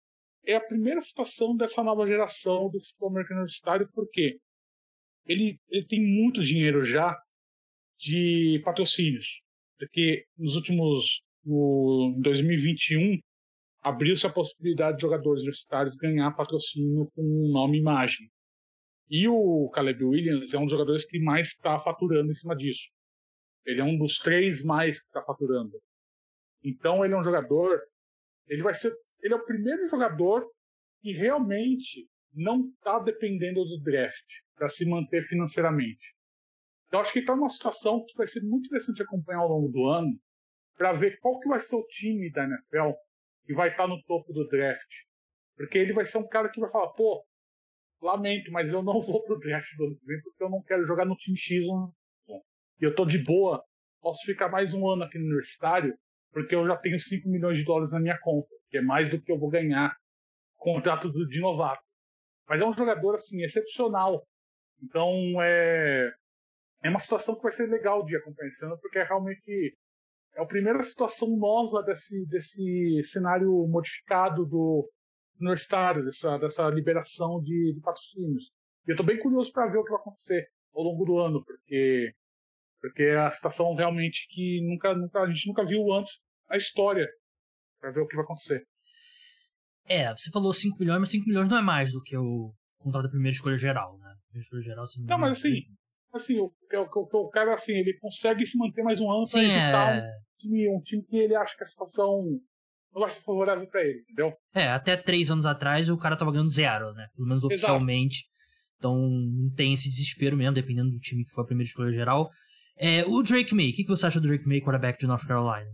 é 0.47 0.57
a 0.57 0.66
primeira 0.66 1.01
situação 1.01 1.57
dessa 1.57 1.82
nova 1.82 2.07
geração 2.07 2.68
do 2.70 2.80
futebol 2.80 3.11
americano 3.11 3.40
universitário 3.40 3.88
porque 3.92 4.38
ele, 5.26 5.59
ele 5.70 5.86
tem 5.86 6.03
muito 6.03 6.42
dinheiro 6.42 6.84
já 6.84 7.16
de 7.99 8.61
patrocínios 8.64 9.42
porque 9.78 10.26
nos 10.36 10.57
últimos 10.57 11.22
no, 11.45 12.14
em 12.16 12.20
2021, 12.22 13.18
abriu-se 13.82 14.26
a 14.26 14.30
possibilidade 14.30 14.97
de 14.97 15.03
jogadores 15.03 15.42
universitários 15.42 15.97
ganhar 15.97 16.30
patrocínio 16.32 17.11
com 17.14 17.22
nome 17.53 17.76
e 17.76 17.80
imagem. 17.80 18.30
E 19.11 19.28
o 19.28 19.68
Caleb 19.70 20.03
Williams 20.03 20.55
é 20.55 20.59
um 20.59 20.62
dos 20.62 20.72
jogadores 20.72 21.05
que 21.05 21.18
mais 21.18 21.49
está 21.49 21.78
faturando 21.78 22.30
em 22.30 22.34
cima 22.34 22.57
disso. 22.57 22.88
Ele 23.65 23.81
é 23.81 23.85
um 23.85 23.97
dos 23.97 24.19
três 24.19 24.62
mais 24.62 25.01
que 25.01 25.07
está 25.07 25.23
faturando. 25.23 25.81
Então 26.62 27.05
ele 27.05 27.15
é 27.15 27.17
um 27.17 27.25
jogador, 27.25 27.81
ele 28.47 28.62
vai 28.62 28.75
ser, 28.75 28.95
ele 29.23 29.35
é 29.35 29.37
o 29.37 29.45
primeiro 29.45 29.87
jogador 29.89 30.47
que 31.01 31.12
realmente 31.12 32.09
não 32.33 32.69
está 32.69 32.99
dependendo 32.99 33.65
do 33.65 33.81
draft 33.81 34.25
para 34.57 34.69
se 34.69 34.89
manter 34.89 35.27
financeiramente. 35.27 36.15
Então 36.87 37.01
acho 37.01 37.12
que 37.12 37.19
está 37.21 37.35
numa 37.35 37.49
situação 37.49 38.05
que 38.07 38.17
vai 38.17 38.27
ser 38.27 38.43
muito 38.43 38.67
interessante 38.67 39.03
acompanhar 39.03 39.41
ao 39.41 39.49
longo 39.49 39.69
do 39.69 39.87
ano, 39.87 40.19
para 40.77 40.93
ver 40.93 41.19
qual 41.21 41.39
que 41.41 41.49
vai 41.49 41.61
ser 41.61 41.77
o 41.77 41.87
time 41.87 42.31
da 42.31 42.45
NFL 42.45 42.93
que 43.47 43.55
vai 43.55 43.71
estar 43.71 43.85
tá 43.85 43.89
no 43.89 44.03
topo 44.05 44.33
do 44.33 44.47
draft. 44.49 44.91
Porque 45.57 45.79
ele 45.79 45.93
vai 45.93 46.05
ser 46.05 46.19
um 46.19 46.29
cara 46.29 46.49
que 46.49 46.61
vai 46.61 46.71
falar, 46.71 46.89
pô, 46.89 47.25
lamento, 48.01 48.51
mas 48.51 48.73
eu 48.73 48.83
não 48.83 49.01
vou 49.03 49.23
pro 49.23 49.39
draft 49.39 49.69
do 49.77 49.85
ano 49.85 49.97
que 49.97 50.07
vem 50.07 50.21
porque 50.23 50.43
eu 50.43 50.51
não 50.51 50.62
quero 50.62 50.85
jogar 50.85 51.05
no 51.05 51.17
time 51.17 51.37
X. 51.37 51.65
E 52.81 52.85
eu 52.85 52.95
tô 52.95 53.07
de 53.07 53.18
boa, 53.18 53.62
posso 54.01 54.25
ficar 54.27 54.49
mais 54.49 54.75
um 54.75 54.89
ano 54.89 55.05
aqui 55.05 55.18
no 55.18 55.27
universitário 55.27 55.97
porque 56.33 56.55
eu 56.55 56.66
já 56.66 56.77
tenho 56.77 56.99
5 56.99 57.29
milhões 57.29 57.59
de 57.59 57.64
dólares 57.64 57.93
na 57.93 58.01
minha 58.01 58.18
conta, 58.20 58.49
que 58.68 58.79
é 58.79 58.83
mais 58.83 59.09
do 59.09 59.20
que 59.20 59.31
eu 59.31 59.39
vou 59.39 59.49
ganhar 59.49 59.97
contrato 60.57 61.11
de 61.12 61.41
novato. 61.41 61.81
Mas 62.49 62.61
é 62.61 62.66
um 62.66 62.72
jogador 62.72 63.14
assim 63.14 63.43
excepcional. 63.45 64.27
Então 64.83 65.12
é 65.41 66.12
é 66.83 66.91
uma 66.91 67.01
situação 67.01 67.35
que 67.37 67.43
vai 67.43 67.53
ser 67.53 67.66
legal 67.68 68.05
de 68.05 68.16
acompanhar 68.16 68.51
porque 68.81 68.99
é 68.99 69.05
realmente 69.05 69.75
é 70.35 70.43
a 70.43 70.47
primeira 70.47 70.83
situação 70.83 71.29
nova 71.39 71.83
desse, 71.83 72.27
desse 72.27 73.01
cenário 73.05 73.66
modificado 73.68 74.45
do 74.45 74.91
universitário, 75.41 76.05
dessa, 76.05 76.37
dessa 76.39 76.68
liberação 76.68 77.41
de, 77.41 77.72
de 77.75 77.81
patrocínios. 77.81 78.53
E 78.87 78.91
eu 78.91 78.95
estou 78.95 79.07
bem 79.07 79.18
curioso 79.18 79.51
para 79.53 79.70
ver 79.70 79.79
o 79.79 79.85
que 79.85 79.91
vai 79.91 80.01
acontecer 80.01 80.47
ao 80.75 80.83
longo 80.83 81.05
do 81.05 81.18
ano, 81.18 81.45
porque 81.45 82.12
porque 82.89 83.03
é 83.03 83.16
a 83.16 83.30
situação 83.30 83.74
realmente 83.74 84.26
que 84.28 84.61
nunca, 84.62 84.95
nunca 84.95 85.22
a 85.22 85.26
gente 85.26 85.49
nunca 85.49 85.64
viu 85.64 85.91
antes 85.93 86.20
na 86.51 86.57
história 86.57 87.07
para 87.80 87.91
ver 87.91 88.01
o 88.01 88.07
que 88.07 88.14
vai 88.14 88.24
acontecer. 88.24 88.62
É, 89.87 90.11
você 90.11 90.30
falou 90.30 90.53
5 90.53 90.78
milhões, 90.78 91.01
mas 91.01 91.11
5 91.11 91.26
milhões 91.26 91.49
não 91.49 91.59
é 91.59 91.62
mais 91.62 91.93
do 91.93 92.03
que 92.03 92.16
o 92.16 92.53
contrato 92.78 93.05
da 93.05 93.11
primeira 93.11 93.35
escolha 93.35 93.57
geral, 93.57 93.99
né? 93.99 94.14
Primeira 94.26 94.45
escolha 94.45 94.62
geral, 94.62 94.85
não, 94.99 95.07
não 95.07 95.18
mas 95.18 95.39
assim, 95.39 95.62
assim, 96.12 96.39
o, 96.39 96.45
o, 96.47 97.26
o, 97.26 97.30
cara 97.30 97.55
assim, 97.55 97.72
ele 97.72 97.97
consegue 97.99 98.47
se 98.47 98.59
manter 98.59 98.82
mais 98.82 99.01
um 99.01 99.11
ano 99.11 99.24
para 99.30 99.43
evitar 99.43 99.97
é... 99.97 100.01
um, 100.03 100.39
time, 100.39 100.76
um 100.76 100.80
time 100.82 101.05
que 101.05 101.16
ele 101.16 101.35
acha 101.35 101.57
que 101.57 101.62
a 101.62 101.66
situação 101.66 102.22
não 102.93 103.01
vai 103.01 103.11
ser 103.11 103.22
favorável 103.22 103.66
para 103.68 103.82
ele, 103.82 104.01
entendeu? 104.01 104.35
É, 104.55 104.68
até 104.68 104.95
três 104.97 105.30
anos 105.30 105.47
atrás 105.47 105.89
o 105.89 105.97
cara 105.97 106.16
tava 106.16 106.32
ganhando 106.32 106.51
zero, 106.51 106.93
né? 106.93 107.09
Pelo 107.14 107.28
menos 107.28 107.45
oficialmente. 107.45 108.18
Exato. 108.18 108.35
Então 108.76 108.95
não 108.95 109.51
tem 109.55 109.72
esse 109.72 109.89
desespero 109.89 110.37
mesmo, 110.37 110.55
dependendo 110.55 110.91
do 110.91 110.99
time 110.99 111.24
que 111.24 111.30
foi 111.30 111.45
a 111.45 111.47
primeira 111.47 111.68
escolha 111.68 111.93
geral. 111.93 112.30
É, 112.77 113.05
o 113.05 113.22
Drake 113.22 113.55
May, 113.55 113.70
o 113.70 113.72
que, 113.72 113.85
que 113.85 113.89
você 113.89 114.07
acha 114.07 114.20
do 114.20 114.27
Drake 114.27 114.49
May, 114.49 114.61
quarterback 114.61 114.99
de 114.99 115.07
North 115.07 115.27
Carolina? 115.27 115.72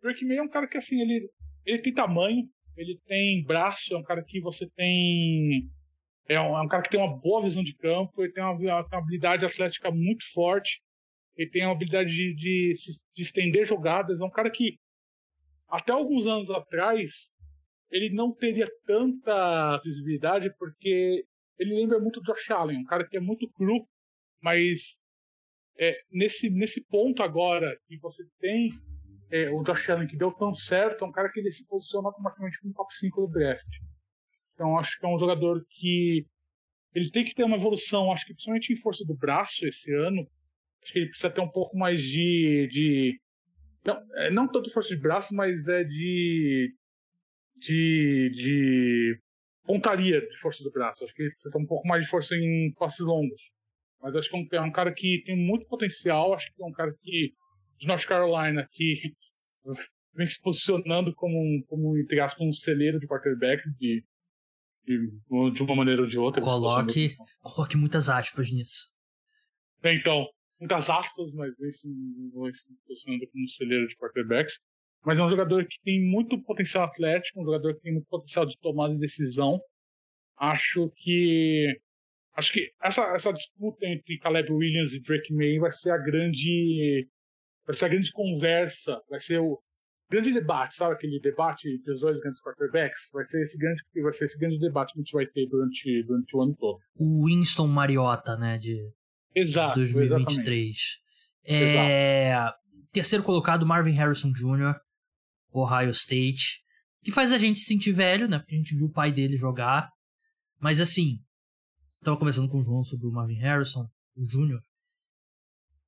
Drake 0.00 0.24
May 0.24 0.36
é 0.36 0.42
um 0.42 0.48
cara 0.48 0.68
que 0.68 0.78
assim, 0.78 1.00
ele, 1.00 1.28
ele 1.64 1.78
tem 1.78 1.92
tamanho, 1.92 2.48
ele 2.76 2.98
tem 3.06 3.44
braço, 3.44 3.94
é 3.94 3.96
um 3.96 4.02
cara 4.02 4.22
que 4.22 4.40
você 4.40 4.68
tem 4.76 5.68
é 6.26 6.40
um, 6.40 6.56
é 6.56 6.62
um, 6.62 6.68
cara 6.68 6.82
que 6.82 6.90
tem 6.90 7.00
uma 7.00 7.18
boa 7.18 7.42
visão 7.42 7.62
de 7.62 7.74
campo, 7.74 8.22
ele 8.22 8.32
tem 8.32 8.42
uma, 8.42 8.54
uma 8.54 8.86
habilidade 8.92 9.44
atlética 9.44 9.90
muito 9.90 10.24
forte, 10.32 10.80
ele 11.36 11.50
tem 11.50 11.64
uma 11.64 11.72
habilidade 11.72 12.10
de, 12.10 12.34
de, 12.34 12.72
de, 13.14 13.22
estender 13.22 13.66
jogadas. 13.66 14.20
É 14.20 14.24
um 14.24 14.30
cara 14.30 14.50
que, 14.50 14.78
até 15.68 15.92
alguns 15.92 16.26
anos 16.26 16.50
atrás, 16.50 17.30
ele 17.90 18.14
não 18.14 18.32
teria 18.32 18.68
tanta 18.86 19.80
visibilidade 19.84 20.50
porque 20.58 21.24
ele 21.58 21.74
lembra 21.74 21.98
muito 21.98 22.20
do 22.20 22.26
Josh 22.26 22.50
Allen, 22.50 22.78
um 22.78 22.84
cara 22.84 23.06
que 23.06 23.16
é 23.16 23.20
muito 23.20 23.48
cru, 23.50 23.86
mas 24.40 25.00
é, 25.78 25.96
nesse, 26.10 26.50
nesse 26.50 26.84
ponto 26.84 27.22
agora 27.22 27.76
que 27.86 27.98
você 27.98 28.24
tem 28.38 28.70
é, 29.30 29.50
o 29.50 29.62
Josh 29.62 29.90
Allen 29.90 30.06
que 30.06 30.16
deu 30.16 30.32
tão 30.32 30.54
certo, 30.54 31.04
é 31.04 31.08
um 31.08 31.12
cara 31.12 31.30
que 31.30 31.40
ele 31.40 31.50
se 31.50 31.66
posiciona 31.66 32.08
automaticamente 32.08 32.60
como 32.60 32.74
top 32.74 32.94
5 32.96 33.20
do 33.22 33.32
draft. 33.32 33.66
Então 34.54 34.78
acho 34.78 34.98
que 34.98 35.04
é 35.04 35.08
um 35.08 35.18
jogador 35.18 35.64
que 35.68 36.26
ele 36.94 37.10
tem 37.10 37.24
que 37.24 37.34
ter 37.34 37.42
uma 37.42 37.56
evolução, 37.56 38.12
acho 38.12 38.24
que 38.24 38.32
principalmente 38.32 38.72
em 38.72 38.76
força 38.76 39.04
do 39.04 39.16
braço 39.16 39.66
esse 39.66 39.92
ano. 39.92 40.28
Acho 40.82 40.92
que 40.92 40.98
ele 41.00 41.08
precisa 41.08 41.30
ter 41.30 41.40
um 41.40 41.50
pouco 41.50 41.76
mais 41.76 42.00
de. 42.00 42.68
de 42.70 43.20
não, 43.84 44.00
é, 44.16 44.30
não 44.30 44.46
tanto 44.46 44.70
força 44.70 44.94
de 44.94 45.00
braço, 45.00 45.34
mas 45.34 45.66
é 45.66 45.82
de. 45.82 46.72
de. 47.56 48.30
de 48.32 49.20
pontaria 49.64 50.20
de 50.20 50.36
força 50.38 50.62
do 50.62 50.70
braço. 50.70 51.02
Acho 51.02 51.14
que 51.14 51.22
ele 51.22 51.30
precisa 51.30 51.50
ter 51.50 51.58
um 51.58 51.66
pouco 51.66 51.88
mais 51.88 52.04
de 52.04 52.10
força 52.10 52.34
em 52.36 52.72
passes 52.78 53.00
longos. 53.00 53.50
Mas 54.04 54.14
acho 54.16 54.28
que 54.28 54.36
é 54.36 54.38
um, 54.38 54.48
é 54.52 54.60
um 54.60 54.70
cara 54.70 54.92
que 54.92 55.22
tem 55.24 55.34
muito 55.34 55.66
potencial. 55.66 56.34
Acho 56.34 56.52
que 56.54 56.62
é 56.62 56.66
um 56.66 56.72
cara 56.72 56.94
que. 57.00 57.32
de 57.78 57.86
North 57.86 58.04
Carolina, 58.04 58.68
que 58.70 59.14
vem 60.12 60.26
se 60.26 60.38
posicionando 60.42 61.14
como, 61.14 61.40
um, 61.40 61.62
como 61.66 61.96
entre 61.96 62.20
aspas, 62.20 62.46
um 62.46 62.52
celeiro 62.52 63.00
de 63.00 63.06
quarterbacks 63.08 63.64
de, 63.78 64.04
de, 64.84 65.10
de 65.54 65.62
uma 65.62 65.74
maneira 65.74 66.02
ou 66.02 66.06
de 66.06 66.18
outra. 66.18 66.42
Coloque, 66.42 67.16
coloque 67.40 67.78
muitas 67.78 68.10
aspas 68.10 68.52
nisso. 68.52 68.92
Então, 69.82 70.26
muitas 70.60 70.90
aspas, 70.90 71.32
mas 71.32 71.56
vem 71.58 71.72
se, 71.72 71.88
vem 71.88 72.52
se 72.52 72.62
posicionando 72.86 73.26
como 73.30 73.44
um 73.44 73.48
celeiro 73.48 73.88
de 73.88 73.96
quarterbacks. 73.96 74.60
Mas 75.02 75.18
é 75.18 75.24
um 75.24 75.30
jogador 75.30 75.66
que 75.66 75.80
tem 75.82 76.02
muito 76.06 76.42
potencial 76.42 76.84
atlético, 76.84 77.40
um 77.40 77.44
jogador 77.44 77.74
que 77.74 77.80
tem 77.80 77.92
muito 77.94 78.06
potencial 78.06 78.44
de 78.44 78.58
tomada 78.60 78.92
de 78.92 79.00
decisão. 79.00 79.58
Acho 80.36 80.92
que 80.94 81.80
acho 82.34 82.52
que 82.52 82.70
essa, 82.82 83.02
essa 83.14 83.32
disputa 83.32 83.86
entre 83.86 84.18
Caleb 84.18 84.52
Williams 84.52 84.92
e 84.92 85.02
Drake 85.02 85.32
May 85.32 85.58
vai 85.58 85.72
ser 85.72 85.90
a 85.90 85.98
grande 85.98 87.08
vai 87.66 87.74
ser 87.74 87.86
a 87.86 87.88
grande 87.88 88.12
conversa, 88.12 89.00
vai 89.08 89.20
ser 89.20 89.40
o 89.40 89.58
grande 90.10 90.32
debate, 90.32 90.76
sabe 90.76 90.94
aquele 90.94 91.18
debate 91.20 91.68
entre 91.68 91.92
os 91.92 92.00
dois 92.00 92.18
grandes 92.20 92.40
quarterbacks? 92.40 93.10
Vai 93.12 93.24
ser 93.24 93.42
esse 93.42 93.56
grande, 93.58 93.82
vai 94.02 94.12
ser 94.12 94.26
esse 94.26 94.38
grande 94.38 94.58
debate 94.58 94.92
que 94.92 94.98
a 94.98 95.02
gente 95.02 95.12
vai 95.12 95.26
ter 95.26 95.46
durante, 95.48 96.02
durante 96.04 96.36
o 96.36 96.42
ano 96.42 96.56
todo. 96.56 96.78
O 96.96 97.26
Winston 97.26 97.66
Mariota, 97.66 98.36
né, 98.36 98.58
de 98.58 98.78
Exato, 99.34 99.80
2023. 99.80 100.76
É, 101.46 102.30
Exato. 102.30 102.58
terceiro 102.92 103.24
colocado 103.24 103.66
Marvin 103.66 103.92
Harrison 103.92 104.30
Jr., 104.30 104.74
Ohio 105.52 105.90
State, 105.90 106.62
que 107.02 107.10
faz 107.10 107.32
a 107.32 107.38
gente 107.38 107.58
se 107.58 107.66
sentir 107.66 107.92
velho, 107.92 108.28
né, 108.28 108.38
porque 108.38 108.54
a 108.54 108.58
gente 108.58 108.76
viu 108.76 108.86
o 108.86 108.92
pai 108.92 109.10
dele 109.10 109.36
jogar. 109.36 109.88
Mas 110.60 110.80
assim, 110.80 111.18
tava 112.04 112.18
conversando 112.18 112.48
com 112.48 112.60
o 112.60 112.64
João 112.64 112.84
sobre 112.84 113.06
o 113.06 113.12
Marvin 113.12 113.38
Harrison, 113.38 113.88
o 114.16 114.24
Jr., 114.24 114.60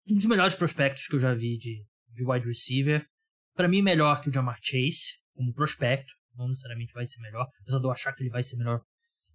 um 0.09 0.15
dos 0.15 0.27
melhores 0.27 0.55
prospectos 0.55 1.07
que 1.07 1.17
eu 1.17 1.21
já 1.21 1.35
vi 1.35 1.59
de, 1.59 1.85
de 2.13 2.25
wide 2.25 2.47
receiver. 2.47 3.05
Para 3.55 3.69
mim, 3.69 3.83
melhor 3.83 4.21
que 4.21 4.29
o 4.29 4.33
Jamar 4.33 4.59
Chase, 4.63 5.19
como 5.35 5.53
prospecto. 5.53 6.13
Não 6.37 6.49
necessariamente 6.49 6.93
vai 6.93 7.07
ser 7.07 7.21
melhor, 7.21 7.49
apesar 7.61 7.79
de 7.79 7.87
eu 7.87 7.91
achar 7.91 8.13
que 8.13 8.23
ele 8.23 8.31
vai 8.31 8.43
ser 8.43 8.57
melhor 8.57 8.81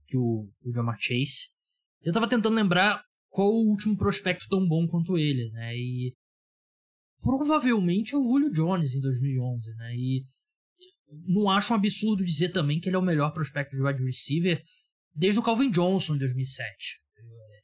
que 0.06 0.16
o, 0.16 0.48
que 0.62 0.70
o 0.70 0.74
Jamar 0.74 0.98
Chase. 1.00 1.50
Eu 2.02 2.14
tava 2.14 2.30
tentando 2.30 2.56
lembrar 2.56 3.04
qual 3.28 3.48
o 3.48 3.70
último 3.70 3.98
prospecto 3.98 4.46
tão 4.50 4.68
bom 4.68 4.88
quanto 4.88 5.18
ele, 5.18 5.50
né? 5.52 5.76
E 5.76 6.14
provavelmente 7.22 8.14
é 8.14 8.18
o 8.18 8.24
Julio 8.24 8.52
Jones 8.52 8.94
em 8.94 9.02
2011, 9.02 9.76
né? 9.76 9.96
E 9.96 10.26
não 11.28 11.50
acho 11.50 11.74
um 11.74 11.76
absurdo 11.76 12.24
dizer 12.24 12.50
também 12.50 12.80
que 12.80 12.88
ele 12.88 12.96
é 12.96 13.00
o 13.00 13.04
melhor 13.04 13.34
prospecto 13.34 13.76
de 13.76 13.84
wide 13.84 14.04
receiver 14.04 14.64
desde 15.14 15.40
o 15.40 15.44
Calvin 15.44 15.70
Johnson 15.70 16.16
em 16.16 16.20
2007. 16.20 17.00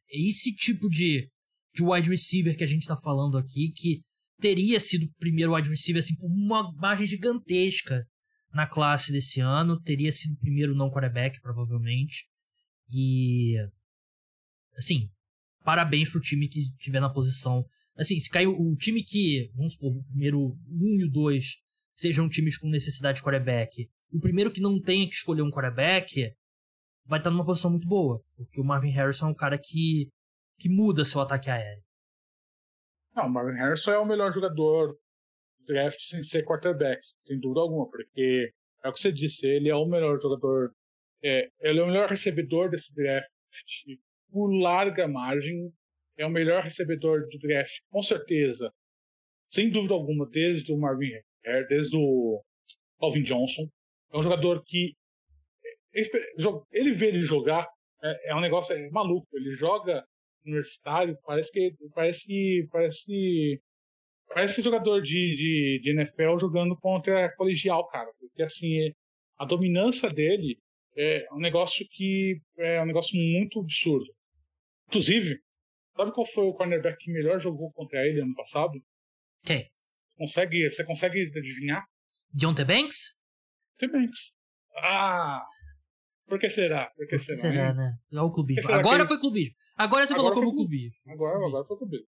É 0.09 0.19
esse 0.19 0.53
tipo 0.55 0.89
de, 0.89 1.29
de 1.73 1.83
wide 1.83 2.09
receiver 2.09 2.55
que 2.55 2.63
a 2.63 2.67
gente 2.67 2.81
está 2.81 2.97
falando 2.97 3.37
aqui, 3.37 3.71
que 3.75 4.01
teria 4.39 4.79
sido 4.79 5.05
o 5.05 5.13
primeiro 5.17 5.53
wide 5.53 5.69
receiver 5.69 5.99
assim, 5.99 6.15
por 6.15 6.27
uma 6.27 6.71
margem 6.73 7.05
gigantesca 7.05 8.05
na 8.53 8.65
classe 8.65 9.11
desse 9.11 9.39
ano, 9.39 9.79
teria 9.81 10.11
sido 10.11 10.33
o 10.33 10.39
primeiro 10.39 10.75
não 10.75 10.89
quarterback, 10.89 11.39
provavelmente. 11.41 12.25
E. 12.89 13.55
Assim, 14.77 15.09
parabéns 15.63 16.09
pro 16.09 16.21
time 16.21 16.47
que 16.47 16.71
tiver 16.77 16.99
na 16.99 17.09
posição. 17.09 17.65
Assim, 17.97 18.19
se 18.19 18.29
caiu 18.29 18.51
o 18.51 18.75
time 18.75 19.03
que, 19.03 19.51
vamos 19.55 19.73
supor, 19.73 19.97
o 19.97 20.03
primeiro 20.05 20.57
um 20.69 20.99
e 20.99 21.03
o 21.03 21.11
dois 21.11 21.57
sejam 21.95 22.29
times 22.29 22.57
com 22.57 22.69
necessidade 22.69 23.17
de 23.17 23.23
quarterback, 23.23 23.89
o 24.11 24.19
primeiro 24.19 24.51
que 24.51 24.61
não 24.61 24.79
tenha 24.79 25.07
que 25.07 25.15
escolher 25.15 25.41
um 25.41 25.49
quarterback 25.49 26.31
vai 27.07 27.19
estar 27.19 27.29
numa 27.29 27.45
posição 27.45 27.71
muito 27.71 27.87
boa, 27.87 28.21
porque 28.35 28.59
o 28.59 28.63
Marvin 28.63 28.89
Harrison 28.89 29.27
é 29.27 29.29
um 29.29 29.35
cara 29.35 29.57
que, 29.57 30.09
que 30.59 30.69
muda 30.69 31.05
seu 31.05 31.21
ataque 31.21 31.49
aéreo. 31.49 31.83
Não, 33.15 33.25
o 33.25 33.29
Marvin 33.29 33.57
Harrison 33.57 33.91
é 33.91 33.97
o 33.97 34.05
melhor 34.05 34.31
jogador 34.31 34.93
do 35.59 35.65
draft 35.65 35.99
sem 36.01 36.23
ser 36.23 36.45
quarterback, 36.45 37.01
sem 37.21 37.39
dúvida 37.39 37.61
alguma, 37.61 37.89
porque 37.89 38.53
é 38.83 38.89
o 38.89 38.93
que 38.93 38.99
você 38.99 39.11
disse, 39.11 39.47
ele 39.47 39.69
é 39.69 39.75
o 39.75 39.85
melhor 39.85 40.19
jogador, 40.21 40.71
é, 41.23 41.49
ele 41.61 41.79
é 41.79 41.83
o 41.83 41.87
melhor 41.87 42.09
recebedor 42.09 42.69
desse 42.69 42.93
draft 42.93 43.29
por 44.29 44.51
larga 44.51 45.07
margem, 45.07 45.71
é 46.17 46.25
o 46.25 46.29
melhor 46.29 46.63
recebedor 46.63 47.21
do 47.29 47.39
draft, 47.39 47.79
com 47.89 48.03
certeza, 48.03 48.71
sem 49.49 49.71
dúvida 49.71 49.93
alguma, 49.93 50.29
desde 50.29 50.71
o 50.73 50.77
Marvin 50.77 51.11
Harrison, 51.45 51.67
desde 51.69 51.97
o 51.97 52.43
Calvin 52.99 53.23
Johnson. 53.23 53.69
É 54.11 54.17
um 54.17 54.21
jogador 54.21 54.63
que 54.65 54.95
ele 55.93 56.91
vê 56.91 57.07
ele 57.07 57.21
jogar 57.21 57.67
é, 58.03 58.31
é 58.31 58.35
um 58.35 58.41
negócio 58.41 58.73
é 58.75 58.89
maluco. 58.89 59.27
Ele 59.33 59.51
joga 59.53 60.05
universitário, 60.45 61.17
parece 61.25 61.51
que 61.51 61.75
parece 61.93 62.25
que 62.25 62.67
parece 62.71 63.61
parece 64.27 64.61
jogador 64.61 65.01
de, 65.01 65.09
de, 65.35 65.79
de 65.81 65.91
NFL 65.91 66.37
jogando 66.39 66.77
contra 66.77 67.33
colegial, 67.35 67.87
cara. 67.87 68.09
Porque 68.19 68.43
assim, 68.43 68.93
a 69.37 69.45
dominância 69.45 70.09
dele 70.09 70.59
é 70.95 71.27
um 71.31 71.39
negócio 71.39 71.85
que 71.91 72.41
é 72.57 72.81
um 72.81 72.85
negócio 72.85 73.17
muito 73.17 73.59
absurdo. 73.59 74.07
Inclusive, 74.87 75.39
sabe 75.95 76.11
qual 76.13 76.25
foi 76.25 76.45
o 76.45 76.53
cornerback 76.53 76.97
que 76.97 77.11
melhor 77.11 77.39
jogou 77.39 77.71
contra 77.73 78.05
ele 78.05 78.21
ano 78.21 78.33
passado? 78.33 78.73
Quem? 79.43 79.69
Consegue, 80.17 80.69
você 80.71 80.83
consegue 80.83 81.21
adivinhar? 81.37 81.85
Deontay 82.33 82.65
Banks? 82.65 83.19
Deontay 83.79 84.01
Banks. 84.01 84.33
Ah, 84.77 85.45
por 86.27 86.39
que 86.39 86.49
será? 86.49 86.87
Por 86.87 87.07
que, 87.07 87.15
Por 87.15 87.19
que 87.19 87.19
será, 87.19 87.37
será 87.37 87.73
né? 87.73 87.97
Olha 88.11 88.23
o 88.23 88.31
clubismo. 88.31 88.71
Agora 88.71 89.03
que... 89.03 89.07
foi 89.07 89.19
clubismo. 89.19 89.55
Agora 89.75 90.05
você 90.05 90.13
agora 90.13 90.33
falou 90.33 90.43
como 90.43 90.57
clubismo. 90.57 90.99
Agora, 91.07 91.45
agora 91.45 91.65
foi 91.65 91.77
clubismo. 91.77 92.07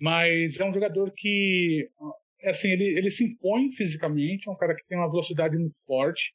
Mas 0.00 0.58
é 0.60 0.64
um 0.64 0.72
jogador 0.72 1.12
que, 1.14 1.88
assim, 2.44 2.68
ele, 2.68 2.84
ele 2.96 3.10
se 3.10 3.24
impõe 3.24 3.72
fisicamente, 3.72 4.48
é 4.48 4.52
um 4.52 4.56
cara 4.56 4.74
que 4.76 4.86
tem 4.86 4.96
uma 4.96 5.10
velocidade 5.10 5.56
muito 5.56 5.74
forte. 5.86 6.32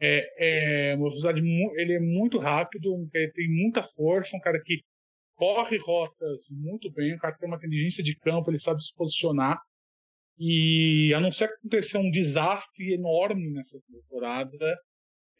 É, 0.00 0.92
é 0.92 0.94
uma 0.94 1.08
velocidade, 1.08 1.42
ele 1.76 1.92
é 1.92 2.00
muito 2.00 2.38
rápido, 2.38 3.08
ele 3.12 3.32
tem 3.32 3.48
muita 3.50 3.82
força, 3.82 4.36
um 4.36 4.40
cara 4.40 4.60
que 4.64 4.82
corre 5.34 5.76
rotas 5.78 6.48
muito 6.50 6.90
bem, 6.92 7.14
um 7.14 7.18
cara 7.18 7.34
que 7.34 7.40
tem 7.40 7.48
uma 7.48 7.56
inteligência 7.56 8.02
de 8.02 8.16
campo, 8.16 8.50
ele 8.50 8.58
sabe 8.58 8.82
se 8.82 8.94
posicionar. 8.94 9.60
E 10.38 11.12
a 11.14 11.20
não 11.20 11.32
ser 11.32 11.48
que 11.48 11.54
aconteça 11.54 11.98
um 11.98 12.10
desastre 12.10 12.94
enorme 12.94 13.50
nessa 13.50 13.78
temporada, 13.90 14.78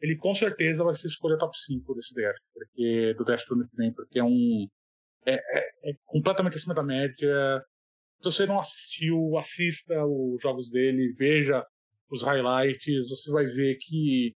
ele 0.00 0.16
com 0.16 0.34
certeza 0.34 0.84
vai 0.84 0.94
ser 0.94 1.08
escolha 1.08 1.38
top 1.38 1.58
5 1.58 1.94
desse 1.94 2.14
draft, 2.14 2.42
porque, 2.52 3.14
do 3.14 3.24
draft 3.24 3.46
do 3.48 3.54
ano 3.54 3.68
que 3.68 3.76
vem, 3.76 3.92
porque 3.92 4.18
é 4.18 4.24
um. 4.24 4.68
É, 5.26 5.34
é, 5.34 5.90
é, 5.90 5.92
completamente 6.04 6.56
acima 6.56 6.74
da 6.74 6.82
média. 6.82 7.62
Se 8.20 8.24
você 8.24 8.46
não 8.46 8.58
assistiu, 8.58 9.36
assista 9.36 10.04
os 10.04 10.40
jogos 10.40 10.70
dele, 10.70 11.14
veja 11.16 11.64
os 12.10 12.22
highlights, 12.22 13.08
você 13.08 13.30
vai 13.30 13.46
ver 13.46 13.76
que 13.76 14.34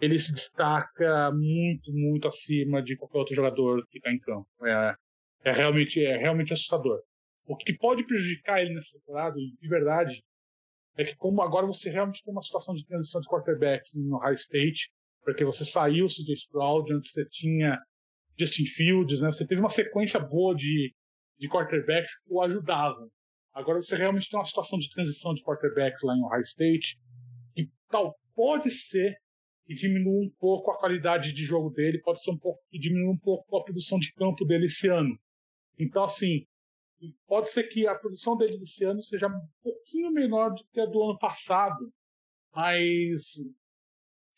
ele 0.00 0.18
se 0.18 0.32
destaca 0.32 1.30
muito, 1.32 1.92
muito 1.92 2.28
acima 2.28 2.82
de 2.82 2.96
qualquer 2.96 3.18
outro 3.18 3.34
jogador 3.34 3.84
que 3.88 3.98
está 3.98 4.12
em 4.12 4.18
campo. 4.18 4.46
É, 4.64 4.94
é, 5.44 5.52
realmente, 5.52 6.04
é 6.04 6.16
realmente 6.16 6.52
assustador. 6.52 7.00
O 7.46 7.56
que 7.56 7.72
pode 7.72 8.04
prejudicar 8.06 8.60
ele 8.60 8.74
nessa 8.74 8.98
temporada, 8.98 9.36
de 9.36 9.68
verdade, 9.68 10.22
é 10.98 11.04
que 11.04 11.16
como 11.16 11.40
agora 11.40 11.64
você 11.64 11.88
realmente 11.88 12.22
tem 12.24 12.32
uma 12.32 12.42
situação 12.42 12.74
de 12.74 12.84
transição 12.84 13.20
de 13.20 13.28
quarterback 13.28 13.88
no 13.94 14.18
High 14.18 14.34
State, 14.34 14.90
porque 15.22 15.44
você 15.44 15.64
saiu 15.64 16.06
o 16.06 16.08
CJ 16.08 16.34
Stroud, 16.34 16.92
antes 16.92 17.12
você 17.12 17.24
tinha 17.30 17.78
Justin 18.36 18.66
Fields, 18.66 19.20
né? 19.20 19.30
Você 19.30 19.46
teve 19.46 19.60
uma 19.60 19.70
sequência 19.70 20.18
boa 20.18 20.56
de, 20.56 20.92
de 21.38 21.48
quarterbacks 21.48 22.18
que 22.18 22.32
o 22.32 22.42
ajudavam. 22.42 23.08
Agora 23.54 23.80
você 23.80 23.94
realmente 23.96 24.28
tem 24.28 24.38
uma 24.38 24.44
situação 24.44 24.76
de 24.76 24.90
transição 24.90 25.34
de 25.34 25.42
quarterbacks 25.42 26.02
lá 26.02 26.16
em 26.16 26.24
Ohio 26.24 26.42
State, 26.42 26.98
que 27.54 27.70
tal 27.88 28.18
pode 28.34 28.70
ser 28.72 29.16
que 29.66 29.74
diminua 29.74 30.24
um 30.24 30.30
pouco 30.40 30.72
a 30.72 30.78
qualidade 30.78 31.32
de 31.32 31.44
jogo 31.44 31.70
dele, 31.70 32.00
pode 32.00 32.24
ser 32.24 32.32
um 32.32 32.38
pouco 32.38 32.60
que 32.70 32.78
diminua 32.78 33.12
um 33.12 33.18
pouco 33.18 33.56
a 33.56 33.62
produção 33.62 33.98
de 34.00 34.12
campo 34.14 34.44
dele 34.44 34.66
esse 34.66 34.88
ano. 34.88 35.16
Então, 35.78 36.02
assim, 36.02 36.44
pode 37.26 37.50
ser 37.50 37.64
que 37.64 37.86
a 37.86 37.94
produção 37.94 38.36
dele 38.36 38.60
esse 38.62 38.84
ano 38.84 39.02
seja 39.02 39.28
um 39.28 39.48
pouquinho 39.62 40.10
menor 40.10 40.50
do 40.50 40.64
que 40.72 40.80
a 40.80 40.86
do 40.86 41.02
ano 41.02 41.18
passado, 41.18 41.92
mas 42.54 43.34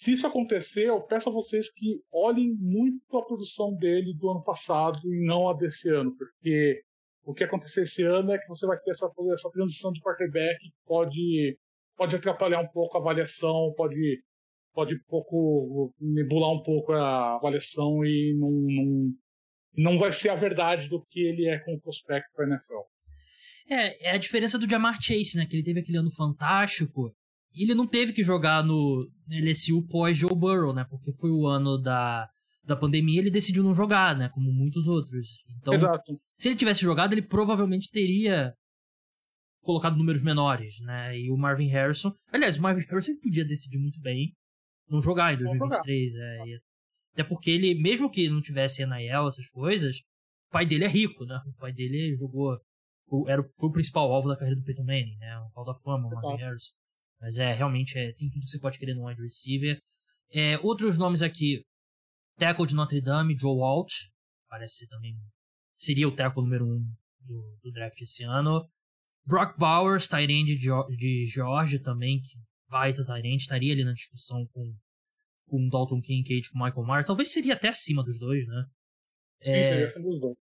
se 0.01 0.12
isso 0.12 0.27
acontecer, 0.27 0.87
eu 0.89 1.01
peço 1.03 1.28
a 1.28 1.32
vocês 1.32 1.70
que 1.70 2.03
olhem 2.11 2.55
muito 2.55 3.19
a 3.19 3.24
produção 3.24 3.74
dele 3.74 4.15
do 4.15 4.31
ano 4.31 4.43
passado 4.43 4.99
e 5.05 5.27
não 5.27 5.49
a 5.49 5.53
desse 5.53 5.91
ano, 5.91 6.16
porque 6.16 6.82
o 7.23 7.35
que 7.35 7.45
acontecer 7.45 7.82
esse 7.82 8.03
ano 8.03 8.32
é 8.32 8.39
que 8.39 8.49
você 8.49 8.66
vai 8.66 8.78
ter 8.78 8.93
essa, 8.93 9.11
essa 9.35 9.51
transição 9.51 9.93
de 9.93 10.01
quarterback 10.01 10.59
que 10.59 10.73
pode, 10.87 11.59
pode 11.97 12.16
atrapalhar 12.16 12.61
um 12.61 12.69
pouco 12.69 12.97
a 12.97 13.01
avaliação, 13.01 13.74
pode, 13.77 14.23
pode 14.73 14.99
pouco 15.05 15.95
nebular 16.01 16.51
um 16.53 16.62
pouco 16.62 16.93
a 16.93 17.37
avaliação 17.37 18.03
e 18.03 18.35
não, 18.39 18.51
não, 18.51 19.15
não 19.76 19.98
vai 19.98 20.12
ser 20.12 20.30
a 20.30 20.34
verdade 20.34 20.88
do 20.88 21.05
que 21.06 21.20
ele 21.20 21.48
é 21.48 21.59
como 21.59 21.80
prospecto 21.80 22.30
para 22.34 22.47
NFL. 22.47 22.80
É, 23.68 24.10
é 24.10 24.10
a 24.12 24.18
diferença 24.18 24.59
do 24.59 24.68
Jamar 24.68 25.01
Chase, 25.01 25.36
né? 25.36 25.47
Que 25.47 25.56
ele 25.56 25.62
teve 25.62 25.80
aquele 25.80 25.98
ano 25.98 26.10
fantástico. 26.10 27.14
E 27.55 27.64
ele 27.64 27.74
não 27.74 27.86
teve 27.86 28.12
que 28.12 28.22
jogar 28.22 28.64
no 28.64 29.09
LSU 29.28 29.86
pós 29.88 30.18
Joe 30.18 30.34
Burrow, 30.34 30.72
né? 30.72 30.84
Porque 30.88 31.12
foi 31.12 31.30
o 31.30 31.47
ano 31.47 31.78
da, 31.78 32.28
da 32.64 32.76
pandemia, 32.76 33.20
ele 33.20 33.30
decidiu 33.30 33.62
não 33.62 33.74
jogar, 33.74 34.16
né? 34.16 34.28
Como 34.30 34.52
muitos 34.52 34.86
outros. 34.86 35.28
Então, 35.59 35.74
Exato. 35.74 36.20
se 36.36 36.48
ele 36.48 36.56
tivesse 36.56 36.82
jogado, 36.82 37.12
ele 37.12 37.22
provavelmente 37.22 37.90
teria 37.90 38.55
colocado 39.62 39.97
números 39.97 40.22
menores, 40.22 40.80
né? 40.80 41.16
E 41.18 41.30
o 41.30 41.36
Marvin 41.36 41.68
Harrison. 41.68 42.12
Aliás, 42.32 42.59
o 42.59 42.62
Marvin 42.62 42.84
Harrison 42.86 43.16
podia 43.20 43.44
decidir 43.44 43.78
muito 43.78 44.01
bem 44.01 44.32
não 44.88 45.01
jogar 45.01 45.34
em 45.34 45.38
2023. 45.38 46.12
Jogar. 46.12 46.48
É, 46.48 46.59
até 47.12 47.24
porque 47.24 47.51
ele, 47.51 47.74
mesmo 47.74 48.11
que 48.11 48.28
não 48.28 48.41
tivesse 48.41 48.85
NIL, 48.87 49.28
essas 49.28 49.49
coisas, 49.49 49.97
o 50.49 50.53
pai 50.53 50.66
dele 50.66 50.85
é 50.85 50.89
rico, 50.89 51.24
né? 51.24 51.41
O 51.47 51.53
pai 51.55 51.73
dele 51.73 52.15
jogou. 52.15 52.59
Foi, 53.09 53.31
era, 53.31 53.43
foi 53.59 53.69
o 53.69 53.73
principal 53.73 54.12
alvo 54.12 54.28
da 54.28 54.37
carreira 54.37 54.61
do 54.61 54.65
Peyton 54.65 54.85
Manning, 54.85 55.16
né? 55.19 55.39
O 55.39 55.51
pau 55.51 55.65
da 55.65 55.74
fama, 55.74 56.07
o 56.07 56.11
Marvin 56.11 56.43
Harrison. 56.43 56.73
Mas 57.20 57.37
é, 57.39 57.53
realmente, 57.53 57.99
é, 57.99 58.12
tem 58.12 58.31
tudo 58.31 58.45
que 58.45 58.51
você 58.51 58.59
pode 58.59 58.78
querer 58.78 58.95
no 58.95 59.07
wide 59.07 59.20
receiver. 59.20 59.81
É, 60.32 60.59
outros 60.59 60.97
nomes 60.97 61.23
aqui: 61.23 61.65
Tackle 62.39 62.66
de 62.66 62.74
Notre 62.74 63.01
Dame, 63.01 63.37
Joe 63.39 63.59
Walt. 63.59 63.93
Parece 64.49 64.78
ser 64.78 64.89
também. 64.89 65.16
Seria 65.77 66.09
o 66.09 66.15
tackle 66.15 66.43
número 66.43 66.66
um 66.66 66.85
do, 67.20 67.59
do 67.62 67.70
draft 67.73 68.01
esse 68.01 68.24
ano. 68.24 68.69
Brock 69.27 69.57
Bowers, 69.59 70.09
Tyrande 70.09 70.57
de 70.57 71.27
Georgia 71.27 71.81
também, 71.81 72.20
que 72.20 72.37
baita 72.69 73.05
Tyrande, 73.05 73.37
estaria 73.37 73.73
ali 73.73 73.85
na 73.85 73.93
discussão 73.93 74.47
com, 74.53 74.74
com 75.51 75.68
Dalton 75.68 76.01
Kincaid, 76.01 76.48
com 76.51 76.62
Michael 76.62 76.86
Mayer. 76.86 77.05
Talvez 77.05 77.32
seria 77.32 77.55
até 77.55 77.68
acima 77.68 78.05
dos 78.05 78.18
dois, 78.18 78.47
né? 78.47 78.64
É, 79.43 79.89
Sim, 79.89 80.02
dos 80.02 80.20
dois. 80.20 80.36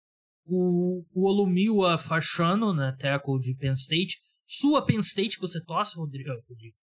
O, 0.46 1.04
o 1.14 1.26
Olumiwa 1.26 1.98
Fachano, 1.98 2.74
né, 2.74 2.96
tackle 3.00 3.40
de 3.40 3.56
Penn 3.56 3.74
State. 3.74 4.20
Sua 4.46 4.86
Penn 4.86 5.00
State 5.00 5.36
que 5.36 5.42
você 5.42 5.64
torce, 5.64 5.98
Rodrigo? 5.98 6.30
Rodrigo 6.48 6.76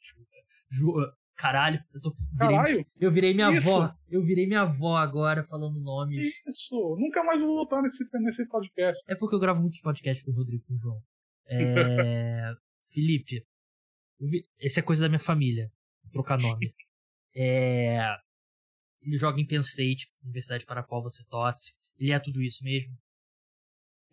desculpa. 0.00 0.36
Ju, 0.70 0.98
ah, 0.98 1.12
caralho, 1.36 1.80
eu 1.92 2.00
tô. 2.00 2.10
Virei, 2.10 2.56
caralho? 2.56 2.86
Eu 2.98 3.12
virei 3.12 3.34
minha 3.34 3.50
Isso. 3.52 3.68
avó. 3.68 3.94
Eu 4.08 4.24
virei 4.24 4.46
minha 4.46 4.62
avó 4.62 4.96
agora 4.96 5.44
falando 5.44 5.80
nomes. 5.80 6.32
Isso, 6.46 6.96
nunca 6.98 7.22
mais 7.22 7.40
vou 7.40 7.56
voltar 7.56 7.82
nesse, 7.82 8.04
nesse 8.20 8.48
podcast. 8.48 9.02
É 9.06 9.14
porque 9.14 9.34
eu 9.34 9.40
gravo 9.40 9.60
muitos 9.60 9.80
podcasts 9.80 10.24
com 10.24 10.32
o 10.32 10.34
Rodrigo 10.34 10.62
e 10.64 10.66
com 10.66 10.74
o 10.74 10.78
João. 10.78 11.02
É... 11.46 12.52
Felipe, 12.88 13.44
essa 14.60 14.80
é 14.80 14.82
coisa 14.82 15.02
da 15.02 15.08
minha 15.08 15.20
família, 15.20 15.70
trocar 16.12 16.40
nome. 16.40 16.74
É... 17.34 18.00
Ele 19.02 19.16
joga 19.16 19.40
em 19.40 19.46
Penn 19.46 19.60
State, 19.60 20.08
universidade 20.22 20.66
para 20.66 20.80
a 20.80 20.84
qual 20.84 21.02
você 21.02 21.24
torce. 21.28 21.72
Ele 21.98 22.12
é 22.12 22.18
tudo 22.18 22.42
isso 22.42 22.62
mesmo? 22.62 22.92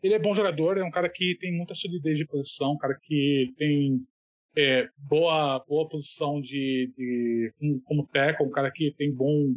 Ele 0.01 0.13
é 0.13 0.19
bom 0.19 0.35
jogador, 0.35 0.77
é 0.77 0.83
um 0.83 0.91
cara 0.91 1.09
que 1.09 1.35
tem 1.39 1.51
muita 1.51 1.73
solidez 1.73 2.17
de 2.17 2.25
posição, 2.25 2.73
um 2.73 2.77
cara 2.77 2.97
que 3.01 3.53
tem 3.57 4.05
é, 4.57 4.87
boa, 4.97 5.63
boa 5.67 5.87
posição 5.87 6.39
de, 6.39 6.91
de 6.95 7.53
como 7.85 8.07
tackle, 8.07 8.45
um 8.45 8.51
cara 8.51 8.71
que 8.71 8.93
tem 8.95 9.13
bom, 9.13 9.55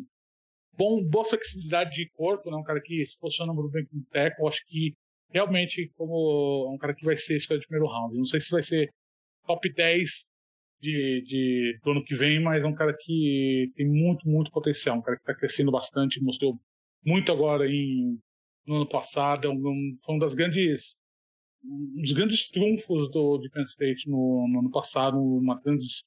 bom 0.76 1.02
boa 1.04 1.24
flexibilidade 1.24 1.90
de 1.90 2.08
corpo, 2.10 2.50
né? 2.50 2.56
um 2.56 2.62
cara 2.62 2.80
que 2.80 3.04
se 3.04 3.18
posiciona 3.18 3.52
muito 3.52 3.70
bem 3.70 3.84
como 3.86 4.04
tackle. 4.06 4.48
Acho 4.48 4.64
que 4.66 4.94
realmente 5.30 5.90
como 5.96 6.72
um 6.72 6.78
cara 6.78 6.94
que 6.94 7.04
vai 7.04 7.16
ser 7.16 7.36
escolha 7.36 7.60
de 7.60 7.66
primeiro 7.66 7.92
round. 7.92 8.16
Não 8.16 8.24
sei 8.24 8.40
se 8.40 8.50
vai 8.50 8.62
ser 8.62 8.90
top 9.46 9.72
10 9.72 10.29
de, 10.80 11.22
de, 11.22 11.80
do 11.82 11.90
ano 11.90 12.04
que 12.04 12.14
vem, 12.14 12.40
mas 12.40 12.64
é 12.64 12.66
um 12.66 12.74
cara 12.74 12.96
que 12.98 13.70
tem 13.76 13.86
muito, 13.86 14.28
muito 14.28 14.50
potencial. 14.50 14.98
Um 14.98 15.02
cara 15.02 15.16
que 15.16 15.22
está 15.22 15.34
crescendo 15.34 15.70
bastante, 15.70 16.22
mostrou 16.22 16.58
muito 17.04 17.30
agora 17.30 17.66
em, 17.68 18.18
no 18.66 18.76
ano 18.76 18.88
passado. 18.88 19.46
É 19.46 19.50
um, 19.50 19.96
foi 20.02 20.14
um 20.14 20.18
das 20.18 20.34
grandes 20.34 20.96
um 21.62 22.00
dos 22.00 22.12
grandes 22.12 22.48
triunfos 22.48 23.10
do, 23.10 23.38
de 23.38 23.50
Penn 23.50 23.64
State 23.64 24.08
no, 24.08 24.48
no 24.48 24.60
ano 24.60 24.70
passado, 24.70 25.18
uma 25.18 25.60
grandes, 25.62 26.02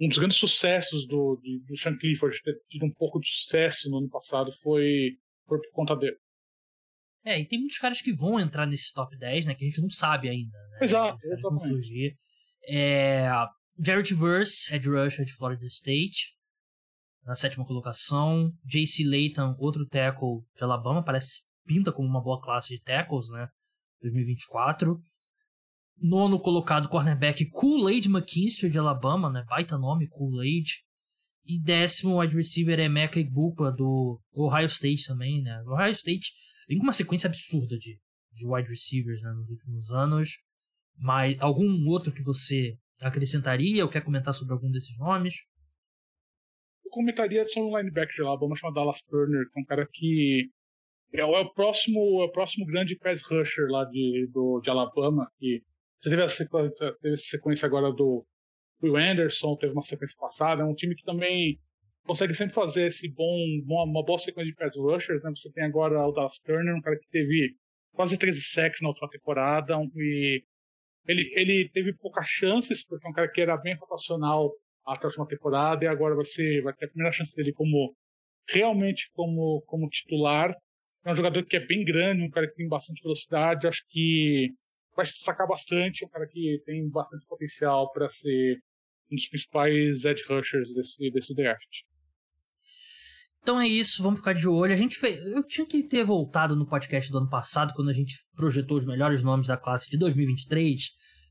um 0.00 0.08
dos 0.08 0.18
grandes 0.18 0.36
sucessos 0.36 1.06
do, 1.06 1.40
de, 1.42 1.60
do 1.60 1.76
Sean 1.76 1.96
Clifford 1.96 2.40
ter 2.42 2.60
tido 2.68 2.84
um 2.84 2.92
pouco 2.92 3.18
de 3.18 3.30
sucesso 3.30 3.90
no 3.90 3.98
ano 3.98 4.10
passado 4.10 4.52
foi, 4.52 5.16
foi 5.46 5.58
por 5.58 5.70
conta 5.72 5.96
dele. 5.96 6.18
É, 7.24 7.40
e 7.40 7.44
tem 7.44 7.58
muitos 7.58 7.78
caras 7.78 8.00
que 8.00 8.12
vão 8.12 8.38
entrar 8.38 8.66
nesse 8.66 8.92
top 8.92 9.16
10, 9.16 9.46
né? 9.46 9.54
Que 9.54 9.64
a 9.64 9.68
gente 9.68 9.80
não 9.80 9.90
sabe 9.90 10.28
ainda. 10.28 10.56
Né? 10.70 10.78
Exato, 10.82 11.18
exatamente. 11.26 11.68
Surgir. 11.68 12.16
É, 12.66 13.28
Jarrett 13.78 14.14
Verse, 14.14 14.74
Ed 14.74 14.88
rusher 14.88 15.24
de 15.24 15.32
Florida 15.32 15.64
State, 15.66 16.34
na 17.24 17.34
sétima 17.34 17.64
colocação. 17.64 18.52
J.C. 18.64 19.04
Layton, 19.04 19.54
outro 19.58 19.86
tackle 19.86 20.40
de 20.56 20.64
Alabama, 20.64 21.04
parece 21.04 21.42
pinta 21.66 21.92
como 21.92 22.08
uma 22.08 22.22
boa 22.22 22.40
classe 22.40 22.74
de 22.74 22.82
tackles, 22.82 23.28
né? 23.30 23.48
2024. 24.02 24.98
Nono 26.00 26.40
colocado, 26.40 26.88
cornerback 26.88 27.44
Kool-Aid 27.50 28.08
McKinstry 28.08 28.70
de 28.70 28.78
Alabama, 28.78 29.30
né? 29.30 29.44
Baita 29.48 29.76
nome, 29.76 30.08
Kool-Aid. 30.08 30.84
E 31.44 31.60
décimo 31.60 32.20
wide 32.20 32.34
receiver 32.36 32.78
é 32.78 32.88
Mecca 32.88 33.18
Igbuka 33.18 33.72
do 33.72 34.20
Ohio 34.32 34.66
State 34.66 35.06
também, 35.06 35.42
né? 35.42 35.62
O 35.66 35.72
Ohio 35.72 35.92
State 35.92 36.32
Vem 36.68 36.76
com 36.76 36.84
uma 36.84 36.92
sequência 36.92 37.28
absurda 37.28 37.78
de, 37.78 37.98
de 38.34 38.46
wide 38.46 38.68
receivers 38.68 39.22
né, 39.22 39.32
nos 39.32 39.48
últimos 39.48 39.90
anos. 39.90 40.36
Mas 40.98 41.40
algum 41.40 41.88
outro 41.88 42.12
que 42.12 42.22
você 42.22 42.76
acrescentaria 43.00 43.84
ou 43.84 43.90
quer 43.90 44.02
comentar 44.02 44.34
sobre 44.34 44.52
algum 44.52 44.70
desses 44.70 44.96
nomes? 44.98 45.34
Eu 46.84 46.90
comentaria 46.90 47.46
sobre 47.46 47.70
um 47.70 47.76
linebacker 47.76 48.14
de 48.14 48.22
Alabama 48.22 48.56
chamado 48.56 48.74
Dallas 48.74 49.02
Turner, 49.02 49.44
que 49.50 49.58
é 49.58 49.62
um 49.62 49.64
cara 49.64 49.88
que 49.92 50.50
é, 51.12 51.24
o, 51.24 51.36
é 51.36 51.40
o 51.40 51.52
próximo, 51.52 52.22
é 52.22 52.24
o 52.24 52.32
próximo 52.32 52.66
grande 52.66 52.96
pass 52.96 53.22
rusher 53.22 53.66
lá 53.68 53.84
de, 53.84 54.28
do, 54.32 54.60
de 54.60 54.70
Alabama. 54.70 55.30
E 55.40 55.62
você 56.00 56.10
teve 56.10 56.22
a 56.22 56.28
sequência, 56.28 56.94
teve 57.00 57.14
a 57.14 57.18
sequência 57.18 57.66
agora 57.66 57.92
do 57.92 58.24
Will 58.82 58.96
Anderson, 58.96 59.56
teve 59.56 59.72
uma 59.72 59.82
sequência 59.82 60.16
passada. 60.18 60.62
É 60.62 60.64
um 60.64 60.74
time 60.74 60.94
que 60.94 61.04
também 61.04 61.58
consegue 62.06 62.32
sempre 62.34 62.54
fazer 62.54 62.86
esse 62.86 63.08
bom, 63.12 63.36
uma 63.66 64.04
boa 64.04 64.18
sequência 64.18 64.50
de 64.50 64.56
pass 64.56 64.76
rushers, 64.76 65.22
né? 65.22 65.30
Você 65.34 65.50
tem 65.52 65.64
agora 65.64 66.06
o 66.06 66.12
Dallas 66.12 66.38
Turner, 66.38 66.74
um 66.74 66.80
cara 66.80 66.98
que 66.98 67.08
teve 67.10 67.54
quase 67.92 68.18
13 68.18 68.40
sacks 68.42 68.80
na 68.80 68.88
última 68.88 69.10
temporada, 69.10 69.74
e 69.96 70.42
ele, 71.08 71.32
ele 71.34 71.70
teve 71.70 71.92
poucas 71.94 72.28
chances, 72.28 72.86
porque 72.86 73.06
é 73.06 73.10
um 73.10 73.12
cara 73.12 73.30
que 73.30 73.40
era 73.40 73.56
bem 73.56 73.74
rotacional 73.74 74.52
até 74.86 75.06
a 75.06 75.08
última 75.08 75.26
temporada, 75.26 75.84
e 75.84 75.88
agora 75.88 76.14
vai, 76.14 76.24
ser, 76.24 76.62
vai 76.62 76.74
ter 76.74 76.86
a 76.86 76.88
primeira 76.88 77.12
chance 77.12 77.34
dele 77.34 77.52
como 77.52 77.94
realmente 78.48 79.10
como, 79.12 79.62
como 79.66 79.88
titular. 79.88 80.54
É 81.04 81.12
um 81.12 81.16
jogador 81.16 81.44
que 81.44 81.56
é 81.56 81.66
bem 81.66 81.84
grande, 81.84 82.22
um 82.22 82.30
cara 82.30 82.46
que 82.46 82.54
tem 82.54 82.68
bastante 82.68 83.02
velocidade, 83.02 83.66
acho 83.66 83.82
que 83.88 84.50
vai 84.94 85.06
se 85.06 85.18
sacar 85.18 85.46
bastante, 85.46 86.04
um 86.04 86.08
cara 86.08 86.26
que 86.26 86.60
tem 86.64 86.88
bastante 86.90 87.24
potencial 87.26 87.90
para 87.92 88.08
ser 88.08 88.58
um 89.10 89.16
dos 89.16 89.28
principais 89.28 90.04
edge 90.04 90.22
rushers 90.28 90.74
desse, 90.74 91.10
desse 91.10 91.34
draft. 91.34 91.82
Então 93.42 93.60
é 93.60 93.66
isso, 93.66 94.02
vamos 94.02 94.20
ficar 94.20 94.34
de 94.34 94.48
olho. 94.48 94.72
A 94.72 94.76
gente 94.76 94.96
fez. 94.96 95.18
Eu 95.30 95.46
tinha 95.46 95.66
que 95.66 95.82
ter 95.82 96.04
voltado 96.04 96.54
no 96.54 96.66
podcast 96.66 97.10
do 97.10 97.18
ano 97.18 97.28
passado, 97.30 97.72
quando 97.74 97.88
a 97.88 97.94
gente 97.94 98.14
projetou 98.34 98.76
os 98.76 98.86
melhores 98.86 99.22
nomes 99.22 99.46
da 99.46 99.56
classe 99.56 99.88
de 99.90 99.96
2023, 99.96 100.82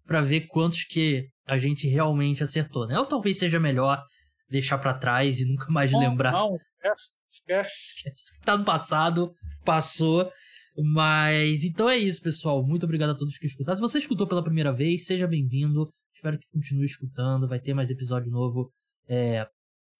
para 0.05 0.21
ver 0.21 0.47
quantos 0.47 0.83
que 0.83 1.27
a 1.45 1.57
gente 1.57 1.87
realmente 1.87 2.43
acertou, 2.43 2.87
né? 2.87 2.97
Ou 2.97 3.05
talvez 3.05 3.37
seja 3.37 3.59
melhor 3.59 4.01
deixar 4.49 4.77
para 4.77 4.93
trás 4.93 5.39
e 5.39 5.45
nunca 5.45 5.69
mais 5.69 5.91
não, 5.91 5.99
lembrar. 5.99 6.31
Não, 6.31 6.57
esquece, 6.85 7.21
esquece. 7.29 8.39
Tá 8.43 8.57
no 8.57 8.65
passado, 8.65 9.31
passou. 9.63 10.31
Mas 10.79 11.63
então 11.63 11.89
é 11.89 11.97
isso, 11.97 12.21
pessoal. 12.21 12.65
Muito 12.65 12.85
obrigado 12.85 13.09
a 13.09 13.17
todos 13.17 13.37
que 13.37 13.47
escutaram. 13.47 13.75
Se 13.75 13.81
você 13.81 13.97
escutou 13.97 14.27
pela 14.27 14.43
primeira 14.43 14.71
vez, 14.71 15.05
seja 15.05 15.27
bem-vindo. 15.27 15.89
Espero 16.13 16.37
que 16.37 16.47
continue 16.51 16.85
escutando. 16.85 17.47
Vai 17.47 17.59
ter 17.59 17.73
mais 17.73 17.89
episódio 17.89 18.31
novo 18.31 18.71
é, 19.07 19.47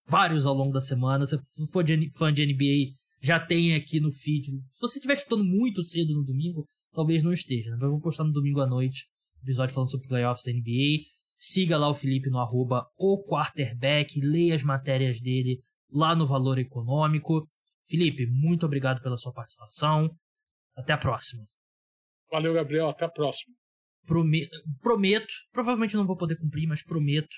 vários 0.08 0.46
ao 0.46 0.54
longo 0.54 0.74
da 0.74 0.82
semana. 0.82 1.26
Se 1.26 1.38
for 1.72 1.84
de, 1.84 2.12
fã 2.18 2.32
de 2.32 2.46
NBA, 2.46 2.94
já 3.22 3.40
tem 3.40 3.76
aqui 3.76 4.00
no 4.00 4.12
feed. 4.12 4.46
Se 4.72 4.82
você 4.82 5.00
estiver 5.00 5.14
escutando 5.14 5.44
muito 5.44 5.84
cedo 5.84 6.14
no 6.14 6.24
domingo, 6.24 6.66
talvez 6.94 7.24
não 7.24 7.32
esteja. 7.32 7.72
Né? 7.72 7.78
Eu 7.82 7.92
vou 7.92 8.02
postar 8.02 8.24
no 8.24 8.32
domingo 8.32 8.62
à 8.62 8.68
noite 8.68 9.06
episódio 9.48 9.74
falando 9.74 9.92
sobre 9.92 10.08
playoffs 10.08 10.44
da 10.46 10.52
NBA. 10.52 11.06
Siga 11.38 11.78
lá 11.78 11.88
o 11.88 11.96
Felipe 11.96 12.30
no 12.30 12.40
arroba 12.40 12.86
o 12.98 13.24
quarterback, 13.24 14.20
leia 14.20 14.56
as 14.56 14.64
matérias 14.64 15.22
dele 15.22 15.62
lá 15.92 16.16
no 16.16 16.28
Valor 16.28 16.58
Econômico. 16.58 17.48
Felipe, 17.88 18.28
muito 18.28 18.66
obrigado 18.66 19.02
pela 19.02 19.16
sua 19.16 19.32
participação. 19.32 20.10
Até 20.76 20.94
a 20.94 20.98
próxima. 20.98 21.44
Valeu, 22.32 22.54
Gabriel. 22.54 22.90
Até 22.90 23.06
a 23.06 23.10
próxima. 23.10 23.56
Prometo, 24.06 24.58
prometo, 24.82 25.34
provavelmente 25.52 25.96
não 25.96 26.06
vou 26.06 26.18
poder 26.18 26.38
cumprir, 26.38 26.68
mas 26.68 26.84
prometo 26.84 27.36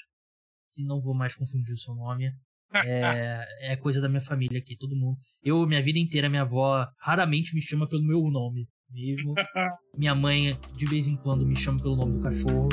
que 0.74 0.84
não 0.84 1.00
vou 1.00 1.16
mais 1.16 1.36
confundir 1.36 1.74
o 1.74 1.78
seu 1.78 1.96
nome. 1.96 2.32
É, 2.74 3.74
é 3.74 3.76
coisa 3.76 4.00
da 4.00 4.08
minha 4.08 4.22
família 4.22 4.60
aqui, 4.60 4.78
todo 4.78 4.96
mundo. 4.96 5.18
Eu, 5.44 5.66
minha 5.66 5.82
vida 5.82 6.00
inteira, 6.00 6.30
minha 6.30 6.44
avó 6.44 6.88
raramente 7.00 7.56
me 7.56 7.62
chama 7.62 7.88
pelo 7.88 8.04
meu 8.04 8.22
nome 8.30 8.68
mesmo. 8.92 9.34
Minha 9.98 10.16
mãe, 10.16 10.58
de 10.76 10.86
vez 10.86 11.08
em 11.08 11.16
quando, 11.16 11.46
me 11.46 11.56
chama 11.56 11.78
pelo 11.80 11.96
nome 11.96 12.14
do 12.14 12.20
cachorro. 12.20 12.70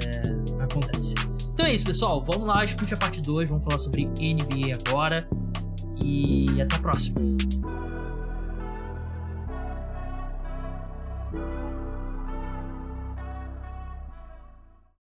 É, 0.00 0.62
acontece. 0.62 1.14
Então 1.52 1.66
é 1.66 1.74
isso, 1.74 1.84
pessoal. 1.84 2.24
Vamos 2.24 2.46
lá, 2.46 2.64
escute 2.64 2.94
a 2.94 2.96
parte 2.96 3.20
2. 3.20 3.48
Vamos 3.48 3.64
falar 3.64 3.78
sobre 3.78 4.04
NBA 4.06 4.74
agora. 4.86 5.28
E 6.04 6.46
até 6.60 6.76
a 6.76 6.78
próxima. 6.78 7.20